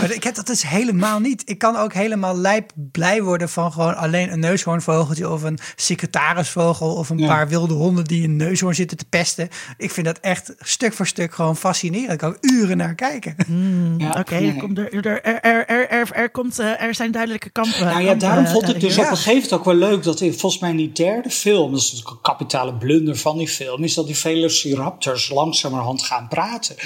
maar 0.00 0.10
ik 0.12 0.24
heb 0.24 0.34
dat 0.34 0.46
dus 0.46 0.68
helemaal 0.68 1.18
niet. 1.20 1.42
Ik 1.44 1.58
kan 1.58 1.76
ook 1.76 1.92
helemaal 1.92 2.36
lijp 2.36 2.72
blij 2.92 3.22
worden 3.22 3.48
van 3.48 3.72
gewoon 3.72 3.96
alleen 3.96 4.32
een 4.32 4.40
neushoornvogeltje 4.40 5.30
of 5.30 5.42
een 5.42 5.58
secretarisvogel 5.76 6.94
of 6.94 7.08
een 7.10 7.18
Ja. 7.18 7.26
paar 7.26 7.48
wilde 7.48 7.74
honden 7.74 8.04
die 8.04 8.24
een 8.24 8.36
neushoorn 8.36 8.74
zitten 8.74 8.96
te 8.96 9.04
pesten. 9.04 9.48
Ik 9.76 9.90
vind 9.90 10.06
dat 10.06 10.18
echt 10.18 10.54
stuk 10.58 10.92
voor 10.92 11.06
stuk 11.06 11.34
gewoon 11.34 11.56
fascinerend. 11.56 12.12
Ik 12.12 12.18
kan 12.18 12.36
uren 12.40 12.76
naar 12.76 12.94
kijken. 12.94 13.34
ja, 13.98 14.10
Oké, 14.18 14.34
nee. 14.34 14.50
er, 14.52 14.56
komt 14.56 14.78
er, 14.78 14.92
er, 14.92 15.22
er, 15.22 15.40
er, 15.40 15.66
er, 15.66 15.88
er, 15.90 16.08
er 16.12 16.30
komt, 16.30 16.58
eh, 16.58 16.82
er 16.82 16.94
zijn 16.94 17.12
duidelijke 17.12 17.50
kampen. 17.50 17.80
Nou 17.84 17.90
ja, 17.90 17.96
kampen, 17.96 18.18
daarom 18.18 18.44
eh, 18.44 18.52
vond 18.52 18.68
ik 18.68 18.80
dus 18.80 18.98
op 18.98 19.04
een 19.04 19.16
gegeven 19.16 19.32
moment 19.34 19.52
ook 19.52 19.64
wel 19.64 19.74
leuk 19.74 20.02
dat 20.02 20.20
in 20.20 20.34
volgens 20.38 20.60
mij 20.60 20.70
in 20.70 20.76
die 20.76 20.92
derde 20.92 21.30
film, 21.30 21.70
dat 21.70 21.80
is 21.80 21.84
natuurlijk 21.92 22.16
een 22.16 22.22
kapitale 22.22 22.74
blunder 22.74 23.16
van 23.16 23.38
die 23.38 23.47
film, 23.48 23.84
is 23.84 23.94
dat 23.94 24.06
die 24.06 24.18
Velociraptors 24.18 25.28
langzamerhand 25.28 26.02
gaan 26.02 26.28
praten. 26.28 26.76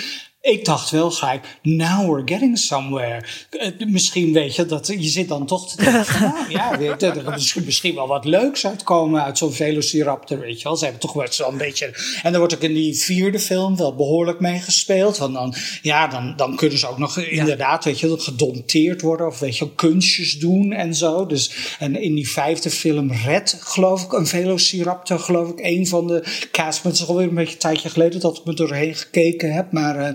Ik 0.43 0.64
dacht 0.64 0.90
wel 0.90 1.11
gelijk, 1.11 1.59
now 1.62 2.11
we're 2.11 2.22
getting 2.24 2.59
somewhere. 2.59 3.24
Eh, 3.51 3.86
Misschien 3.86 4.32
weet 4.32 4.57
je, 4.57 4.66
dat 4.66 4.86
je 4.86 5.09
zit 5.09 5.28
dan 5.28 5.47
toch 5.47 5.70
te 5.70 5.82
denken 5.82 6.05
van, 6.05 6.20
nou 6.20 6.51
ja, 6.51 6.78
weet 6.78 7.01
je, 7.01 7.07
er 7.07 7.34
is 7.34 7.55
misschien 7.55 7.95
wel 7.95 8.07
wat 8.07 8.24
leuks 8.24 8.66
uitkomen 8.66 9.22
uit 9.22 9.38
zo'n 9.38 9.53
Velociraptor, 9.53 10.38
weet 10.38 10.59
je 10.59 10.64
wel. 10.64 10.76
Ze 10.76 10.84
hebben 10.84 11.01
toch 11.03 11.12
wel 11.12 11.26
zo'n 11.30 11.57
beetje... 11.57 11.86
En 12.22 12.30
dan 12.30 12.38
wordt 12.38 12.55
ook 12.55 12.61
in 12.61 12.74
die 12.74 12.95
vierde 12.95 13.38
film 13.38 13.76
wel 13.76 13.95
behoorlijk 13.95 14.40
mee 14.40 14.61
gespeeld. 14.61 15.18
Want 15.18 15.34
dan, 15.34 15.55
ja, 15.82 16.07
dan, 16.07 16.34
dan 16.36 16.57
kunnen 16.57 16.78
ze 16.78 16.88
ook 16.88 16.99
nog 16.99 17.18
inderdaad, 17.18 17.84
weet 17.84 18.01
je, 18.01 18.18
gedomteerd 18.18 19.01
worden 19.01 19.26
of 19.26 19.38
weet 19.38 19.59
je, 19.59 19.74
kunstjes 19.74 20.38
doen 20.38 20.72
en 20.72 20.95
zo. 20.95 21.26
Dus, 21.26 21.51
en 21.78 22.03
in 22.03 22.14
die 22.14 22.30
vijfde 22.30 22.70
film 22.70 23.12
Red, 23.12 23.57
geloof 23.61 24.03
ik, 24.03 24.12
een 24.12 24.26
Velociraptor, 24.26 25.18
geloof 25.18 25.49
ik, 25.49 25.61
een 25.61 25.86
van 25.86 26.07
de 26.07 26.24
cast. 26.51 26.82
Maar 26.82 26.93
het 26.93 27.01
is 27.01 27.09
alweer 27.09 27.28
een 27.28 27.34
beetje 27.34 27.53
een 27.53 27.59
tijdje 27.59 27.88
geleden 27.88 28.20
dat 28.20 28.36
ik 28.36 28.45
me 28.45 28.55
doorheen 28.55 28.95
gekeken 28.95 29.53
heb. 29.53 29.72
Maar 29.72 29.97
eh, 29.97 30.12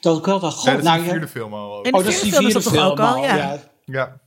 dat 0.00 0.18
ik 0.18 0.24
wel 0.24 0.40
dacht, 0.40 0.56
god, 0.56 0.64
Nee, 0.64 0.74
dat 0.74 0.84
is 0.84 0.88
nou 0.90 0.98
de 1.00 1.04
ja. 1.04 1.10
vierde 1.10 1.28
film 1.28 1.54
al. 1.54 1.76
ook. 1.76 1.84
De 1.84 1.90
Oh, 1.90 2.04
dat 2.04 2.12
is 2.12 2.20
die 2.20 2.32
vierde 2.32 2.36
film 2.36 2.46
is 2.46 2.52
dat 2.52 2.62
film 2.72 2.74
toch 2.84 2.90
ook 2.92 2.98
al, 3.00 3.06
al, 3.14 3.22
ja. 3.24 3.60
ja. 3.84 4.20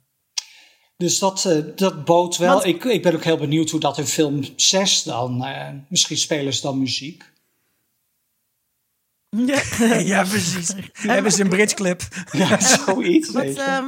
Dus 0.97 1.19
dat, 1.19 1.45
eh, 1.45 1.57
dat 1.75 2.05
bood 2.05 2.37
wel. 2.37 2.53
Want- 2.53 2.65
ik, 2.65 2.83
ik 2.83 3.01
ben 3.01 3.13
ook 3.15 3.23
heel 3.23 3.37
benieuwd 3.37 3.69
hoe 3.69 3.79
dat 3.79 3.97
in 3.97 4.05
film 4.07 4.43
6 4.55 5.03
dan. 5.03 5.43
eh, 5.45 5.67
misschien 5.89 6.17
spelen 6.17 6.53
ze 6.53 6.61
dan 6.61 6.79
muziek. 6.79 7.31
Ja. 9.29 9.61
ja, 10.13 10.23
precies. 10.23 10.73
Hebben 10.93 11.31
ze 11.31 11.41
een 11.41 11.49
bridge 11.49 11.75
clip. 11.75 12.01
Ja, 12.31 12.59
zoiets. 12.85 13.31
Wat, 13.31 13.45
ehm, 13.45 13.85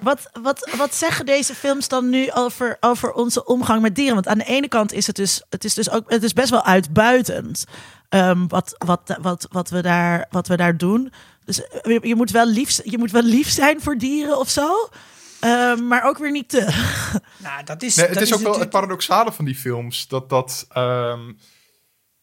wat, 0.00 0.30
wat, 0.42 0.70
wat 0.76 0.94
zeggen 0.94 1.26
deze 1.26 1.54
films 1.54 1.88
dan 1.88 2.08
nu 2.08 2.32
over, 2.32 2.76
over 2.80 3.12
onze 3.12 3.44
omgang 3.44 3.82
met 3.82 3.94
dieren? 3.94 4.14
Want 4.14 4.26
aan 4.28 4.38
de 4.38 4.44
ene 4.44 4.68
kant 4.68 4.92
is 4.92 5.06
het 5.06 5.16
dus, 5.16 5.42
het 5.48 5.64
is 5.64 5.74
dus 5.74 5.90
ook, 5.90 6.10
het 6.10 6.22
is 6.22 6.32
best 6.32 6.50
wel 6.50 6.64
uitbuitend 6.64 7.64
ehm, 8.10 8.46
wat, 8.46 8.74
wat, 8.78 9.16
wat, 9.20 9.46
wat, 9.50 9.70
we 9.70 9.82
daar, 9.82 10.26
wat 10.30 10.46
we 10.46 10.56
daar 10.56 10.76
doen. 10.76 11.12
Dus 11.44 11.68
eh, 11.68 11.80
je, 11.82 12.08
je, 12.08 12.14
moet 12.14 12.30
wel 12.30 12.46
lief, 12.46 12.80
je 12.84 12.98
moet 12.98 13.10
wel 13.10 13.22
lief 13.22 13.48
zijn 13.48 13.80
voor 13.80 13.98
dieren 13.98 14.38
of 14.38 14.48
zo. 14.48 14.88
Ehm, 15.40 15.86
maar 15.86 16.04
ook 16.04 16.18
weer 16.18 16.30
niet 16.30 16.48
te. 16.48 16.66
Nou, 17.36 17.64
dat 17.64 17.82
is, 17.82 17.94
Nee, 17.94 18.06
het 18.06 18.14
dat 18.14 18.22
is 18.22 18.34
ook 18.34 18.40
wel 18.40 18.60
het 18.60 18.70
paradoxale 18.70 19.32
van 19.32 19.44
die 19.44 19.54
films. 19.54 20.08
Dat 20.08 20.28
dat... 20.28 20.66
ehm, 20.72 21.20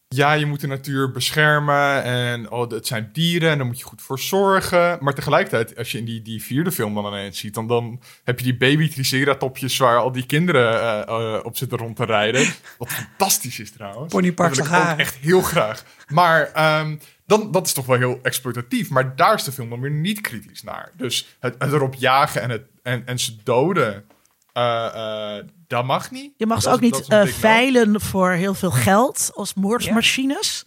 ja, 0.08 0.32
je 0.32 0.46
moet 0.46 0.60
de 0.60 0.66
natuur 0.66 1.10
beschermen 1.10 2.02
en 2.02 2.50
oh, 2.50 2.70
het 2.70 2.86
zijn 2.86 3.10
dieren 3.12 3.50
en 3.50 3.58
daar 3.58 3.66
moet 3.66 3.78
je 3.78 3.84
goed 3.84 4.02
voor 4.02 4.18
zorgen. 4.18 4.98
Maar 5.00 5.14
tegelijkertijd, 5.14 5.76
als 5.76 5.92
je 5.92 5.98
in 5.98 6.04
die, 6.04 6.22
die 6.22 6.42
vierde 6.42 6.72
film 6.72 6.94
dan 6.94 7.06
ineens 7.06 7.38
ziet, 7.38 7.54
dan, 7.54 7.66
dan 7.66 8.00
heb 8.24 8.38
je 8.38 8.44
die 8.44 8.56
baby 8.56 8.88
triceratopjes 8.88 9.76
waar 9.76 9.98
al 9.98 10.12
die 10.12 10.26
kinderen 10.26 10.72
eh, 10.72 11.34
eh, 11.34 11.44
op 11.44 11.56
zitten 11.56 11.78
rond 11.78 11.96
te 11.96 12.04
rijden. 12.04 12.46
Wat 12.78 12.88
fantastisch 12.88 13.58
is 13.58 13.70
trouwens. 13.70 14.12
Ponypark 14.12 14.54
Dat 14.54 14.68
wil 14.68 14.78
ik 14.78 14.90
ook 14.90 14.98
echt 14.98 15.16
heel 15.16 15.42
graag. 15.42 15.84
Maar 16.08 16.52
ehm, 16.52 16.96
dan, 17.26 17.52
dat 17.52 17.66
is 17.66 17.72
toch 17.72 17.86
wel 17.86 17.96
heel 17.96 18.18
exploitatief. 18.22 18.90
Maar 18.90 19.16
daar 19.16 19.34
is 19.34 19.44
de 19.44 19.52
film 19.52 19.70
dan 19.70 19.80
weer 19.80 19.90
niet 19.90 20.20
kritisch 20.20 20.62
naar. 20.62 20.90
Dus 20.96 21.36
het, 21.40 21.54
het 21.58 21.72
erop 21.72 21.94
jagen 21.94 22.42
en, 22.42 22.50
het, 22.50 22.62
en, 22.82 23.06
en 23.06 23.18
ze 23.18 23.36
doden, 23.44 24.04
eh, 24.52 25.36
eh, 25.38 25.44
dat 25.66 25.84
mag 25.84 26.10
niet. 26.10 26.32
Je 26.36 26.46
mag 26.46 26.62
ze 26.62 26.68
ook 26.68 26.80
is- 26.82 26.90
niet 26.90 27.08
eh, 27.08 27.26
veilen 27.26 28.00
voor 28.00 28.30
heel 28.30 28.54
veel 28.54 28.70
geld 28.70 29.30
als 29.34 29.54
moordmachines. 29.54 30.64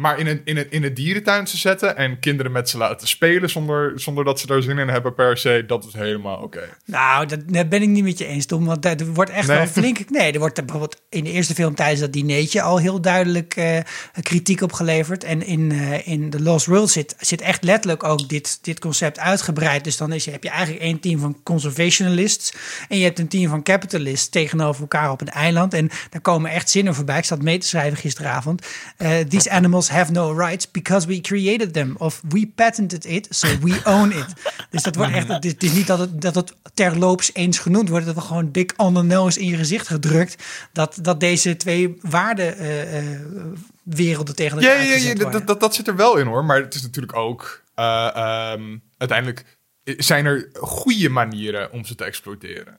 Maar 0.00 0.18
in 0.18 0.26
een, 0.26 0.40
in, 0.44 0.56
een, 0.56 0.66
in 0.70 0.84
een 0.84 0.94
dierentuin 0.94 1.44
te 1.44 1.56
zetten 1.56 1.96
en 1.96 2.18
kinderen 2.18 2.52
met 2.52 2.68
ze 2.68 2.78
laten 2.78 3.08
spelen 3.08 3.50
zonder, 3.50 3.92
zonder 4.00 4.24
dat 4.24 4.40
ze 4.40 4.46
daar 4.46 4.62
zin 4.62 4.78
in 4.78 4.88
hebben 4.88 5.14
per 5.14 5.36
se, 5.38 5.64
dat 5.66 5.84
is 5.84 5.92
helemaal 5.92 6.36
oké. 6.42 6.68
Nou, 6.84 7.26
dat, 7.26 7.40
dat 7.46 7.68
ben 7.68 7.82
ik 7.82 7.88
niet 7.88 8.04
met 8.04 8.18
je 8.18 8.26
eens, 8.26 8.46
Tom. 8.46 8.64
Want 8.64 8.84
er 8.84 9.06
wordt 9.06 9.30
echt 9.30 9.48
Nee. 9.48 9.56
wel 9.56 9.66
flink... 9.66 9.98
Nee, 10.10 10.32
er 10.32 10.38
wordt 10.38 10.54
bijvoorbeeld 10.54 11.00
in 11.08 11.24
de 11.24 11.30
eerste 11.30 11.54
film 11.54 11.74
tijdens 11.74 12.00
dat 12.00 12.12
dineetje 12.12 12.62
al 12.62 12.78
heel 12.78 13.00
duidelijk 13.00 13.56
eh, 13.56 13.78
kritiek 14.22 14.60
op 14.60 14.72
geleverd. 14.72 15.24
En 15.24 15.46
in, 15.46 15.72
eh, 15.72 16.06
in 16.08 16.30
The 16.30 16.42
Lost 16.42 16.66
World 16.66 16.90
zit, 16.90 17.14
zit 17.18 17.40
echt 17.40 17.62
letterlijk 17.64 18.04
ook 18.04 18.28
dit, 18.28 18.58
dit 18.62 18.78
concept 18.80 19.18
uitgebreid. 19.18 19.84
Dus 19.84 19.96
dan 19.96 20.12
is, 20.12 20.24
je- 20.24 20.30
heb 20.30 20.42
je 20.42 20.50
eigenlijk 20.50 20.82
één 20.82 21.00
team 21.00 21.20
van 21.20 21.36
conservationists 21.42 22.52
en 22.88 22.98
je 22.98 23.04
hebt 23.04 23.18
een 23.18 23.28
team 23.28 23.50
van 23.50 23.62
capitalists 23.62 24.28
tegenover 24.28 24.80
elkaar 24.80 25.10
op 25.10 25.20
een 25.20 25.28
eiland. 25.28 25.74
En 25.74 25.90
daar 26.10 26.20
komen 26.20 26.50
echt 26.50 26.70
zinnen 26.70 26.94
voorbij. 26.94 27.18
Ik 27.18 27.24
zat 27.24 27.42
mee 27.42 27.58
te 27.58 27.66
schrijven 27.66 27.98
gisteravond. 27.98 28.66
Eh, 28.96 29.18
These 29.18 29.50
animals 29.60 29.88
have 29.90 30.12
no 30.12 30.32
rights 30.32 30.70
because 30.70 31.06
we 31.06 31.20
created 31.20 31.72
them. 31.72 31.94
Of 31.98 32.20
we 32.28 32.52
patented 32.54 33.04
it, 33.04 33.26
so 33.30 33.48
we 33.62 33.80
own 33.94 34.10
it. 34.10 34.26
Dus 34.70 34.82
dat 34.82 34.96
wordt 34.96 35.12
echt... 35.12 35.28
Het 35.28 35.44
is, 35.44 35.52
het 35.52 35.62
is 35.62 35.72
niet 35.72 35.86
dat 35.86 35.98
het, 35.98 36.20
dat 36.20 36.34
het 36.34 36.54
terloops 36.74 37.30
eens 37.34 37.58
genoemd 37.58 37.88
wordt. 37.88 38.06
Dat 38.06 38.14
we 38.14 38.20
gewoon 38.20 38.52
dik 38.52 38.72
on 38.76 38.94
the 38.94 39.02
nose 39.02 39.40
in 39.40 39.46
je 39.46 39.56
gezicht 39.56 39.88
gedrukt. 39.88 40.44
Dat, 40.72 40.98
dat 41.02 41.20
deze 41.20 41.56
twee 41.56 41.96
waardewerelden 42.00 44.34
tegen 44.34 44.60
Ja, 44.60 44.68
elkaar 44.70 44.86
ja, 44.86 44.94
ja, 44.94 45.06
worden. 45.06 45.32
dat, 45.32 45.46
dat, 45.46 45.60
dat 45.60 45.74
zit 45.74 45.88
er 45.88 45.96
wel 45.96 46.16
in 46.16 46.26
hoor. 46.26 46.44
Maar 46.44 46.60
het 46.60 46.74
is 46.74 46.82
natuurlijk 46.82 47.16
ook. 47.16 47.62
eh, 47.74 48.10
ehm, 48.14 48.76
uiteindelijk 48.98 49.44
zijn 49.84 50.26
er 50.26 50.48
goede 50.54 51.08
manieren 51.08 51.72
om 51.72 51.84
ze 51.84 51.94
te 51.94 52.04
exploiteren. 52.04 52.78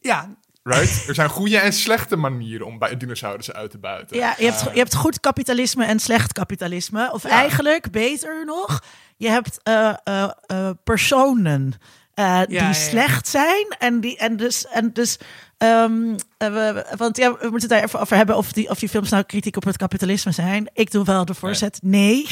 Ja, 0.00 0.34
Right? 0.62 1.08
er 1.08 1.14
zijn 1.14 1.28
goede 1.28 1.58
en 1.58 1.72
slechte 1.72 2.16
manieren 2.16 2.66
om 2.66 2.78
bij 2.78 2.96
dinosaurussen 2.96 3.54
uit 3.54 3.70
te 3.70 3.78
buiten. 3.78 4.16
Ja, 4.16 4.34
je 4.38 4.44
hebt, 4.44 4.60
je 4.60 4.78
hebt 4.78 4.94
goed 4.94 5.20
kapitalisme 5.20 5.84
en 5.84 5.98
slecht 5.98 6.32
kapitalisme. 6.32 7.12
Of 7.12 7.24
eigenlijk, 7.24 7.90
beter 7.90 8.44
nog, 8.44 8.82
je 9.16 9.28
hebt 9.28 9.60
eh, 9.62 9.94
eh, 10.04 10.30
eh, 10.46 10.70
personen 10.84 11.72
eh, 12.14 12.40
die 12.46 12.56
ja, 12.56 12.66
ja. 12.66 12.72
slecht 12.72 13.28
zijn. 13.28 13.66
En, 13.78 14.00
die, 14.00 14.18
en 14.18 14.36
dus, 14.36 14.66
en 14.66 14.92
dus 14.92 15.18
Ehm, 15.60 16.14
eh, 16.38 16.52
we- 16.52 16.86
want 16.96 17.16
ja, 17.16 17.30
we 17.30 17.38
moeten 17.50 17.60
het 17.60 17.68
daar 17.68 17.82
even 17.82 18.00
over 18.00 18.16
hebben 18.16 18.36
of 18.36 18.52
die, 18.52 18.70
of 18.70 18.78
die 18.78 18.88
films 18.88 19.10
nou 19.10 19.22
kritiek 19.22 19.56
op 19.56 19.64
het 19.64 19.76
kapitalisme 19.76 20.32
zijn. 20.32 20.70
Ik 20.72 20.90
doe 20.90 21.04
wel 21.04 21.24
de 21.24 21.34
voorzet, 21.34 21.78
nee. 21.82 22.26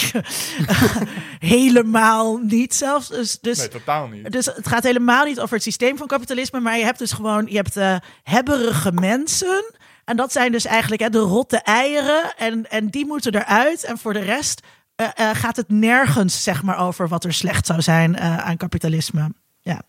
Helemaal 1.38 2.36
niet 2.36 2.74
zelfs. 2.74 3.08
Dus, 3.08 3.38
dus, 3.40 3.58
Nee, 3.58 3.68
totaal 3.68 4.06
niet. 4.06 4.32
dus 4.32 4.46
het 4.46 4.68
gaat 4.68 4.82
helemaal 4.82 5.24
niet 5.24 5.40
over 5.40 5.54
het 5.54 5.62
systeem 5.62 5.96
van 5.96 6.06
kapitalisme, 6.06 6.60
maar 6.60 6.78
je 6.78 6.84
hebt 6.84 6.98
dus 6.98 7.12
gewoon, 7.12 7.46
je 7.46 7.56
hebt 7.56 7.76
eh 7.76 7.96
hebberige 8.22 8.92
mensen. 8.92 9.72
En 10.04 10.16
dat 10.16 10.32
zijn 10.32 10.52
dus 10.52 10.64
eigenlijk 10.64 11.02
hè, 11.02 11.10
de 11.10 11.18
rotte 11.18 11.56
eieren. 11.58 12.34
En, 12.36 12.70
en 12.70 12.86
die 12.88 13.06
moeten 13.06 13.34
eruit. 13.34 13.84
En 13.84 13.98
voor 13.98 14.12
de 14.12 14.18
rest 14.18 14.60
eh, 14.96 15.06
gaat 15.32 15.56
het 15.56 15.68
nergens 15.68 16.42
zeg 16.42 16.62
maar, 16.62 16.78
over 16.78 17.08
wat 17.08 17.24
er 17.24 17.32
slecht 17.32 17.66
zou 17.66 17.82
zijn 17.82 18.18
aan 18.20 18.56
kapitalisme. 18.56 19.32
Ja. 19.60 19.82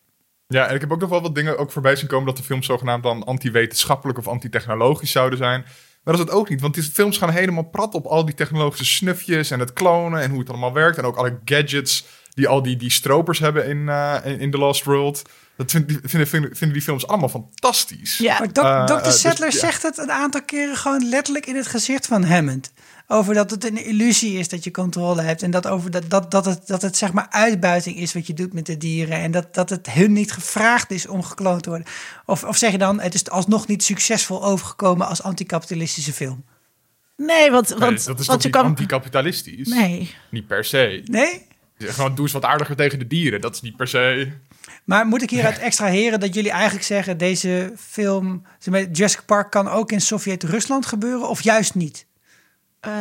Ja, 0.54 0.68
en 0.68 0.76
ik 0.76 0.82
heb 0.82 0.92
ook 0.92 1.00
nog 1.00 1.10
wel 1.10 1.22
wat 1.22 1.36
dingen 1.36 1.58
ook 1.58 1.72
voorbij 1.72 1.96
zien 1.96 2.08
komen 2.08 2.26
dat 2.26 2.38
de 2.38 2.44
films 2.44 2.66
zogenaamd 2.66 3.04
dan 3.04 3.24
anti-wetenschappelijk 3.24 4.18
of 4.18 4.28
anti-technologisch 4.28 5.12
zouden 5.12 5.38
zijn. 5.38 5.62
Maar 6.04 6.14
dat 6.14 6.14
is 6.14 6.20
het 6.20 6.32
ook 6.32 6.50
niet, 6.50 6.62
want 6.62 6.74
die 6.74 6.84
films 6.84 7.18
gaan 7.18 7.30
helemaal 7.30 7.64
prat 7.64 7.94
op 7.94 8.06
al 8.06 8.26
die 8.26 8.36
technologische 8.36 8.86
snufjes 8.86 9.52
en 9.52 9.60
het 9.60 9.74
klonen 9.74 10.22
en 10.22 10.30
hoe 10.30 10.40
het 10.40 10.50
allemaal 10.50 10.74
werkt. 10.74 10.98
En 10.98 11.04
ook 11.04 11.16
alle 11.16 11.40
gadgets 11.46 12.06
die 12.34 12.48
al 12.48 12.62
die, 12.62 12.76
die 12.76 12.92
stropers 12.92 13.40
hebben 13.40 13.66
in, 13.68 13.90
eh, 13.90 14.16
in, 14.40 14.52
The 14.52 14.58
Lost 14.58 14.84
World. 14.84 15.22
Dat 15.58 15.72
vind- 15.72 16.00
vinden, 16.04 16.28
vinden, 16.28 16.56
vinden 16.56 16.74
die 16.78 16.82
films 16.82 17.08
allemaal 17.08 17.30
fantastisch. 17.30 18.18
Ja. 18.18 18.40
Maar 18.40 18.52
Dr. 18.52 18.62
eh, 18.94 19.04
dus, 19.04 19.20
Settler 19.20 19.52
ja. 19.52 19.58
zegt 19.58 19.84
het 19.84 19.98
een 19.98 20.12
aantal 20.12 20.44
keren 20.44 20.76
gewoon 20.76 21.10
letterlijk 21.10 21.46
in 21.46 21.56
het 21.56 21.68
gezicht 21.68 22.06
van 22.08 22.24
Hammond. 22.24 22.72
Over 23.12 23.34
dat 23.34 23.52
het 23.52 23.66
een 23.66 23.86
illusie 23.86 24.38
is 24.38 24.50
dat 24.50 24.64
je 24.64 24.72
controle 24.72 25.22
hebt. 25.22 25.44
En 25.44 25.52
dat, 25.52 25.68
over 25.68 25.92
dat, 25.92 26.10
dat, 26.10 26.32
dat, 26.32 26.46
het, 26.46 26.68
dat 26.68 26.82
het 26.82 26.98
zeg 26.98 27.14
maar 27.14 27.28
uitbuiting 27.30 27.98
is 27.98 28.14
wat 28.14 28.28
je 28.28 28.34
doet 28.34 28.54
met 28.54 28.66
de 28.66 28.78
dieren. 28.78 29.18
En 29.18 29.32
dat, 29.32 29.54
dat 29.54 29.70
het 29.70 29.92
hun 29.92 30.14
niet 30.14 30.32
gevraagd 30.32 30.92
is 30.92 31.08
om 31.08 31.24
gekloond 31.24 31.64
te 31.64 31.70
worden. 31.70 31.88
Of, 32.26 32.44
of 32.44 32.58
zeg 32.58 32.72
je 32.72 32.78
dan, 32.78 33.00
het 33.02 33.14
is 33.14 33.30
alsnog 33.30 33.68
niet 33.68 33.84
succesvol 33.84 34.44
overgekomen 34.44 35.08
als 35.08 35.24
anticapitalistische 35.24 36.14
film. 36.14 36.44
Nee, 37.18 37.52
want, 37.52 37.70
Nee, 37.70 37.80
want, 37.80 38.06
dat 38.06 38.20
is 38.20 38.26
toch 38.26 38.26
want 38.26 38.42
je 38.42 38.48
niet 38.48 38.58
kan. 38.58 38.66
anticapitalistisch? 38.66 39.68
Nee. 39.68 40.16
Niet 40.32 40.48
per 40.48 40.66
se. 40.66 41.02
Nee? 41.06 41.48
Gewoon 41.78 42.16
doe 42.16 42.24
eens 42.24 42.34
wat 42.34 42.46
aardiger 42.46 42.76
tegen 42.76 43.00
de 43.00 43.08
dieren. 43.08 43.42
Dat 43.42 43.56
is 43.56 43.62
niet 43.62 43.76
per 43.76 43.88
se... 43.88 44.32
Maar 44.84 45.06
moet 45.06 45.22
ik 45.22 45.30
hieruit 45.30 45.60
extraheren 45.60 46.20
dat 46.20 46.34
jullie 46.34 46.52
eigenlijk 46.52 46.86
zeggen... 46.86 47.18
deze 47.18 47.74
film, 47.78 48.46
zeg 48.60 48.74
maar, 48.74 48.92
Jurassic 48.92 49.26
Park 49.26 49.52
kan 49.52 49.68
ook 49.68 49.92
in 49.92 50.02
Sovjet-Rusland 50.02 50.86
gebeuren? 50.86 51.30
Of 51.30 51.42
juist 51.42 51.76
niet? 51.76 52.08
Eh, 52.80 52.92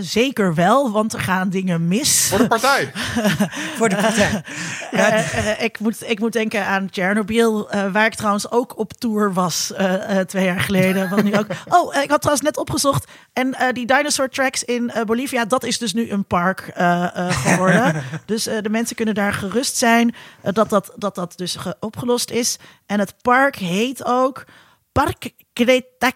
zeker 0.00 0.54
wel, 0.54 0.90
want 0.92 1.12
er 1.12 1.20
gaan 1.20 1.48
dingen 1.48 1.88
mis. 1.88 2.26
Voor 2.28 2.38
de 2.38 2.46
partij. 2.48 2.90
Voor 3.78 3.88
de 3.88 3.96
partij. 3.96 4.42
Eh, 4.90 5.50
eh, 5.50 5.62
ik, 5.62 5.78
moet, 5.78 6.10
ik 6.10 6.18
moet 6.20 6.32
denken 6.32 6.66
aan 6.66 6.88
Chernobyl, 6.90 7.70
eh, 7.70 7.92
waar 7.92 8.06
ik 8.06 8.14
trouwens 8.14 8.50
ook 8.50 8.78
op 8.78 8.92
tour 8.92 9.32
was 9.32 9.72
eh, 9.72 10.18
eh, 10.18 10.26
twee 10.26 10.44
jaar 10.44 10.60
geleden. 10.60 11.08
Wat 11.10 11.22
nu 11.22 11.36
ook. 11.38 11.46
Oh, 11.68 11.94
ik 11.94 12.10
had 12.10 12.20
trouwens 12.20 12.40
net 12.46 12.56
opgezocht. 12.56 13.10
En 13.32 13.54
eh, 13.54 13.72
die 13.72 13.86
dinosaur 13.86 14.28
tracks 14.28 14.64
in 14.64 14.90
eh, 14.90 15.02
Bolivia, 15.04 15.44
dat 15.44 15.64
is 15.64 15.78
dus 15.78 15.92
nu 15.92 16.10
een 16.10 16.24
park 16.24 16.60
eh, 16.74 17.16
eh, 17.16 17.30
geworden. 17.42 18.02
dus 18.26 18.46
eh, 18.46 18.62
de 18.62 18.68
mensen 18.70 18.96
kunnen 18.96 19.14
daar 19.14 19.32
gerust 19.32 19.76
zijn 19.76 20.14
dat, 20.52 20.68
dat, 20.70 20.92
dat 20.96 21.14
dat 21.14 21.32
dus 21.36 21.56
ge- 21.56 21.76
opgelost 21.80 22.30
is. 22.30 22.58
En 22.86 22.98
het 22.98 23.14
park 23.22 23.56
heet 23.56 24.04
ook 24.04 24.44
Park 24.92 25.30
Creta, 25.52 26.10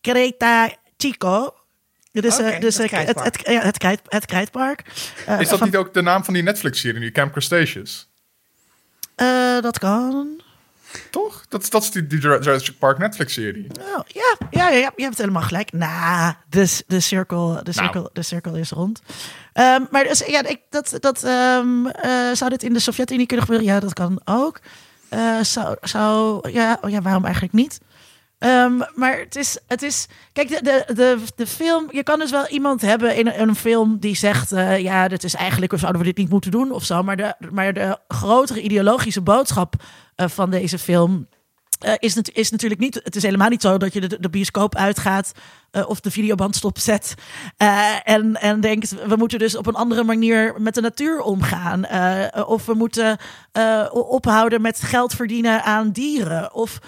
Creta 0.00 0.68
Chico. 0.96 1.52
Dus, 2.22 2.38
eh, 2.38 2.60
dus 2.60 2.76
het 2.76 2.90
het, 2.90 3.06
het, 3.06 3.46
het, 3.62 3.78
krijt, 3.78 4.00
het 4.08 4.26
krijtpark. 4.26 4.82
Eh, 5.26 5.40
Is 5.40 5.48
dat 5.48 5.58
van- 5.58 5.66
niet 5.68 5.76
ook 5.76 5.94
de 5.94 6.02
naam 6.02 6.24
van 6.24 6.34
die 6.34 6.42
Netflix-serie 6.42 7.00
nu, 7.00 7.10
Camp 7.12 7.32
Cretaceous? 7.32 8.08
eh, 9.14 9.60
dat 9.60 9.78
kan. 9.78 10.40
Toch? 11.10 11.44
Dat, 11.48 11.62
is- 11.62 11.70
dat 11.70 11.82
is 11.82 11.90
die, 11.90 12.06
die 12.06 12.18
Jurassic 12.18 12.78
Park 12.78 12.98
Netflix-serie. 12.98 13.66
Oh, 13.80 14.00
ja, 14.06 14.36
ja, 14.50 14.68
ja, 14.68 14.76
ja, 14.76 14.92
je 14.96 15.02
hebt 15.02 15.18
helemaal 15.18 15.42
gelijk. 15.42 15.72
Nou, 15.72 16.34
de, 16.48 16.82
de, 16.86 17.00
cirkel, 17.00 17.60
de, 17.62 17.72
Nou. 17.74 18.08
de 18.12 18.22
cirkel 18.22 18.54
is 18.54 18.70
rond. 18.70 19.00
Ehm, 19.52 19.82
maar 19.90 20.04
dus, 20.04 20.18
ja, 20.26 20.44
ik, 20.46 20.60
dat, 20.70 20.94
dat, 21.00 21.22
ehm, 21.24 21.86
eh, 21.86 22.10
zou 22.32 22.50
dit 22.50 22.62
in 22.62 22.72
de 22.72 22.78
Sovjet-Unie 22.80 23.26
kunnen 23.26 23.46
gebeuren? 23.46 23.72
Ja, 23.72 23.80
dat 23.80 23.92
kan 23.92 24.20
ook. 24.24 24.60
Eh, 25.08 25.40
zou, 25.42 25.76
zou, 25.80 26.50
ja, 26.50 26.78
oh 26.82 26.90
ja, 26.90 27.02
waarom 27.02 27.24
eigenlijk 27.24 27.54
niet? 27.54 27.80
Ehm, 28.38 28.80
maar 28.94 29.18
het 29.18 29.36
is, 29.36 29.58
het 29.66 29.82
is, 29.82 30.06
kijk, 30.32 30.48
de, 30.48 30.84
de, 30.94 31.18
de, 31.36 31.46
film, 31.46 31.88
je 31.90 32.02
kan 32.02 32.18
dus 32.18 32.30
wel 32.30 32.46
iemand 32.48 32.80
hebben 32.80 33.16
in 33.16 33.26
een, 33.26 33.54
film 33.54 33.98
die 33.98 34.16
zegt, 34.16 34.52
eh, 34.52 34.78
ja, 34.78 35.08
dit 35.08 35.24
is 35.24 35.34
eigenlijk, 35.34 35.72
of 35.72 35.80
zouden 35.80 36.00
we 36.00 36.06
dit 36.06 36.16
niet 36.16 36.30
moeten 36.30 36.50
doen 36.50 36.70
of 36.70 36.84
zo. 36.84 37.02
Maar 37.02 37.16
de, 37.16 37.34
maar 37.50 37.72
de 37.72 37.98
grotere 38.08 38.62
ideologische 38.62 39.20
boodschap 39.20 39.74
eh, 40.14 40.28
van 40.28 40.50
deze 40.50 40.78
film 40.78 41.28
eh, 41.78 41.92
is, 41.98 42.14
nat- 42.14 42.30
is 42.32 42.50
natuurlijk 42.50 42.80
niet. 42.80 43.00
Het 43.04 43.16
is 43.16 43.22
helemaal 43.22 43.48
niet 43.48 43.62
zo 43.62 43.76
dat 43.78 43.92
je 43.92 44.18
de, 44.20 44.30
bioscoop 44.30 44.74
uitgaat 44.74 45.32
eh, 45.70 45.88
of 45.88 46.00
de 46.00 46.10
videoband 46.10 46.56
stopzet. 46.56 47.14
eh, 47.56 47.94
en, 48.04 48.40
en 48.40 48.60
denkt, 48.60 49.06
we 49.06 49.16
moeten 49.16 49.38
dus 49.38 49.56
op 49.56 49.66
een 49.66 49.74
andere 49.74 50.04
manier 50.04 50.54
met 50.58 50.74
de 50.74 50.80
natuur 50.80 51.20
omgaan. 51.20 51.86
of 52.46 52.66
we 52.66 52.74
moeten 52.74 53.18
ophouden 53.92 54.60
met 54.60 54.80
geld 54.82 55.14
verdienen 55.14 55.62
aan 55.62 55.90
dieren. 55.90 56.54
Of 56.54 56.78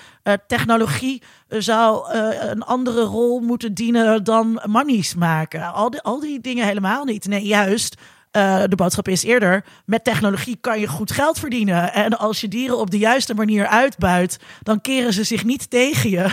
technologie 0.46 1.22
zou 1.48 2.12
een 2.12 2.62
andere 2.62 3.02
rol 3.02 3.40
moeten 3.40 3.74
dienen 3.74 4.24
dan 4.24 4.62
monies 4.66 5.14
maken. 5.14 5.72
Al 5.72 5.90
die, 5.90 6.00
al 6.00 6.20
die 6.20 6.40
dingen 6.40 6.66
helemaal 6.66 7.04
niet. 7.04 7.26
Nee, 7.28 7.44
juist. 7.46 7.96
Eh, 8.30 8.62
de 8.68 8.76
boodschap 8.76 9.08
is 9.08 9.22
eerder: 9.22 9.64
met 9.84 10.04
technologie 10.04 10.56
kan 10.56 10.80
je 10.80 10.86
goed 10.86 11.12
geld 11.12 11.38
verdienen. 11.38 11.92
En 11.92 12.18
als 12.18 12.40
je 12.40 12.48
dieren 12.48 12.78
op 12.78 12.90
de 12.90 12.98
juiste 12.98 13.34
manier 13.34 13.66
uitbuit, 13.66 14.38
dan 14.62 14.80
keren 14.80 15.12
ze 15.12 15.24
zich 15.24 15.44
niet 15.44 15.70
tegen 15.70 16.10
je. 16.10 16.30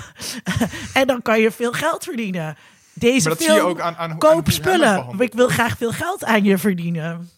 en 0.93 1.07
dan 1.07 1.21
kan 1.21 1.39
je 1.39 1.51
veel 1.51 1.71
geld 1.71 2.03
verdienen. 2.03 2.57
Deze 2.93 3.27
Maar 3.27 3.37
dat 3.37 3.45
film, 3.45 3.57
zie 3.57 3.67
je 3.67 3.71
ook 3.71 3.81
aan, 3.81 4.17
koop 4.17 4.51
spullen. 4.51 5.05
Ik 5.17 5.33
wil 5.33 5.47
graag 5.47 5.77
veel 5.77 5.91
geld 5.91 6.23
aan 6.23 6.43
je 6.43 6.57
verdienen. 6.57 7.29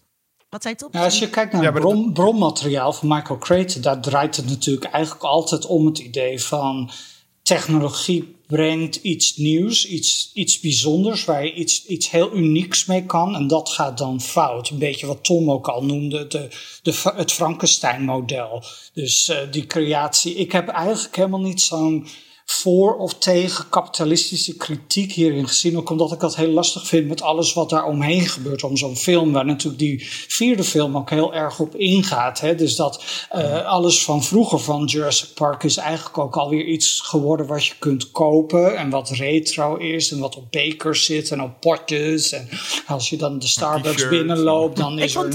Wat 0.50 0.64
zei 0.64 0.76
Top? 0.76 0.94
Ja, 0.94 1.04
als 1.04 1.20
je 1.20 1.30
kijkt 1.30 1.54
naar 1.54 1.64
Ja, 1.64 1.72
bron, 1.72 2.14
bronmateriaal 2.14 2.94
van 2.94 3.08
Michael 3.08 3.40
Crichton, 3.40 3.82
daar 3.82 4.02
draait 4.02 4.36
het 4.36 4.50
natuurlijk 4.50 4.92
eigenlijk 4.92 5.24
altijd 5.24 5.66
om 5.66 5.86
het 5.86 6.00
idee 6.00 6.42
van 6.42 6.92
technologie 7.44 8.39
brengt 8.50 8.96
iets 8.96 9.38
nieuws, 9.38 9.88
iets, 9.88 10.32
iets 10.34 10.60
bijzonders, 10.60 11.26
waar 11.26 11.46
je 11.46 11.54
iets, 11.54 11.86
iets 11.86 12.10
heel 12.10 12.36
unieks 12.36 12.86
mee 12.86 13.06
kan. 13.06 13.36
En 13.36 13.48
dat 13.48 13.70
gaat 13.70 13.98
dan 13.98 14.22
fout. 14.22 14.70
Een 14.70 14.78
beetje 14.78 15.08
wat 15.08 15.24
Tom 15.24 15.52
ook 15.52 15.68
al 15.68 15.84
noemde, 15.84 16.28
de, 16.28 16.48
de, 16.82 17.12
het 17.16 17.32
Frankenstein-model. 17.32 18.64
Dus 18.94 19.30
eh, 19.30 19.38
die 19.52 19.68
creatie. 19.68 20.36
Ik 20.36 20.52
heb 20.52 20.68
eigenlijk 20.68 21.16
helemaal 21.16 21.40
niet 21.40 21.62
zo'n 21.62 22.08
voor 22.52 22.96
of 22.96 23.14
tegen 23.14 23.70
kapitalistische 23.70 24.56
kritiek 24.56 25.12
hierin 25.12 25.48
gezien. 25.48 25.78
Ook 25.78 25.90
omdat 25.90 26.12
ik 26.12 26.20
dat 26.20 26.36
heel 26.36 26.52
lastig 26.52 26.88
vind 26.88 27.08
met 27.08 27.22
alles 27.22 27.54
wat 27.54 27.70
daar 27.70 27.86
omheen 27.86 28.28
gebeurt. 28.28 28.64
Om 28.64 28.78
zo'n 28.78 28.98
film, 28.98 29.32
waar 29.32 29.46
natuurlijk 29.46 29.80
die 29.80 30.08
vierde 30.28 30.64
film 30.64 30.98
ook 30.98 31.10
heel 31.10 31.34
erg 31.34 31.60
op 31.60 31.76
ingaat. 31.76 32.40
Hè? 32.40 32.56
Dus 32.56 32.76
dat 32.76 33.04
eh, 33.30 33.66
alles 33.66 34.04
van 34.04 34.24
vroeger 34.24 34.60
van 34.60 34.86
Jurassic 34.86 35.34
Park 35.34 35.64
is 35.64 35.78
eigenlijk 35.78 36.18
ook 36.18 36.36
alweer 36.36 36.66
iets 36.66 37.00
geworden 37.00 37.48
wat 37.48 37.66
je 37.66 37.74
kunt 37.80 38.12
kopen. 38.12 38.78
En 38.78 38.90
wat 38.90 39.10
retro 39.10 39.76
is 39.76 40.12
en 40.12 40.20
wat 40.20 40.36
op 40.36 40.52
bekers 40.52 41.06
zit 41.06 41.32
en 41.32 41.42
op 41.42 41.60
potjes. 41.60 42.32
En 42.32 42.50
als 42.88 43.10
je 43.10 43.18
dan 43.18 43.40
de 43.40 43.48
Starbucks 43.48 44.10
binnenloopt, 44.10 44.78
dan 44.78 44.98
Ik 44.98 45.04
is 45.04 45.16
er 45.16 45.26
een 45.26 45.32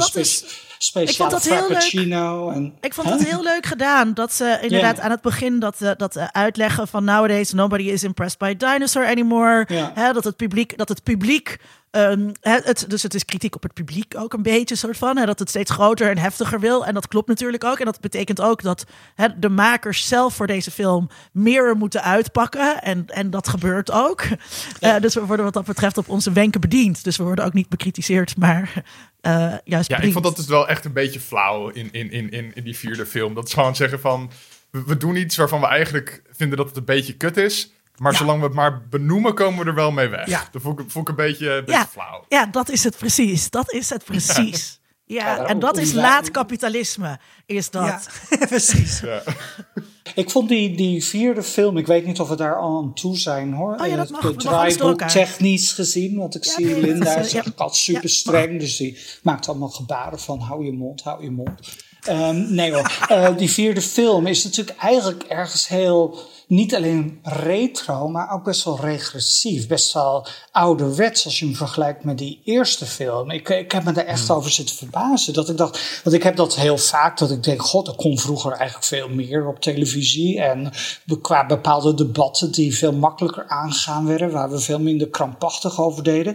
spe 0.85 1.01
speciaal 1.01 1.30
dat 1.30 1.43
heel 1.43 1.53
leuk. 1.53 1.64
frappuccino. 1.64 2.51
En, 2.51 2.74
Ik 2.80 2.95
vond 2.95 3.11
het 3.11 3.24
heel 3.24 3.43
leuk 3.43 3.66
gedaan 3.66 4.14
dat 4.14 4.32
ze 4.32 4.59
inderdaad 4.62 5.01
aan 5.01 5.11
het 5.11 5.20
begin 5.20 5.59
dat, 5.59 5.80
eh, 5.80 5.91
dat 5.97 6.16
eh, 6.16 6.24
uitleggen 6.32 6.89
van 6.89 7.05
nowadays 7.05 7.53
nobody 7.53 7.82
is 7.82 8.03
impressed 8.03 8.39
by 8.39 8.57
dinosaur 8.57 9.07
anymore. 9.07 9.66
Hè, 9.95 10.12
dat 10.12 10.24
het 10.24 10.37
publiek, 10.37 10.78
dat 10.78 10.89
het 10.89 11.03
publiek 11.03 11.59
ehm, 11.95 12.30
hè, 12.40 12.59
het, 12.62 12.84
dus 12.88 13.03
het 13.03 13.14
is 13.14 13.24
kritiek 13.24 13.55
op 13.55 13.62
het 13.62 13.74
publiek 13.74 14.14
ook 14.16 14.32
een 14.32 14.42
beetje 14.42 14.76
soort 14.76 14.97
van. 14.97 15.16
Hè, 15.16 15.26
dat 15.26 15.38
het 15.38 15.49
steeds 15.49 15.70
groter 15.70 16.11
en 16.11 16.18
heftiger 16.18 16.61
wil. 16.61 16.86
En 16.86 16.95
dat 16.95 17.09
klopt 17.09 17.28
natuurlijk 17.28 17.64
ook. 17.64 17.78
En 17.78 17.84
dat 17.84 18.01
betekent 18.01 18.40
ook 18.40 18.62
dat 18.62 18.84
hè, 19.14 19.38
de 19.38 19.49
makers 19.49 20.09
zelf 20.09 20.34
voor 20.34 20.47
deze 20.47 20.70
film 20.70 21.09
meer 21.32 21.76
moeten 21.76 22.03
uitpakken. 22.03 22.82
En, 22.82 23.07
en 23.07 23.30
dat 23.30 23.49
gebeurt 23.49 23.90
ook. 23.90 24.22
Eh, 24.80 25.01
dus 25.01 25.14
we 25.14 25.26
worden 25.26 25.45
wat 25.45 25.55
dat 25.55 25.64
betreft 25.64 25.99
op 25.99 26.09
onze 26.09 26.32
wenken 26.32 26.61
bediend. 26.61 27.05
Dus 27.05 27.16
we 27.16 27.24
worden 27.24 27.45
ook 27.45 27.53
niet 27.53 27.68
bekritiseerd, 27.68 28.36
maar 28.36 28.84
eh, 29.20 29.55
juist 29.64 29.90
Ja, 29.90 29.99
ik 29.99 30.12
vond 30.12 30.24
dat 30.24 30.36
dus 30.36 30.47
wel 30.47 30.68
echt 30.68 30.84
een 30.84 30.92
beetje 30.92 31.20
flauw 31.20 31.68
in, 31.68 31.88
in, 31.92 32.11
in, 32.11 32.30
in, 32.30 32.51
in 32.55 32.64
die 32.64 32.76
vierde 32.76 33.07
film. 33.07 33.34
Dat 33.34 33.47
is 33.47 33.53
gewoon 33.53 33.76
zeggen 33.76 34.01
van, 34.01 34.30
we, 34.70 34.84
we 34.86 34.97
doen 34.97 35.16
iets 35.16 35.36
waarvan 35.36 35.61
we 35.61 35.66
eigenlijk 35.66 36.22
vinden 36.30 36.57
dat 36.57 36.68
het 36.68 36.76
een 36.76 36.84
beetje 36.84 37.16
kut 37.16 37.36
is. 37.36 37.74
Maar 37.97 38.12
Ja. 38.12 38.18
zolang 38.18 38.38
we 38.40 38.45
het 38.47 38.55
maar 38.55 38.82
benoemen, 38.88 39.34
komen 39.34 39.62
we 39.64 39.70
er 39.70 39.74
wel 39.74 39.90
mee 39.90 40.09
weg. 40.09 40.28
Ja. 40.28 40.49
Dat 40.53 40.62
vond 40.62 40.78
ik, 40.80 40.90
vond 40.90 41.09
ik 41.09 41.18
een 41.18 41.24
beetje, 41.24 41.51
een 41.51 41.64
beetje 41.64 41.80
Ja. 41.80 41.86
flauw. 41.86 42.24
Ja, 42.28 42.47
dat 42.47 42.70
is 42.70 42.84
het 42.84 42.97
precies. 42.99 43.51
Dat 43.51 43.72
is 43.72 43.90
het 43.90 44.05
precies. 44.05 44.80
Ja, 45.07 45.36
Ja, 45.36 45.45
en 45.47 45.59
dat 45.59 45.76
is 45.78 45.92
laat 45.92 46.30
kapitalisme, 46.30 47.18
is 47.47 47.70
dat. 47.70 48.09
Ja, 48.30 48.47
precies. 48.47 49.01
Ja. 49.01 49.22
Ik 50.14 50.30
vond 50.30 50.49
die, 50.49 50.76
die 50.76 51.05
vierde 51.05 51.42
film, 51.42 51.76
ik 51.76 51.86
weet 51.86 52.07
niet 52.07 52.20
of 52.20 52.28
we 52.28 52.36
daar 52.36 52.57
al 52.61 52.82
aan 52.82 52.95
toe 52.95 53.16
zijn 53.18 53.53
hoor. 53.53 53.76
Oh 53.80 53.86
ja, 53.86 53.97
dat 53.97 54.07
Eh, 54.07 54.12
mag. 54.12 54.22
de 54.22 54.34
draaiboek 54.36 55.03
technisch 55.03 55.72
gezien, 55.72 56.16
want 56.16 56.34
ik 56.34 56.45
Ja, 56.45 56.53
zie 56.53 56.66
nee, 56.66 56.80
Linda 56.80 56.95
is, 56.95 57.01
is 57.01 57.07
eh, 57.09 57.14
ja. 57.16 57.20
eigenlijk 57.22 57.59
altijd 57.61 57.78
super 57.80 58.03
Ja, 58.03 58.09
streng, 58.09 58.61
dus 58.61 58.76
die 58.76 58.99
maakt 59.22 59.49
allemaal 59.49 59.68
gebaren 59.68 60.20
van 60.20 60.40
hou 60.40 60.64
je 60.64 60.72
mond, 60.72 61.03
hou 61.03 61.22
je 61.22 61.30
mond. 61.30 61.61
Ehm, 62.01 62.55
nee 62.55 62.72
hoor. 62.72 63.07
Uh, 63.11 63.36
die 63.36 63.51
vierde 63.51 63.80
film 63.82 64.26
is 64.26 64.45
natuurlijk 64.45 64.78
eigenlijk 64.78 65.22
ergens 65.22 65.68
heel 65.68 66.18
niet 66.47 66.74
alleen 66.74 67.18
retro, 67.22 68.09
maar 68.09 68.32
ook 68.32 68.45
best 68.45 68.64
wel 68.64 68.80
regressief. 68.80 69.66
Best 69.66 69.92
wel 69.92 70.26
ouderwets 70.53 71.24
als 71.24 71.38
je 71.38 71.45
hem 71.45 71.55
vergelijkt 71.55 72.05
met 72.05 72.18
die 72.18 72.40
eerste 72.45 72.86
film. 72.86 73.30
Ik, 73.30 73.49
ik 73.49 73.72
heb 73.72 73.84
me 73.84 73.92
daar 73.92 74.05
echt 74.05 74.26
hmm. 74.26 74.36
over 74.36 74.51
zitten 74.51 74.76
verbazen. 74.76 75.32
Dat 75.32 75.49
ik 75.49 75.57
dacht, 75.57 76.01
want 76.05 76.16
ik 76.16 76.22
heb 76.22 76.36
dat 76.36 76.55
heel 76.55 76.78
vaak, 76.78 77.18
dat 77.18 77.30
ik 77.30 77.42
denk, 77.42 77.62
god, 77.62 77.88
er 77.88 77.95
kon 77.95 78.18
vroeger 78.18 78.53
eigenlijk 78.53 78.86
veel 78.86 79.09
meer 79.09 79.47
op 79.47 79.61
televisie. 79.61 80.40
En 80.40 80.72
qua 81.20 81.47
bepaalde 81.47 81.95
debatten 81.95 82.51
die 82.51 82.76
veel 82.76 82.92
makkelijker 82.92 83.49
aangegaan 83.49 84.07
werden, 84.07 84.30
waar 84.30 84.51
we 84.51 84.59
veel 84.59 84.80
minder 84.80 85.09
krampachtig 85.09 85.80
over 85.80 86.03
deden. 86.03 86.34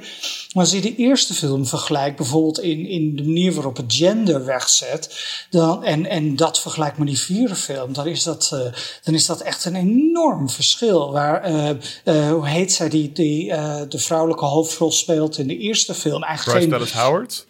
Maar 0.54 0.64
als 0.64 0.74
je 0.74 0.82
de 0.82 0.96
eerste 0.96 1.34
film 1.34 1.66
vergelijkt, 1.66 2.18
bijvoorbeeld 2.18 2.60
in, 2.60 2.86
in 2.86 3.16
de 3.16 3.24
manier 3.24 3.54
waarop 3.54 3.78
het 3.78 3.94
gender 3.94 4.46
wegzet, 4.46 5.18
dan, 5.50 5.84
en, 5.84 6.06
en 6.06 6.36
dat 6.36 6.60
vergelijkt 6.60 6.98
met 6.98 7.08
die 7.08 7.20
vierde 7.20 7.56
film, 7.56 7.94
dan 7.94 8.08
is 8.08 8.24
dat, 8.24 8.52
uh, 8.54 8.60
dan 9.04 9.14
is 9.14 9.26
dat 9.26 9.42
echt 9.42 9.66
een 9.66 9.76
enorm 9.76 9.99
verschil. 10.46 11.12
Waar, 11.12 11.52
uh, 11.52 11.70
uh, 12.06 12.32
hoe 12.32 12.48
heet 12.48 12.72
zij, 12.72 12.90
die, 12.90 13.12
die 13.12 13.48
de 13.88 14.00
vrouwelijke 14.00 14.46
hoofdrol 14.46 14.92
speelt 14.92 15.38
in 15.38 15.48
de 15.48 15.58
eerste 15.58 15.94
film? 15.94 16.24
Eigenlijk 16.24 16.58
Bryce 16.58 16.72
Dallas 16.72 16.94
Howard? 16.94 17.48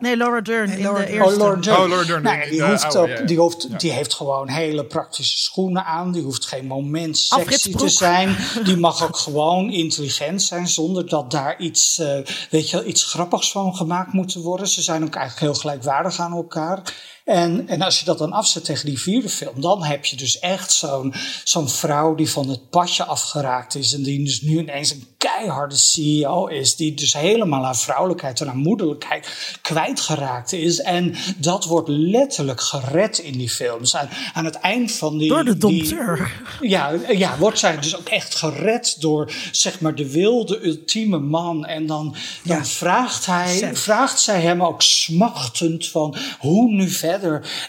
Nee, 0.00 0.16
Laura 0.16 0.40
Dern 0.40 0.70
in 0.70 0.94
de 0.94 1.06
eerste. 1.06 1.32
Oh, 1.32 1.36
Laura 1.36 1.60
Dern. 1.60 1.76
Oh, 1.76 1.88
Laura 1.88 2.06
Dern. 2.06 2.22
Nou, 2.22 2.50
die, 2.50 2.62
hoeft 2.62 2.96
ook, 2.96 3.26
die, 3.26 3.38
hoeft, 3.38 3.80
die 3.80 3.92
heeft 3.92 4.14
gewoon 4.14 4.48
hele 4.48 4.84
praktische 4.84 5.38
schoenen 5.38 5.84
aan. 5.84 6.12
Die 6.12 6.22
hoeft 6.22 6.46
geen 6.46 6.66
moment 6.66 7.18
sexy 7.18 7.74
te 7.74 7.88
zijn. 7.88 8.36
Die 8.64 8.76
mag 8.86 9.04
ook 9.04 9.16
gewoon 9.16 9.70
intelligent 9.70 10.42
zijn 10.42 10.68
zonder 10.68 11.08
dat 11.08 11.30
daar 11.30 11.60
iets, 11.60 11.98
uh, 11.98 12.18
weet 12.50 12.70
je, 12.70 12.84
iets 12.84 13.04
grappigs 13.04 13.50
van 13.50 13.74
gemaakt 13.76 14.12
moet 14.12 14.34
worden. 14.34 14.68
Ze 14.68 14.82
zijn 14.82 15.04
ook 15.04 15.14
eigenlijk 15.14 15.52
heel 15.52 15.60
gelijkwaardig 15.60 16.20
aan 16.20 16.32
elkaar. 16.32 16.82
En, 17.28 17.68
en 17.68 17.82
als 17.82 17.98
je 17.98 18.04
dat 18.04 18.18
dan 18.18 18.32
afzet 18.32 18.64
tegen 18.64 18.86
die 18.86 19.00
vierde 19.00 19.28
film, 19.28 19.60
dan 19.60 19.84
heb 19.84 20.04
je 20.04 20.16
dus 20.16 20.38
echt 20.38 20.72
zo'n 20.72 21.14
zo'n 21.44 21.68
vrouw 21.68 22.14
die 22.14 22.30
van 22.30 22.48
het 22.48 22.70
padje 22.70 23.04
afgeraakt 23.04 23.74
is. 23.74 23.92
En 23.92 24.02
die 24.02 24.24
dus 24.24 24.40
nu 24.40 24.58
ineens 24.58 24.90
een 24.90 25.06
keiharde 25.18 25.76
CEO 25.76 26.46
is. 26.46 26.76
Die 26.76 26.94
dus 26.94 27.12
helemaal 27.12 27.64
haar 27.64 27.76
vrouwelijkheid 27.76 28.40
en 28.40 28.46
haar 28.46 28.56
moederlijkheid 28.56 29.28
kwijtgeraakt 29.62 30.52
is. 30.52 30.80
En 30.80 31.14
dat 31.36 31.64
wordt 31.64 31.88
letterlijk 31.88 32.60
gered 32.60 33.18
in 33.18 33.38
die 33.38 33.50
films. 33.50 33.96
Aan, 33.96 34.08
aan 34.32 34.44
het 34.44 34.54
eind 34.54 34.92
van 34.92 35.18
die. 35.18 35.28
Door 35.28 35.44
de 35.44 35.56
dompteur. 35.56 36.32
Ja, 36.60 36.92
ja, 37.08 37.38
wordt 37.38 37.58
zij 37.58 37.78
dus 37.78 37.96
ook 37.96 38.08
echt 38.08 38.34
gered 38.34 39.00
door 39.00 39.32
zeg 39.52 39.80
maar 39.80 39.94
de 39.94 40.10
wilde 40.10 40.66
ultieme 40.66 41.18
man. 41.18 41.66
En 41.66 41.86
dan, 41.86 42.14
dan 42.44 42.66
vraagt, 42.66 43.26
hij, 43.26 43.70
vraagt 43.76 44.20
zij 44.20 44.40
hem 44.40 44.62
ook 44.62 44.82
smachtend 44.82 45.88
van 45.88 46.16
hoe 46.38 46.70
nu 46.70 46.88
verder 46.88 47.17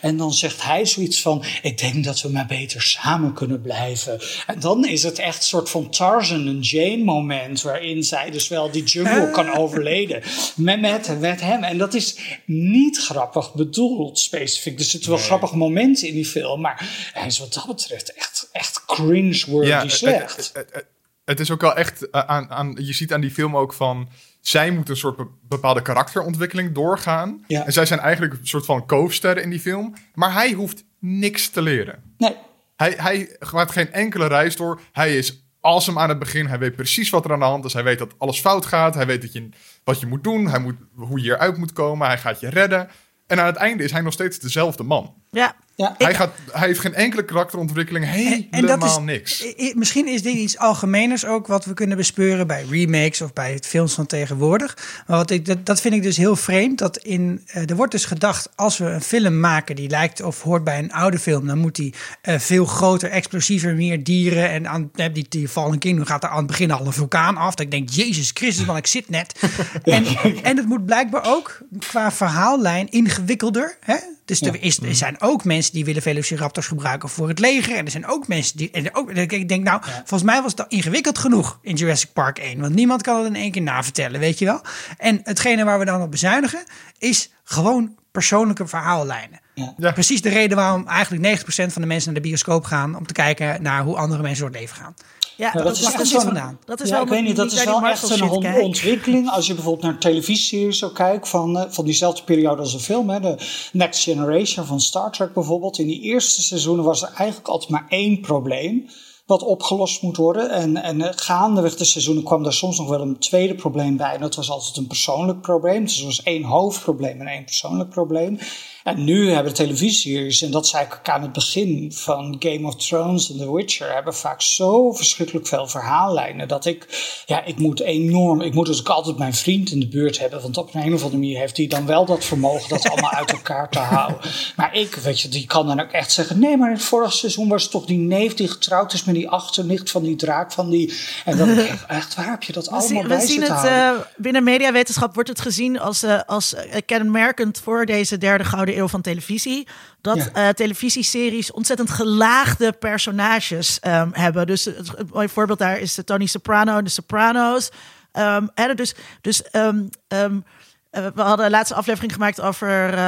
en 0.01 0.17
dan 0.17 0.33
zegt 0.33 0.63
hij 0.63 0.85
zoiets 0.85 1.21
van: 1.21 1.43
Ik 1.61 1.77
denk 1.77 2.03
dat 2.03 2.21
we 2.21 2.29
maar 2.29 2.45
beter 2.45 2.81
samen 2.81 3.33
kunnen 3.33 3.61
blijven. 3.61 4.19
En 4.47 4.59
dan 4.59 4.87
is 4.87 5.03
het 5.03 5.19
echt 5.19 5.37
een 5.37 5.43
soort 5.43 5.69
van 5.69 5.89
Tarzan 5.89 6.47
en 6.47 6.59
Jane 6.59 7.03
moment. 7.03 7.61
Waarin 7.61 8.03
zij 8.03 8.31
dus 8.31 8.47
wel 8.47 8.71
die 8.71 8.83
jungle 8.83 9.27
ah. 9.27 9.33
kan 9.33 9.55
overleden. 9.55 10.21
Met, 10.55 10.81
met, 10.81 11.19
met 11.19 11.41
hem. 11.41 11.63
En 11.63 11.77
dat 11.77 11.93
is 11.93 12.17
niet 12.45 12.97
grappig 12.97 13.53
bedoeld 13.53 14.19
specifiek. 14.19 14.79
Er 14.79 14.85
zitten 14.85 15.09
wel 15.09 15.19
grappige 15.19 15.57
momenten 15.57 16.07
in 16.07 16.13
die 16.13 16.25
film. 16.25 16.61
Maar 16.61 17.09
hij 17.13 17.27
is 17.27 17.39
wat 17.39 17.53
dat 17.53 17.67
betreft 17.67 18.13
echt, 18.13 18.49
echt 18.51 18.85
cringe-worthy 18.85 19.69
ja, 19.69 19.87
slecht. 19.87 20.49
Het, 20.53 20.85
het, 21.25 21.39
is 21.39 21.51
ook 21.51 21.61
wel 21.61 21.75
echt 21.75 22.09
eh, 22.09 22.21
aan, 22.21 22.49
aan. 22.49 22.77
Je 22.79 22.93
ziet 22.93 23.13
aan 23.13 23.21
die 23.21 23.31
film 23.31 23.57
ook 23.57 23.73
van 23.73 24.09
zij 24.41 24.71
moet 24.71 24.89
een 24.89 24.97
soort 24.97 25.19
bepaalde 25.47 25.81
karakterontwikkeling 25.81 26.71
doorgaan. 26.73 27.43
En 27.47 27.73
zij 27.73 27.85
zijn 27.85 27.99
eigenlijk 27.99 28.33
een 28.33 28.47
soort 28.47 28.65
van 28.65 28.85
koofsterren 28.85 29.43
in 29.43 29.49
die 29.49 29.59
film. 29.59 29.93
Maar 30.13 30.33
hij 30.33 30.51
hoeft 30.51 30.83
niks 30.99 31.49
te 31.49 31.61
leren. 31.61 32.03
Nee. 32.17 32.35
Hij, 32.75 32.93
hij 32.97 33.35
gaat 33.39 33.71
geen 33.71 33.91
enkele 33.91 34.27
reis 34.27 34.55
door. 34.55 34.81
Hij 34.91 35.17
is 35.17 35.43
awesome 35.61 35.99
aan 35.99 36.09
het 36.09 36.19
begin. 36.19 36.45
Hij 36.45 36.59
weet 36.59 36.75
precies 36.75 37.09
wat 37.09 37.25
er 37.25 37.31
aan 37.31 37.39
de 37.39 37.45
hand 37.45 37.65
is. 37.65 37.73
Hij 37.73 37.83
weet 37.83 37.99
dat 37.99 38.13
alles 38.17 38.39
fout 38.39 38.65
gaat. 38.65 38.95
Hij 38.95 39.05
weet 39.05 39.21
dat 39.21 39.33
je, 39.33 39.49
wat 39.83 39.99
je 39.99 40.05
moet 40.05 40.23
doen. 40.23 40.47
Hij 40.47 40.59
moet, 40.59 40.75
hoe 40.95 41.21
je 41.21 41.31
eruit 41.31 41.57
moet 41.57 41.73
komen. 41.73 42.07
Hij 42.07 42.17
gaat 42.17 42.39
je 42.39 42.49
redden. 42.49 42.89
En 43.27 43.39
aan 43.39 43.45
het 43.45 43.55
einde 43.55 43.83
is 43.83 43.91
hij 43.91 44.01
nog 44.01 44.13
steeds 44.13 44.39
dezelfde 44.39 44.83
man. 44.83 45.13
Ja. 45.31 45.55
Ja. 45.79 45.95
Hij, 45.97 46.15
gaat, 46.15 46.31
hij 46.51 46.67
heeft 46.67 46.79
geen 46.79 46.93
enkele 46.93 47.25
karakterontwikkeling, 47.25 48.05
helemaal 48.05 48.47
en, 48.51 48.65
dat 48.65 48.83
is, 48.83 48.97
niks. 48.97 49.45
Misschien 49.73 50.07
is 50.07 50.21
dit 50.21 50.35
iets 50.35 50.57
algemeners 50.57 51.25
ook 51.25 51.47
wat 51.47 51.65
we 51.65 51.73
kunnen 51.73 51.97
bespeuren 51.97 52.47
bij 52.47 52.65
remakes 52.69 53.21
of 53.21 53.33
bij 53.33 53.53
het 53.53 53.65
films 53.65 53.93
van 53.93 54.05
tegenwoordig. 54.05 54.77
Maar 55.07 55.17
wat 55.17 55.29
ik, 55.29 55.45
dat, 55.45 55.65
dat 55.65 55.81
vind 55.81 55.93
ik 55.93 56.03
dus 56.03 56.17
heel 56.17 56.35
vreemd. 56.35 56.77
Dat 56.77 56.97
in, 56.97 57.45
uh, 57.55 57.69
er 57.69 57.75
wordt 57.75 57.91
dus 57.91 58.05
gedacht, 58.05 58.49
als 58.55 58.77
we 58.77 58.85
een 58.85 59.01
film 59.01 59.39
maken 59.39 59.75
die 59.75 59.89
lijkt 59.89 60.21
of 60.21 60.41
hoort 60.41 60.63
bij 60.63 60.79
een 60.79 60.93
oude 60.93 61.19
film, 61.19 61.47
dan 61.47 61.57
moet 61.57 61.75
die 61.75 61.93
uh, 62.23 62.39
veel 62.39 62.65
groter, 62.65 63.09
explosiever, 63.09 63.75
meer 63.75 64.03
dieren. 64.03 64.49
En 64.49 64.67
aan, 64.67 64.91
die, 65.13 65.25
die 65.29 65.47
Fallen 65.47 65.79
Kingdom 65.79 66.05
gaat 66.05 66.23
er 66.23 66.29
aan 66.29 66.37
het 66.37 66.47
begin 66.47 66.71
al 66.71 66.85
een 66.85 66.93
vulkaan 66.93 67.37
af. 67.37 67.55
Dat 67.55 67.65
ik 67.65 67.71
denk, 67.71 67.89
Jezus 67.89 68.31
Christus, 68.33 68.65
want 68.65 68.77
ik 68.77 68.87
zit 68.87 69.09
net. 69.09 69.39
en, 69.83 70.05
en 70.43 70.57
het 70.57 70.65
moet 70.65 70.85
blijkbaar 70.85 71.25
ook 71.25 71.61
qua 71.79 72.11
verhaallijn 72.11 72.89
ingewikkelder. 72.89 73.77
Hè? 73.79 73.95
Dus 74.29 74.41
er, 74.41 74.61
is, 74.63 74.79
er 74.79 74.95
zijn 74.95 75.21
ook 75.21 75.43
mensen 75.43 75.73
die 75.73 75.85
willen 75.85 76.01
Velociraptors 76.01 76.67
gebruiken 76.67 77.09
voor 77.09 77.27
het 77.27 77.39
leger. 77.39 77.75
En 77.75 77.85
er 77.85 77.91
zijn 77.91 78.07
ook 78.07 78.27
mensen 78.27 78.57
die. 78.57 78.71
En 78.71 78.95
ook, 78.95 79.11
ik 79.11 79.49
denk, 79.49 79.63
nou, 79.63 79.81
volgens 79.83 80.23
mij 80.23 80.41
was 80.41 80.55
dat 80.55 80.65
ingewikkeld 80.69 81.17
genoeg 81.17 81.59
in 81.61 81.75
Jurassic 81.75 82.13
Park 82.13 82.39
1. 82.39 82.59
Want 82.59 82.75
niemand 82.75 83.01
kan 83.01 83.17
het 83.17 83.25
in 83.25 83.35
één 83.35 83.51
keer 83.51 83.61
navertellen, 83.61 84.19
weet 84.19 84.39
je 84.39 84.45
wel. 84.45 84.61
En 84.97 85.19
hetgene 85.23 85.63
waar 85.63 85.79
we 85.79 85.85
dan 85.85 86.01
op 86.01 86.11
bezuinigen, 86.11 86.63
is 86.97 87.31
gewoon 87.43 87.95
persoonlijke 88.11 88.67
verhaallijnen. 88.67 89.39
Ja. 89.77 89.91
Precies 89.91 90.21
de 90.21 90.29
reden 90.29 90.57
waarom 90.57 90.87
eigenlijk 90.87 91.39
90% 91.39 91.43
van 91.45 91.81
de 91.81 91.87
mensen 91.87 92.13
naar 92.13 92.21
de 92.21 92.27
bioscoop 92.27 92.63
gaan 92.63 92.95
om 92.95 93.05
te 93.05 93.13
kijken 93.13 93.61
naar 93.61 93.83
hoe 93.83 93.97
andere 93.97 94.21
mensen 94.21 94.41
door 94.41 94.51
het 94.51 94.59
leven 94.59 94.75
gaan. 94.75 94.95
Ja, 95.39 95.51
dat, 95.51 95.77
is 96.01 96.11
vandaan. 96.11 96.59
Dat 96.65 96.81
is 96.81 96.89
wel, 96.89 97.01
ik 97.01 97.07
weet 97.07 97.23
niet, 97.23 97.35
dat 97.35 97.51
is 97.51 97.63
wel 97.63 97.81
echt 97.81 98.09
een 98.09 98.29
ontwikkeling. 98.61 99.29
Als 99.29 99.47
je 99.47 99.53
bijvoorbeeld 99.53 99.85
naar 99.85 99.97
televisieseries 99.97 100.79
zo 100.79 100.89
kijkt 100.89 101.29
van, 101.29 101.57
uh, 101.57 101.63
van 101.67 101.85
diezelfde 101.85 102.23
periode 102.23 102.61
als 102.61 102.73
een 102.73 102.79
film. 102.79 103.09
Hè, 103.09 103.19
de 103.19 103.35
Next 103.71 104.03
Generation 104.03 104.65
van 104.65 104.81
Star 104.81 105.11
Trek 105.11 105.33
bijvoorbeeld. 105.33 105.79
In 105.79 105.87
die 105.87 106.01
eerste 106.01 106.41
seizoenen 106.41 106.85
was 106.85 107.01
er 107.01 107.11
eigenlijk 107.13 107.47
altijd 107.47 107.69
maar 107.69 107.85
één 107.89 108.21
probleem 108.21 108.89
wat 109.29 109.43
opgelost 109.43 110.01
moet 110.01 110.17
worden. 110.17 110.49
En, 110.49 110.77
en 110.77 111.01
eh, 111.01 111.09
gaandeweg 111.15 111.75
de 111.75 111.83
seizoenen 111.83 112.23
kwam 112.23 112.45
er 112.45 112.53
soms 112.53 112.77
nog 112.77 112.89
wel 112.89 113.01
een 113.01 113.19
tweede 113.19 113.55
probleem 113.55 113.97
bij. 113.97 114.13
En 114.13 114.21
dat 114.21 114.35
was 114.35 114.49
altijd 114.49 114.77
een 114.77 114.87
persoonlijk 114.87 115.41
probleem. 115.41 115.83
Dus 115.83 115.99
er 115.99 116.05
was 116.05 116.23
één 116.23 116.43
hoofdprobleem 116.43 117.19
en 117.19 117.27
één 117.27 117.43
persoonlijk 117.43 117.89
probleem. 117.89 118.39
En 118.83 119.03
nu 119.03 119.31
hebben 119.31 119.53
televisieseries, 119.53 120.41
en 120.41 120.51
dat 120.51 120.67
zei 120.67 120.85
ik 120.85 120.93
ook 120.93 121.09
aan 121.09 121.21
het 121.21 121.33
begin 121.33 121.91
van 121.93 122.35
Game 122.39 122.67
of 122.67 122.75
Thrones 122.75 123.31
en 123.31 123.37
The 123.37 123.53
Witcher, 123.55 123.93
hebben 123.93 124.15
vaak 124.15 124.41
zo 124.41 124.91
verschrikkelijk 124.91 125.47
veel 125.47 125.67
verhaallijnen 125.67 126.47
dat 126.47 126.65
ik, 126.65 126.87
ja, 127.25 127.43
ik 127.43 127.57
moet 127.57 127.79
enorm, 127.79 128.41
ik 128.41 128.53
moet 128.53 128.65
dus 128.65 128.79
ook 128.79 128.89
altijd 128.89 129.17
mijn 129.17 129.33
vriend 129.33 129.71
in 129.71 129.79
de 129.79 129.87
buurt 129.87 130.19
hebben, 130.19 130.41
want 130.41 130.57
op 130.57 130.73
een, 130.73 130.93
of 130.93 131.03
andere 131.03 131.21
manier 131.21 131.39
heeft 131.39 131.57
hij 131.57 131.67
dan 131.67 131.85
wel 131.85 132.05
dat 132.05 132.25
vermogen 132.25 132.69
dat 132.69 132.89
allemaal 132.89 133.11
uit 133.11 133.31
elkaar 133.31 133.69
te 133.69 133.79
houden. 133.79 134.19
Maar 134.55 134.75
ik, 134.75 134.95
weet 134.95 135.19
je, 135.19 135.29
die 135.29 135.45
kan 135.45 135.67
dan 135.67 135.79
ook 135.79 135.91
echt 135.91 136.11
zeggen, 136.11 136.39
nee, 136.39 136.57
maar 136.57 136.69
in 136.69 136.75
het 136.75 136.83
vorige 136.83 137.17
seizoen 137.17 137.47
was 137.47 137.61
het 137.61 137.71
toch 137.71 137.85
die 137.85 137.97
neef 137.97 138.33
die 138.33 138.47
getrouwd 138.47 138.93
is 138.93 139.03
met 139.03 139.15
die 139.19 139.29
achternicht 139.29 139.91
van 139.91 140.03
die 140.03 140.15
draak 140.15 140.51
van 140.51 140.69
die, 140.69 140.93
en 141.25 141.37
dan 141.37 141.49
echt, 141.87 142.15
waar 142.15 142.29
heb 142.29 142.43
je 142.43 142.53
dat 142.53 142.69
allemaal 142.69 143.01
we 143.01 143.07
bij 143.07 143.17
We 143.17 143.25
zien 143.25 143.41
het, 143.41 143.65
uh, 143.65 143.91
binnen 144.17 144.43
mediawetenschap 144.43 145.13
wordt 145.13 145.29
het 145.29 145.41
gezien 145.41 145.79
als, 145.79 146.03
uh, 146.03 146.19
als 146.25 146.53
uh, 146.53 146.61
kenmerkend 146.85 147.59
voor 147.59 147.85
deze 147.85 148.17
derde 148.17 148.43
gouden 148.43 148.77
eeuw 148.77 148.87
van 148.87 149.01
televisie. 149.01 149.67
Dat 150.01 150.29
ja. 150.33 150.47
uh, 150.47 150.53
televisieseries 150.53 151.51
ontzettend 151.51 151.89
gelaagde 151.89 152.71
personages 152.71 153.79
um, 153.87 154.09
hebben. 154.13 154.47
Dus 154.47 154.69
mooie 155.13 155.29
voorbeeld 155.29 155.59
daar 155.59 155.79
is 155.79 155.95
de 155.95 156.03
Tony 156.03 156.25
Soprano 156.25 156.77
en 156.77 156.83
de 156.83 156.89
Sopranos. 156.89 157.69
Um, 158.13 158.49
hè, 158.53 158.73
dus 158.73 158.95
dus 159.21 159.43
um, 159.51 159.89
um, 160.07 160.43
uh, 160.91 161.07
we 161.15 161.21
hadden 161.21 161.45
de 161.45 161.51
laatste 161.51 161.75
aflevering 161.75 162.13
gemaakt 162.13 162.41
over 162.41 162.99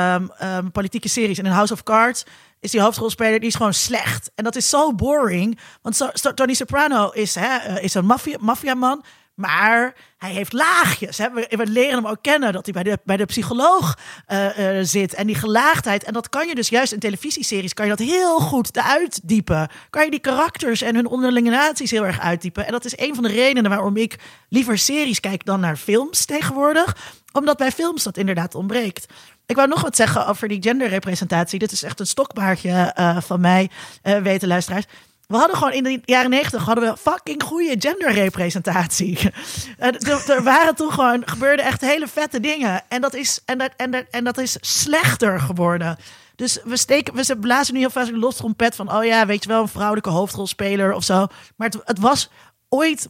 politieke 0.72 1.10
series. 1.10 1.38
En 1.38 1.46
in 1.46 1.52
House 1.52 1.74
of 1.74 1.84
Cards 1.84 2.24
is 2.62 2.72
die 2.72 2.82
hoofdrolspeler, 2.82 3.40
die 3.40 3.50
is 3.50 3.56
gewoon 3.56 3.74
slecht. 3.74 4.32
En 4.36 4.44
dat 4.44 4.56
is 4.56 4.70
zo 4.70 4.94
boring. 4.94 5.60
Want 5.82 6.12
Tony 6.36 6.54
Soprano 6.54 7.10
is, 7.10 7.38
uh, 7.38 7.84
is 7.84 7.94
een 7.94 8.06
maffia, 8.06 8.38
maffiaman. 8.40 9.04
Maar 9.34 9.96
hij 10.18 10.32
heeft 10.32 10.54
laagjes. 10.54 11.18
We, 11.18 11.66
leren 11.68 11.96
hem 11.96 12.08
ook 12.08 12.22
kennen 12.22 12.54
dat 12.54 12.66
hij 12.66 12.74
bij 12.74 12.84
de, 12.84 13.00
bij 13.04 13.18
de 13.18 13.26
psycholoog 13.26 13.98
uh, 14.28 14.58
uh, 14.58 14.80
zit. 14.82 15.14
En 15.14 15.28
die 15.28 15.36
gelaagdheid. 15.36 16.04
En 16.04 16.14
dat 16.14 16.30
kan 16.30 16.48
je 16.48 16.56
dus 16.56 16.70
juist 16.70 16.92
in 16.92 17.00
televisieseries 17.00 17.74
kan 17.74 17.86
je 17.86 17.96
dat 17.96 18.08
heel 18.08 18.40
goed 18.40 18.78
uitdiepen. 18.78 19.70
Kan 19.90 20.04
je 20.04 20.12
die 20.12 20.20
karakters 20.20 20.82
en 20.82 20.96
hun 20.96 21.08
onderlinge 21.08 21.50
relaties 21.50 21.92
heel 21.92 22.06
erg 22.06 22.20
uitdiepen. 22.20 22.66
En 22.66 22.72
dat 22.72 22.86
is 22.86 22.98
een 22.98 23.16
van 23.16 23.24
de 23.24 23.30
redenen 23.30 23.72
waarom 23.72 23.98
ik 23.98 24.16
liever 24.50 24.78
series 24.78 25.20
kijk 25.20 25.46
dan 25.46 25.60
naar 25.60 25.78
films 25.78 26.26
tegenwoordig. 26.26 26.96
Omdat 27.32 27.58
bij 27.58 27.72
films 27.72 28.04
dat 28.04 28.18
inderdaad 28.18 28.56
ontbreekt. 28.56 29.06
Ik 29.46 29.56
wou 29.56 29.68
nog 29.68 29.82
wat 29.82 29.96
zeggen 29.96 30.28
over 30.28 30.48
die 30.48 30.62
genderrepresentatie. 30.62 31.60
Dit 31.60 31.72
is 31.72 31.84
echt 31.84 32.00
een 32.00 32.08
stokpaardje 32.08 32.96
uh, 33.00 33.22
van 33.22 33.40
mij, 33.40 33.70
weten 34.02 34.48
luisteraars. 34.48 34.86
We 35.32 35.38
hadden 35.38 35.58
gewoon 35.58 35.74
in 35.74 35.84
de 35.84 36.02
jaren 36.06 36.30
negentig 36.30 36.64
hadden 36.64 36.92
we 36.92 36.98
fucking 36.98 37.44
goede 37.44 37.76
genderrepresentatie. 37.80 39.20
er, 39.78 40.44
waren 40.44 40.76
toen 40.76 40.92
gewoon, 40.92 41.22
gebeurden 41.26 41.66
echt 41.66 41.82
hele 41.82 42.08
vette 42.08 42.40
dingen. 42.40 42.82
En 42.88 43.02
dat 43.02 43.14
is, 43.14 43.40
en 43.46 43.58
dat, 43.58 43.72
en 43.78 43.92
dat, 43.92 44.06
en 44.12 44.24
dat 44.24 44.38
is 44.38 44.58
slechter 44.60 45.40
geworden. 45.40 45.98
Dus 46.36 46.60
we, 46.64 46.78
steken, 46.78 47.16
we 47.16 47.38
blazen 47.38 47.74
nu 47.74 47.80
heel 47.80 47.90
vaak 47.90 48.08
een 48.08 48.20
los 48.20 48.36
trompet 48.36 48.76
van... 48.76 48.96
oh 48.96 49.04
ja, 49.04 49.26
weet 49.26 49.44
je 49.44 49.50
wel, 49.50 49.62
een 49.62 49.68
vrouwelijke 49.68 50.10
hoofdrolspeler 50.10 50.94
of 50.94 51.04
zo. 51.04 51.28
Maar 51.56 51.70
het, 51.70 51.82
het 51.86 52.00
was 52.00 52.30
ooit... 52.70 53.10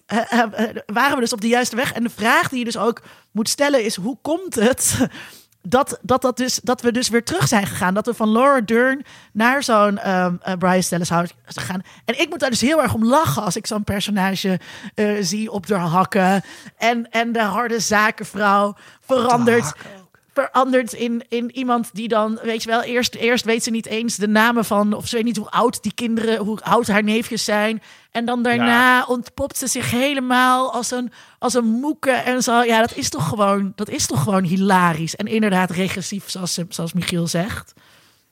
waren 0.85 1.15
we 1.15 1.19
dus 1.19 1.33
op 1.33 1.41
de 1.41 1.47
juiste 1.47 1.75
weg. 1.75 1.93
En 1.93 2.03
de 2.03 2.09
vraag 2.09 2.49
die 2.49 2.59
je 2.59 2.65
dus 2.65 2.77
ook 2.77 3.01
moet 3.31 3.49
stellen 3.49 3.83
is... 3.83 3.95
hoe 3.95 4.17
komt 4.21 4.55
het 4.55 4.97
dat, 5.61 5.99
dat, 6.01 6.21
dat, 6.21 6.37
dus, 6.37 6.59
dat 6.63 6.81
we 6.81 6.91
dus 6.91 7.09
weer 7.09 7.23
terug 7.23 7.47
zijn 7.47 7.67
gegaan. 7.67 7.93
Dat 7.93 8.05
we 8.05 8.13
van 8.13 8.31
Laura 8.31 8.61
Dern 8.61 9.05
naar 9.31 9.63
zo'n 9.63 10.09
um, 10.09 10.39
uh, 10.61 10.71
gaan. 11.45 11.81
En 12.05 12.21
ik 12.21 12.29
moet 12.29 12.39
daar 12.39 12.49
dus 12.49 12.61
heel 12.61 12.81
erg 12.81 12.93
om 12.93 13.05
lachen 13.05 13.43
als 13.43 13.55
ik 13.55 13.67
zo'n 13.67 13.83
personage 13.83 14.59
uh, 14.95 15.17
zie 15.21 15.51
op 15.51 15.67
de 15.67 15.75
hakken. 15.75 16.43
En, 16.77 17.11
en 17.11 17.31
de 17.31 17.41
harde 17.41 17.79
zakenvrouw 17.79 18.75
verandert 18.99 19.73
verandert 20.33 20.93
in, 20.93 21.23
in 21.29 21.51
iemand 21.51 21.89
die 21.93 22.07
dan, 22.07 22.39
weet 22.43 22.63
je 22.63 22.69
wel, 22.69 22.81
eerst, 22.81 23.15
eerst 23.15 23.45
weet 23.45 23.63
ze 23.63 23.69
niet 23.69 23.85
eens 23.85 24.15
de 24.15 24.27
namen 24.27 24.65
van, 24.65 24.93
of 24.93 25.07
ze 25.07 25.15
weet 25.15 25.25
niet 25.25 25.37
hoe 25.37 25.49
oud 25.49 25.83
die 25.83 25.93
kinderen, 25.93 26.37
hoe 26.37 26.61
oud 26.61 26.87
haar 26.87 27.03
neefjes 27.03 27.43
zijn. 27.43 27.81
En 28.11 28.25
dan 28.25 28.43
daarna 28.43 29.05
ontpopt 29.05 29.57
ze 29.57 29.67
zich 29.67 29.91
helemaal 29.91 30.73
als 30.73 30.91
een, 30.91 31.11
als 31.39 31.53
een 31.53 31.65
moeke 31.65 32.11
en 32.11 32.43
zo. 32.43 32.63
Ja, 32.63 32.79
dat 32.79 32.95
is 32.95 33.09
toch 33.09 33.27
gewoon, 33.27 33.71
dat 33.75 33.89
is 33.89 34.05
toch 34.05 34.23
gewoon 34.23 34.43
hilarisch. 34.43 35.15
En 35.15 35.27
inderdaad 35.27 35.71
regressief, 35.71 36.29
zoals, 36.29 36.59
zoals 36.69 36.93
Michiel 36.93 37.27
zegt. 37.27 37.73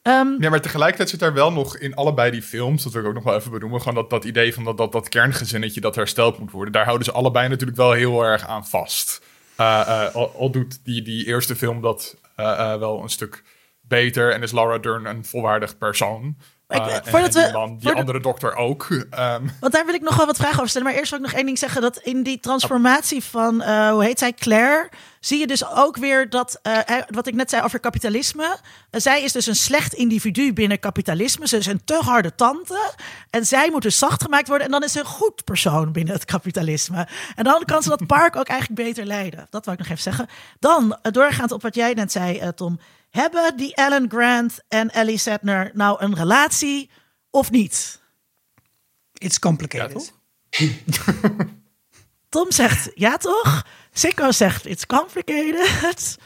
Um, 0.03 0.35
ja, 0.41 0.49
maar 0.49 0.61
tegelijkertijd 0.61 1.09
zit 1.09 1.19
daar 1.19 1.33
wel 1.33 1.51
nog 1.51 1.77
in 1.77 1.95
allebei 1.95 2.31
die 2.31 2.41
films, 2.41 2.83
dat 2.83 2.93
wil 2.93 3.01
ik 3.01 3.07
ook 3.07 3.13
nog 3.13 3.23
wel 3.23 3.35
even 3.35 3.51
benoemen, 3.51 3.79
gewoon 3.79 3.95
dat, 3.95 4.09
dat 4.09 4.23
idee 4.23 4.53
van 4.53 4.63
dat, 4.63 4.77
dat, 4.77 4.91
dat 4.91 5.09
kerngezinnetje 5.09 5.81
dat 5.81 5.95
hersteld 5.95 6.39
moet 6.39 6.51
worden. 6.51 6.73
Daar 6.73 6.85
houden 6.85 7.05
ze 7.05 7.11
allebei 7.11 7.47
natuurlijk 7.47 7.77
wel 7.77 7.91
heel 7.91 8.23
erg 8.23 8.47
aan 8.47 8.67
vast. 8.67 9.21
Al, 10.13 10.51
doet 10.51 10.85
die, 10.85 11.01
die 11.01 11.25
eerste 11.25 11.55
film 11.55 11.81
dat 11.81 12.17
uh, 12.37 12.75
wel 12.75 13.01
een 13.01 13.09
stuk 13.09 13.43
beter 13.81 14.31
en 14.31 14.43
is 14.43 14.51
Laura 14.51 14.77
Dern 14.77 15.05
een 15.05 15.25
volwaardig 15.25 15.77
persoon. 15.77 16.37
Uh, 16.69 16.95
voordat 17.03 17.35
en, 17.35 17.43
die, 17.43 17.51
man, 17.51 17.77
die 17.77 17.93
andere 17.93 18.19
dokter 18.19 18.55
ook. 18.55 18.89
Um. 18.89 19.51
Want 19.59 19.73
daar 19.73 19.85
wil 19.85 19.93
ik 19.93 20.01
nog 20.01 20.15
wel 20.15 20.25
wat 20.25 20.37
vragen 20.37 20.55
over 20.55 20.69
stellen. 20.69 20.87
Maar 20.87 20.97
eerst 20.97 21.09
wil 21.09 21.19
ik 21.19 21.25
nog 21.25 21.35
één 21.35 21.45
ding 21.45 21.57
zeggen. 21.57 21.81
Dat 21.81 21.97
in 21.97 22.23
die 22.23 22.39
transformatie 22.39 23.23
van, 23.23 23.61
uh, 23.61 23.89
hoe 23.89 24.03
heet 24.03 24.19
zij, 24.19 24.33
Claire... 24.33 24.89
zie 25.19 25.39
je 25.39 25.47
dus 25.47 25.67
ook 25.67 25.97
weer 25.97 26.29
dat, 26.29 26.59
uh, 26.63 26.97
wat 27.07 27.27
ik 27.27 27.33
net 27.33 27.49
zei 27.49 27.63
over 27.63 27.79
kapitalisme. 27.79 28.57
zij 28.91 29.23
is 29.23 29.31
dus 29.31 29.45
een 29.45 29.55
slecht 29.55 29.93
individu 29.93 30.53
binnen 30.53 30.79
kapitalisme. 30.79 31.47
Ze 31.47 31.57
is 31.57 31.65
een 31.65 31.81
te 31.85 31.99
harde 32.03 32.35
tante. 32.35 32.93
En 33.29 33.45
zij 33.45 33.69
moet 33.71 33.81
dus 33.81 33.97
zacht 33.97 34.23
gemaakt 34.23 34.47
worden. 34.47 34.65
En 34.65 34.71
dan 34.71 34.83
is 34.83 34.91
ze 34.91 34.99
een 34.99 35.05
goed 35.05 35.43
persoon 35.43 35.91
binnen 35.91 36.13
het 36.13 36.25
kapitalisme. 36.25 37.07
En 37.35 37.43
dan 37.43 37.63
kan 37.65 37.83
ze 37.83 37.89
dat 37.89 38.07
park 38.07 38.35
ook 38.35 38.47
eigenlijk 38.47 38.81
beter 38.81 39.05
leiden. 39.05 39.47
Dat 39.49 39.65
wil 39.65 39.73
ik 39.73 39.79
nog 39.79 39.89
even 39.89 40.01
zeggen. 40.01 40.27
Dan, 40.59 40.97
doorgaand 41.01 41.51
op 41.51 41.61
wat 41.61 41.75
jij 41.75 41.93
net 41.93 42.11
zei, 42.11 42.53
Tom... 42.55 42.79
Hebben 43.09 43.57
die 43.57 43.77
Alan 43.77 44.05
Grant 44.09 44.59
en 44.67 44.89
Ellie 44.89 45.17
Setner 45.17 45.71
nou 45.73 46.03
een 46.03 46.15
relatie 46.15 46.89
of 47.29 47.51
niet? 47.51 48.01
It's 49.13 49.39
complicated. 49.39 50.13
Tom 52.29 52.51
zegt 52.51 52.91
ja 52.93 53.17
toch? 53.17 53.65
Sikko 53.91 54.31
zegt 54.31 54.65
it's 54.65 54.85
complicated. 54.85 56.17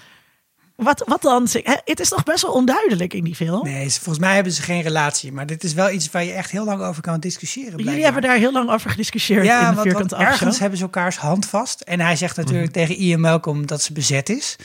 Wat, 0.75 1.03
wat 1.05 1.21
dan? 1.21 1.47
Het 1.83 1.99
is 1.99 2.09
toch 2.09 2.23
best 2.23 2.41
wel 2.41 2.51
onduidelijk 2.51 3.13
in 3.13 3.23
die 3.23 3.35
film? 3.35 3.63
Nee, 3.63 3.91
volgens 3.91 4.19
mij 4.19 4.35
hebben 4.35 4.53
ze 4.53 4.61
geen 4.61 4.81
relatie. 4.81 5.31
Maar 5.31 5.45
dit 5.45 5.63
is 5.63 5.73
wel 5.73 5.89
iets 5.89 6.11
waar 6.11 6.23
je 6.23 6.31
echt 6.31 6.51
heel 6.51 6.65
lang 6.65 6.81
over 6.81 7.01
kan 7.01 7.19
discussiëren. 7.19 7.69
Blijkbaar. 7.69 7.93
Jullie 7.93 8.11
hebben 8.11 8.29
daar 8.29 8.37
heel 8.37 8.51
lang 8.51 8.69
over 8.69 8.89
gediscussieerd 8.89 9.45
ja, 9.45 9.69
in 9.69 9.75
de 9.75 9.81
vierkante 9.81 10.15
ergens 10.15 10.59
hebben 10.59 10.77
ze 10.77 10.83
elkaars 10.83 11.17
hand 11.17 11.45
vast. 11.45 11.81
En 11.81 11.99
hij 11.99 12.15
zegt 12.15 12.35
natuurlijk 12.37 12.65
mhm. 12.65 12.73
tegen 12.73 12.95
Ian 12.95 13.19
Malcolm 13.19 13.65
dat 13.65 13.81
ze 13.81 13.93
bezet 13.93 14.29
is. 14.29 14.55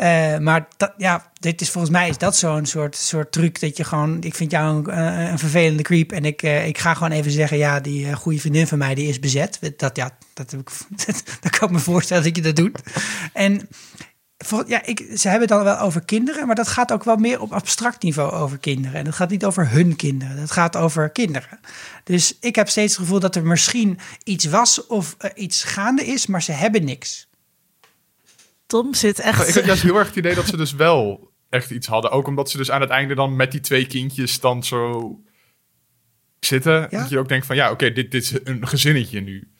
Uh, 0.00 0.38
maar 0.38 0.68
dat, 0.76 0.92
ja, 0.96 1.30
dit 1.40 1.60
is 1.60 1.70
volgens 1.70 1.92
mij 1.92 2.08
is 2.08 2.18
dat 2.18 2.36
zo'n 2.36 2.66
soort, 2.66 2.96
soort 2.96 3.32
truc 3.32 3.60
dat 3.60 3.76
je 3.76 3.84
gewoon, 3.84 4.22
ik 4.22 4.34
vind 4.34 4.50
jou 4.50 4.76
een, 4.76 4.90
eh, 4.90 5.30
een 5.30 5.38
vervelende 5.38 5.82
creep 5.82 6.12
en 6.12 6.24
ik, 6.24 6.42
uh, 6.42 6.66
ik 6.66 6.78
ga 6.78 6.94
gewoon 6.94 7.12
even 7.12 7.30
zeggen, 7.30 7.58
ja, 7.58 7.80
die 7.80 8.14
goede 8.14 8.38
vriendin 8.38 8.66
van 8.66 8.78
mij 8.78 8.94
die 8.94 9.08
is 9.08 9.20
bezet. 9.20 9.58
Dat, 9.76 9.96
ja, 9.96 10.10
dat, 10.34 10.50
heb 10.50 10.60
ik, 10.60 10.70
kan 11.58 11.68
ik 11.68 11.74
me 11.74 11.78
voorstellen 11.78 12.22
dat 12.22 12.36
je 12.36 12.42
dat 12.42 12.56
doet. 12.56 12.80
En 13.32 13.68
ja, 14.66 14.84
ik, 14.84 14.98
ze 14.98 15.28
hebben 15.28 15.48
het 15.48 15.56
dan 15.56 15.64
wel 15.64 15.78
over 15.78 16.04
kinderen, 16.04 16.46
maar 16.46 16.56
dat 16.56 16.68
gaat 16.68 16.92
ook 16.92 17.04
wel 17.04 17.16
meer 17.16 17.40
op 17.40 17.52
abstract 17.52 18.02
niveau 18.02 18.32
over 18.32 18.58
kinderen. 18.58 18.98
En 18.98 19.04
dat 19.04 19.14
gaat 19.14 19.30
niet 19.30 19.44
over 19.44 19.70
hun 19.70 19.96
kinderen, 19.96 20.36
dat 20.36 20.50
gaat 20.50 20.76
over 20.76 21.10
kinderen. 21.10 21.60
Dus 22.04 22.36
ik 22.40 22.54
heb 22.54 22.68
steeds 22.68 22.92
het 22.92 23.00
gevoel 23.02 23.20
dat 23.20 23.36
er 23.36 23.46
misschien 23.46 23.98
iets 24.24 24.44
was 24.44 24.86
of 24.86 25.16
iets 25.34 25.64
gaande 25.64 26.04
is, 26.06 26.26
maar 26.26 26.42
ze 26.42 26.52
hebben 26.52 26.84
niks. 26.84 27.27
Tom 28.68 28.94
zit 28.94 29.18
echt... 29.18 29.48
Ik 29.48 29.54
had 29.54 29.64
juist 29.64 29.82
heel 29.82 29.96
erg 29.96 30.06
het 30.06 30.16
idee 30.16 30.34
dat 30.34 30.46
ze 30.46 30.56
dus 30.56 30.72
wel 30.72 31.32
echt 31.48 31.70
iets 31.70 31.86
hadden. 31.86 32.10
Ook 32.10 32.26
omdat 32.26 32.50
ze 32.50 32.56
dus 32.56 32.70
aan 32.70 32.80
het 32.80 32.90
einde 32.90 33.14
dan 33.14 33.36
met 33.36 33.52
die 33.52 33.60
twee 33.60 33.86
kindjes 33.86 34.40
dan 34.40 34.64
zo 34.64 35.14
zitten. 36.40 36.90
Dat 36.90 37.08
je 37.08 37.18
ook 37.18 37.28
denkt 37.28 37.46
van 37.46 37.56
ja, 37.56 37.70
oké, 37.70 37.92
dit, 37.92 38.10
dit 38.10 38.22
is 38.22 38.34
een 38.44 38.68
gezinnetje 38.68 39.20
nu. 39.20 39.52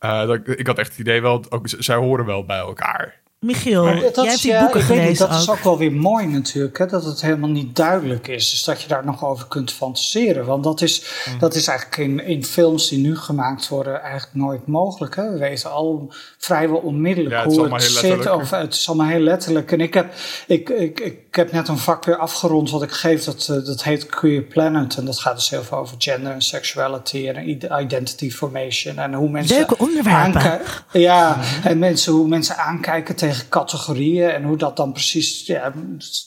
Uh, 0.00 0.26
dat, 0.26 0.40
ik 0.44 0.66
had 0.66 0.78
echt 0.78 0.90
het 0.90 0.98
idee 0.98 1.22
wel, 1.22 1.50
ook, 1.50 1.66
zij 1.78 1.96
horen 1.96 2.24
wel 2.26 2.44
bij 2.44 2.58
elkaar. 2.58 3.21
Michiel, 3.42 3.84
jij 3.84 4.10
hebt 4.14 4.42
die 4.42 4.58
boeken 4.58 4.82
gelezen 4.82 5.28
Dat 5.28 5.40
is 5.40 5.50
ook 5.50 5.58
wel 5.58 5.78
weer 5.78 5.92
mooi 5.92 6.26
natuurlijk, 6.26 6.78
hè, 6.78 6.86
dat 6.86 7.04
het 7.04 7.22
helemaal 7.22 7.48
niet 7.50 7.76
duidelijk 7.76 8.28
is. 8.28 8.50
Dus 8.50 8.64
dat 8.64 8.82
je 8.82 8.88
daar 8.88 9.04
nog 9.04 9.24
over 9.24 9.46
kunt 9.46 9.72
fantaseren. 9.72 10.44
Want 10.44 10.64
dat 10.64 10.80
is, 10.80 11.04
mm. 11.28 11.38
dat 11.38 11.54
is 11.54 11.66
eigenlijk 11.66 11.98
in, 11.98 12.24
in 12.24 12.44
films 12.44 12.88
die 12.88 12.98
nu 12.98 13.16
gemaakt 13.16 13.68
worden 13.68 14.02
eigenlijk 14.02 14.34
nooit 14.34 14.66
mogelijk. 14.66 15.16
Hè. 15.16 15.30
We 15.30 15.38
weten 15.38 15.70
al 15.70 16.12
vrijwel 16.38 16.78
onmiddellijk 16.78 17.34
ja, 17.34 17.42
het 17.42 17.56
hoe 17.56 17.74
het 17.74 17.82
zit. 17.82 18.30
Of, 18.30 18.50
het 18.50 18.74
is 18.74 18.88
allemaal 18.88 19.08
heel 19.08 19.20
letterlijk. 19.20 19.72
En 19.72 19.80
ik 19.80 19.94
heb, 19.94 20.14
ik, 20.46 20.68
ik, 20.68 21.00
ik, 21.00 21.18
heb 21.36 21.52
net 21.52 21.68
een 21.68 21.78
vak 21.78 22.04
weer 22.04 22.16
afgerond 22.16 22.70
wat 22.70 22.82
ik 22.82 22.90
geef. 22.90 23.24
Dat, 23.24 23.48
eh, 23.50 23.64
dat 23.64 23.82
heet 23.82 24.06
Queer 24.06 24.42
Planet. 24.42 24.96
En 24.96 25.04
dat 25.04 25.18
gaat 25.18 25.34
dus 25.34 25.50
heel 25.50 25.62
veel 25.62 25.78
over 25.78 25.96
gender 25.98 26.32
en 26.32 26.42
sexuality 26.42 27.28
en 27.28 27.48
identity 27.82 28.30
formation. 28.30 28.98
En 28.98 29.14
hoe 29.14 29.28
mensen... 29.28 29.56
Leuke 29.56 29.78
onderwerpen. 29.78 30.60
Ja, 31.00 31.38
en 31.64 31.78
mensen, 31.78 32.12
hoe 32.12 32.28
mensen 32.28 32.56
aankijken 32.56 33.16
tegen 33.16 33.48
categorieën 33.48 34.30
en 34.30 34.42
hoe 34.42 34.56
dat 34.56 34.76
dan 34.76 34.92
precies 34.92 35.46
ja, 35.46 35.72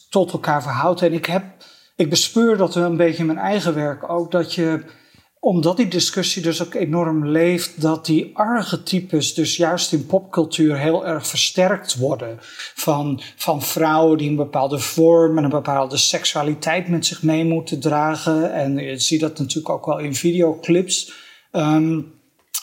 tot 0.09 0.31
elkaar 0.31 0.61
verhoudt. 0.61 1.01
En 1.01 1.13
ik 1.13 1.25
heb, 1.25 1.43
ik 1.95 2.09
bespeur 2.09 2.57
dat 2.57 2.75
een 2.75 2.97
beetje 2.97 3.19
in 3.19 3.25
mijn 3.25 3.37
eigen 3.37 3.73
werk 3.73 4.09
ook, 4.09 4.31
dat 4.31 4.53
je, 4.53 4.83
omdat 5.45 5.77
die 5.77 5.87
discussie 5.87 6.41
dus 6.41 6.63
ook 6.63 6.73
enorm 6.73 7.27
leeft, 7.27 7.81
dat 7.81 8.05
die 8.05 8.31
archetypes 8.33 9.33
dus 9.33 9.57
juist 9.57 9.91
in 9.91 10.05
popcultuur 10.05 10.77
heel 10.77 11.05
erg 11.07 11.27
versterkt 11.27 11.95
worden. 11.95 12.37
Van, 12.75 13.21
van 13.35 13.61
vrouwen 13.61 14.17
die 14.17 14.29
een 14.29 14.35
bepaalde 14.35 14.79
vorm 14.79 15.37
en 15.37 15.43
een 15.43 15.49
bepaalde 15.49 15.97
seksualiteit 15.97 16.87
met 16.87 17.05
zich 17.05 17.23
mee 17.23 17.45
moeten 17.45 17.79
dragen. 17.79 18.53
En 18.53 18.77
je 18.77 18.99
ziet 18.99 19.19
dat 19.19 19.39
natuurlijk 19.39 19.69
ook 19.69 19.85
wel 19.85 19.99
in 19.99 20.15
videoclips. 20.15 21.13
Um, 21.51 22.14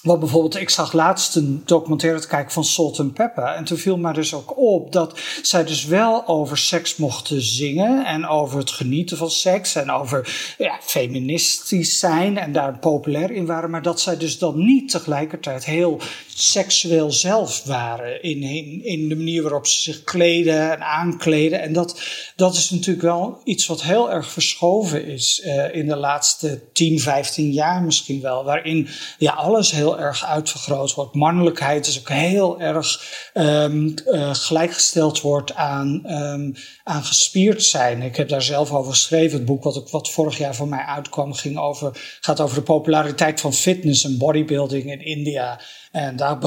wat 0.02 0.20
bijvoorbeeld, 0.20 0.56
ik 0.56 0.70
zag 0.70 0.92
laatst 0.92 1.36
een 1.36 1.62
documentaire 1.64 2.20
te 2.20 2.26
kijken 2.26 2.52
van 2.52 2.64
Salt 2.64 3.00
and 3.00 3.14
Pepper. 3.14 3.44
En 3.44 3.64
toen 3.64 3.78
viel 3.78 3.96
mij 3.96 4.12
dus 4.12 4.34
ook 4.34 4.58
op 4.58 4.92
dat 4.92 5.18
zij 5.42 5.64
dus 5.64 5.84
wel 5.84 6.26
over 6.26 6.58
seks 6.58 6.96
mochten 6.96 7.42
zingen. 7.42 8.06
En 8.06 8.26
over 8.26 8.58
het 8.58 8.70
genieten 8.70 9.16
van 9.16 9.30
seks. 9.30 9.74
En 9.74 9.90
over 9.90 10.54
ja, 10.58 10.78
feministisch 10.82 11.98
zijn. 11.98 12.38
En 12.38 12.52
daar 12.52 12.78
populair 12.78 13.30
in 13.30 13.46
waren. 13.46 13.70
Maar 13.70 13.82
dat 13.82 14.00
zij 14.00 14.16
dus 14.16 14.38
dan 14.38 14.64
niet 14.64 14.90
tegelijkertijd 14.90 15.64
heel 15.64 16.00
seksueel 16.34 17.12
zelf 17.12 17.62
waren. 17.64 18.22
In, 18.22 18.42
in, 18.84 19.08
de 19.08 19.16
manier 19.16 19.42
waarop 19.42 19.66
ze 19.66 19.80
zich 19.80 20.04
kleden 20.04 20.72
en 20.72 20.82
aankleden. 20.82 21.60
En 21.60 21.72
dat, 21.72 22.00
dat 22.36 22.54
is 22.54 22.70
natuurlijk 22.70 23.02
wel 23.02 23.40
iets 23.44 23.66
wat 23.66 23.82
heel 23.82 24.10
erg 24.10 24.30
verschoven 24.30 25.04
is. 25.04 25.42
Uh, 25.44 25.74
in 25.74 25.86
de 25.86 25.96
laatste 25.96 26.60
10, 26.72 27.00
15 27.00 27.52
jaar 27.52 27.82
misschien 27.82 28.20
wel. 28.20 28.44
Waarin 28.44 28.88
ja, 29.18 29.32
alles 29.32 29.70
heel 29.70 29.98
erg 29.98 30.24
uitvergroot 30.24 30.94
wordt. 30.94 31.14
Mannelijkheid 31.14 31.86
is 31.86 31.98
ook 31.98 32.08
heel 32.08 32.60
erg 32.60 33.00
um, 33.34 33.94
uh, 34.06 34.34
gelijkgesteld 34.34 35.20
wordt 35.20 35.54
aan, 35.54 36.02
um, 36.12 36.54
aan 36.84 37.04
gespierd 37.04 37.62
zijn. 37.62 38.02
Ik 38.02 38.16
heb 38.16 38.28
daar 38.28 38.42
zelf 38.42 38.72
over 38.72 38.92
geschreven. 38.92 39.36
Het 39.36 39.46
boek 39.46 39.62
wat, 39.62 39.76
ik, 39.76 39.88
wat 39.88 40.10
vorig 40.10 40.38
jaar 40.38 40.54
van 40.54 40.68
mij 40.68 40.84
uitkwam 40.84 41.32
ging 41.32 41.58
over, 41.58 42.18
gaat 42.20 42.40
over 42.40 42.56
de 42.56 42.62
populariteit 42.62 43.40
van 43.40 43.52
fitness 43.52 44.04
en 44.04 44.18
bodybuilding 44.18 44.90
in 44.90 45.04
India. 45.04 45.60
En 45.92 46.16
daar, 46.16 46.38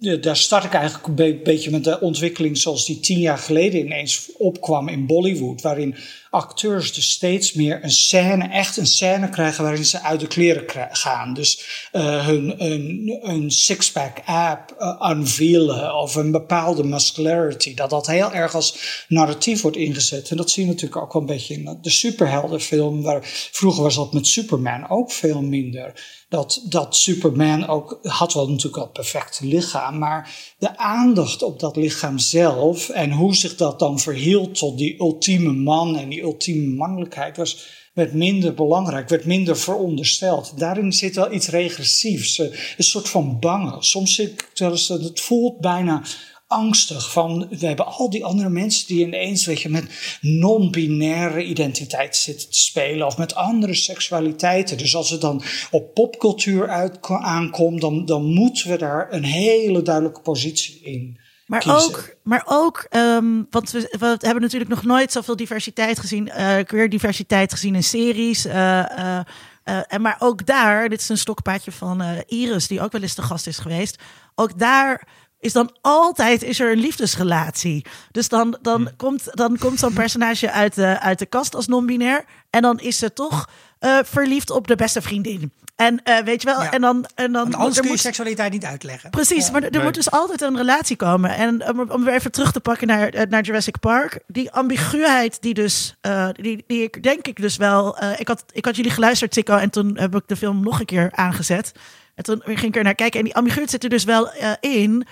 daar 0.00 0.36
start 0.36 0.64
ik 0.64 0.72
eigenlijk 0.72 1.06
een 1.06 1.42
beetje 1.42 1.70
met 1.70 1.84
de 1.84 2.00
ontwikkeling 2.00 2.58
zoals 2.58 2.86
die 2.86 3.00
tien 3.00 3.18
jaar 3.18 3.38
geleden 3.38 3.80
ineens 3.80 4.30
opkwam 4.36 4.88
in 4.88 5.06
Bollywood. 5.06 5.62
Waarin 5.62 5.96
acteurs 6.30 6.92
dus 6.92 7.10
steeds 7.10 7.52
meer 7.52 7.84
een 7.84 7.90
scène, 7.90 8.48
echt 8.48 8.76
een 8.76 8.86
scène 8.86 9.28
krijgen 9.28 9.64
waarin 9.64 9.84
ze 9.84 10.00
uit 10.00 10.20
de 10.20 10.26
kleren 10.26 10.88
gaan. 10.90 11.34
Dus 11.34 11.64
uh, 11.92 12.26
hun, 12.26 12.64
een, 12.64 13.18
een 13.22 13.50
six-pack 13.50 14.18
app 14.24 14.76
uh, 14.80 15.94
of 16.02 16.14
een 16.14 16.30
bepaalde 16.30 16.84
muscularity. 16.84 17.74
Dat 17.74 17.90
dat 17.90 18.06
heel 18.06 18.32
erg 18.32 18.54
als 18.54 19.04
narratief 19.08 19.62
wordt 19.62 19.76
ingezet. 19.76 20.30
En 20.30 20.36
dat 20.36 20.50
zie 20.50 20.62
je 20.64 20.68
natuurlijk 20.68 21.02
ook 21.02 21.12
wel 21.12 21.22
een 21.22 21.28
beetje 21.28 21.54
in 21.54 21.78
de 21.80 21.90
superheldenfilm. 21.90 23.02
Waar, 23.02 23.20
vroeger 23.52 23.82
was 23.82 23.94
dat 23.94 24.12
met 24.12 24.26
Superman 24.26 24.88
ook 24.88 25.12
veel 25.12 25.42
minder 25.42 26.18
dat, 26.30 26.62
dat 26.64 26.96
Superman 26.96 27.66
ook 27.66 27.98
had 28.02 28.32
wel 28.32 28.48
natuurlijk 28.48 28.82
al 28.82 28.88
perfecte 28.88 29.46
lichaam, 29.46 29.89
maar 29.90 30.54
de 30.58 30.76
aandacht 30.78 31.42
op 31.42 31.60
dat 31.60 31.76
lichaam 31.76 32.18
zelf 32.18 32.88
en 32.88 33.12
hoe 33.12 33.34
zich 33.34 33.56
dat 33.56 33.78
dan 33.78 33.98
verhield 33.98 34.54
tot 34.58 34.78
die 34.78 35.00
ultieme 35.00 35.52
man 35.52 35.96
en 35.96 36.08
die 36.08 36.22
ultieme 36.22 36.74
mannelijkheid 36.74 37.36
was, 37.36 37.78
werd 37.92 38.12
minder 38.12 38.54
belangrijk, 38.54 39.08
werd 39.08 39.24
minder 39.24 39.56
verondersteld. 39.56 40.52
Daarin 40.58 40.92
zit 40.92 41.14
wel 41.14 41.32
iets 41.32 41.48
regressiefs, 41.48 42.38
een 42.38 42.52
soort 42.78 43.08
van 43.08 43.38
bangen. 43.38 43.82
Soms 43.82 44.14
zit 44.14 44.48
het 44.88 45.20
voelt 45.20 45.60
bijna 45.60 46.02
angstig 46.50 47.12
van, 47.12 47.46
we 47.50 47.66
hebben 47.66 47.86
al 47.86 48.10
die 48.10 48.24
andere 48.24 48.48
mensen 48.48 48.86
die 48.86 49.06
ineens, 49.06 49.46
weet 49.46 49.60
je, 49.60 49.68
met 49.68 50.18
non-binaire 50.20 51.44
identiteit 51.44 52.16
zitten 52.16 52.50
te 52.50 52.58
spelen 52.58 53.06
of 53.06 53.18
met 53.18 53.34
andere 53.34 53.74
seksualiteiten. 53.74 54.78
Dus 54.78 54.96
als 54.96 55.10
het 55.10 55.20
dan 55.20 55.42
op 55.70 55.94
popcultuur 55.94 56.68
uit, 56.68 56.98
aankomt, 57.02 57.80
dan, 57.80 58.04
dan 58.04 58.24
moeten 58.24 58.70
we 58.70 58.78
daar 58.78 59.12
een 59.12 59.24
hele 59.24 59.82
duidelijke 59.82 60.20
positie 60.20 60.80
in. 60.82 61.18
Maar 61.46 61.64
ook, 61.66 62.16
maar 62.22 62.42
ook 62.46 62.86
um, 62.90 63.46
want 63.50 63.70
we, 63.70 63.96
we, 63.98 64.06
hebben 64.06 64.42
natuurlijk 64.42 64.70
nog 64.70 64.84
nooit 64.84 65.12
zoveel 65.12 65.36
diversiteit 65.36 65.98
gezien, 65.98 66.26
uh, 66.26 66.56
queer 66.64 66.88
diversiteit 66.88 67.52
gezien 67.52 67.74
in 67.74 67.84
series. 67.84 68.46
Uh, 68.46 68.52
uh, 68.54 69.20
en 69.64 70.00
maar 70.00 70.16
ook 70.18 70.46
daar, 70.46 70.88
dit 70.88 71.00
is 71.00 71.08
een 71.08 71.18
stokpaardje 71.18 71.72
van 71.72 72.02
Iris, 72.26 72.66
die 72.66 72.80
ook 72.80 72.92
wel 72.92 73.02
eens 73.02 73.14
de 73.14 73.22
gast 73.22 73.46
is 73.46 73.58
geweest. 73.58 74.02
Ook 74.34 74.58
daar 74.58 75.08
is 75.40 75.52
dan 75.52 75.76
altijd 75.80 76.42
is 76.42 76.60
er 76.60 76.72
een 76.72 76.78
liefdesrelatie. 76.78 77.84
Dus 78.10 78.28
dan, 78.28 78.58
dan, 78.62 78.82
hm. 78.82 78.96
komt, 78.96 79.28
dan 79.30 79.58
komt 79.58 79.78
zo'n 79.78 79.92
personage 79.92 80.50
uit 80.50 80.74
de, 80.74 81.00
uit 81.00 81.18
de 81.18 81.26
kast 81.26 81.54
als 81.54 81.66
non-binair. 81.66 82.24
En 82.50 82.62
dan 82.62 82.78
is 82.80 82.98
ze 82.98 83.12
toch 83.12 83.48
uh, 83.80 83.98
verliefd 84.04 84.50
op 84.50 84.66
de 84.66 84.76
beste 84.76 85.02
vriendin. 85.02 85.52
En 85.76 86.00
uh, 86.04 86.18
weet 86.18 86.42
je 86.42 86.48
wel, 86.48 86.62
en 86.62 86.80
dan. 86.80 87.06
En 87.14 87.32
dan 87.32 87.54
anders 87.54 87.74
kun 87.74 87.84
je 87.84 87.90
moet... 87.90 88.00
seksualiteit 88.00 88.52
niet 88.52 88.64
uitleggen. 88.64 89.10
Precies, 89.10 89.50
maar 89.50 89.62
er 89.62 89.82
moet 89.82 89.94
dus 89.94 90.10
altijd 90.10 90.40
een 90.40 90.56
relatie 90.56 90.96
komen. 90.96 91.34
En 91.34 91.68
um, 91.68 91.90
om 91.90 92.04
weer 92.04 92.14
even 92.14 92.32
terug 92.32 92.52
te 92.52 92.60
pakken 92.60 92.86
naar, 92.86 93.26
naar 93.28 93.42
Jurassic 93.42 93.78
Park. 93.78 94.18
Die 94.26 94.50
ambiguïteit, 94.50 95.42
die 95.42 95.54
dus. 95.54 95.96
Uh, 96.06 96.28
die, 96.32 96.64
die 96.66 96.82
ik 96.82 97.02
denk 97.02 97.26
ik 97.26 97.40
dus 97.40 97.56
wel. 97.56 97.96
ik, 98.16 98.28
had, 98.28 98.44
ik 98.52 98.64
had 98.64 98.76
jullie 98.76 98.90
geluisterd, 98.90 99.30
Tico, 99.30 99.56
en 99.56 99.70
toen 99.70 99.98
heb 99.98 100.14
ik 100.14 100.22
de 100.26 100.36
film 100.36 100.62
nog 100.62 100.80
een 100.80 100.86
keer 100.86 101.10
aangezet. 101.14 101.72
En 102.14 102.24
toen 102.24 102.42
ging 102.44 102.60
ik 102.62 102.76
er 102.76 102.84
naar 102.84 102.94
kijken. 102.94 103.18
En 103.18 103.24
die 103.24 103.34
ambiguïteit 103.34 103.70
zit 103.70 103.84
er 103.84 103.90
dus 103.90 104.04
wel 104.04 104.30
in. 104.60 105.06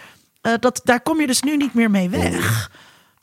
Uh, 0.49 0.55
dat, 0.61 0.81
daar 0.85 1.01
kom 1.01 1.21
je 1.21 1.27
dus 1.27 1.43
nu 1.43 1.57
niet 1.57 1.75
meer 1.75 1.91
mee 1.91 2.09
weg. 2.09 2.71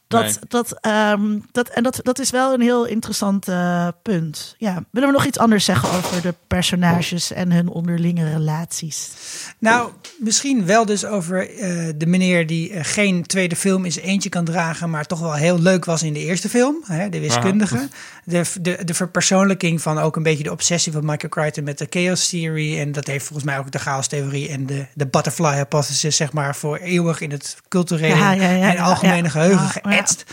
Dat, 0.07 0.39
dat, 0.47 0.85
um, 0.85 1.45
dat, 1.52 1.69
en 1.69 1.84
dat, 1.84 1.99
dat 2.03 2.19
is 2.19 2.30
wel 2.30 2.53
een 2.53 2.61
heel 2.61 2.85
interessant 2.85 3.49
uh, 3.49 3.88
punt. 4.02 4.56
Ja. 4.57 4.84
Willen 4.91 5.10
we 5.10 5.15
nog 5.15 5.26
iets 5.26 5.38
anders 5.38 5.65
zeggen 5.65 5.89
over 5.89 6.22
de 6.22 6.35
personages 6.47 7.31
en 7.31 7.52
hun 7.52 7.69
onderlinge 7.69 8.30
relaties? 8.30 9.11
Nou, 9.60 9.91
misschien 10.18 10.65
wel 10.65 10.85
dus 10.85 11.06
over 11.06 11.52
uh, 11.52 11.89
de 11.95 12.06
meneer 12.06 12.47
die 12.47 12.72
uh, 12.72 12.80
geen 12.84 13.23
tweede 13.23 13.56
film 13.56 13.85
in 13.85 13.91
zijn 13.91 14.06
eentje 14.06 14.30
kan 14.30 14.45
dragen, 14.45 14.89
maar 14.89 15.06
toch 15.06 15.19
wel 15.19 15.34
heel 15.34 15.60
leuk 15.60 15.85
was 15.85 16.03
in 16.03 16.14
de 16.14 16.19
eerste 16.19 16.49
film, 16.49 16.84
hè, 16.84 17.10
de 17.10 17.19
wiskundige. 17.19 17.89
De, 18.27 18.43
de, 18.61 18.84
de 18.84 18.93
verpersoonlijking 18.93 19.81
van 19.81 19.97
ook 19.97 20.15
een 20.15 20.23
beetje 20.23 20.43
de 20.43 20.52
obsessie 20.52 20.91
van 20.91 21.06
Michael 21.06 21.30
Crichton 21.30 21.64
met 21.64 21.77
de 21.77 21.88
chaos 21.89 22.30
theory. 22.30 22.80
En 22.80 22.91
dat 22.91 23.07
heeft 23.07 23.26
volgens 23.26 23.45
mij 23.45 23.57
ook 23.57 23.72
de 23.72 23.80
chaos 23.80 24.07
theorie 24.07 24.49
en 24.49 24.65
de, 24.65 24.85
de 24.93 25.07
butterfly 25.07 25.56
hypothesis, 25.56 26.15
zeg 26.15 26.34
maar, 26.34 26.56
voor 26.56 26.77
eeuwig 26.77 27.22
in 27.22 27.31
het 27.31 27.57
culturele 27.68 28.15
ja, 28.15 28.31
ja, 28.31 28.49
ja, 28.49 28.76
en 28.76 28.84
algemene 28.84 29.30
geheugen 29.30 29.69
geëtst. 29.69 30.23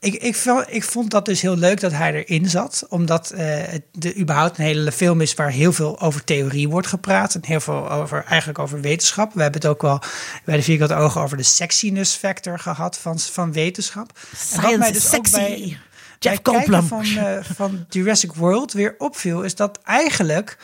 Ik, 0.00 0.14
ik, 0.14 0.34
vond, 0.34 0.64
ik 0.68 0.84
vond 0.84 1.10
dat 1.10 1.24
dus 1.24 1.40
heel 1.40 1.56
leuk 1.56 1.80
dat 1.80 1.92
hij 1.92 2.14
erin 2.14 2.48
zat. 2.48 2.86
Omdat 2.88 3.32
uh, 3.34 3.38
het 3.40 3.82
de, 3.92 4.16
überhaupt 4.16 4.58
een 4.58 4.64
hele 4.64 4.92
film 4.92 5.20
is 5.20 5.34
waar 5.34 5.50
heel 5.50 5.72
veel 5.72 6.00
over 6.00 6.24
theorie 6.24 6.68
wordt 6.68 6.86
gepraat. 6.86 7.34
En 7.34 7.40
heel 7.44 7.60
veel 7.60 7.90
over, 7.90 8.24
eigenlijk 8.24 8.58
over 8.58 8.80
wetenschap. 8.80 9.34
We 9.34 9.42
hebben 9.42 9.60
het 9.60 9.70
ook 9.70 9.82
wel 9.82 10.02
bij 10.44 10.56
de 10.56 10.62
vierkante 10.62 10.94
ogen 10.94 11.20
over 11.20 11.36
de 11.36 11.42
sexiness 11.42 12.16
factor 12.16 12.58
gehad 12.58 12.98
van, 12.98 13.18
van 13.18 13.52
wetenschap. 13.52 14.18
Science 14.36 14.66
en 14.66 14.70
wat 14.70 14.78
mij 14.78 14.92
dus 14.92 15.08
sexy. 15.08 15.34
ook 15.34 15.46
bij, 15.46 15.78
Jeff 16.18 16.42
bij 16.42 16.82
van, 16.82 17.04
uh, 17.06 17.38
van 17.42 17.86
Jurassic 17.88 18.32
World 18.32 18.72
weer 18.72 18.94
opviel... 18.98 19.42
is 19.42 19.54
dat 19.54 19.78
eigenlijk 19.82 20.58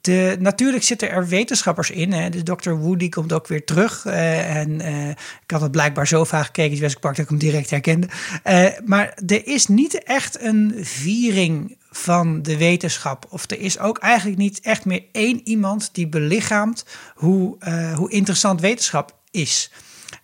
de, 0.00 0.36
natuurlijk 0.40 0.82
zitten 0.82 1.10
er 1.10 1.26
wetenschappers 1.26 1.90
in. 1.90 2.12
Hè. 2.12 2.28
De 2.30 2.42
Dr. 2.42 2.70
Woody 2.70 3.08
komt 3.08 3.32
ook 3.32 3.46
weer 3.46 3.64
terug. 3.64 4.04
Uh, 4.04 4.56
en 4.56 4.70
uh, 4.80 5.08
ik 5.08 5.50
had 5.50 5.60
het 5.60 5.70
blijkbaar 5.70 6.06
zo 6.06 6.24
vaak 6.24 6.44
gekeken, 6.44 6.76
Jurassic 6.76 7.00
Park, 7.00 7.16
dat 7.16 7.24
ik 7.24 7.30
hem 7.30 7.38
direct 7.38 7.70
herkende. 7.70 8.08
Uh, 8.44 8.66
maar 8.84 9.18
er 9.26 9.46
is 9.46 9.66
niet 9.66 10.02
echt 10.02 10.42
een 10.42 10.74
viering 10.80 11.76
van 11.90 12.42
de 12.42 12.56
wetenschap. 12.56 13.26
Of 13.28 13.50
er 13.50 13.60
is 13.60 13.78
ook 13.78 13.98
eigenlijk 13.98 14.38
niet 14.38 14.60
echt 14.60 14.84
meer 14.84 15.04
één 15.12 15.40
iemand 15.44 15.88
die 15.92 16.08
belichaamt 16.08 16.84
hoe, 17.14 17.56
hoe 17.94 18.10
interessant 18.10 18.60
wetenschap 18.60 19.16
is. 19.30 19.70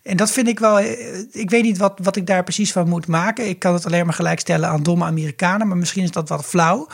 En 0.05 0.17
dat 0.17 0.31
vind 0.31 0.47
ik 0.47 0.59
wel. 0.59 0.79
Ik 1.31 1.49
weet 1.49 1.63
niet 1.63 1.77
wat, 1.77 1.99
wat 2.03 2.15
ik 2.15 2.27
daar 2.27 2.43
precies 2.43 2.71
van 2.71 2.89
moet 2.89 3.07
maken. 3.07 3.47
Ik 3.47 3.59
kan 3.59 3.73
het 3.73 3.85
alleen 3.85 4.05
maar 4.05 4.13
gelijkstellen 4.13 4.69
aan 4.69 4.83
domme 4.83 5.05
Amerikanen. 5.05 5.67
Maar 5.67 5.77
misschien 5.77 6.03
is 6.03 6.11
dat 6.11 6.29
wat 6.29 6.45
flauw. 6.45 6.87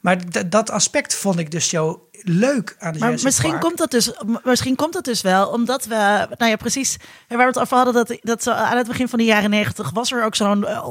Maar 0.00 0.48
dat 0.48 0.70
aspect 0.70 1.14
vond 1.14 1.38
ik 1.38 1.50
dus 1.50 1.68
zo 1.68 2.07
leuk 2.28 2.76
aan 2.78 2.92
de 2.92 2.98
Maar 2.98 3.18
misschien 3.22 3.58
komt, 3.58 3.78
dat 3.78 3.90
dus, 3.90 4.12
misschien 4.44 4.76
komt 4.76 4.92
dat 4.92 5.04
dus 5.04 5.20
wel 5.20 5.48
omdat 5.48 5.86
we, 5.86 6.26
nou 6.38 6.50
ja, 6.50 6.56
precies, 6.56 6.96
waar 7.28 7.38
we 7.38 7.44
het 7.44 7.58
over 7.58 7.76
hadden, 7.76 7.94
dat, 7.94 8.18
dat 8.20 8.42
zo 8.42 8.50
aan 8.50 8.76
het 8.76 8.86
begin 8.86 9.08
van 9.08 9.18
de 9.18 9.24
jaren 9.24 9.50
negentig 9.50 9.90
was 9.90 10.12
er 10.12 10.24
ook 10.24 10.34
zo'n 10.34 10.66
eh, 10.66 10.88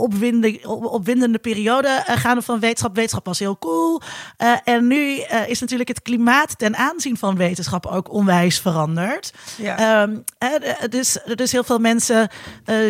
opwindende 0.83 1.37
periode 1.37 1.87
uh, 2.09 2.15
gaande 2.15 2.41
van 2.41 2.59
wetenschap. 2.59 2.95
Wetenschap 2.95 3.25
was 3.25 3.39
heel 3.39 3.57
cool. 3.57 4.01
Uh, 4.37 4.53
en 4.63 4.87
nu 4.87 4.97
uh, 4.97 5.49
is 5.49 5.59
natuurlijk 5.59 5.89
het 5.89 6.01
klimaat 6.01 6.57
ten 6.57 6.75
aanzien 6.75 7.17
van 7.17 7.35
wetenschap 7.35 7.85
ook 7.85 8.11
onwijs 8.11 8.59
veranderd. 8.59 9.33
Ja. 9.57 10.01
Um, 10.01 10.23
dus, 10.89 11.17
dus 11.35 11.51
heel 11.51 11.63
veel 11.63 11.79
mensen 11.79 12.29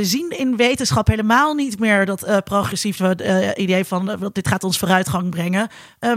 zien 0.01 0.29
in 0.29 0.55
wetenschap 0.55 1.07
helemaal 1.07 1.53
niet 1.53 1.79
meer 1.79 2.05
dat 2.05 2.43
progressieve 2.43 3.53
idee 3.55 3.85
van 3.85 4.29
dit 4.33 4.47
gaat 4.47 4.63
ons 4.63 4.77
vooruitgang 4.77 5.29
brengen. 5.29 5.67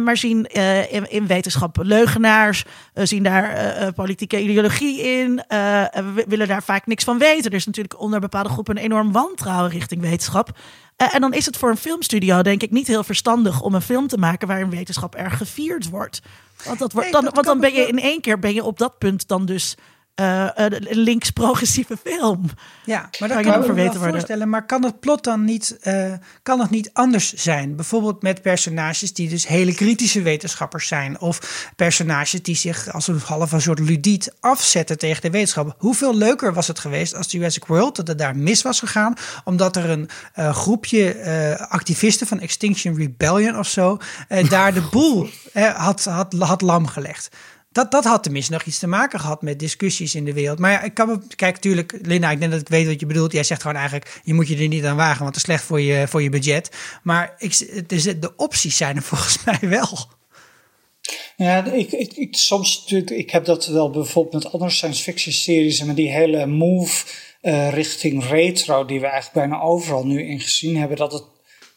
maar 0.04 0.16
zien 0.16 0.44
in, 0.90 1.10
in 1.10 1.26
wetenschap 1.26 1.76
leugen 1.82 2.19
leugenaars, 2.20 2.64
uh, 2.94 3.04
zien 3.04 3.22
daar 3.22 3.80
uh, 3.82 3.88
politieke 3.94 4.42
ideologie 4.42 5.02
in, 5.02 5.42
we 6.14 6.24
willen 6.28 6.48
daar 6.48 6.62
vaak 6.62 6.86
niks 6.86 7.04
van 7.04 7.18
weten. 7.18 7.50
Er 7.50 7.56
is 7.56 7.66
natuurlijk 7.66 8.00
onder 8.00 8.20
bepaalde 8.20 8.48
groepen 8.48 8.76
een 8.76 8.82
enorm 8.82 9.12
wantrouwen 9.12 9.70
richting 9.70 10.00
wetenschap. 10.00 10.58
en 10.96 11.20
dan 11.20 11.32
is 11.32 11.46
het 11.46 11.56
voor 11.56 11.70
een 11.70 11.76
filmstudio 11.76 12.42
denk 12.42 12.62
ik 12.62 12.70
niet 12.70 12.86
heel 12.86 13.04
verstandig 13.04 13.60
om 13.60 13.74
een 13.74 13.82
film 13.82 14.06
te 14.06 14.18
maken 14.18 14.48
waarin 14.48 14.70
wetenschap 14.70 15.14
erg 15.14 15.36
gevierd 15.36 15.88
wordt. 15.88 16.22
Want, 16.64 16.78
dat 16.78 16.92
wordt, 16.92 17.12
dan, 17.12 17.28
want 17.32 17.46
dan 17.46 17.60
ben 17.60 17.74
je 17.74 17.86
in 17.86 17.98
één 17.98 18.20
keer 18.20 18.38
ben 18.38 18.54
je 18.54 18.64
op 18.64 18.78
dat 18.78 18.98
punt 18.98 19.28
dan 19.28 19.46
dus 19.46 19.76
uh, 20.20 20.48
een 20.54 20.86
links-progressieve 20.90 21.96
film. 22.04 22.50
Ja, 22.84 23.10
maar 23.18 23.28
dat 23.28 23.42
kan, 23.42 23.62
je 23.62 23.68
me 23.68 23.74
wel 23.74 23.92
voorstellen. 23.92 24.48
Maar 24.48 24.66
kan 24.66 24.84
het 24.84 25.00
plot 25.00 25.24
dan 25.24 25.44
niet, 25.44 25.78
uh, 25.82 26.12
kan 26.42 26.60
het 26.60 26.70
niet 26.70 26.90
anders 26.92 27.32
zijn? 27.32 27.76
Bijvoorbeeld 27.76 28.22
met 28.22 28.42
personages 28.42 29.12
die 29.12 29.28
dus 29.28 29.46
hele 29.46 29.74
kritische 29.74 30.22
wetenschappers 30.22 30.88
zijn. 30.88 31.20
Of 31.20 31.70
personages 31.76 32.42
die 32.42 32.56
zich 32.56 32.92
als 32.92 33.08
een 33.08 33.20
half 33.24 33.52
een 33.52 33.60
soort 33.60 33.78
ludiet 33.78 34.32
afzetten 34.40 34.98
tegen 34.98 35.22
de 35.22 35.30
wetenschap. 35.30 35.74
Hoeveel 35.78 36.16
leuker 36.16 36.54
was 36.54 36.66
het 36.66 36.78
geweest 36.78 37.14
als 37.14 37.30
Jurassic 37.30 37.64
World, 37.64 37.96
dat 37.96 38.06
het 38.06 38.18
daar 38.18 38.36
mis 38.36 38.62
was 38.62 38.78
gegaan. 38.78 39.14
Omdat 39.44 39.76
er 39.76 39.90
een 39.90 40.08
uh, 40.38 40.54
groepje 40.54 41.66
activisten 41.68 42.26
van 42.26 42.40
Extinction 42.40 42.96
Rebellion 42.96 43.58
of 43.58 43.68
zo 43.68 43.98
daar 44.48 44.74
de 44.74 44.88
boel 44.90 45.28
had, 45.74 46.04
had, 46.04 46.34
had 46.38 46.62
lam 46.62 46.86
gelegd 46.86 47.28
dat, 47.72 47.90
dat 47.90 48.04
had 48.04 48.22
tenminste 48.22 48.52
nog 48.52 48.62
iets 48.62 48.78
te 48.78 48.86
maken 48.86 49.20
gehad 49.20 49.42
met 49.42 49.58
discussies 49.58 50.14
in 50.14 50.24
de 50.24 50.32
wereld. 50.32 50.58
Maar 50.58 50.70
ja, 50.70 50.82
ik 50.82 50.94
kan 50.94 51.08
me, 51.08 51.18
kijk, 51.36 51.54
natuurlijk, 51.54 51.98
Linda, 52.02 52.30
ik 52.30 52.38
denk 52.38 52.50
dat 52.50 52.60
ik 52.60 52.68
weet 52.68 52.86
wat 52.86 53.00
je 53.00 53.06
bedoelt. 53.06 53.32
Jij 53.32 53.42
zegt 53.42 53.60
gewoon 53.60 53.76
eigenlijk, 53.76 54.20
je 54.24 54.34
moet 54.34 54.48
je 54.48 54.56
er 54.56 54.68
niet 54.68 54.84
aan 54.84 54.96
wagen, 54.96 55.22
want 55.22 55.28
het 55.28 55.36
is 55.36 55.42
slecht 55.42 55.64
voor 55.64 55.80
je, 55.80 56.08
voor 56.08 56.22
je 56.22 56.30
budget. 56.30 56.70
Maar 57.02 57.34
ik, 57.38 57.88
dus 57.88 58.02
de 58.02 58.32
opties 58.36 58.76
zijn 58.76 58.96
er 58.96 59.02
volgens 59.12 59.44
mij 59.44 59.58
wel. 59.60 59.98
Ja, 61.36 61.64
ik, 61.64 61.92
ik, 61.92 62.36
soms 62.36 62.80
natuurlijk, 62.80 63.10
ik 63.10 63.30
heb 63.30 63.44
dat 63.44 63.66
wel 63.66 63.90
bijvoorbeeld 63.90 64.42
met 64.42 64.52
andere 64.52 64.70
science 64.70 65.02
fiction 65.02 65.34
series 65.34 65.80
en 65.80 65.86
met 65.86 65.96
die 65.96 66.10
hele 66.10 66.46
move 66.46 67.04
uh, 67.42 67.72
richting 67.72 68.24
retro, 68.24 68.84
die 68.84 69.00
we 69.00 69.06
eigenlijk 69.06 69.48
bijna 69.48 69.62
overal 69.62 70.06
nu 70.06 70.28
in 70.28 70.40
gezien 70.40 70.76
hebben, 70.76 70.96
dat 70.96 71.12
het 71.12 71.24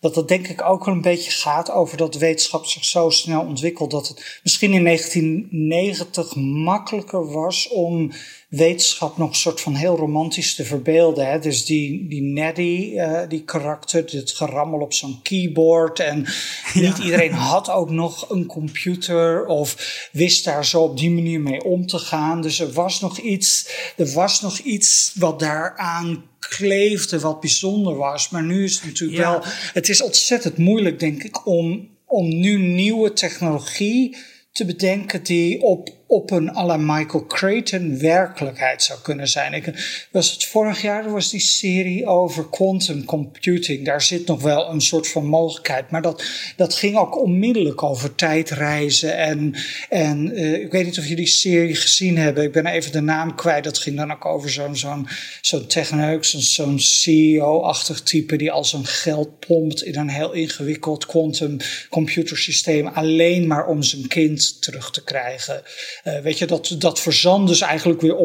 dat 0.03 0.15
het 0.15 0.27
denk 0.27 0.47
ik 0.47 0.61
ook 0.61 0.85
wel 0.85 0.93
een 0.93 1.01
beetje 1.01 1.31
gaat 1.31 1.71
over 1.71 1.97
dat 1.97 2.15
wetenschap 2.15 2.65
zich 2.65 2.85
zo 2.85 3.09
snel 3.09 3.41
ontwikkelt 3.41 3.91
dat 3.91 4.07
het 4.07 4.39
misschien 4.43 4.73
in 4.73 4.83
1990 4.83 6.35
makkelijker 6.35 7.31
was 7.31 7.67
om 7.67 8.11
wetenschap 8.55 9.17
nog 9.17 9.29
een 9.29 9.35
soort 9.35 9.61
van 9.61 9.75
heel 9.75 9.95
romantisch 9.95 10.55
te 10.55 10.65
verbeelden. 10.65 11.27
Hè? 11.27 11.39
Dus 11.39 11.65
die, 11.65 12.07
die 12.07 12.21
Neddy, 12.21 12.91
uh, 12.93 13.21
die 13.29 13.43
karakter, 13.43 14.05
het 14.11 14.31
gerammel 14.31 14.79
op 14.79 14.93
zo'n 14.93 15.19
keyboard. 15.21 15.99
En 15.99 16.25
niet 16.73 16.97
iedereen 16.97 17.31
had 17.31 17.69
ook 17.69 17.89
nog 17.89 18.29
een 18.29 18.45
computer 18.45 19.45
of 19.45 19.75
wist 20.11 20.45
daar 20.45 20.65
zo 20.65 20.81
op 20.81 20.97
die 20.97 21.11
manier 21.11 21.41
mee 21.41 21.63
om 21.63 21.87
te 21.87 21.97
gaan. 21.97 22.41
Dus 22.41 22.59
er 22.59 22.71
was 22.71 22.99
nog 22.99 23.17
iets, 23.17 23.69
er 23.97 24.11
was 24.11 24.41
nog 24.41 24.57
iets 24.59 25.11
wat 25.15 25.39
daaraan 25.39 26.23
kleefde, 26.39 27.19
wat 27.19 27.39
bijzonder 27.39 27.95
was. 27.95 28.29
Maar 28.29 28.43
nu 28.43 28.63
is 28.63 28.75
het 28.75 28.85
natuurlijk 28.85 29.19
wel, 29.19 29.41
het 29.73 29.89
is 29.89 30.01
ontzettend 30.01 30.57
moeilijk, 30.57 30.99
denk 30.99 31.23
ik, 31.23 31.47
om, 31.47 31.89
om 32.05 32.39
nu 32.39 32.57
nieuwe 32.57 33.13
technologie 33.13 34.15
te 34.51 34.65
bedenken 34.65 35.23
die 35.23 35.61
op 35.61 35.89
op 36.13 36.31
een 36.31 36.55
à 36.55 36.65
la 36.65 36.77
Michael 36.77 37.25
Creighton 37.25 37.99
werkelijkheid 37.99 38.83
zou 38.83 38.99
kunnen 39.01 39.27
zijn. 39.27 39.53
Ik, 39.53 39.73
was 40.11 40.31
het 40.31 40.45
vorig 40.45 40.81
jaar, 40.81 41.11
was 41.11 41.29
die 41.29 41.39
serie 41.39 42.05
over 42.05 42.49
quantum 42.49 43.05
computing. 43.05 43.85
Daar 43.85 44.01
zit 44.01 44.27
nog 44.27 44.41
wel 44.41 44.69
een 44.69 44.81
soort 44.81 45.07
van 45.07 45.25
mogelijkheid. 45.25 45.91
Maar 45.91 46.01
dat, 46.01 46.23
dat 46.55 46.75
ging 46.75 46.97
ook 46.97 47.21
onmiddellijk 47.21 47.83
over 47.83 48.15
tijdreizen. 48.15 49.17
En, 49.17 49.55
en 49.89 50.39
uh, 50.39 50.53
ik 50.53 50.71
weet 50.71 50.85
niet 50.85 50.97
of 50.97 51.03
jullie 51.03 51.15
die 51.15 51.27
serie 51.27 51.75
gezien 51.75 52.17
hebben. 52.17 52.43
Ik 52.43 52.51
ben 52.51 52.65
even 52.65 52.91
de 52.91 53.01
naam 53.01 53.35
kwijt. 53.35 53.63
Dat 53.63 53.77
ging 53.77 53.97
dan 53.97 54.11
ook 54.11 54.25
over 54.25 54.49
zo'n 54.49 54.75
zo'n 54.75 55.07
zo'n 55.41 55.67
techneuk, 55.67 56.23
zo'n 56.23 56.79
CEO-achtig 56.79 58.01
type... 58.01 58.35
die 58.35 58.51
al 58.51 58.65
zijn 58.65 58.85
geld 58.85 59.39
pompt 59.39 59.83
in 59.83 59.97
een 59.97 60.09
heel 60.09 60.33
ingewikkeld 60.33 61.05
quantum 61.05 61.57
computersysteem... 61.89 62.87
alleen 62.87 63.47
maar 63.47 63.67
om 63.67 63.83
zijn 63.83 64.07
kind 64.07 64.61
terug 64.61 64.91
te 64.91 65.03
krijgen. 65.03 65.63
Uh, 66.03 66.19
weet 66.19 66.37
je, 66.37 66.45
dat, 66.45 66.75
dat 66.77 66.99
verzand 66.99 67.47
dus 67.47 67.61
eigenlijk 67.61 68.01
weer 68.01 68.15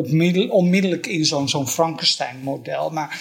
onmiddellijk 0.51 1.07
in 1.07 1.25
zo'n 1.25 1.69
Frankenstein-model. 1.69 2.91
Maar 2.91 3.21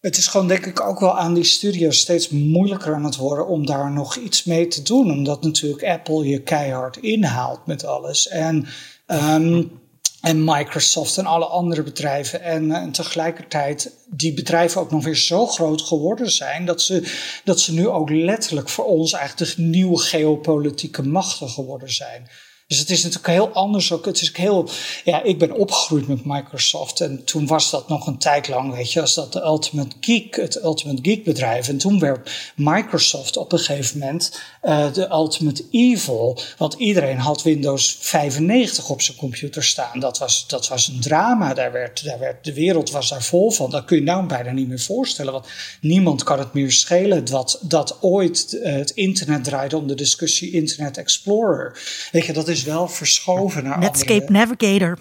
het 0.00 0.16
is 0.16 0.26
gewoon 0.26 0.48
denk 0.48 0.66
ik 0.66 0.80
ook 0.80 1.00
wel 1.00 1.18
aan 1.18 1.34
die 1.34 1.44
studios 1.44 1.98
steeds 1.98 2.28
moeilijker 2.28 2.94
aan 2.94 3.04
het 3.04 3.16
worden 3.16 3.46
om 3.46 3.66
daar 3.66 3.90
nog 3.90 4.16
iets 4.16 4.44
mee 4.44 4.66
te 4.66 4.82
doen. 4.82 5.10
Omdat 5.10 5.42
natuurlijk 5.42 5.84
Apple 5.84 6.28
je 6.28 6.42
keihard 6.42 6.96
inhaalt 6.96 7.66
met 7.66 7.84
alles. 7.84 8.28
En, 8.28 8.66
um, 9.06 9.80
en 10.20 10.44
Microsoft 10.44 11.18
en 11.18 11.26
alle 11.26 11.44
andere 11.44 11.82
bedrijven. 11.82 12.42
En, 12.42 12.72
en, 12.72 12.92
tegelijkertijd 12.92 13.92
die 14.10 14.34
bedrijven 14.34 14.80
ook 14.80 14.90
nog 14.90 15.04
weer 15.04 15.16
zo 15.16 15.46
groot 15.46 15.82
geworden 15.82 16.30
zijn. 16.30 16.64
Dat 16.64 16.82
ze, 16.82 17.12
dat 17.44 17.60
ze 17.60 17.72
nu 17.72 17.88
ook 17.88 18.10
letterlijk 18.10 18.68
voor 18.68 18.84
ons 18.84 19.12
eigenlijk 19.12 19.56
de 19.56 19.62
nieuwe 19.62 19.98
geopolitieke 19.98 21.02
machten 21.02 21.48
geworden 21.48 21.92
zijn. 21.92 22.28
Dus 22.70 22.78
het 22.78 22.90
is 22.90 23.02
natuurlijk 23.02 23.32
heel 23.32 23.52
anders 23.52 23.92
ook. 23.92 24.04
Het 24.04 24.20
is 24.22 24.36
heel, 24.36 24.68
ja, 25.04 25.22
ik 25.22 25.38
ben 25.38 25.52
opgegroeid 25.52 26.08
met 26.08 26.24
Microsoft. 26.24 27.00
En 27.00 27.24
toen 27.24 27.46
was 27.46 27.70
dat 27.70 27.88
nog 27.88 28.06
een 28.06 28.18
tijd 28.18 28.48
lang, 28.48 28.74
weet 28.74 28.92
je, 28.92 29.00
als 29.00 29.14
dat 29.14 29.32
de 29.32 29.42
Ultimate 29.42 29.96
Geek, 30.00 30.36
het 30.36 30.62
Ultimate 30.62 31.02
Geek 31.02 31.24
bedrijf. 31.24 31.68
En 31.68 31.78
toen 31.78 31.98
werd 31.98 32.52
Microsoft 32.56 33.36
op 33.36 33.52
een 33.52 33.58
gegeven 33.58 33.98
moment 33.98 34.40
uh, 34.62 34.92
de 34.92 35.08
Ultimate 35.10 35.64
Evil. 35.70 36.40
Want 36.56 36.74
iedereen 36.74 37.18
had 37.18 37.42
Windows 37.42 37.96
95 38.00 38.88
op 38.88 39.02
zijn 39.02 39.16
computer 39.16 39.64
staan. 39.64 40.00
Dat 40.00 40.18
was, 40.18 40.44
dat 40.48 40.68
was 40.68 40.88
een 40.88 41.00
drama. 41.00 41.54
Daar 41.54 41.72
werd, 41.72 42.04
daar 42.04 42.18
werd, 42.18 42.44
de 42.44 42.54
wereld 42.54 42.90
was 42.90 43.08
daar 43.08 43.22
vol 43.22 43.50
van. 43.50 43.70
Dat 43.70 43.84
kun 43.84 43.96
je 43.96 44.02
nou 44.02 44.26
bijna 44.26 44.50
niet 44.50 44.68
meer 44.68 44.80
voorstellen. 44.80 45.32
Want 45.32 45.46
niemand 45.80 46.22
kan 46.22 46.38
het 46.38 46.52
meer 46.52 46.72
schelen 46.72 47.24
dat, 47.24 47.58
dat 47.62 47.98
ooit 48.00 48.52
uh, 48.52 48.72
het 48.72 48.90
internet 48.90 49.44
draaide 49.44 49.76
om 49.76 49.86
de 49.86 49.94
discussie 49.94 50.52
Internet 50.52 50.96
Explorer. 50.96 51.78
Weet 52.12 52.24
je, 52.26 52.32
dat 52.32 52.48
is 52.48 52.62
wel 52.62 52.88
verschoven 52.88 53.64
naar 53.64 53.78
Netscape 53.78 54.32
Navigator. 54.32 54.98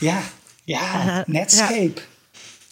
Ja, 0.00 0.22
ja, 0.64 1.18
uh, 1.18 1.22
Netscape. 1.26 1.92
Ja. 1.94 2.18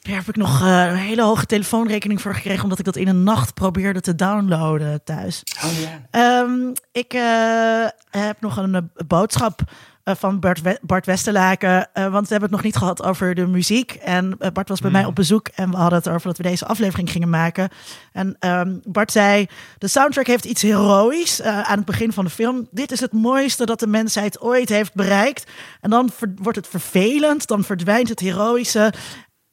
Daar 0.09 0.16
heb 0.16 0.28
ik 0.28 0.36
nog 0.36 0.62
uh, 0.62 0.86
een 0.86 0.97
hele 0.97 1.22
hoge 1.22 1.47
telefoonrekening 1.47 2.20
voor 2.20 2.35
gekregen, 2.35 2.62
omdat 2.62 2.78
ik 2.78 2.85
dat 2.85 2.97
in 2.97 3.09
een 3.09 3.22
nacht 3.22 3.55
probeerde 3.55 4.01
te 4.01 4.14
downloaden 4.14 5.05
thuis. 5.05 5.43
Oh. 5.64 6.40
Um, 6.40 6.72
ik 6.93 7.14
uh, 7.14 7.86
heb 8.10 8.40
nog 8.40 8.56
een 8.56 8.90
boodschap 9.06 9.60
uh, 10.05 10.14
van 10.14 10.40
Bart, 10.40 10.60
We 10.60 10.78
Bart 10.82 11.06
Westerlaken. 11.06 11.70
Uh, 11.70 11.82
want 11.94 12.28
we 12.28 12.30
hebben 12.30 12.40
het 12.40 12.51
nog 12.51 12.62
niet 12.62 12.76
gehad 12.76 13.02
over 13.02 13.35
de 13.35 13.47
muziek. 13.47 13.93
En 13.93 14.36
uh, 14.39 14.48
Bart 14.52 14.68
was 14.68 14.80
bij 14.80 14.90
mij 14.90 15.05
op 15.05 15.14
bezoek 15.14 15.48
en 15.48 15.70
we 15.70 15.76
hadden 15.76 15.98
het 15.98 16.09
over 16.09 16.26
dat 16.26 16.36
we 16.36 16.43
deze 16.43 16.66
aflevering 16.66 17.10
gingen 17.10 17.30
maken. 17.30 17.68
En 18.12 18.36
um, 18.40 18.80
Bart 18.85 19.12
zei: 19.12 19.47
De 19.78 19.89
soundtrack 19.89 20.26
heeft 20.26 20.44
iets 20.44 20.62
heroïs 20.62 21.43
aan 21.43 21.76
het 21.76 21.85
begin 21.85 22.12
van 22.12 22.24
de 22.24 22.30
film. 22.30 22.68
Dit 22.70 22.93
is 22.93 23.01
het 23.01 23.12
mooiste 23.12 23.66
dat 23.66 23.80
de 23.80 23.86
mensheid 23.86 24.40
ooit 24.40 24.68
heeft 24.68 24.94
bereikt. 24.94 25.51
En 25.80 25.90
dan 25.90 26.10
wordt 26.35 26.59
het 26.59 26.68
vervelend, 26.68 27.47
dan 27.47 27.64
verdwijnt 27.64 28.09
het 28.09 28.20
heroïsche. 28.20 28.93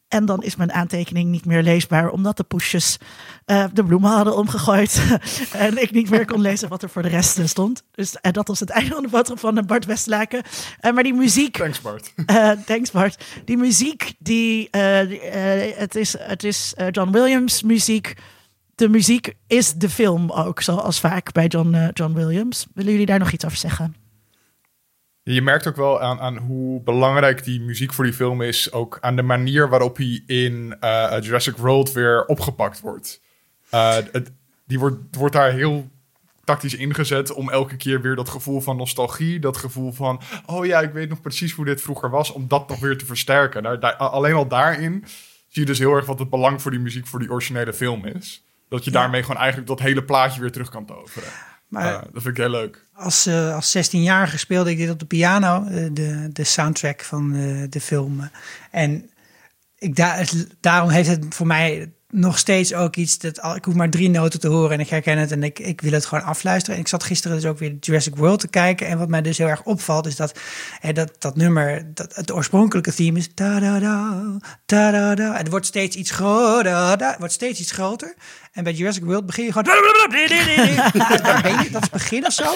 En 0.08 0.26
dan 0.26 0.44
is 0.44 0.56
mijn 0.56 0.72
aantekening 0.72 1.30
niet 1.30 1.46
meer 1.46 1.64
leesbaar, 1.64 2.10
omdat 2.10 2.38
de 2.38 2.44
poesjes 2.44 2.98
uh, 3.46 3.66
de 3.74 3.84
bloemen 3.84 4.12
hadden 4.12 4.36
omgegooid. 4.36 5.02
en 5.52 5.82
ik 5.82 5.92
niet 5.92 6.10
meer 6.10 6.26
kon 6.26 6.42
lezen 6.42 6.70
wat 6.70 6.84
er 6.84 6.90
voor 6.90 7.02
de 7.02 7.08
rest 7.08 7.48
stond. 7.48 7.84
Dus 7.92 8.16
uh, 8.22 8.32
dat 8.32 8.48
was 8.48 8.60
het 8.60 8.70
einde 8.70 8.94
van 8.94 9.04
de 9.04 9.10
boodschap 9.10 9.40
van 9.40 9.64
Bart 9.66 9.86
Westlaken. 9.86 10.44
Uh, 10.82 10.92
maar 10.92 11.04
die 11.04 11.14
muziek. 11.14 11.58
Thanks, 11.58 11.82
Bart. 11.82 12.14
thanks, 12.66 12.92
Bart. 12.92 13.24
Die 13.46 13.58
muziek, 13.58 14.14
die, 14.20 14.68
het 14.72 15.96
is, 15.96 16.16
het 16.20 16.44
is 16.44 16.74
John 16.92 17.12
Williams 17.12 17.64
muziek. 17.64 18.14
De 18.76 18.90
muziek 18.90 19.34
is 19.48 19.74
de 19.74 19.90
film 19.90 20.32
ook, 20.32 20.62
zoals 20.62 21.00
vaak 21.00 21.32
bij 21.32 21.48
John, 21.48 21.90
John 21.94 22.14
Williams. 22.14 22.66
Willen 22.74 22.92
jullie 22.92 23.08
daar 23.08 23.20
nog 23.20 23.32
iets 23.32 23.46
over 23.46 23.58
zeggen? 23.58 24.05
Je 25.34 25.42
merkt 25.42 25.68
ook 25.68 25.76
wel 25.76 26.02
aan, 26.02 26.20
aan 26.20 26.38
hoe 26.38 26.82
belangrijk 26.82 27.44
die 27.44 27.62
muziek 27.62 27.94
voor 27.94 28.04
die 28.04 28.14
film 28.14 28.42
is. 28.42 28.72
Ook 28.72 28.98
aan 29.02 29.16
de 29.16 29.22
manier 29.22 29.70
waarop 29.70 29.98
hij 29.98 30.24
in 30.26 30.78
uh, 30.82 31.18
Jurassic 31.22 31.58
World 31.58 31.92
weer 31.92 32.26
opgepakt 32.26 32.80
wordt. 32.80 33.22
Uh, 33.72 33.96
het, 34.12 34.32
die 34.66 34.80
wordt, 34.80 35.16
wordt 35.16 35.34
daar 35.34 35.52
heel 35.52 35.90
tactisch 36.44 36.76
ingezet 36.76 37.34
om 37.34 37.50
elke 37.50 37.76
keer 37.76 38.02
weer 38.02 38.16
dat 38.16 38.30
gevoel 38.30 38.62
van 38.62 38.78
nostalgie, 38.78 39.40
dat 39.40 39.58
gevoel 39.58 39.92
van, 39.92 40.22
oh 40.46 40.66
ja, 40.66 40.82
ik 40.82 40.94
weet 40.94 41.10
nog 41.10 41.22
precies 41.22 41.54
hoe 41.54 41.66
dit 41.66 41.82
vroeger 41.82 42.10
was, 42.10 42.32
om 42.32 42.48
dat 42.48 42.70
nog 42.70 42.80
weer 42.80 42.98
te 42.98 43.06
versterken. 43.06 43.64
Daar, 43.64 43.80
daar, 43.80 43.96
alleen 43.96 44.34
al 44.34 44.48
daarin 44.48 45.04
zie 45.48 45.62
je 45.62 45.66
dus 45.66 45.80
heel 45.80 45.94
erg 45.96 46.06
wat 46.06 46.20
het 46.20 46.30
belang 46.30 46.62
voor 46.62 46.72
die 46.72 46.80
muziek 46.80 47.08
voor 47.08 47.20
die 47.20 47.32
originele 47.32 47.74
film 47.74 48.06
is. 48.06 48.44
Dat 48.70 48.86
je 48.86 48.92
daarmee 48.92 49.22
gewoon 49.22 49.38
eigenlijk 49.38 49.68
dat 49.68 49.80
hele 49.80 50.04
plaatje 50.04 50.42
weer 50.42 50.52
terug 50.52 50.70
kan 50.70 50.86
toveren. 50.86 51.30
Maar 51.68 51.94
uh, 51.94 52.02
dat 52.02 52.22
vind 52.24 52.38
ik 52.38 52.38
heel 52.38 52.50
leuk. 52.50 52.88
Als, 52.94 53.28
uh, 53.28 53.56
als 53.56 53.78
16-jarige 53.78 54.38
speelde 54.38 54.70
ik 54.70 54.78
dit 54.78 54.90
op 54.90 55.00
de 55.00 55.06
piano, 55.06 55.64
uh, 55.64 55.90
de, 55.94 56.30
de 56.32 56.44
soundtrack 56.44 57.02
van 57.02 57.32
de 57.70 57.82
film. 57.82 58.30
En 58.72 59.10
ik, 59.78 59.96
daar, 59.96 60.30
daarom 60.60 60.90
heeft 60.90 61.10
het 61.10 61.26
voor 61.30 61.48
mij 61.48 61.94
nog 62.16 62.38
steeds 62.38 62.74
ook 62.74 62.96
iets 62.96 63.18
dat 63.18 63.42
al, 63.42 63.56
ik 63.56 63.66
hoef 63.66 63.74
maar 63.74 63.90
drie 63.90 64.10
noten 64.10 64.40
te 64.40 64.48
horen 64.48 64.72
en 64.72 64.80
ik 64.80 64.90
herken 64.90 65.18
het 65.18 65.32
en 65.32 65.44
ik, 65.44 65.60
ik 65.60 65.82
wil 65.82 65.92
het 65.92 66.06
gewoon 66.06 66.24
afluisteren. 66.24 66.76
En 66.76 66.82
ik 66.82 66.88
zat 66.88 67.04
gisteren 67.04 67.38
dus 67.38 67.46
ook 67.46 67.60
weer 67.60 67.76
Jurassic 67.80 68.16
World 68.16 68.40
te 68.40 68.48
kijken 68.48 68.88
en 68.88 68.98
wat 68.98 69.10
mij 69.10 69.22
dus 69.22 69.38
heel 69.38 69.48
erg 69.48 69.64
opvalt 69.64 70.08
is 70.08 70.16
dat 70.16 70.40
hè, 70.80 70.94
dat, 70.94 71.12
dat 71.20 71.36
nummer, 71.36 71.94
dat, 71.94 72.16
het 72.16 72.32
oorspronkelijke 72.32 72.94
theme 72.94 73.20
is 73.20 73.30
da 73.34 73.60
da 73.60 73.80
da 73.80 74.22
da 74.66 74.92
da 74.92 75.16
da. 75.16 75.32
En 75.32 75.38
het 75.38 75.50
wordt 75.50 75.66
steeds 75.66 75.96
iets 75.96 76.12
groter, 76.12 76.76
het 76.76 77.16
wordt 77.18 77.34
steeds 77.34 77.60
iets 77.60 77.72
groter. 77.72 78.16
En 78.52 78.64
bij 78.64 78.74
Jurassic 78.74 79.04
World 79.04 79.26
begin 79.26 79.46
je 79.46 79.52
gewoon 79.52 79.64
dat 81.72 81.84
is 81.84 81.90
begin 81.90 82.26
of 82.26 82.34
zo. 82.34 82.54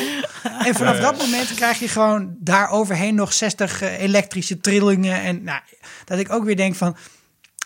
En 0.66 0.76
vanaf 0.76 1.00
dat 1.00 1.18
moment 1.18 1.54
krijg 1.54 1.80
je 1.80 1.88
gewoon 1.88 2.36
daar 2.40 2.70
overheen 2.70 3.16
nog 3.16 3.34
60 3.34 3.82
elektrische 3.82 4.60
trillingen 4.60 5.22
en 5.22 5.44
nou, 5.44 5.62
dat 6.06 6.20
ik 6.20 6.32
ook 6.32 6.44
weer 6.44 6.56
denk 6.56 6.76
van 6.76 6.96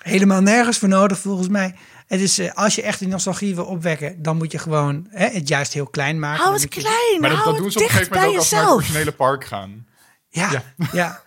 helemaal 0.04 0.42
nergens 0.42 0.78
voor 0.78 0.88
nodig 0.88 1.20
volgens 1.20 1.48
mij. 1.48 1.76
Het 2.08 2.22
is, 2.22 2.40
uh, 2.40 2.54
als 2.54 2.76
je 2.76 2.82
echt 2.82 3.00
die 3.00 3.08
nostalgie 3.08 3.56
wil 3.56 3.66
opwekken, 3.66 4.22
dan 4.22 4.38
moet 4.38 4.52
je 4.52 4.58
gewoon 4.58 5.08
hè, 5.10 5.28
het 5.28 5.48
juist 5.48 5.74
heel 5.74 5.88
klein 5.88 6.20
maken. 6.20 6.44
Hou 6.44 6.54
het 6.56 6.68
klein, 6.68 7.20
Maar 7.20 7.30
dat, 7.30 7.44
dat 7.44 7.58
doen 7.58 7.72
ze 7.72 7.78
op 7.78 7.84
een 7.84 7.90
gegeven 7.90 8.14
moment 8.14 8.32
ook 8.32 8.38
als 8.38 8.50
ze 8.50 8.56
naar 8.56 8.64
het 8.64 8.74
originele 8.74 9.12
park 9.12 9.46
gaan. 9.46 9.88
Ja, 10.30 10.52
ja. 10.52 10.64
ja. 10.92 11.23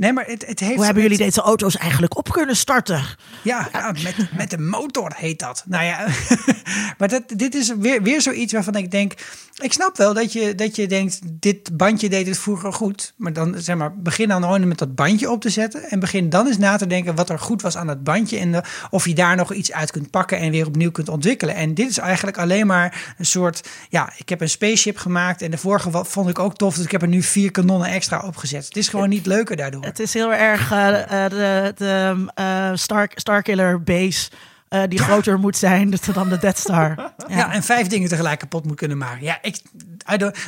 Nee, 0.00 0.12
maar 0.12 0.26
het, 0.26 0.46
het 0.46 0.60
heeft... 0.60 0.74
Hoe 0.74 0.84
hebben 0.84 1.02
jullie 1.02 1.18
deze 1.18 1.40
auto's 1.40 1.76
eigenlijk 1.76 2.16
op 2.16 2.32
kunnen 2.32 2.56
starten? 2.56 3.04
Ja, 3.42 3.68
ja 3.72 3.92
met, 4.02 4.16
met 4.36 4.50
de 4.50 4.58
motor 4.58 5.12
heet 5.16 5.38
dat. 5.38 5.64
Nou 5.66 5.84
ja, 5.84 6.06
maar 6.98 7.08
dat, 7.08 7.22
dit 7.36 7.54
is 7.54 7.74
weer, 7.78 8.02
weer 8.02 8.22
zoiets 8.22 8.52
waarvan 8.52 8.74
ik 8.74 8.90
denk... 8.90 9.14
Ik 9.60 9.72
snap 9.72 9.96
wel 9.96 10.14
dat 10.14 10.32
je, 10.32 10.54
dat 10.54 10.76
je 10.76 10.86
denkt, 10.86 11.20
dit 11.24 11.76
bandje 11.76 12.08
deed 12.08 12.26
het 12.26 12.38
vroeger 12.38 12.72
goed. 12.72 13.12
Maar 13.16 13.32
dan 13.32 13.54
zeg 13.58 13.76
maar, 13.76 13.96
begin 13.96 14.28
dan 14.28 14.42
gewoon 14.42 14.68
met 14.68 14.78
dat 14.78 14.94
bandje 14.94 15.30
op 15.30 15.40
te 15.40 15.50
zetten. 15.50 15.82
En 15.90 16.00
begin 16.00 16.28
dan 16.28 16.46
eens 16.46 16.58
na 16.58 16.76
te 16.76 16.86
denken 16.86 17.14
wat 17.14 17.30
er 17.30 17.38
goed 17.38 17.62
was 17.62 17.76
aan 17.76 17.86
dat 17.86 18.04
bandje. 18.04 18.38
En 18.38 18.52
de, 18.52 18.62
of 18.90 19.06
je 19.06 19.14
daar 19.14 19.36
nog 19.36 19.52
iets 19.52 19.72
uit 19.72 19.90
kunt 19.90 20.10
pakken 20.10 20.38
en 20.38 20.50
weer 20.50 20.66
opnieuw 20.66 20.90
kunt 20.90 21.08
ontwikkelen. 21.08 21.54
En 21.54 21.74
dit 21.74 21.90
is 21.90 21.98
eigenlijk 21.98 22.38
alleen 22.38 22.66
maar 22.66 23.14
een 23.18 23.26
soort... 23.26 23.68
Ja, 23.88 24.12
ik 24.16 24.28
heb 24.28 24.40
een 24.40 24.50
spaceship 24.50 24.96
gemaakt. 24.96 25.42
En 25.42 25.50
de 25.50 25.58
vorige 25.58 26.04
vond 26.04 26.28
ik 26.28 26.38
ook 26.38 26.56
tof. 26.56 26.74
Dus 26.74 26.84
ik 26.84 26.90
heb 26.90 27.02
er 27.02 27.08
nu 27.08 27.22
vier 27.22 27.50
kanonnen 27.50 27.88
extra 27.88 28.20
opgezet. 28.20 28.64
Het 28.64 28.76
is 28.76 28.88
gewoon 28.88 29.08
niet 29.08 29.26
leuker 29.26 29.56
daardoor. 29.56 29.89
Het 29.90 29.98
is 29.98 30.14
heel 30.14 30.34
erg 30.34 30.72
uh, 30.72 30.88
de, 31.28 31.72
de 31.76 32.26
uh, 32.40 32.70
Star, 32.74 33.10
Starkiller 33.14 33.82
base 33.82 34.30
uh, 34.70 34.82
die 34.88 34.98
groter 34.98 35.38
moet 35.38 35.56
zijn 35.56 35.94
dan 36.14 36.28
de 36.28 36.38
Death 36.38 36.58
Star. 36.58 36.94
Ja. 36.98 37.14
ja. 37.28 37.52
en 37.52 37.62
vijf 37.62 37.86
dingen 37.86 38.08
tegelijk 38.08 38.38
kapot 38.38 38.66
moet 38.66 38.76
kunnen 38.76 38.98
maken. 38.98 39.24
Ja, 39.24 39.38
ik, 39.42 39.56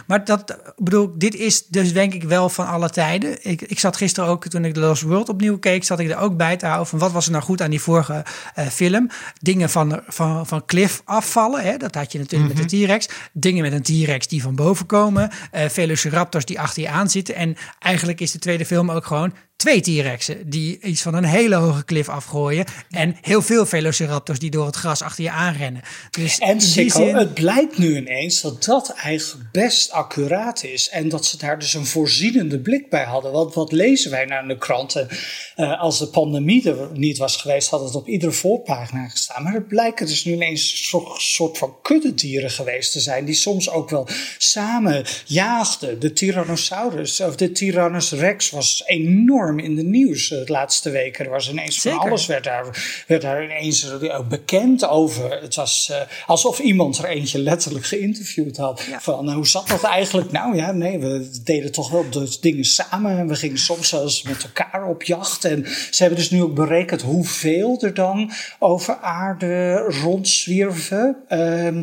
maar 0.07 0.25
dat, 0.25 0.51
ik 0.51 0.85
bedoel, 0.85 1.13
dit 1.19 1.35
is 1.35 1.67
dus 1.67 1.93
denk 1.93 2.15
ik 2.15 2.23
wel 2.23 2.49
van 2.49 2.67
alle 2.67 2.91
tijden. 2.91 3.45
Ik, 3.51 3.63
ik 3.63 3.79
zat 3.79 3.97
gisteren 3.97 4.31
ook, 4.31 4.47
toen 4.47 4.65
ik 4.65 4.75
The 4.75 4.81
Lost 4.81 5.03
World 5.03 5.29
opnieuw 5.29 5.59
keek, 5.59 5.85
zat 5.85 5.99
ik 5.99 6.11
er 6.11 6.19
ook 6.19 6.37
bij 6.37 6.57
te 6.57 6.67
houden 6.67 6.87
van 6.87 6.99
wat 6.99 7.13
was 7.13 7.27
er 7.27 7.33
nou 7.33 7.45
goed 7.45 7.63
aan 7.63 7.71
die 7.71 7.81
vorige 7.81 8.25
eh, 8.55 8.67
film. 8.67 9.09
Dingen 9.41 9.71
van, 9.71 10.01
van, 10.07 10.47
van 10.47 10.65
cliff 10.65 11.03
afvallen, 11.05 11.63
hè? 11.63 11.77
dat 11.77 11.95
had 11.95 12.13
je 12.13 12.19
natuurlijk 12.19 12.55
met 12.55 12.71
de 12.71 12.85
T-Rex. 12.85 13.09
Dingen 13.33 13.63
met 13.63 13.73
een 13.73 13.83
T-Rex 14.05 14.29
die 14.29 14.43
van 14.43 14.55
boven 14.55 14.87
komen. 14.87 15.31
eh 15.51 15.69
Velociraptors 15.69 16.45
die 16.45 16.61
achter 16.61 16.83
je 16.83 16.89
aan 16.89 17.11
zitten. 17.11 17.35
En 17.35 17.57
eigenlijk 17.79 18.21
is 18.21 18.33
de 18.33 18.39
tweede 18.39 18.67
film 18.67 18.91
ook 18.91 19.07
gewoon 19.07 19.33
twee 19.63 19.81
T-Rexen 19.81 20.51
die 20.51 20.79
iets 20.83 21.03
van 21.03 21.15
een 21.15 21.25
hele 21.25 21.55
hoge 21.55 21.85
klif 21.85 22.09
afgooien. 22.09 22.65
En 22.91 23.17
heel 23.21 23.43
veel 23.43 23.67
Velociraptors 23.67 24.39
die 24.39 24.51
door 24.51 24.67
het 24.67 24.77
gras 24.77 25.03
achter 25.03 25.25
je 25.25 25.31
aanrennen. 25.31 25.83
Dus 26.11 26.39
En 26.39 26.61
Sikko, 26.61 27.05
zin- 27.05 27.17
het 27.17 27.35
blijkt 27.35 27.79
nu 27.79 27.97
ineens 27.97 28.41
dat 28.41 28.65
dat 28.65 28.93
eigenlijk 28.93 29.53
best 29.53 29.91
accuraat 29.91 30.65
is. 30.65 30.89
En 30.89 31.09
dat 31.09 31.27
ze 31.27 31.39
daar 31.39 31.59
dus 31.59 31.75
een 31.75 31.87
voorzienende 31.87 32.59
blik 32.61 32.91
bij 32.91 33.05
hadden. 33.05 33.33
Want 33.33 33.55
wat 33.55 33.73
lezen 33.73 34.11
wij 34.11 34.25
nou 34.25 34.43
in 34.43 34.49
de 34.49 34.59
kranten? 34.59 35.09
Eh, 35.57 35.81
als 35.81 35.99
de 35.99 36.07
pandemie 36.07 36.69
er 36.71 36.89
niet 36.93 37.19
was 37.19 37.37
geweest, 37.37 37.69
had 37.69 37.85
het 37.85 37.95
op 37.95 38.09
iedere 38.09 38.33
voorpagina 38.33 39.09
gestaan. 39.09 39.43
Maar 39.43 39.53
het 39.55 39.69
blijken 39.69 40.07
dus 40.07 40.25
nu 40.25 40.33
ineens 40.33 40.71
een 40.71 40.77
soort, 40.79 41.21
soort 41.23 41.59
van 41.59 41.75
kuddedieren 41.83 42.51
geweest 42.51 42.93
te 42.93 43.01
zijn. 43.01 43.25
Die 43.25 43.35
soms 43.35 43.71
ook 43.71 43.91
wel 43.91 44.09
samen 44.39 45.05
jaagden. 45.27 46.01
De 46.01 46.13
Tyrannosaurus 46.13 47.21
of 47.21 47.37
de 47.37 47.53
Tyrannus 47.53 48.13
Rex 48.13 48.51
was 48.51 48.83
enorm 48.87 49.52
in 49.59 49.75
de 49.75 49.83
nieuws 49.83 50.31
eh, 50.31 50.45
de 50.45 50.53
laatste 50.53 50.91
weken. 50.91 51.25
Er 51.25 51.31
was 51.31 51.51
ineens 51.51 51.81
van 51.81 51.99
alles 51.99 52.27
werd 52.27 52.45
daar, 52.45 53.05
werd 53.07 53.23
daar 53.23 53.45
ineens 53.45 54.01
eh, 54.01 54.21
bekend 54.29 54.87
over. 54.89 55.41
Het 55.41 55.55
was 55.55 55.91
eh, 55.91 56.01
alsof 56.27 56.59
iemand 56.59 56.99
er 56.99 57.05
eentje 57.05 57.39
letterlijk 57.39 57.87
geïnterviewd 57.87 58.57
had. 58.57 58.87
Van 58.99 59.33
hoe 59.33 59.47
zat 59.47 59.69
dat 59.69 59.83
eigenlijk? 59.83 60.33
Nou 60.33 60.57
ja, 60.57 60.73
nee, 60.73 60.99
we 60.99 61.41
deden 61.45 61.73
toch 61.73 61.91
wel 61.91 62.11
de 62.11 62.37
dingen 62.41 62.65
samen. 62.65 63.19
En 63.19 63.29
we 63.29 63.35
gingen 63.35 63.59
soms 63.59 63.89
zelfs 63.89 64.23
met 64.23 64.43
elkaar 64.43 64.89
op 64.89 65.03
jacht. 65.03 65.45
En 65.45 65.67
ze 65.91 66.03
hebben 66.03 66.19
dus 66.19 66.31
nu 66.31 66.43
ook 66.43 66.55
berekend 66.55 67.03
hoeveel 67.03 67.81
er 67.81 67.95
dan 67.95 68.31
over 68.59 68.97
aarde 68.97 69.77
rondzwierven. 69.77 71.17
Ehm, 71.29 71.83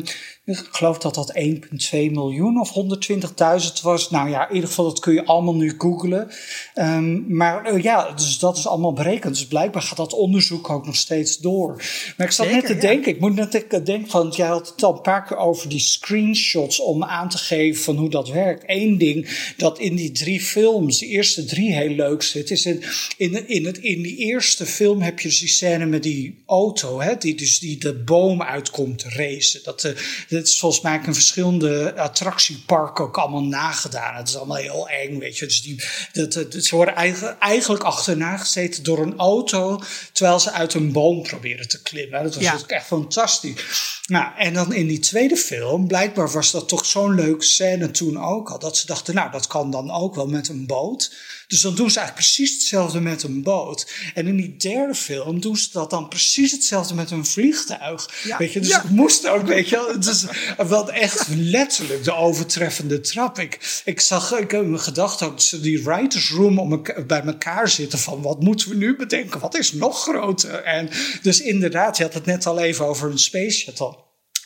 ik 0.58 0.68
geloof 0.70 0.98
dat 0.98 1.14
dat 1.14 1.32
1,2 1.34 1.90
miljoen 1.90 2.60
of 2.60 2.72
120.000 2.74 3.82
was. 3.82 4.10
Nou 4.10 4.30
ja, 4.30 4.48
in 4.48 4.54
ieder 4.54 4.68
geval, 4.68 4.84
dat 4.84 5.00
kun 5.00 5.14
je 5.14 5.24
allemaal 5.24 5.54
nu 5.54 5.74
googlen. 5.78 6.30
Ehm, 6.74 7.36
maar 7.36 7.64
eh, 7.64 7.82
ja, 7.82 8.12
dus 8.12 8.38
dat 8.38 8.56
is 8.56 8.66
allemaal 8.66 8.92
berekend. 8.92 9.34
Dus 9.34 9.46
blijkbaar 9.46 9.82
gaat 9.82 9.96
dat 9.96 10.12
onderzoek 10.12 10.70
ook 10.70 10.86
nog 10.86 10.96
steeds 10.96 11.38
door. 11.38 11.82
Maar 12.16 12.26
ik 12.26 12.32
zat 12.32 12.50
net 12.50 12.66
te 12.66 12.74
ja. 12.74 12.80
denken, 12.80 13.12
ik 13.12 13.20
moet 13.20 13.34
net 13.34 13.54
ik 13.54 13.86
denken 13.86 14.10
van, 14.10 14.32
jij 14.36 14.46
had 14.46 14.68
het 14.68 14.82
al 14.82 14.92
een 14.94 15.00
paar 15.00 15.24
keer 15.24 15.36
over 15.36 15.68
die 15.68 15.80
screenshots 15.80 16.80
om 16.80 17.04
aan 17.04 17.28
te 17.28 17.38
geven 17.38 17.82
van 17.82 17.96
hoe 17.96 18.10
dat 18.10 18.28
werkt. 18.28 18.64
Eén 18.66 18.98
ding 18.98 19.52
dat 19.56 19.78
in 19.78 19.96
die 19.96 20.12
drie 20.12 20.40
films, 20.40 20.98
de 20.98 21.06
eerste 21.06 21.44
drie 21.44 21.74
heel 21.74 21.94
leuk 21.94 22.22
zit, 22.22 22.50
is 22.50 22.66
in, 22.66 22.82
in, 23.16 23.48
in, 23.48 23.66
het, 23.66 23.78
in 23.78 24.02
die 24.02 24.16
eerste 24.16 24.66
film 24.66 25.02
heb 25.02 25.20
je 25.20 25.28
dus 25.28 25.38
die 25.38 25.48
scène 25.48 25.86
met 25.86 26.02
die 26.02 26.42
auto, 26.46 27.00
hè, 27.00 27.16
die 27.16 27.34
dus 27.34 27.58
die 27.58 27.78
de 27.78 27.94
boom 27.94 28.42
uitkomt 28.42 29.02
racen. 29.02 29.60
Dat, 29.64 29.84
eh, 29.84 29.92
dat 30.40 30.48
is 30.48 30.58
volgens 30.58 30.82
mij 30.82 31.00
in 31.06 31.14
verschillende 31.14 31.94
attractieparken 31.96 33.04
ook 33.04 33.18
allemaal 33.18 33.44
nagedaan. 33.44 34.14
Het 34.14 34.28
is 34.28 34.36
allemaal 34.36 34.56
heel 34.56 34.88
eng, 34.88 35.18
weet 35.18 35.38
je. 35.38 35.46
Dus 35.46 35.62
die, 35.62 35.82
dat, 36.12 36.32
dat, 36.32 36.64
ze 36.64 36.74
worden 36.76 36.94
eigenlijk, 36.94 37.38
eigenlijk 37.38 37.82
achterna 37.82 38.36
gezeten 38.36 38.82
door 38.82 38.98
een 38.98 39.18
auto, 39.18 39.80
terwijl 40.12 40.40
ze 40.40 40.50
uit 40.52 40.74
een 40.74 40.92
boom 40.92 41.22
proberen 41.22 41.68
te 41.68 41.82
klimmen. 41.82 42.22
Dat 42.22 42.34
was 42.34 42.44
Ja. 42.44 42.58
echt 42.66 42.86
fantastisch. 42.86 44.00
Nou, 44.06 44.32
en 44.36 44.54
dan 44.54 44.72
in 44.72 44.86
die 44.86 44.98
tweede 44.98 45.36
film, 45.36 45.86
blijkbaar 45.86 46.30
was 46.30 46.50
dat 46.50 46.68
toch 46.68 46.86
zo'n 46.86 47.14
leuke 47.14 47.44
scène 47.44 47.90
toen 47.90 48.22
ook 48.24 48.50
al, 48.50 48.58
dat 48.58 48.76
ze 48.76 48.86
dachten, 48.86 49.14
nou, 49.14 49.30
dat 49.30 49.46
kan 49.46 49.70
dan 49.70 49.90
ook 49.90 50.14
wel 50.14 50.26
met 50.26 50.48
een 50.48 50.66
boot. 50.66 51.14
Dus 51.50 51.60
dan 51.60 51.74
doen 51.74 51.90
ze 51.90 51.98
eigenlijk 51.98 52.26
precies 52.28 52.52
hetzelfde 52.54 53.00
met 53.00 53.22
een 53.22 53.42
boot. 53.42 53.90
En 54.14 54.26
in 54.26 54.36
die 54.36 54.56
derde 54.56 54.94
film 54.94 55.40
doen 55.40 55.56
ze 55.56 55.68
dat 55.72 55.90
dan 55.90 56.08
precies 56.08 56.52
hetzelfde 56.52 56.94
met 56.94 57.10
een 57.10 57.26
vliegtuig. 57.26 58.10
Ja. 58.24 58.36
Weet 58.36 58.52
je, 58.52 58.60
dus 58.60 58.68
Ja. 58.68 58.82
het 58.82 58.90
moest 58.90 59.26
ook, 59.26 59.46
weet 59.46 59.68
je 59.68 59.96
is 59.98 60.24
wel 60.68 60.92
echt 60.92 61.26
letterlijk 61.28 62.04
de 62.04 62.14
overtreffende 62.14 63.00
trap. 63.00 63.38
Ik, 63.38 63.82
ik 63.84 64.00
zag, 64.00 64.38
ik 64.38 64.50
heb 64.50 64.64
me 64.64 64.78
gedacht 64.78 65.18
dat 65.18 65.42
ze 65.42 65.60
die 65.60 65.82
writers 65.84 66.30
room 66.30 66.58
om 66.58 66.82
bij 67.06 67.22
elkaar 67.22 67.68
zitten 67.68 67.98
van 67.98 68.22
wat 68.22 68.40
moeten 68.40 68.68
we 68.68 68.74
nu 68.74 68.96
bedenken? 68.96 69.40
Wat 69.40 69.58
is 69.58 69.72
nog 69.72 70.02
groter? 70.02 70.62
En 70.62 70.88
dus 71.22 71.40
inderdaad, 71.40 71.96
je 71.96 72.02
had 72.02 72.14
het 72.14 72.26
net 72.26 72.46
al 72.46 72.58
even 72.58 72.86
over 72.86 73.10
een 73.10 73.18
space 73.18 73.58
shuttle. 73.58 73.96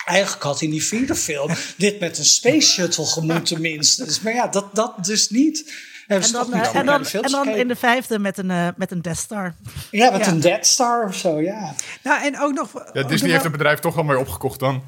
Eigenlijk 0.04 0.42
had 0.42 0.60
in 0.60 0.70
die 0.70 0.84
vierde 0.84 1.14
film 1.14 1.50
dit 1.76 2.00
met 2.00 2.18
een 2.18 2.24
space 2.24 2.68
shuttle 2.70 3.06
gemoet 3.06 3.46
tenminste. 3.46 4.04
Dus, 4.04 4.20
maar 4.20 4.34
ja, 4.34 4.46
dat, 4.48 4.74
dat 4.74 5.04
dus 5.04 5.28
niet. 5.30 5.72
En 6.06 6.22
dan, 6.32 6.52
eh, 6.52 6.74
en 6.74 6.86
dan, 6.86 7.04
en 7.06 7.30
dan 7.30 7.48
in 7.48 7.68
de 7.68 7.76
vijfde 7.76 8.18
met 8.18 8.38
een, 8.38 8.50
eh, 8.50 8.68
met 8.76 8.90
een 8.90 9.02
Death 9.02 9.16
Star. 9.18 9.54
Ja, 9.90 10.10
met 10.10 10.24
Ja. 10.24 10.30
een 10.32 10.40
Dead 10.40 10.66
Star 10.66 11.04
of 11.06 11.14
zo, 11.16 11.40
ja. 11.40 11.74
Nou, 12.02 12.24
en 12.24 12.40
ook 12.40 12.52
nog. 12.52 12.70
Ja, 12.74 12.80
ook 12.80 12.94
nog 12.94 13.02
Disney 13.06 13.18
wel- 13.20 13.30
heeft 13.30 13.42
het 13.42 13.52
bedrijf 13.52 13.78
toch 13.78 13.94
wel 13.94 14.04
mee 14.04 14.18
opgekocht 14.18 14.60
dan. 14.60 14.82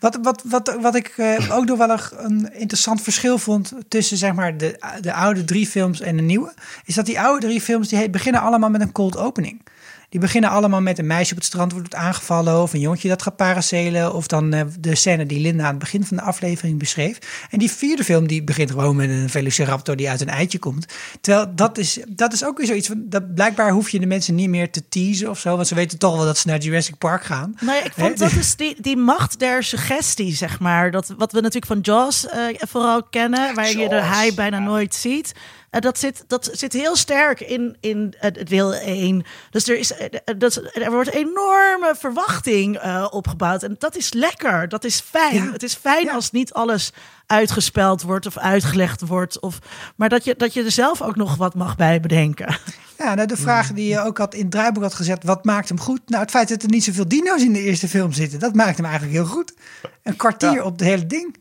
Wat, 0.00 0.18
wat, 0.22 0.42
wat, 0.44 0.76
wat 0.80 0.94
ik 0.94 1.08
eh, 1.16 1.56
ook 1.56 1.64
nog 1.64 1.78
wel 1.78 1.90
een, 1.90 2.00
een 2.24 2.52
interessant 2.54 3.02
verschil 3.02 3.38
vond 3.38 3.72
tussen 3.88 4.16
zeg 4.16 4.32
maar, 4.32 4.56
de, 4.56 4.80
de 5.00 5.12
oude 5.12 5.44
drie 5.44 5.66
films 5.66 6.00
en 6.00 6.16
de 6.16 6.22
nieuwe, 6.22 6.52
is 6.84 6.94
dat 6.94 7.06
die 7.06 7.20
oude 7.20 7.46
drie 7.46 7.60
films 7.60 7.88
die 7.88 8.10
beginnen 8.10 8.40
allemaal 8.42 8.70
met 8.70 8.80
een 8.80 8.92
cold 8.92 9.16
opening. 9.16 9.62
Die 10.08 10.20
beginnen 10.20 10.50
allemaal 10.50 10.80
met 10.80 10.98
een 10.98 11.06
meisje 11.06 11.32
op 11.32 11.38
het 11.38 11.46
strand 11.46 11.72
wordt 11.72 11.94
aangevallen. 11.94 12.62
Of 12.62 12.72
een 12.72 12.80
jongetje 12.80 13.08
dat 13.08 13.22
gaat 13.22 13.36
paracelen. 13.36 14.14
Of 14.14 14.26
dan 14.26 14.52
eh, 14.52 14.60
de 14.80 14.94
scène 14.94 15.26
die 15.26 15.40
Linda 15.40 15.64
aan 15.64 15.70
het 15.70 15.78
begin 15.78 16.04
van 16.04 16.16
de 16.16 16.22
aflevering 16.22 16.78
beschreef. 16.78 17.18
En 17.50 17.58
die 17.58 17.70
vierde 17.70 18.04
film 18.04 18.26
die 18.26 18.42
begint 18.42 18.70
gewoon 18.70 18.96
met 18.96 19.10
een 19.10 19.30
velociraptor 19.30 19.96
die 19.96 20.08
uit 20.10 20.20
een 20.20 20.28
eitje 20.28 20.58
komt. 20.58 20.86
Terwijl 21.20 21.52
dat 21.54 21.78
is, 21.78 21.98
dat 22.08 22.32
is 22.32 22.44
ook 22.44 22.58
weer 22.58 22.66
zoiets 22.66 22.86
van... 22.86 23.02
Dat 23.04 23.34
blijkbaar 23.34 23.70
hoef 23.70 23.90
je 23.90 24.00
de 24.00 24.06
mensen 24.06 24.34
niet 24.34 24.48
meer 24.48 24.70
te 24.70 24.88
teasen 24.88 25.30
of 25.30 25.38
zo. 25.38 25.56
Want 25.56 25.68
ze 25.68 25.74
weten 25.74 25.98
toch 25.98 26.16
wel 26.16 26.24
dat 26.24 26.38
ze 26.38 26.48
naar 26.48 26.58
Jurassic 26.58 26.98
Park 26.98 27.24
gaan. 27.24 27.54
Nou 27.60 27.78
ja, 27.78 27.84
ik 27.84 27.92
vond 27.92 28.18
dat 28.18 28.32
is 28.32 28.56
die, 28.62 28.76
die 28.80 28.96
macht 28.96 29.38
der 29.38 29.62
suggestie, 29.62 30.34
zeg 30.34 30.60
maar. 30.60 30.90
Dat, 30.90 31.14
wat 31.18 31.32
we 31.32 31.40
natuurlijk 31.40 31.72
van 31.72 31.80
Jaws 31.80 32.26
eh, 32.26 32.40
vooral 32.58 33.02
kennen, 33.02 33.54
waar 33.54 33.70
je 33.70 33.88
de 33.88 34.00
haai 34.00 34.34
bijna 34.34 34.58
ja. 34.58 34.64
nooit 34.64 34.94
ziet. 34.94 35.34
Eh, 35.70 35.80
dat, 35.80 35.98
zit, 35.98 36.24
dat 36.26 36.50
zit 36.52 36.72
heel 36.72 36.96
sterk 36.96 37.40
in, 37.40 37.76
in 37.80 38.14
eh, 38.20 38.44
deel 38.44 38.74
1. 38.74 39.22
Dus 39.50 39.68
er, 39.68 39.78
is, 39.78 39.92
eh, 39.92 40.08
dat, 40.38 40.56
er 40.74 40.90
wordt 40.90 41.10
enorme 41.10 41.94
verwachting 41.98 42.76
eh, 42.76 43.06
opgebouwd. 43.10 43.62
En 43.62 43.76
dat 43.78 43.96
is 43.96 44.12
lekker, 44.12 44.68
dat 44.68 44.84
is 44.84 45.00
fijn. 45.00 45.34
Ja. 45.44 45.52
Het 45.52 45.62
is 45.62 45.74
fijn 45.74 46.04
Ja. 46.04 46.12
als 46.14 46.30
niet 46.30 46.52
alles 46.52 46.92
uitgespeld 47.26 48.02
wordt 48.02 48.26
of 48.26 48.38
uitgelegd 48.38 49.00
wordt. 49.00 49.40
Of, 49.40 49.58
maar 49.96 50.08
dat 50.08 50.24
je, 50.24 50.34
dat 50.36 50.54
je 50.54 50.64
er 50.64 50.70
zelf 50.70 51.02
ook 51.02 51.16
nog 51.16 51.36
wat 51.36 51.54
mag 51.54 51.76
bij 51.76 52.00
bedenken. 52.00 52.58
Ja, 52.98 53.14
nou, 53.14 53.26
de 53.28 53.36
vraag 53.36 53.72
die 53.72 53.88
je 53.88 54.00
ook 54.00 54.18
had 54.18 54.34
in 54.34 54.42
het 54.42 54.50
draaiboek 54.50 54.82
had 54.82 54.94
gezet, 54.94 55.24
wat 55.24 55.44
maakt 55.44 55.68
hem 55.68 55.80
goed? 55.80 56.00
Nou, 56.06 56.22
het 56.22 56.30
feit 56.30 56.48
dat 56.48 56.62
er 56.62 56.68
niet 56.68 56.84
zoveel 56.84 57.08
dino's 57.08 57.42
in 57.42 57.52
de 57.52 57.62
eerste 57.62 57.88
film 57.88 58.12
zitten, 58.12 58.38
dat 58.38 58.54
maakt 58.54 58.76
hem 58.76 58.86
eigenlijk 58.86 59.14
heel 59.16 59.26
goed. 59.26 59.54
Een 60.02 60.16
kwartier 60.16 60.52
Ja. 60.52 60.62
op 60.62 60.72
het 60.72 60.80
hele 60.88 61.06
ding. 61.06 61.36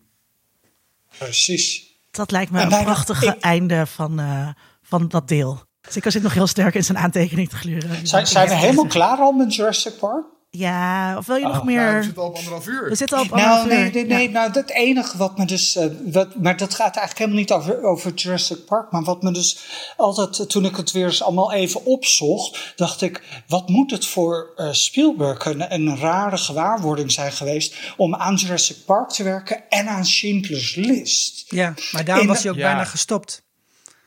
Precies. 1.18 1.86
Dat 2.18 2.31
lijkt 2.31 2.52
me 2.52 2.60
En 2.60 2.72
een 2.73 2.84
prachtige 2.84 3.26
ik- 3.26 3.39
einde 3.39 3.85
van, 3.85 4.19
eh, 4.19 4.48
van 4.81 5.07
dat 5.07 5.27
deel. 5.27 5.61
Dus 5.81 5.95
ik 5.95 6.11
zit 6.11 6.23
nog 6.23 6.34
heel 6.34 6.48
sterk 6.48 6.76
in 6.76 6.84
zijn 6.84 6.98
aantekening 6.98 7.49
te 7.49 7.56
gluren. 7.56 8.07
Zijn, 8.07 8.27
zijn 8.27 8.48
we 8.48 8.56
helemaal 8.56 8.85
klaar 8.88 9.18
al 9.18 9.31
met 9.31 9.56
Jurassic 9.56 9.98
Park? 9.99 10.26
Ja, 10.49 11.18
of 11.18 11.26
wil 11.26 11.36
je 11.36 11.44
nog 11.45 11.57
Oh, 11.60 11.64
meer? 11.65 11.82
Ja, 11.82 11.98
we 11.98 12.03
zitten 12.03 12.22
al 12.24 12.28
op 12.30 12.36
anderhalf 12.36 12.68
uur. 12.68 12.90
we 12.90 12.95
zitten 12.95 13.18
al 13.18 13.24
op 13.24 13.30
Nou, 13.30 13.41
anderhalf 13.41 13.68
nee, 13.68 13.86
uur. 13.86 13.91
nee, 13.94 14.06
nee. 14.06 14.30
Nou, 14.30 14.52
het 14.52 14.69
enige 14.72 15.18
wat 15.18 15.38
me 15.38 15.45
dus. 15.45 15.76
eh, 15.76 15.86
wat, 16.06 16.36
maar 16.36 16.57
dat 16.57 16.74
gaat 16.74 16.95
eigenlijk 16.95 17.18
helemaal 17.18 17.40
niet 17.40 17.52
over, 17.52 17.84
over 17.84 18.14
Jurassic 18.14 18.65
Park. 18.65 18.91
Maar 18.91 19.03
wat 19.03 19.22
me 19.24 19.32
dus 19.32 19.60
altijd, 19.98 20.49
toen 20.49 20.65
ik 20.65 20.76
het 20.76 20.91
weer 20.91 21.06
eens 21.06 21.24
allemaal 21.24 21.53
even 21.53 21.86
opzocht, 21.86 22.74
dacht 22.76 23.02
ik: 23.02 23.44
wat 23.48 23.69
moet 23.69 23.91
het 23.91 24.06
voor 24.06 24.53
eh, 24.56 24.72
Spielberg 24.72 25.45
een, 25.45 25.74
een 25.74 25.98
rare 25.98 26.38
gewaarwording 26.38 27.11
zijn 27.11 27.32
geweest 27.32 27.76
om 27.98 28.15
aan 28.15 28.36
Jurassic 28.36 28.78
Park 28.86 29.10
te 29.10 29.24
werken 29.24 29.69
en 29.69 29.88
aan 29.88 30.06
Schindler's 30.06 30.76
List? 30.76 31.45
Ja, 31.52 31.74
maar 31.91 32.06
daarom 32.06 32.24
In- 32.28 32.30
was 32.34 32.41
hij 32.44 32.52
ook 32.52 32.57
Ja. 32.57 32.64
bijna 32.68 32.84
gestopt. 32.84 33.44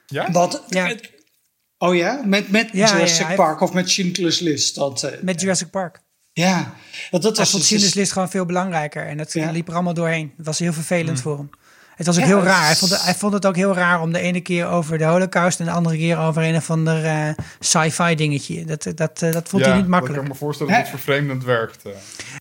Ja? 0.06 0.30
Het- 0.70 1.10
oh 1.78 1.94
ja, 1.96 2.22
met, 2.24 2.48
met 2.50 2.68
Ja, 2.72 2.86
ja, 2.86 2.92
Jurassic 2.92 3.34
Park 3.34 3.60
of 3.60 3.72
met 3.72 3.90
Schindler's 3.90 4.38
List? 4.40 4.74
Dat, 4.74 5.02
eh, 5.02 5.22
Met 5.22 5.40
Jurassic 5.40 5.70
Park. 5.70 6.00
Ja, 6.32 6.74
dat 7.10 7.22
was 7.36 7.50
vond 7.50 7.52
dus- 7.52 7.66
Schindler's 7.66 7.94
List 7.94 8.12
gewoon 8.12 8.30
veel 8.30 8.44
belangrijker. 8.46 9.06
En 9.06 9.16
dat 9.16 9.32
Ja. 9.32 9.50
liep 9.50 9.68
er 9.68 9.74
allemaal 9.74 9.94
doorheen. 9.94 10.32
Het 10.36 10.46
was 10.46 10.58
heel 10.58 10.72
vervelend 10.72 11.20
voor 11.20 11.36
hem. 11.36 11.50
Het 12.00 12.08
was 12.08 12.18
ook 12.18 12.24
Ja, 12.24 12.28
heel 12.36 12.42
raar. 12.42 12.64
Hij 12.64 12.76
vond, 12.76 12.90
het, 12.90 13.02
hij 13.02 13.14
vond 13.14 13.32
het 13.32 13.46
ook 13.46 13.56
heel 13.56 13.74
raar 13.74 14.00
om 14.00 14.12
de 14.12 14.18
ene 14.18 14.40
keer 14.40 14.66
over 14.66 14.98
de 14.98 15.04
holocaust... 15.04 15.58
en 15.60 15.64
de 15.64 15.70
andere 15.70 15.96
keer 15.96 16.18
over 16.18 16.42
een 16.42 16.56
of 16.56 16.70
ander 16.70 17.04
eh, 17.04 17.28
sci-fi 17.58 18.14
dingetje. 18.14 18.64
Dat, 18.64 18.86
dat, 18.94 19.22
eh, 19.22 19.32
dat 19.32 19.48
vond 19.48 19.64
hij 19.64 19.74
niet 19.74 19.82
Ik 19.82 19.88
makkelijk. 19.88 20.18
kan 20.18 20.28
me 20.28 20.34
voorstellen 20.34 20.72
dat 20.72 20.80
het 20.82 20.90
vervreemdend 20.90 21.44
werkt. 21.44 21.82
eh. 21.84 21.92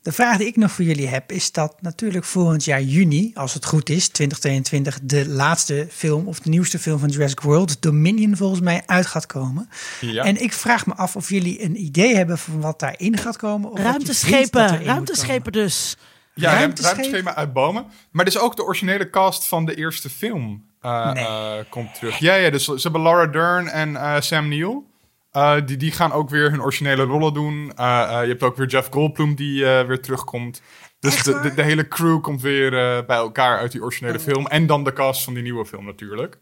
De 0.02 0.11
vraag 0.11 0.38
die 0.38 0.48
ik 0.48 0.56
nog 0.56 0.72
voor 0.72 0.86
jullie 0.86 1.07
heb, 1.07 1.31
is 1.31 1.52
dat 1.52 1.76
natuurlijk 1.81 2.26
volgend 2.26 2.64
jaar 2.64 2.81
juni, 2.81 3.31
als 3.36 3.53
het 3.53 3.65
goed 3.65 3.90
is, 3.90 4.07
2022, 4.07 4.99
de 5.03 5.27
laatste 5.27 5.88
film 5.91 6.27
of 6.27 6.40
de 6.40 6.49
nieuwste 6.49 6.80
film 6.80 6.99
van 6.99 7.10
Jurassic 7.10 7.40
World, 7.40 7.81
Dominion 7.81 8.38
volgens 8.38 8.61
mij, 8.61 8.84
uit 8.86 9.06
gaat 9.06 9.26
komen. 9.26 9.69
Ja. 10.02 10.23
En 10.23 10.41
ik 10.41 10.53
vraag 10.53 10.86
me 10.86 10.94
af 10.95 11.15
of 11.15 11.30
jullie 11.30 11.64
een 11.64 11.81
idee 11.84 12.15
hebben 12.15 12.38
van 12.38 12.61
wat 12.61 12.80
daarin 12.80 13.18
gaat 13.18 13.38
komen. 13.38 13.72
Of 13.72 13.80
Ruimteschepen, 13.80 14.84
ruimteschepen 14.84 15.52
dus. 15.52 15.98
Ja, 16.34 16.46
ruim- 16.48 16.58
ruimteschepen? 16.60 16.98
ruimteschema 17.02 17.36
uit 17.36 17.54
bomen. 17.54 17.86
Maar 18.12 18.26
dus 18.26 18.40
ook 18.40 18.56
de 18.56 18.64
originele 18.64 19.10
cast 19.10 19.48
van 19.48 19.66
de 19.66 19.76
eerste 19.76 20.10
film 20.10 20.66
eh, 20.82 21.12
Nee. 21.12 21.26
eh, 21.26 21.54
komt 21.70 21.94
terug. 21.96 22.18
Ja, 22.18 22.34
ja, 22.36 22.50
dus 22.50 22.64
ze 22.66 22.80
hebben 22.82 23.02
Laura 23.02 23.26
Dern 23.28 23.68
en 23.68 23.96
eh, 23.96 24.20
Sam 24.22 24.48
Neill. 24.48 24.82
Die, 25.66 25.78
die 25.78 25.92
gaan 25.92 26.12
ook 26.12 26.30
weer 26.30 26.52
hun 26.52 26.62
originele 26.62 27.04
rollen 27.04 27.34
doen. 27.34 27.72
Je 27.76 28.26
hebt 28.28 28.44
ook 28.44 28.56
weer 28.58 28.68
Jeff 28.68 28.90
Goldblum 28.92 29.36
die 29.36 29.64
weer 29.66 30.02
terugkomt. 30.02 30.62
Dus 31.00 31.24
de, 31.24 31.32
waar? 31.32 31.42
de, 31.44 31.54
de 31.54 31.62
hele 31.64 31.88
crew 31.88 32.22
komt 32.22 32.42
weer 32.42 32.70
bij 33.06 33.18
elkaar 33.18 33.58
uit 33.58 33.72
die 33.72 33.82
originele 33.82 34.20
film. 34.20 34.48
En 34.48 34.66
dan 34.66 34.84
de 34.84 34.94
cast 34.94 35.24
van 35.24 35.34
die 35.34 35.44
nieuwe 35.44 35.66
film 35.66 35.86
natuurlijk. 35.86 36.38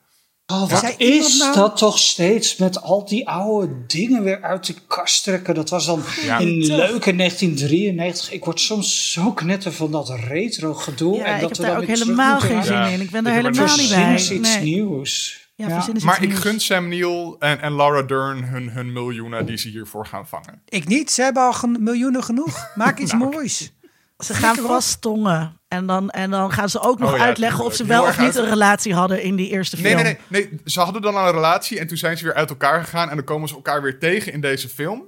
Oh, 0.54 0.70
wat 0.70 0.94
is 0.98 1.38
nou- 1.40 1.54
dat 1.56 1.78
toch 1.78 2.00
steeds 2.00 2.56
met 2.56 2.82
al 2.82 3.06
die 3.06 3.30
oude 3.30 3.86
dingen 3.88 4.24
weer 4.24 4.42
uit 4.42 4.66
de 4.66 4.74
kast 4.88 5.24
trekken? 5.24 5.56
Dat 5.56 5.70
was 5.70 5.86
dan 5.86 6.02
Ja. 6.26 6.38
in 6.38 6.66
leuke 6.66 7.12
1993. 7.16 8.32
Ik 8.32 8.46
word 8.46 8.60
soms 8.60 9.12
zo 9.12 9.32
knetter 9.32 9.72
van 9.74 9.92
dat 9.92 10.10
retro 10.10 10.74
gedoe. 10.74 11.16
Ja, 11.18 11.24
en 11.26 11.36
ik 11.36 11.42
dat 11.42 11.50
heb 11.50 11.58
we 11.58 11.64
daar 11.64 11.72
dan 11.74 11.82
ook 11.82 11.88
helemaal 11.98 12.40
geen 12.40 12.64
zin 12.64 12.74
Ja. 12.74 12.88
in. 12.88 13.02
Ik 13.02 13.10
ben 13.10 13.26
er 13.26 13.32
helemaal 13.34 13.52
niet 13.66 13.72
Verzin 13.72 14.00
bij. 14.00 14.12
eens 14.12 14.32
iets 14.32 14.56
Nee. 14.56 14.64
nieuws. 14.64 15.46
Ja, 15.56 15.68
Ja. 15.68 15.74
verzin 15.74 15.94
eens 15.94 16.04
Maar 16.04 16.24
ik 16.24 16.34
gun 16.34 16.60
Sam 16.60 16.88
Neill 16.88 17.36
en, 17.40 17.62
en 17.62 17.76
Laura 17.76 18.02
Dern 18.02 18.44
hun, 18.44 18.70
hun 18.70 18.94
miljoenen 18.94 19.46
die 19.46 19.58
ze 19.58 19.70
hiervoor 19.70 20.06
gaan 20.06 20.28
vangen. 20.28 20.62
Ik 20.70 20.88
niet, 20.88 21.12
ze 21.12 21.22
hebben 21.22 21.44
al 21.44 21.68
miljoenen 21.80 22.24
genoeg. 22.24 22.72
Maak 22.76 23.00
iets 23.00 23.14
moois. 23.14 23.72
Ze 24.20 24.34
gaan 24.34 24.56
vast 24.56 25.02
tongen. 25.02 25.57
En 25.68 25.86
dan, 25.86 26.10
en 26.10 26.30
dan 26.32 26.52
gaan 26.52 26.70
ze 26.70 26.80
ook 26.80 27.00
nog 27.00 27.12
Oh 27.12 27.18
ja, 27.18 27.24
uitleggen 27.24 27.66
of 27.66 27.74
ze 27.74 27.86
wel 27.86 28.04
of 28.04 28.20
niet 28.20 28.36
een 28.36 28.50
relatie 28.50 28.94
hadden 28.94 29.22
in 29.24 29.36
die 29.36 29.50
eerste 29.50 29.76
Nee, 29.76 29.92
film. 29.92 30.04
nee, 30.04 30.18
nee, 30.28 30.50
nee. 30.50 30.60
Ze 30.66 30.80
hadden 30.80 31.02
dan 31.02 31.16
al 31.16 31.28
een 31.28 31.34
relatie 31.34 31.80
en 31.80 31.88
toen 31.88 31.98
zijn 31.98 32.18
ze 32.18 32.24
weer 32.24 32.34
uit 32.34 32.50
elkaar 32.50 32.84
gegaan. 32.84 33.10
En 33.10 33.16
dan 33.16 33.26
komen 33.26 33.48
ze 33.50 33.56
elkaar 33.56 33.82
weer 33.82 34.00
tegen 34.00 34.34
in 34.34 34.42
deze 34.42 34.70
film. 34.70 35.08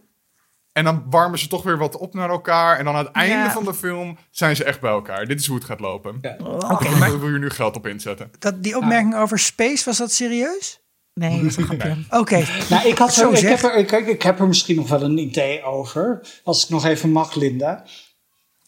En 0.71 0.83
dan 0.83 1.03
warmen 1.09 1.39
ze 1.39 1.47
toch 1.47 1.63
weer 1.63 1.77
wat 1.77 1.97
op 1.97 2.13
naar 2.13 2.29
elkaar. 2.29 2.77
En 2.77 2.85
dan 2.85 2.95
aan 2.95 3.05
het 3.05 3.13
einde 3.13 3.33
Ja. 3.35 3.51
van 3.51 3.65
de 3.65 3.73
film 3.73 4.17
zijn 4.31 4.55
ze 4.55 4.63
echt 4.63 4.79
bij 4.81 4.91
elkaar. 4.91 5.25
Dit 5.25 5.39
is 5.39 5.45
hoe 5.47 5.55
het 5.55 5.65
gaat 5.65 5.79
lopen. 5.79 6.17
Ja. 6.21 6.35
Oké, 6.43 6.83
Daar 6.83 6.97
maar 6.97 7.19
wil 7.19 7.29
je 7.29 7.37
nu 7.39 7.49
geld 7.49 7.75
op 7.75 7.87
inzetten. 7.87 8.31
dat, 8.39 8.63
die 8.63 8.77
opmerking 8.77 9.15
over 9.15 9.39
space, 9.39 9.85
was 9.85 9.97
dat 9.97 10.11
serieus? 10.11 10.79
Nee, 11.13 11.35
dat 11.41 11.45
is 11.45 11.57
een 11.57 11.63
grapje. 11.63 11.97
Oké. 12.09 12.43
Nou, 12.69 12.87
ik, 12.87 12.97
had 12.97 13.13
Zo 13.13 13.21
zo, 13.21 13.29
ik, 13.31 13.37
zeg. 13.37 13.61
heb 13.61 13.71
er, 13.71 13.77
ik, 13.77 13.91
ik 14.07 14.21
heb 14.21 14.39
er 14.39 14.47
misschien 14.47 14.75
nog 14.75 14.89
wel 14.89 15.01
een 15.01 15.17
idee 15.17 15.63
over. 15.63 16.21
Als 16.43 16.63
ik 16.63 16.69
nog 16.69 16.85
even 16.85 17.11
mag, 17.11 17.35
Linda. 17.35 17.85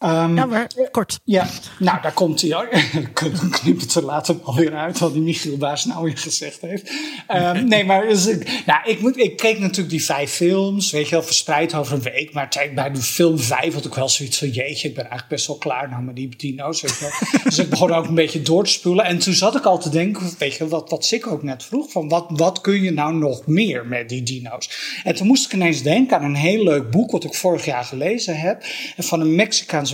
Ehm, 0.02 0.36
Ja, 0.36 0.46
maar 0.46 0.66
kort. 0.90 1.20
Ja, 1.24 1.48
nou, 1.78 2.02
daar 2.02 2.12
komt 2.12 2.40
hij 2.40 2.50
knip 3.50 3.80
het 3.80 3.94
er 3.94 4.02
later 4.02 4.36
alweer 4.42 4.74
uit, 4.74 4.98
wat 4.98 5.12
die 5.12 5.22
Michiel 5.22 5.56
Baas 5.56 5.84
nou 5.84 6.04
weer 6.04 6.18
gezegd 6.18 6.60
heeft. 6.60 6.92
Ehm, 7.26 7.64
nee, 7.68 7.84
maar 7.84 8.08
dus 8.08 8.26
ik, 8.26 8.62
nou, 8.66 8.80
ik, 8.90 9.00
moet, 9.00 9.18
ik 9.18 9.36
keek 9.36 9.58
natuurlijk 9.58 9.90
die 9.90 10.04
vijf 10.04 10.30
films, 10.30 10.90
weet 10.90 11.08
je 11.08 11.14
wel, 11.14 11.22
verspreid 11.22 11.74
over 11.74 11.94
een 11.94 12.02
week. 12.02 12.32
Maar 12.32 12.70
bij 12.74 12.90
de 12.90 13.02
film 13.02 13.38
vijf 13.38 13.74
had 13.74 13.84
ik 13.84 13.94
wel 13.94 14.08
zoiets 14.08 14.38
van, 14.38 14.48
jeetje, 14.48 14.88
ik 14.88 14.94
ben 14.94 15.02
eigenlijk 15.02 15.30
best 15.32 15.46
wel 15.46 15.56
klaar 15.56 15.88
nou 15.88 16.02
met 16.02 16.16
die 16.16 16.36
dino's, 16.36 16.80
weet 16.80 16.98
je 16.98 17.00
wel. 17.00 17.40
dus 17.44 17.58
ik 17.58 17.68
begon 17.68 17.92
ook 17.92 18.06
een 18.06 18.14
beetje 18.14 18.42
door 18.42 18.64
te 18.64 18.70
spulen. 18.70 19.04
En 19.04 19.18
toen 19.18 19.34
zat 19.34 19.56
ik 19.56 19.64
al 19.64 19.78
te 19.78 19.88
denken, 19.88 20.30
weet 20.38 20.54
je, 20.54 20.68
wat, 20.68 20.90
wat 20.90 21.04
Sick 21.04 21.26
ook 21.26 21.42
net 21.42 21.64
vroeg, 21.64 21.90
van 21.90 22.08
wat, 22.08 22.26
wat 22.28 22.60
kun 22.60 22.82
je 22.82 22.92
nou 22.92 23.14
nog 23.14 23.46
meer 23.46 23.86
met 23.86 24.08
die 24.08 24.22
dino's? 24.22 24.70
En 25.04 25.14
toen 25.14 25.26
moest 25.26 25.44
ik 25.44 25.52
ineens 25.52 25.82
denken 25.82 26.16
aan 26.16 26.24
een 26.24 26.34
heel 26.34 26.62
leuk 26.62 26.90
boek, 26.90 27.10
wat 27.10 27.24
ik 27.24 27.34
vorig 27.34 27.64
jaar 27.64 27.84
gelezen 27.84 28.40
heb, 28.40 28.64
van 28.96 29.20
een 29.20 29.34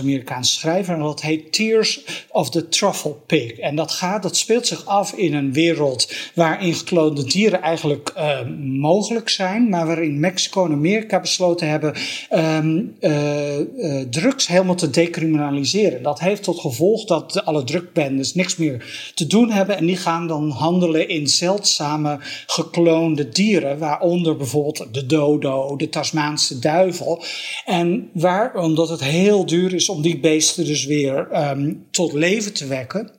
Mexicaans-Amerikaanse 0.03 0.53
schrijver. 0.53 0.93
En 0.93 0.99
dat 0.99 1.21
heet 1.21 1.53
Tears 1.53 2.03
of 2.29 2.49
the 2.49 2.67
Truffle 2.67 3.15
Pig. 3.25 3.51
En 3.51 3.75
dat, 3.75 3.91
gaat, 3.91 4.23
dat 4.23 4.37
speelt 4.37 4.67
zich 4.67 4.85
af 4.85 5.13
in 5.13 5.33
een 5.33 5.53
wereld 5.53 6.13
waarin 6.35 6.73
gekloonde 6.73 7.23
dieren 7.23 7.61
eigenlijk 7.61 8.11
eh, 8.15 8.39
mogelijk 8.59 9.29
zijn, 9.29 9.69
maar 9.69 9.85
waarin 9.85 10.19
Mexico 10.19 10.65
en 10.65 10.71
Amerika 10.71 11.19
besloten 11.19 11.69
hebben 11.69 11.93
ehm, 12.29 12.81
eh, 12.99 13.59
eh, 13.59 14.07
drugs 14.09 14.47
helemaal 14.47 14.75
te 14.75 14.89
decriminaliseren. 14.89 16.03
Dat 16.03 16.19
heeft 16.19 16.43
tot 16.43 16.59
gevolg 16.59 17.05
dat 17.05 17.45
alle 17.45 17.63
drugbendes 17.63 18.33
niks 18.33 18.55
meer 18.55 19.11
te 19.15 19.27
doen 19.27 19.51
hebben 19.51 19.77
en 19.77 19.85
die 19.85 19.97
gaan 19.97 20.27
dan 20.27 20.49
handelen 20.49 21.09
in 21.09 21.27
zeldzame 21.27 22.19
gekloonde 22.47 23.29
dieren, 23.29 23.77
waaronder 23.77 24.35
bijvoorbeeld 24.35 24.93
de 24.93 25.05
dodo, 25.05 25.75
de 25.75 25.89
Tasmaanse 25.89 26.59
duivel. 26.59 27.23
En 27.65 28.09
waar, 28.13 28.55
omdat 28.55 28.89
het 28.89 29.03
heel 29.03 29.45
duur 29.45 29.73
is 29.73 29.88
om 29.89 30.01
die 30.01 30.19
beesten 30.19 30.65
dus 30.65 30.85
weer 30.85 31.27
ehm, 31.31 31.73
tot 31.91 32.13
leven 32.13 32.53
te 32.53 32.67
wekken 32.67 33.18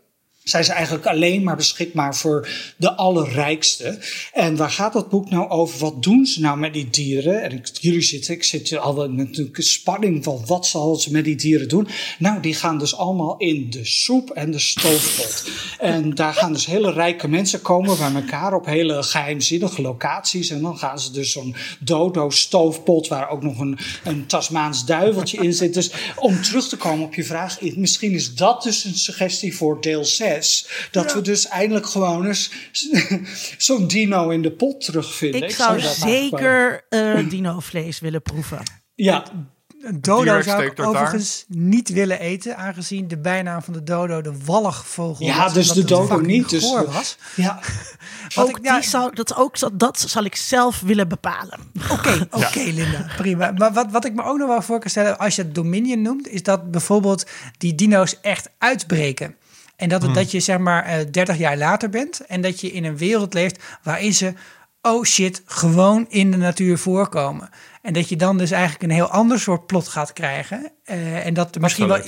zijn 0.50 0.64
ze 0.64 0.72
eigenlijk 0.72 1.06
alleen 1.06 1.42
maar 1.42 1.56
beschikbaar 1.56 2.16
voor 2.16 2.48
de 2.76 2.94
allerrijkste. 2.96 3.98
En 4.32 4.56
waar 4.56 4.70
gaat 4.70 4.92
dat 4.92 5.08
boek 5.08 5.30
nou 5.30 5.48
over? 5.48 5.78
Wat 5.78 6.02
doen 6.02 6.26
ze 6.26 6.40
nou 6.40 6.58
met 6.58 6.72
die 6.72 6.90
dieren? 6.90 7.42
En 7.42 7.62
jullie 7.80 8.02
zitten, 8.02 8.34
ik 8.34 8.44
zit 8.44 8.78
al 8.78 9.08
met 9.08 9.38
een 9.38 9.50
spanning 9.52 10.24
van 10.24 10.42
wat 10.46 10.66
zal 10.66 10.96
ze 10.96 11.12
met 11.12 11.24
die 11.24 11.36
dieren 11.36 11.68
doen? 11.68 11.88
Nou, 12.18 12.40
die 12.40 12.54
gaan 12.54 12.78
dus 12.78 12.96
allemaal 12.96 13.36
in 13.38 13.70
de 13.70 13.84
soep 13.84 14.30
en 14.30 14.50
de 14.50 14.58
stoofpot. 14.58 15.50
en 15.78 16.14
daar 16.14 16.34
gaan 16.34 16.52
dus 16.52 16.66
hele 16.66 16.92
rijke 16.92 17.28
mensen 17.28 17.62
komen 17.62 17.98
bij 17.98 18.12
elkaar 18.14 18.54
op 18.54 18.66
hele 18.66 19.02
geheimzinnige 19.02 19.82
locaties. 19.82 20.50
En 20.50 20.62
dan 20.62 20.78
gaan 20.78 21.00
ze 21.00 21.12
dus 21.12 21.32
zo'n 21.32 21.54
dodo-stoofpot 21.80 23.08
waar 23.08 23.28
ook 23.28 23.42
nog 23.42 23.58
een, 23.58 23.78
een 24.04 24.26
Tasmaans 24.26 24.84
duiveltje 24.84 25.38
in 25.38 25.54
zit. 25.54 25.74
Dus 25.74 25.90
om 26.16 26.42
terug 26.42 26.68
te 26.68 26.76
komen 26.76 27.04
op 27.04 27.14
je 27.14 27.24
vraag, 27.24 27.60
misschien 27.60 28.12
is 28.12 28.34
dat 28.34 28.62
dus 28.62 28.84
een 28.84 28.94
suggestie 28.94 29.56
voor 29.56 29.80
deel 29.80 30.04
6. 30.04 30.39
Dat 30.90 31.12
we 31.14 31.20
dus 31.20 31.46
eindelijk 31.48 31.86
gewoon 31.86 32.26
eens 32.26 32.50
zo'n 33.58 33.86
dino 33.86 34.28
in 34.28 34.42
de 34.42 34.52
pot 34.52 34.84
terugvinden. 34.84 35.42
Ik 35.42 35.50
zou 35.50 35.80
zeker 35.80 36.84
eh 36.88 37.28
dino-vlees 37.28 38.00
willen 38.00 38.22
proeven. 38.22 38.58
Ja, 38.94 39.24
Een 39.82 40.00
dodo 40.00 40.42
zou 40.42 40.64
ik 40.64 40.80
overigens 40.80 41.44
niet 41.48 41.88
willen 41.88 42.20
eten, 42.20 42.56
aangezien 42.56 43.08
de 43.08 43.18
bijnaam 43.18 43.62
van 43.62 43.72
de 43.72 43.82
dodo 43.82 44.20
de 44.20 44.32
walligvogel 44.44 45.26
Ja, 45.26 45.36
was, 45.44 45.52
dus 45.52 45.68
de 45.72 45.84
dodo 45.84 46.18
niet, 46.20 46.48
dus 46.50 46.64
goor 46.64 46.78
de- 46.84 46.90
was. 46.92 47.16
ja. 47.36 47.60
Wat 48.34 48.48
Ook 48.48 48.58
ik- 48.58 48.64
ja, 48.64 48.80
die 48.80 48.88
zou, 48.88 49.14
dat, 49.14 49.34
ook, 49.36 49.78
dat 49.78 50.00
zal 50.00 50.24
ik 50.24 50.36
zelf 50.36 50.80
willen 50.80 51.08
bepalen. 51.08 51.58
Oké, 51.90 52.26
oké 52.30 52.60
Linda, 52.60 53.06
prima. 53.16 53.52
Maar 53.56 53.72
wat, 53.72 53.90
wat 53.90 54.04
ik 54.04 54.14
me 54.14 54.22
ook 54.22 54.38
nog 54.38 54.48
wel 54.48 54.62
voor 54.62 54.78
kan 54.80 54.90
stellen, 54.90 55.18
als 55.18 55.36
je 55.36 55.42
het 55.42 55.54
Dominion 55.54 56.02
noemt, 56.02 56.28
is 56.28 56.42
dat 56.42 56.70
bijvoorbeeld 56.70 57.26
die 57.58 57.74
dino's 57.74 58.20
echt 58.20 58.48
uitbreken. 58.58 59.34
En 59.80 59.88
dat, 59.88 60.02
het, 60.02 60.14
dat 60.14 60.30
je 60.30 60.40
zeg 60.40 60.58
maar 60.58 60.84
eh 60.84 61.06
30 61.10 61.36
jaar 61.38 61.56
later 61.56 61.90
bent 61.90 62.20
en 62.26 62.40
dat 62.40 62.60
je 62.60 62.72
in 62.72 62.84
een 62.84 62.96
wereld 62.96 63.34
leeft 63.34 63.62
waarin 63.82 64.14
ze, 64.14 64.32
oh 64.82 65.04
shit, 65.04 65.42
gewoon 65.44 66.06
in 66.08 66.30
de 66.30 66.36
natuur 66.36 66.78
voorkomen. 66.78 67.50
En 67.82 67.92
dat 67.92 68.08
je 68.08 68.16
dan 68.16 68.38
dus 68.38 68.50
eigenlijk 68.50 68.82
een 68.82 68.90
heel 68.90 69.10
ander 69.10 69.40
soort 69.40 69.66
plot 69.66 69.88
gaat 69.88 70.12
krijgen. 70.12 70.72
Eh, 70.84 71.26
en 71.26 71.34
dat 71.34 71.54
er 71.54 71.60
misschien 71.60 71.86
wel 71.86 72.02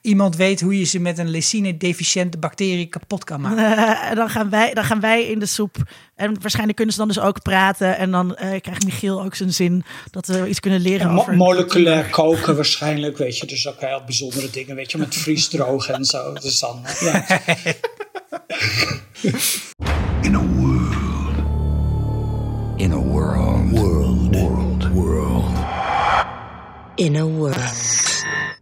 iemand 0.00 0.36
weet 0.36 0.60
hoe 0.60 0.78
je 0.78 0.84
ze 0.84 1.00
met 1.00 1.18
een 1.18 1.28
lysine-deficiënte 1.28 2.38
bacterie 2.38 2.86
kapot 2.86 3.24
kan 3.24 3.40
maken. 3.40 3.98
En 4.08 4.16
dan 4.16 4.28
gaan, 4.28 4.50
wij, 4.50 4.74
dan 4.74 4.84
gaan 4.84 5.00
wij 5.00 5.24
in 5.24 5.38
de 5.38 5.46
soep. 5.46 5.76
En 6.14 6.40
waarschijnlijk 6.40 6.76
kunnen 6.76 6.94
ze 6.94 7.00
dan 7.00 7.08
dus 7.08 7.20
ook 7.20 7.42
praten. 7.42 7.96
En 7.96 8.10
dan 8.10 8.36
eh, 8.36 8.60
krijgt 8.60 8.84
Michiel 8.84 9.22
ook 9.22 9.34
zijn 9.34 9.52
zin 9.52 9.84
dat 10.10 10.26
we 10.26 10.48
iets 10.48 10.60
kunnen 10.60 10.80
leren 10.80 11.12
mo- 11.12 11.20
over... 11.20 11.36
moleculair 11.36 12.10
koken 12.10 12.56
waarschijnlijk, 12.56 13.16
weet 13.16 13.38
je. 13.38 13.46
Dus 13.46 13.68
ook 13.68 13.80
heel 13.80 14.02
bijzondere 14.04 14.50
dingen, 14.50 14.76
weet 14.76 14.90
je, 14.92 14.98
met 14.98 15.14
vriesdrogen 15.14 15.94
en 15.94 16.04
zo. 16.04 16.32
Dus 16.32 16.58
dan, 16.58 16.84
ja. 17.00 17.24
In 20.26 20.34
a 20.34 20.65
In 26.96 27.16
a 27.16 27.22
world. 27.24 27.94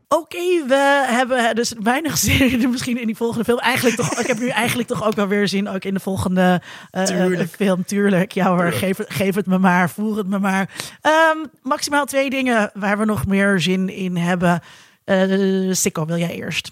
Oké, 0.09 0.66
we 0.66 1.05
hebben 1.06 1.55
dus 1.55 1.73
weinig 1.82 2.19
zin 2.27 2.51
in, 2.61 2.70
misschien 2.70 3.01
in 3.01 3.06
die 3.06 3.16
volgende 3.16 3.44
film. 3.44 3.59
Eigenlijk 3.59 3.97
toch, 3.97 4.20
ik 4.20 4.27
heb 4.27 4.39
nu 4.39 4.48
eigenlijk 4.48 4.89
toch 4.89 5.05
ook 5.06 5.15
wel 5.15 5.27
weer 5.28 5.48
zin 5.48 5.69
ook 5.69 5.85
in 5.85 5.94
de 5.94 6.01
volgende 6.01 6.62
eh, 6.90 7.02
Tuurlijk. 7.05 7.40
eh, 7.51 7.56
film. 7.56 7.85
Tuurlijk, 7.85 8.32
ja 8.32 8.48
hoor, 8.56 8.73
geef, 8.73 8.97
het- 8.97 9.12
geef 9.12 9.35
het 9.35 9.47
me 9.47 9.59
maar, 9.59 9.90
voer 9.90 10.16
het 10.16 10.27
me 10.28 10.39
maar. 10.39 10.70
Ehm, 11.01 11.36
maximaal 11.62 12.05
twee 12.05 12.31
dingen 12.31 12.70
waar 12.74 12.98
we 12.98 13.05
nog 13.05 13.27
meer 13.27 13.61
zin 13.61 13.89
in 13.89 14.16
hebben. 14.16 14.61
Eh 15.05 15.73
Sikko, 15.73 16.06
wil 16.06 16.16
jij 16.19 16.35
eerst? 16.35 16.70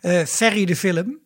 Eh, 0.00 0.24
Ferry 0.24 0.64
de 0.64 0.76
film. 0.76 1.18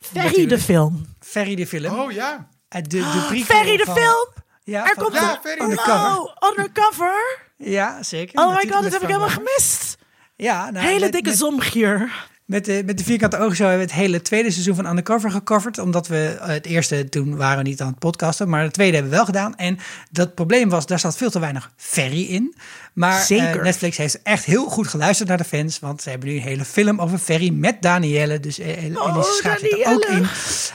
Ferry 0.00 0.46
de 0.46 0.58
film. 0.58 1.06
Ferry 1.20 1.54
de 1.54 1.66
film. 1.66 1.98
Oh 1.98 2.12
ja. 2.12 2.48
De, 2.68 2.80
de 2.88 3.24
prequel 3.28 3.56
Ferry 3.56 3.76
de 3.76 3.84
van- 3.84 3.96
film? 3.96 4.28
Ja, 4.64 4.86
Er 4.88 4.94
komt 4.96 5.14
Ja, 5.14 5.30
een... 5.32 5.38
Ferry 5.42 5.60
oh, 5.60 5.66
de 5.66 5.72
Undercover. 5.72 6.36
undercover? 6.50 7.38
Ja, 7.56 8.02
zeker. 8.02 8.40
Oh 8.40 8.48
my 8.48 8.70
god, 8.70 8.82
dat 8.82 8.92
heb 8.92 9.00
ik 9.02 9.06
helemaal 9.08 9.28
gemist. 9.28 9.96
Ja, 10.36 10.70
nou, 10.70 10.86
Hele 10.86 11.00
met- 11.00 11.12
dikke 11.12 11.34
zomgier. 11.34 12.12
Met 12.44 12.64
de, 12.64 12.82
met 12.86 12.98
de 12.98 13.04
vierkante 13.04 13.38
ogen 13.38 13.56
zo 13.56 13.62
hebben 13.66 13.86
we 13.86 13.92
het 13.92 14.00
hele 14.02 14.22
tweede 14.22 14.50
seizoen 14.50 14.74
van 14.74 14.86
Undercover 14.86 15.30
gecoverd. 15.30 15.78
Omdat 15.78 16.06
we 16.08 16.38
eh, 16.40 16.46
het 16.48 16.66
eerste, 16.66 17.08
toen 17.08 17.36
waren 17.36 17.56
we 17.62 17.68
niet 17.68 17.80
aan 17.80 17.86
het 17.86 17.98
podcasten. 17.98 18.48
Maar 18.48 18.62
het 18.62 18.72
tweede 18.72 18.92
hebben 18.92 19.10
we 19.10 19.16
wel 19.16 19.26
gedaan. 19.26 19.56
En 19.56 19.78
dat 20.10 20.34
probleem 20.34 20.68
was, 20.68 20.86
daar 20.86 20.98
zat 20.98 21.16
veel 21.16 21.30
te 21.30 21.38
weinig 21.40 21.70
Ferry 21.76 22.22
in. 22.24 22.54
Maar 22.92 23.18
eh, 23.18 23.24
Zeker. 23.24 23.62
Netflix 23.62 23.96
heeft 23.96 24.22
echt 24.22 24.44
heel 24.44 24.64
goed 24.68 24.86
geluisterd 24.88 25.28
naar 25.28 25.38
de 25.38 25.44
fans. 25.44 25.78
Want 25.78 26.02
ze 26.02 26.10
hebben 26.10 26.28
nu 26.28 26.34
een 26.34 26.42
hele 26.42 26.64
film 26.64 27.00
over 27.00 27.18
Ferry 27.18 27.50
met 27.50 27.82
Danielle. 27.82 28.40
Dus 28.40 28.58
Elise 28.58 29.00
Oh, 29.00 29.22
Schaap 29.22 29.58
zit 29.58 29.72
er 29.72 29.92
ook 29.92 30.04
in. 30.04 30.26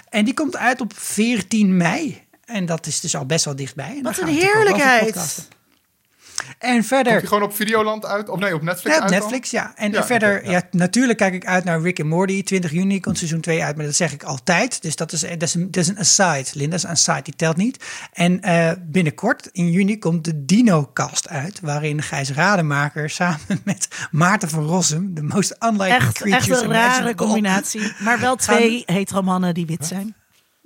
En 0.10 0.26
die 0.26 0.34
komt 0.34 0.58
uit 0.58 0.82
op 0.82 0.92
14 0.96 1.78
mei. 1.78 2.26
En 2.48 2.66
dat 2.66 2.86
is 2.86 3.00
dus 3.00 3.16
al 3.16 3.26
best 3.26 3.46
wel 3.46 3.56
dichtbij. 3.56 3.96
En 3.98 4.04
Wat 4.04 4.18
een 4.18 4.28
heerlijkheid. 4.28 5.48
En 6.60 6.74
Komt 6.74 6.86
verder... 6.86 7.20
die 7.20 7.28
gewoon 7.28 7.44
op 7.44 7.56
Videoland 7.56 8.06
uit? 8.06 8.30
Of 8.30 8.40
nee, 8.40 8.56
op 8.56 8.62
Netflix 8.62 8.96
Ja, 8.96 8.96
op 8.96 9.02
uit 9.02 9.12
dan? 9.12 9.20
Netflix, 9.20 9.52
ja. 9.52 9.74
En 9.76 9.92
Ja, 9.92 10.06
verder, 10.06 10.46
ja. 10.46 10.52
ja. 10.52 10.68
natuurlijk 10.72 11.18
kijk 11.18 11.34
ik 11.34 11.46
uit 11.46 11.64
naar 11.64 11.82
Rick 11.82 12.00
en 12.00 12.08
Morty. 12.08 12.44
20 12.44 12.72
juni 12.72 13.00
komt 13.00 13.18
seizoen 13.18 13.42
2 13.42 13.64
uit, 13.64 13.76
maar 13.76 13.86
dat 13.86 13.96
zeg 13.96 14.14
ik 14.14 14.24
altijd. 14.24 14.82
Dus 14.82 14.96
dat 14.96 15.12
is, 15.12 15.22
dat 15.22 15.42
is, 15.42 15.54
een, 15.54 15.72
dat 15.72 15.84
is 15.84 15.88
een 15.88 16.00
aside. 16.00 16.46
Linda, 16.54 16.76
is 16.76 16.84
een 16.84 16.90
aside, 16.90 17.22
die 17.22 17.36
telt 17.36 17.58
niet. 17.58 17.86
En 18.14 18.42
eh, 18.42 18.72
binnenkort, 18.80 19.50
in 19.52 19.72
juni, 19.72 19.98
komt 20.00 20.26
de 20.26 20.46
Dino-cast 20.46 21.30
uit. 21.30 21.60
Waarin 21.60 22.02
Gijs 22.02 22.32
Rademaker 22.32 23.10
samen 23.10 23.62
met 23.64 23.88
Maarten 24.12 24.50
van 24.50 24.66
Rossum, 24.66 25.14
de 25.14 25.24
most 25.24 25.56
unlikely 25.60 25.90
Echt, 25.90 26.18
creatures 26.18 26.50
echt 26.50 26.62
een 26.62 26.72
rare 26.72 27.16
combinatie. 27.16 27.94
Maar 28.00 28.20
wel 28.20 28.36
twee 28.36 28.84
hetero 28.86 29.22
mannen 29.22 29.54
die 29.54 29.66
wit 29.66 29.86
zijn. 29.86 30.16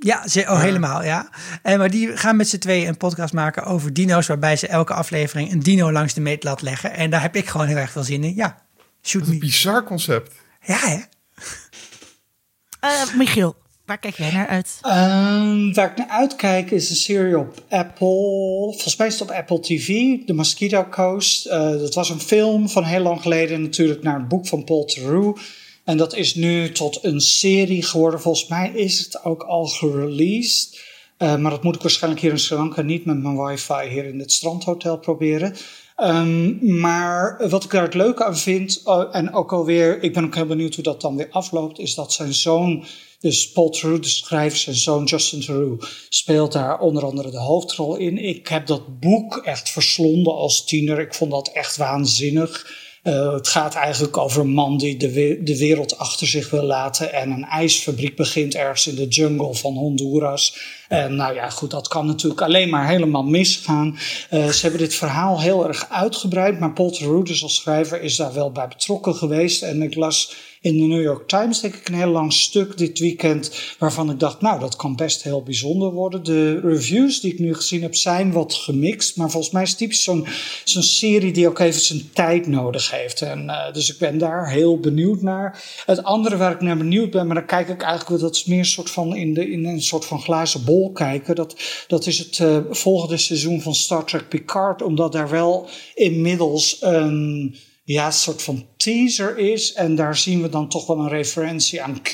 Ja, 0.03 0.27
ze, 0.27 0.41
oh, 0.41 0.61
helemaal, 0.61 1.03
ja. 1.03 1.29
En, 1.61 1.77
maar 1.77 1.89
die 1.89 2.17
gaan 2.17 2.35
met 2.35 2.49
z'n 2.49 2.57
tweeën 2.57 2.87
een 2.87 2.97
podcast 2.97 3.33
maken 3.33 3.63
over 3.63 3.93
dino's... 3.93 4.27
waarbij 4.27 4.55
ze 4.55 4.67
elke 4.67 4.93
aflevering 4.93 5.51
een 5.51 5.59
dino 5.59 5.91
langs 5.91 6.13
de 6.13 6.21
meetlat 6.21 6.61
leggen. 6.61 6.93
En 6.93 7.09
daar 7.09 7.21
heb 7.21 7.35
ik 7.35 7.47
gewoon 7.47 7.67
heel 7.67 7.77
erg 7.77 7.91
veel 7.91 8.03
zin 8.03 8.23
in. 8.23 8.35
Ja, 8.35 8.57
shoot 9.01 9.27
me. 9.27 9.37
Bizar 9.37 9.83
concept. 9.83 10.31
Ja, 10.61 10.77
hè? 10.77 10.99
Eh, 12.79 13.13
Michiel, 13.15 13.55
waar 13.85 13.97
kijk 13.97 14.17
jij 14.17 14.31
naar 14.31 14.47
uit? 14.47 14.77
Ehm, 14.81 15.73
waar 15.73 15.91
ik 15.91 15.97
naar 15.97 16.09
uitkijk 16.09 16.71
is 16.71 16.89
een 16.89 16.95
serie 16.95 17.37
op 17.37 17.63
Apple. 17.69 18.07
Volgens 18.71 18.95
mij 18.95 19.07
is 19.07 19.19
het 19.19 19.29
op 19.29 19.35
Apple 19.35 19.59
TV. 19.59 19.87
The 20.25 20.33
Mosquito 20.33 20.87
Coast. 20.89 21.45
Eh, 21.45 21.69
dat 21.69 21.93
was 21.93 22.09
een 22.09 22.19
film 22.19 22.69
van 22.69 22.83
heel 22.83 23.01
lang 23.01 23.21
geleden. 23.21 23.61
Natuurlijk 23.61 24.03
naar 24.03 24.19
het 24.19 24.27
boek 24.27 24.47
van 24.47 24.63
Paul 24.63 24.85
Theroux. 24.85 25.41
En 25.83 25.97
dat 25.97 26.15
is 26.15 26.35
nu 26.35 26.71
tot 26.71 27.03
een 27.03 27.21
serie 27.21 27.83
geworden. 27.83 28.21
Volgens 28.21 28.47
mij 28.47 28.71
is 28.73 28.99
het 28.99 29.23
ook 29.23 29.43
al 29.43 29.65
gereleased. 29.65 30.79
Eh, 31.17 31.35
maar 31.35 31.51
dat 31.51 31.63
moet 31.63 31.75
ik 31.75 31.81
waarschijnlijk 31.81 32.21
hier 32.21 32.31
in 32.31 32.39
Sri 32.39 32.55
Lanka 32.55 32.81
niet 32.81 33.05
met 33.05 33.21
mijn 33.21 33.45
wifi 33.45 33.89
hier 33.89 34.05
in 34.05 34.19
het 34.19 34.31
strandhotel 34.31 34.97
proberen. 34.97 35.55
Ehm, 35.95 36.79
maar 36.79 37.49
wat 37.49 37.63
ik 37.63 37.71
daar 37.71 37.83
het 37.83 37.93
leuke 37.93 38.25
aan 38.25 38.37
vind, 38.37 38.81
oh, 38.83 39.15
en 39.15 39.33
ook 39.33 39.53
alweer, 39.53 40.03
ik 40.03 40.13
ben 40.13 40.23
ook 40.23 40.35
heel 40.35 40.45
benieuwd 40.45 40.75
hoe 40.75 40.83
dat 40.83 41.01
dan 41.01 41.15
weer 41.15 41.27
afloopt, 41.31 41.79
is 41.79 41.95
dat 41.95 42.13
zijn 42.13 42.33
zoon, 42.33 42.85
dus 43.19 43.51
Paul 43.51 43.69
Theroux, 43.69 44.01
de 44.01 44.07
schrijver, 44.07 44.59
zijn 44.59 44.75
zoon 44.75 45.03
Justin 45.03 45.41
Theroux, 45.41 46.05
speelt 46.09 46.51
daar 46.51 46.79
onder 46.79 47.05
andere 47.05 47.31
de 47.31 47.39
hoofdrol 47.39 47.95
in. 47.95 48.17
Ik 48.17 48.47
heb 48.47 48.67
dat 48.67 48.99
boek 48.99 49.37
echt 49.37 49.69
verslonden 49.69 50.33
als 50.33 50.65
tiener. 50.65 50.99
Ik 50.99 51.13
vond 51.13 51.31
dat 51.31 51.47
echt 51.47 51.77
waanzinnig. 51.77 52.79
Uh, 53.03 53.33
het 53.33 53.47
gaat 53.47 53.75
eigenlijk 53.75 54.17
over 54.17 54.41
een 54.41 54.53
man 54.53 54.77
die 54.77 54.97
de, 54.97 55.11
we 55.11 55.39
de, 55.43 55.57
wereld 55.57 55.97
achter 55.97 56.27
zich 56.27 56.49
wil 56.49 56.63
laten 56.63 57.13
en 57.13 57.29
een 57.31 57.45
ijsfabriek 57.45 58.15
begint 58.15 58.55
ergens 58.55 58.87
in 58.87 58.95
de 58.95 59.07
jungle 59.07 59.55
van 59.55 59.73
Honduras. 59.73 60.57
En 60.87 61.15
nou 61.15 61.33
ja, 61.35 61.49
goed, 61.49 61.71
dat 61.71 61.87
kan 61.87 62.05
natuurlijk 62.05 62.41
alleen 62.41 62.69
maar 62.69 62.87
helemaal 62.87 63.23
misgaan. 63.23 63.97
Uh, 64.31 64.47
ze 64.47 64.61
hebben 64.61 64.79
dit 64.79 64.95
verhaal 64.95 65.41
heel 65.41 65.67
erg 65.67 65.87
uitgebreid, 65.89 66.59
maar 66.59 66.73
Paul 66.73 66.91
Theroux, 66.91 67.29
dus 67.29 67.43
als 67.43 67.55
schrijver, 67.55 68.01
is 68.01 68.15
daar 68.15 68.33
wel 68.33 68.51
bij 68.51 68.67
betrokken 68.67 69.15
geweest. 69.15 69.61
En 69.61 69.81
ik 69.81 69.95
las 69.95 70.35
in 70.61 70.77
de 70.77 70.83
New 70.83 71.01
York 71.01 71.27
Times, 71.27 71.59
denk 71.59 71.75
ik, 71.75 71.87
een 71.87 71.93
heel 71.93 72.11
lang 72.11 72.33
stuk 72.33 72.77
dit 72.77 72.99
weekend, 72.99 73.51
waarvan 73.79 74.11
ik 74.11 74.19
dacht, 74.19 74.41
nou, 74.41 74.59
dat 74.59 74.75
kan 74.75 74.95
best 74.95 75.23
heel 75.23 75.43
bijzonder 75.43 75.91
worden. 75.91 76.23
De 76.23 76.59
reviews 76.59 77.19
die 77.19 77.33
ik 77.33 77.39
nu 77.39 77.53
gezien 77.53 77.81
heb, 77.81 77.95
zijn 77.95 78.31
wat 78.31 78.53
gemixt, 78.53 79.17
maar 79.17 79.29
volgens 79.29 79.53
mij 79.53 79.61
is 79.61 79.69
het 79.69 79.77
typisch 79.77 80.03
zo'n 80.03 80.83
serie 80.83 81.33
die 81.33 81.47
ook 81.47 81.59
even 81.59 81.81
zijn 81.81 82.09
tijd 82.13 82.47
nodig 82.47 82.91
heeft. 82.91 83.21
En, 83.21 83.43
uh, 83.45 83.73
dus 83.73 83.91
ik 83.91 83.97
ben 83.97 84.17
daar 84.17 84.49
heel 84.49 84.79
benieuwd 84.79 85.21
naar. 85.21 85.63
Het 85.85 86.03
andere 86.03 86.37
waar 86.37 86.51
ik 86.51 86.61
naar 86.61 86.77
benieuwd 86.77 87.11
ben, 87.11 87.25
maar 87.25 87.35
dan 87.35 87.45
kijk 87.45 87.69
ik 87.69 87.81
eigenlijk, 87.81 88.21
dat 88.21 88.35
is 88.35 88.45
meer 88.45 88.59
een 88.59 88.65
soort 88.65 88.89
van 88.89 89.15
in, 89.15 89.33
de, 89.33 89.51
in 89.51 89.65
een 89.65 89.81
soort 89.81 90.05
van 90.05 90.21
glazen 90.21 90.65
bol 90.65 90.91
kijken. 90.91 91.35
Dat, 91.35 91.55
dat 91.87 92.07
is 92.07 92.19
het 92.19 92.37
uh, 92.37 92.57
volgende 92.69 93.17
seizoen 93.17 93.61
van 93.61 93.75
Star 93.75 94.05
Trek 94.05 94.29
Picard, 94.29 94.81
omdat 94.81 95.11
daar 95.11 95.29
wel 95.29 95.69
inmiddels 95.93 96.77
een 96.79 97.55
ja, 97.91 98.05
een 98.05 98.13
soort 98.13 98.41
van 98.41 98.65
teaser 98.77 99.37
is. 99.37 99.73
En 99.73 99.95
daar 99.95 100.17
zien 100.17 100.41
we 100.41 100.49
dan 100.49 100.67
toch 100.67 100.87
wel 100.87 100.99
een 100.99 101.09
referentie 101.09 101.81
aan 101.81 102.01
Q. 102.01 102.11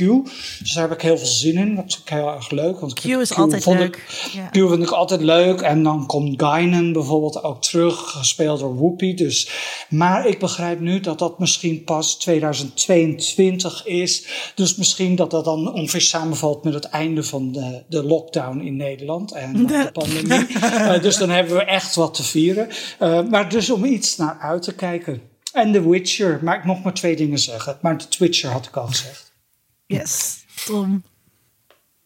Dus 0.60 0.74
daar 0.74 0.84
heb 0.84 0.98
ik 0.98 1.02
heel 1.02 1.18
veel 1.18 1.28
zin 1.28 1.58
in. 1.58 1.76
Dat 1.76 1.84
vind 1.88 2.00
ik 2.00 2.10
heel 2.10 2.34
erg 2.34 2.52
leuk. 2.52 2.80
Want 2.80 2.94
Q 2.94 3.06
is 3.06 3.30
Q 3.30 3.38
altijd 3.38 3.66
leuk. 3.66 3.96
Ik, 3.96 4.32
ja. 4.34 4.48
Q 4.48 4.54
vind 4.54 4.84
ik 4.84 4.90
altijd 4.90 5.22
leuk. 5.22 5.62
En 5.62 5.84
dan 5.84 6.06
komt 6.06 6.42
Guinan 6.42 6.94
bijvoorbeeld 6.94 7.44
ook 7.44 7.62
terug, 7.62 8.12
gespeeld 8.12 8.60
door 8.60 8.76
Whoopi. 8.76 9.14
Dus, 9.16 9.50
maar 9.90 10.28
ik 10.28 10.40
begrijp 10.40 10.80
nu 10.80 11.00
dat 11.00 11.20
dat 11.20 11.40
misschien 11.40 11.84
pas 11.84 12.18
2022 12.18 13.86
is. 13.86 14.28
Dus 14.56 14.76
misschien 14.76 15.16
dat 15.16 15.32
dat 15.32 15.46
dan 15.46 15.74
ongeveer 15.74 16.02
samenvalt 16.02 16.64
met 16.64 16.74
het 16.74 16.86
einde 16.86 17.24
van 17.24 17.52
de, 17.52 17.84
de 17.88 18.04
lockdown 18.04 18.60
in 18.60 18.76
Nederland. 18.76 19.32
En 19.32 19.66
de 19.68 19.90
pandemie. 19.94 20.48
uh, 20.58 21.02
dus 21.08 21.18
dan 21.18 21.30
hebben 21.30 21.56
we 21.56 21.64
echt 21.64 21.96
wat 21.96 22.14
te 22.14 22.24
vieren. 22.24 22.68
Uh, 23.02 23.22
maar 23.30 23.50
dus 23.50 23.70
om 23.70 23.86
iets 23.86 24.18
naar 24.18 24.38
uit 24.40 24.62
te 24.62 24.76
kijken. 24.76 25.36
En 25.58 25.72
The 25.72 25.90
Witcher. 25.90 26.40
Maar 26.42 26.58
ik 26.58 26.64
mocht 26.64 26.84
maar 26.84 26.94
twee 26.94 27.16
dingen 27.16 27.40
zeggen. 27.40 27.78
Maar 27.82 27.98
The 27.98 28.18
Witcher 28.20 28.52
had 28.52 28.66
ik 28.66 28.76
al 28.76 28.88
gezegd. 28.88 29.34
Yes, 29.86 30.46
Tom. 30.66 31.04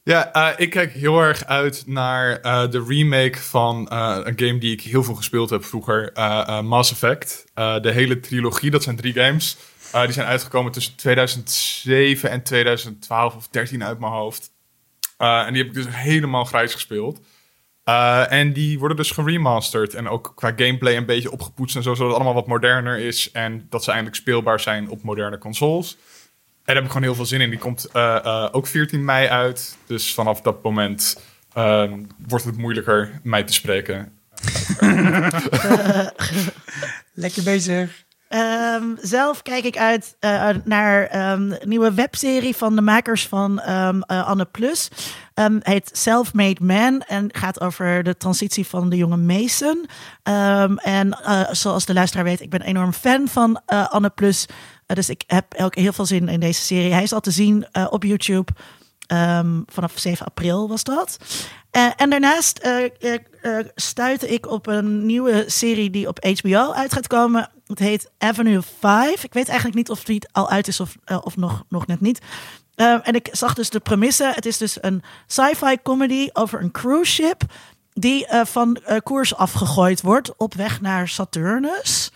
Ja, 0.04 0.36
uh, 0.36 0.50
ik 0.58 0.70
kijk 0.70 0.92
heel 0.92 1.20
erg 1.20 1.46
uit 1.46 1.84
naar 1.86 2.40
uh, 2.46 2.70
de 2.70 2.84
remake 2.88 3.38
van 3.40 3.90
uh, 3.92 4.18
een 4.24 4.40
game 4.40 4.58
die 4.58 4.72
ik 4.72 4.82
heel 4.82 5.04
veel 5.04 5.16
gespeeld 5.16 5.50
heb 5.50 5.66
vroeger. 5.66 6.12
Mass 6.64 6.92
Effect. 6.92 7.46
de 7.54 7.92
hele 7.92 8.20
trilogie, 8.20 8.72
dat 8.72 8.84
zijn 8.84 8.96
drie 8.96 9.14
games. 9.14 9.58
die 9.92 10.12
zijn 10.12 10.28
uitgekomen 10.28 10.72
tussen 10.72 10.96
2007 10.96 12.30
en 12.30 12.44
2012 12.44 13.36
of 13.36 13.48
13 13.48 13.84
uit 13.84 14.00
mijn 14.00 14.12
hoofd. 14.12 14.52
en 15.18 15.54
die 15.54 15.64
heb 15.64 15.76
ik 15.76 15.84
dus 15.84 15.96
helemaal 15.96 16.46
grijs 16.46 16.74
gespeeld. 16.74 17.20
Uh, 17.86 18.32
en 18.32 18.54
die 18.54 18.80
worden 18.80 18.98
dus 18.98 19.12
geremasterd. 19.12 19.94
En 19.94 20.08
ook 20.08 20.32
qua 20.36 20.54
gameplay 20.56 20.98
een 20.98 21.06
beetje 21.06 21.32
opgepoetst 21.32 21.76
en 21.76 21.84
zo. 21.84 21.94
Zodat 21.94 22.08
het 22.08 22.16
allemaal 22.16 22.42
wat 22.42 22.48
moderner 22.48 23.00
is. 23.00 23.32
En 23.32 23.66
dat 23.70 23.84
ze 23.84 23.90
eindelijk 23.90 24.18
speelbaar 24.18 24.60
zijn 24.60 24.90
op 24.90 25.04
moderne 25.04 25.38
consoles. 25.38 25.92
En 25.94 25.98
daar 26.64 26.76
heb 26.76 26.84
ik 26.84 26.92
gewoon 26.92 27.04
heel 27.04 27.16
veel 27.16 27.26
zin 27.26 27.42
in. 27.42 27.50
Die 27.50 27.60
komt 27.60 27.88
uh, 27.94 28.20
uh, 28.26 28.48
ook 28.52 28.68
14 28.68 29.06
mei 29.06 29.28
uit. 29.28 29.78
Dus 29.86 30.14
vanaf 30.14 30.42
dat 30.42 30.64
moment 30.64 31.22
wordt 32.28 32.46
het 32.46 32.58
moeilijker 32.58 33.20
mij 33.24 33.44
te 33.44 33.54
spreken. 33.54 34.20
Lekker 37.14 37.44
bezig. 37.44 38.06
Um, 38.34 38.98
zelf 39.02 39.42
kijk 39.42 39.64
ik 39.64 39.78
uit 39.78 40.16
uh, 40.20 40.50
naar 40.64 41.32
um, 41.32 41.52
een 41.52 41.70
nieuwe 41.70 41.94
webserie 41.94 42.56
van 42.56 42.76
de 42.76 42.82
makers 42.82 43.28
van 43.28 43.70
um, 43.70 43.96
uh, 43.96 44.28
Anne 44.28 44.46
Plus. 44.46 44.90
Heet 45.60 45.90
Self-Made 45.94 46.64
Man 46.64 47.02
en 47.02 47.30
gaat 47.32 47.62
over 47.62 48.04
de 48.04 48.18
transitie 48.18 48.68
van 48.68 48.90
de 48.90 48.96
jonge 48.96 49.18
Mason. 49.18 49.86
en 50.76 51.08
uh, 51.08 51.44
zoals 51.52 51.86
de 51.86 51.94
luisteraar 51.94 52.26
weet, 52.26 52.42
ik 52.42 52.50
ben 52.50 52.62
enorm 52.62 52.94
fan 52.94 53.28
van 53.28 53.62
Anne 53.66 54.10
Plus. 54.10 54.46
dus 54.86 55.10
ik 55.10 55.24
heb 55.28 55.46
heel 55.70 55.94
veel 55.94 56.06
zin 56.06 56.28
in 56.28 56.40
deze 56.40 56.62
serie. 56.62 56.94
Hij 56.94 57.04
is 57.04 57.14
al 57.14 57.20
te 57.20 57.32
zien 57.32 57.66
op 57.90 58.04
YouTube. 58.04 58.52
vanaf 59.66 59.92
7 59.96 60.26
april 60.26 60.68
was 60.68 60.84
dat. 60.84 61.18
En 61.72 62.10
daarnaast 62.10 62.66
uh, 62.66 63.60
stuitte 63.76 64.30
ik 64.30 64.52
op 64.52 64.68
een 64.68 65.06
nieuwe 65.06 65.44
serie 65.48 65.90
die 65.90 66.08
op 66.08 66.26
HBO 66.42 66.72
uit 66.72 66.94
gaat 66.94 67.08
komen. 67.08 67.50
Het 67.68 67.80
heet 67.80 68.12
Avenue 68.18 68.62
5. 68.80 69.24
Ik 69.24 69.34
weet 69.34 69.48
eigenlijk 69.48 69.78
niet 69.78 69.90
of 69.90 70.04
die 70.04 70.22
al 70.32 70.50
uit 70.50 70.68
is 70.68 70.80
of, 70.80 70.96
of 71.22 71.38
nog, 71.38 71.64
nog 71.70 71.88
net 71.88 72.02
niet. 72.02 72.20
En 72.76 73.14
ik 73.14 73.30
zag 73.32 73.54
dus 73.54 73.70
de 73.70 73.80
premisse. 73.80 74.32
Het 74.36 74.46
is 74.46 74.58
dus 74.58 74.78
een 74.84 75.04
sci-fi 75.28 75.78
comedy 75.84 76.30
over 76.34 76.62
een 76.62 76.72
cruise 76.72 77.12
ship 77.12 77.42
die 77.94 78.28
van 78.46 78.78
koers 79.04 79.36
afgegooid 79.36 80.02
wordt 80.02 80.38
op 80.38 80.54
weg 80.54 80.82
naar 80.82 81.08
Saturnus. 81.08 82.12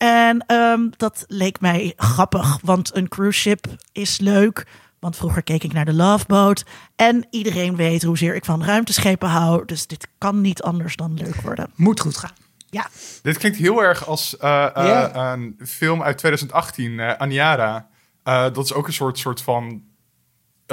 En 0.00 0.54
um, 0.54 0.90
dat 0.96 1.24
leek 1.26 1.60
mij 1.60 1.92
grappig, 1.96 2.58
want 2.62 2.96
een 2.96 3.08
cruise 3.08 3.40
ship 3.40 3.66
is 3.92 4.18
leuk. 4.18 4.66
Want 4.98 5.16
vroeger 5.16 5.42
keek 5.42 5.62
ik 5.62 5.72
naar 5.72 5.84
de 5.84 5.92
Love 5.92 6.24
Boat. 6.26 6.64
En 6.96 7.26
iedereen 7.30 7.76
weet 7.76 8.02
hoezeer 8.02 8.34
ik 8.34 8.44
van 8.44 8.64
ruimteschepen 8.64 9.28
hou. 9.28 9.64
Dus 9.64 9.86
dit 9.86 10.08
kan 10.18 10.40
niet 10.40 10.62
anders 10.62 10.96
dan 10.96 11.14
leuk 11.14 11.34
worden. 11.34 11.70
Moet 11.74 12.00
goed 12.00 12.16
gaan. 12.16 12.32
Ja. 12.70 12.88
Dit 13.22 13.38
klinkt 13.38 13.58
heel 13.58 13.82
erg 13.82 14.06
als 14.06 14.36
uh, 14.40 14.66
uh, 14.76 14.84
yeah. 14.84 15.32
een 15.32 15.58
film 15.66 16.02
uit 16.02 16.18
2018, 16.18 16.92
uh, 16.92 17.12
Aniara. 17.12 17.88
dat 18.22 18.64
is 18.64 18.72
ook 18.72 18.86
een 18.86 18.92
soort, 18.92 19.18
soort 19.18 19.42
van 19.42 19.82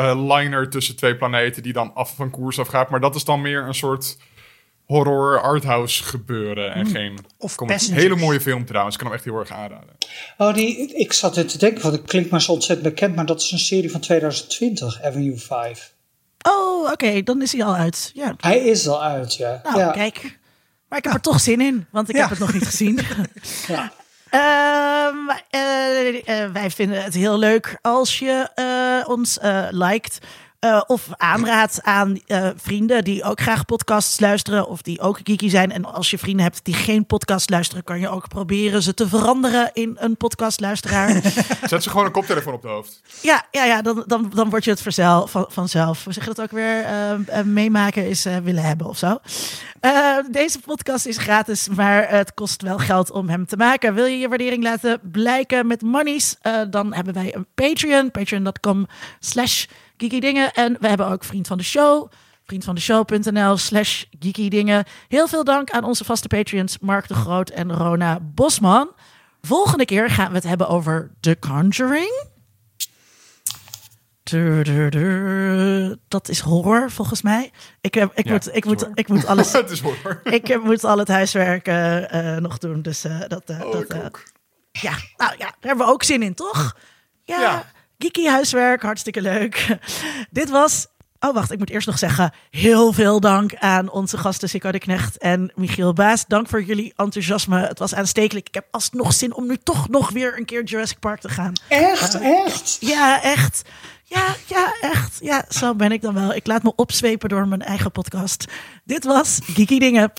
liner 0.04 0.70
tussen 0.70 0.96
twee 0.96 1.16
planeten 1.16 1.64
die 1.64 1.74
dan 1.74 1.92
af 1.94 2.16
van 2.16 2.30
koers 2.30 2.60
afgaat. 2.60 2.90
Maar 2.90 3.00
dat 3.00 3.16
is 3.16 3.24
dan 3.24 3.42
meer 3.42 3.64
een 3.64 3.74
soort 3.74 4.18
horror 4.86 5.42
arthouse 5.42 6.04
gebeuren 6.04 6.74
en 6.74 6.86
mm. 6.86 6.92
geen 6.92 7.18
of 7.38 7.60
een 7.60 7.80
hele 7.94 8.16
mooie 8.16 8.42
film 8.42 8.66
trouwens. 8.66 8.96
Ik 8.96 9.02
kan 9.02 9.12
hem 9.12 9.18
echt 9.18 9.28
heel 9.28 9.40
erg 9.40 9.52
aanraden. 9.52 9.96
Oh, 10.38 10.54
die, 10.54 10.96
ik 10.96 11.14
zat 11.14 11.38
er 11.38 11.46
te 11.46 11.58
denken, 11.58 11.82
want 11.82 11.96
het 11.96 12.06
klinkt 12.06 12.30
maar 12.30 12.42
zo 12.42 12.52
ontzettend 12.52 12.90
bekend, 12.90 13.16
maar 13.16 13.26
dat 13.26 13.42
is 13.42 13.52
een 13.52 13.60
serie 13.60 13.92
van 13.92 14.00
2020, 14.00 15.04
Avenue 15.04 15.38
5. 15.38 15.94
Oh, 16.42 16.82
oké, 16.82 16.92
okay, 16.92 17.24
dan 17.24 17.42
is 17.42 17.52
hij 17.52 17.64
al 17.64 17.76
uit. 17.76 18.12
Ja. 18.14 18.34
Hij 18.38 18.60
is 18.60 18.88
al 18.88 19.04
uit, 19.04 19.36
ja. 19.36 19.62
Nou, 19.64 19.80
ja. 19.80 19.92
kijk. 19.92 20.40
Maar 20.90 20.98
ik 20.98 21.04
heb 21.04 21.14
er 21.14 21.22
toch 21.22 21.40
zin 21.40 21.62
in, 21.62 21.88
want 21.92 22.10
ik 22.10 22.16
ja. 22.16 22.22
heb 22.22 22.30
het 22.30 22.40
nog 22.40 22.54
niet 22.54 22.66
gezien. 22.66 23.00
ja. 23.68 23.92
Um, 24.32 25.30
uh, 25.52 26.14
uh, 26.14 26.52
wij 26.54 26.70
vinden 26.70 27.04
het 27.04 27.14
heel 27.14 27.38
leuk 27.38 27.78
als 27.82 28.20
je 28.20 28.50
uh, 28.56 29.10
ons 29.10 29.38
liked 29.70 30.20
eh, 30.60 30.82
of 30.88 31.08
aanraad 31.18 31.80
aan 31.84 32.20
eh, 32.28 32.50
vrienden 32.56 33.04
die 33.04 33.24
ook 33.24 33.42
graag 33.42 33.66
podcasts 33.66 34.20
luisteren 34.20 34.68
of 34.68 34.82
die 34.82 35.00
ook 35.00 35.20
geeky 35.24 35.50
zijn. 35.50 35.72
En 35.72 35.86
als 35.86 36.10
je 36.10 36.18
vrienden 36.18 36.46
hebt 36.46 36.66
die 36.66 36.74
geen 36.74 37.06
podcast 37.06 37.50
luisteren, 37.50 37.84
kan 37.84 38.00
je 38.00 38.10
ook 38.10 38.28
proberen 38.28 38.84
ze 38.84 38.94
te 38.94 39.08
veranderen 39.08 39.70
in 39.74 39.96
een 40.00 40.18
podcastluisteraar. 40.18 41.10
Zet 41.70 41.84
ze 41.84 41.90
gewoon 41.90 42.06
een 42.06 42.12
koptelefoon 42.12 42.54
op 42.54 42.62
de 42.62 42.68
hoofd. 42.68 43.02
ja, 43.22 43.46
ja, 43.52 43.66
ja 43.66 43.82
dan, 43.82 44.04
dan, 44.08 44.32
dan 44.34 44.50
word 44.50 44.64
je 44.64 44.70
het 44.70 44.82
verzel, 44.82 45.28
van, 45.28 45.46
vanzelf. 45.50 46.04
We 46.04 46.12
zeggen 46.12 46.36
dat 46.36 46.46
ook 46.46 46.52
weer, 46.52 46.84
eh, 46.84 47.42
meemaken 47.44 48.08
is 48.10 48.24
willen 48.24 48.64
hebben 48.64 48.88
of 48.88 48.98
zo. 48.98 49.18
Deze 50.32 50.60
podcast 50.60 51.06
is 51.06 51.18
gratis, 51.18 51.68
maar 51.68 52.10
het 52.10 52.34
kost 52.34 52.62
wel 52.62 52.78
geld 52.78 53.12
om 53.12 53.30
hem 53.30 53.46
te 53.46 53.58
maken. 53.58 53.94
Wil 53.94 54.06
je 54.06 54.18
je 54.18 54.28
waardering 54.28 54.64
laten 54.64 55.00
blijken 55.12 55.68
met 55.68 55.82
monies? 55.82 56.36
Dan 56.70 56.94
hebben 56.94 57.14
wij 57.14 57.36
een 57.36 57.48
Patreon, 57.56 58.12
patreon.com 58.12 58.88
slash 59.20 59.66
geekydingen. 59.98 60.54
En 60.54 60.78
we 60.80 60.88
hebben 60.88 61.08
ook 61.08 61.24
Vriend 61.24 61.48
van 61.48 61.58
de 61.58 61.64
Show, 61.64 62.12
vriendvandeshow.nl 62.46 63.58
slash 63.58 64.04
geekydingen. 64.20 64.86
Heel 65.08 65.28
veel 65.28 65.44
dank 65.44 65.70
aan 65.70 65.84
onze 65.84 66.04
vaste 66.06 66.28
Patreons 66.28 66.80
Mark 66.80 67.08
de 67.08 67.14
Groot 67.14 67.50
en 67.50 67.74
Rona 67.74 68.20
Bosman. 68.22 68.92
Volgende 69.42 69.86
keer 69.86 70.10
gaan 70.10 70.30
we 70.30 70.36
het 70.36 70.44
hebben 70.44 70.68
over 70.68 71.12
The 71.20 71.38
Conjuring. 71.40 72.26
Dat 76.08 76.30
is 76.30 76.40
horror, 76.40 76.92
volgens 76.92 77.22
mij. 77.22 77.52
Ik, 77.82 77.94
heb, 77.94 78.12
ik, 78.16 78.26
Ja, 78.26 78.32
moet, 78.32 78.46
het 78.46 78.56
ik, 78.56 78.64
is 78.64 78.70
moet, 78.70 78.80
horror. 78.80 78.98
ik 78.98 79.08
moet 79.08 79.26
alles 79.26 79.52
het 79.62 79.70
is 79.70 79.82
horror. 79.82 80.20
ik 80.24 80.64
moet 80.64 80.84
al 80.84 80.98
het 80.98 81.08
huiswerk 81.08 81.68
eh, 81.68 82.36
eh, 82.36 82.42
nog 82.42 82.58
doen. 82.58 82.82
Dus 82.82 83.04
eh, 83.04 83.20
dat, 83.28 83.50
Oh, 83.50 83.72
dat 83.72 84.20
ja, 84.72 84.92
nou 85.18 85.32
ja, 85.32 85.38
daar 85.38 85.56
hebben 85.60 85.86
we 85.86 85.92
ook 85.92 86.04
zin 86.04 86.22
in, 86.24 86.34
toch? 86.34 86.78
Ja, 87.24 87.40
Ja. 87.42 87.66
Geeky 87.98 88.26
huiswerk, 88.26 88.82
hartstikke 88.82 89.22
leuk. 89.22 89.78
Dit 90.30 90.50
was, 90.50 90.88
oh 91.20 91.34
wacht, 91.34 91.52
ik 91.52 91.58
moet 91.58 91.70
eerst 91.70 91.88
nog 91.88 91.98
zeggen, 91.98 92.34
heel 92.50 92.94
veel 92.94 93.20
dank 93.20 93.56
aan 93.56 93.92
onze 93.92 94.18
gasten 94.18 94.50
Sikko 94.50 94.72
de 94.72 94.80
Knecht 94.80 95.18
en 95.18 95.52
Michiel 95.56 95.94
Baas. 95.94 96.26
Dank 96.28 96.50
voor 96.50 96.64
jullie 96.64 96.94
enthousiasme. 96.96 97.60
Het 97.60 97.80
was 97.80 97.94
aanstekelijk. 97.94 98.48
Ik 98.48 98.54
heb 98.54 98.68
alsnog 98.72 99.14
zin 99.14 99.34
om 99.34 99.48
nu 99.48 99.58
toch 99.58 99.90
nog 99.90 100.10
weer 100.10 100.38
een 100.38 100.46
keer 100.46 100.64
Jurassic 100.64 101.00
Park 101.00 101.20
te 101.20 101.30
gaan. 101.30 101.54
Echt, 101.68 102.20
echt. 102.20 102.78
Ja, 102.80 103.22
echt. 103.24 103.62
Ja, 104.04 104.36
ja, 104.46 104.74
echt. 104.82 105.18
Ja, 105.22 105.46
zo 105.50 105.76
ben 105.76 105.92
ik 105.92 106.02
dan 106.02 106.14
wel. 106.14 106.34
Ik 106.34 106.48
laat 106.48 106.64
me 106.64 106.76
opzwepen 106.76 107.30
door 107.30 107.48
mijn 107.48 107.62
eigen 107.62 107.92
podcast. 107.92 108.46
Dit 108.84 109.04
was 109.04 109.40
Geeky 109.44 109.80
Dingen. 109.80 110.12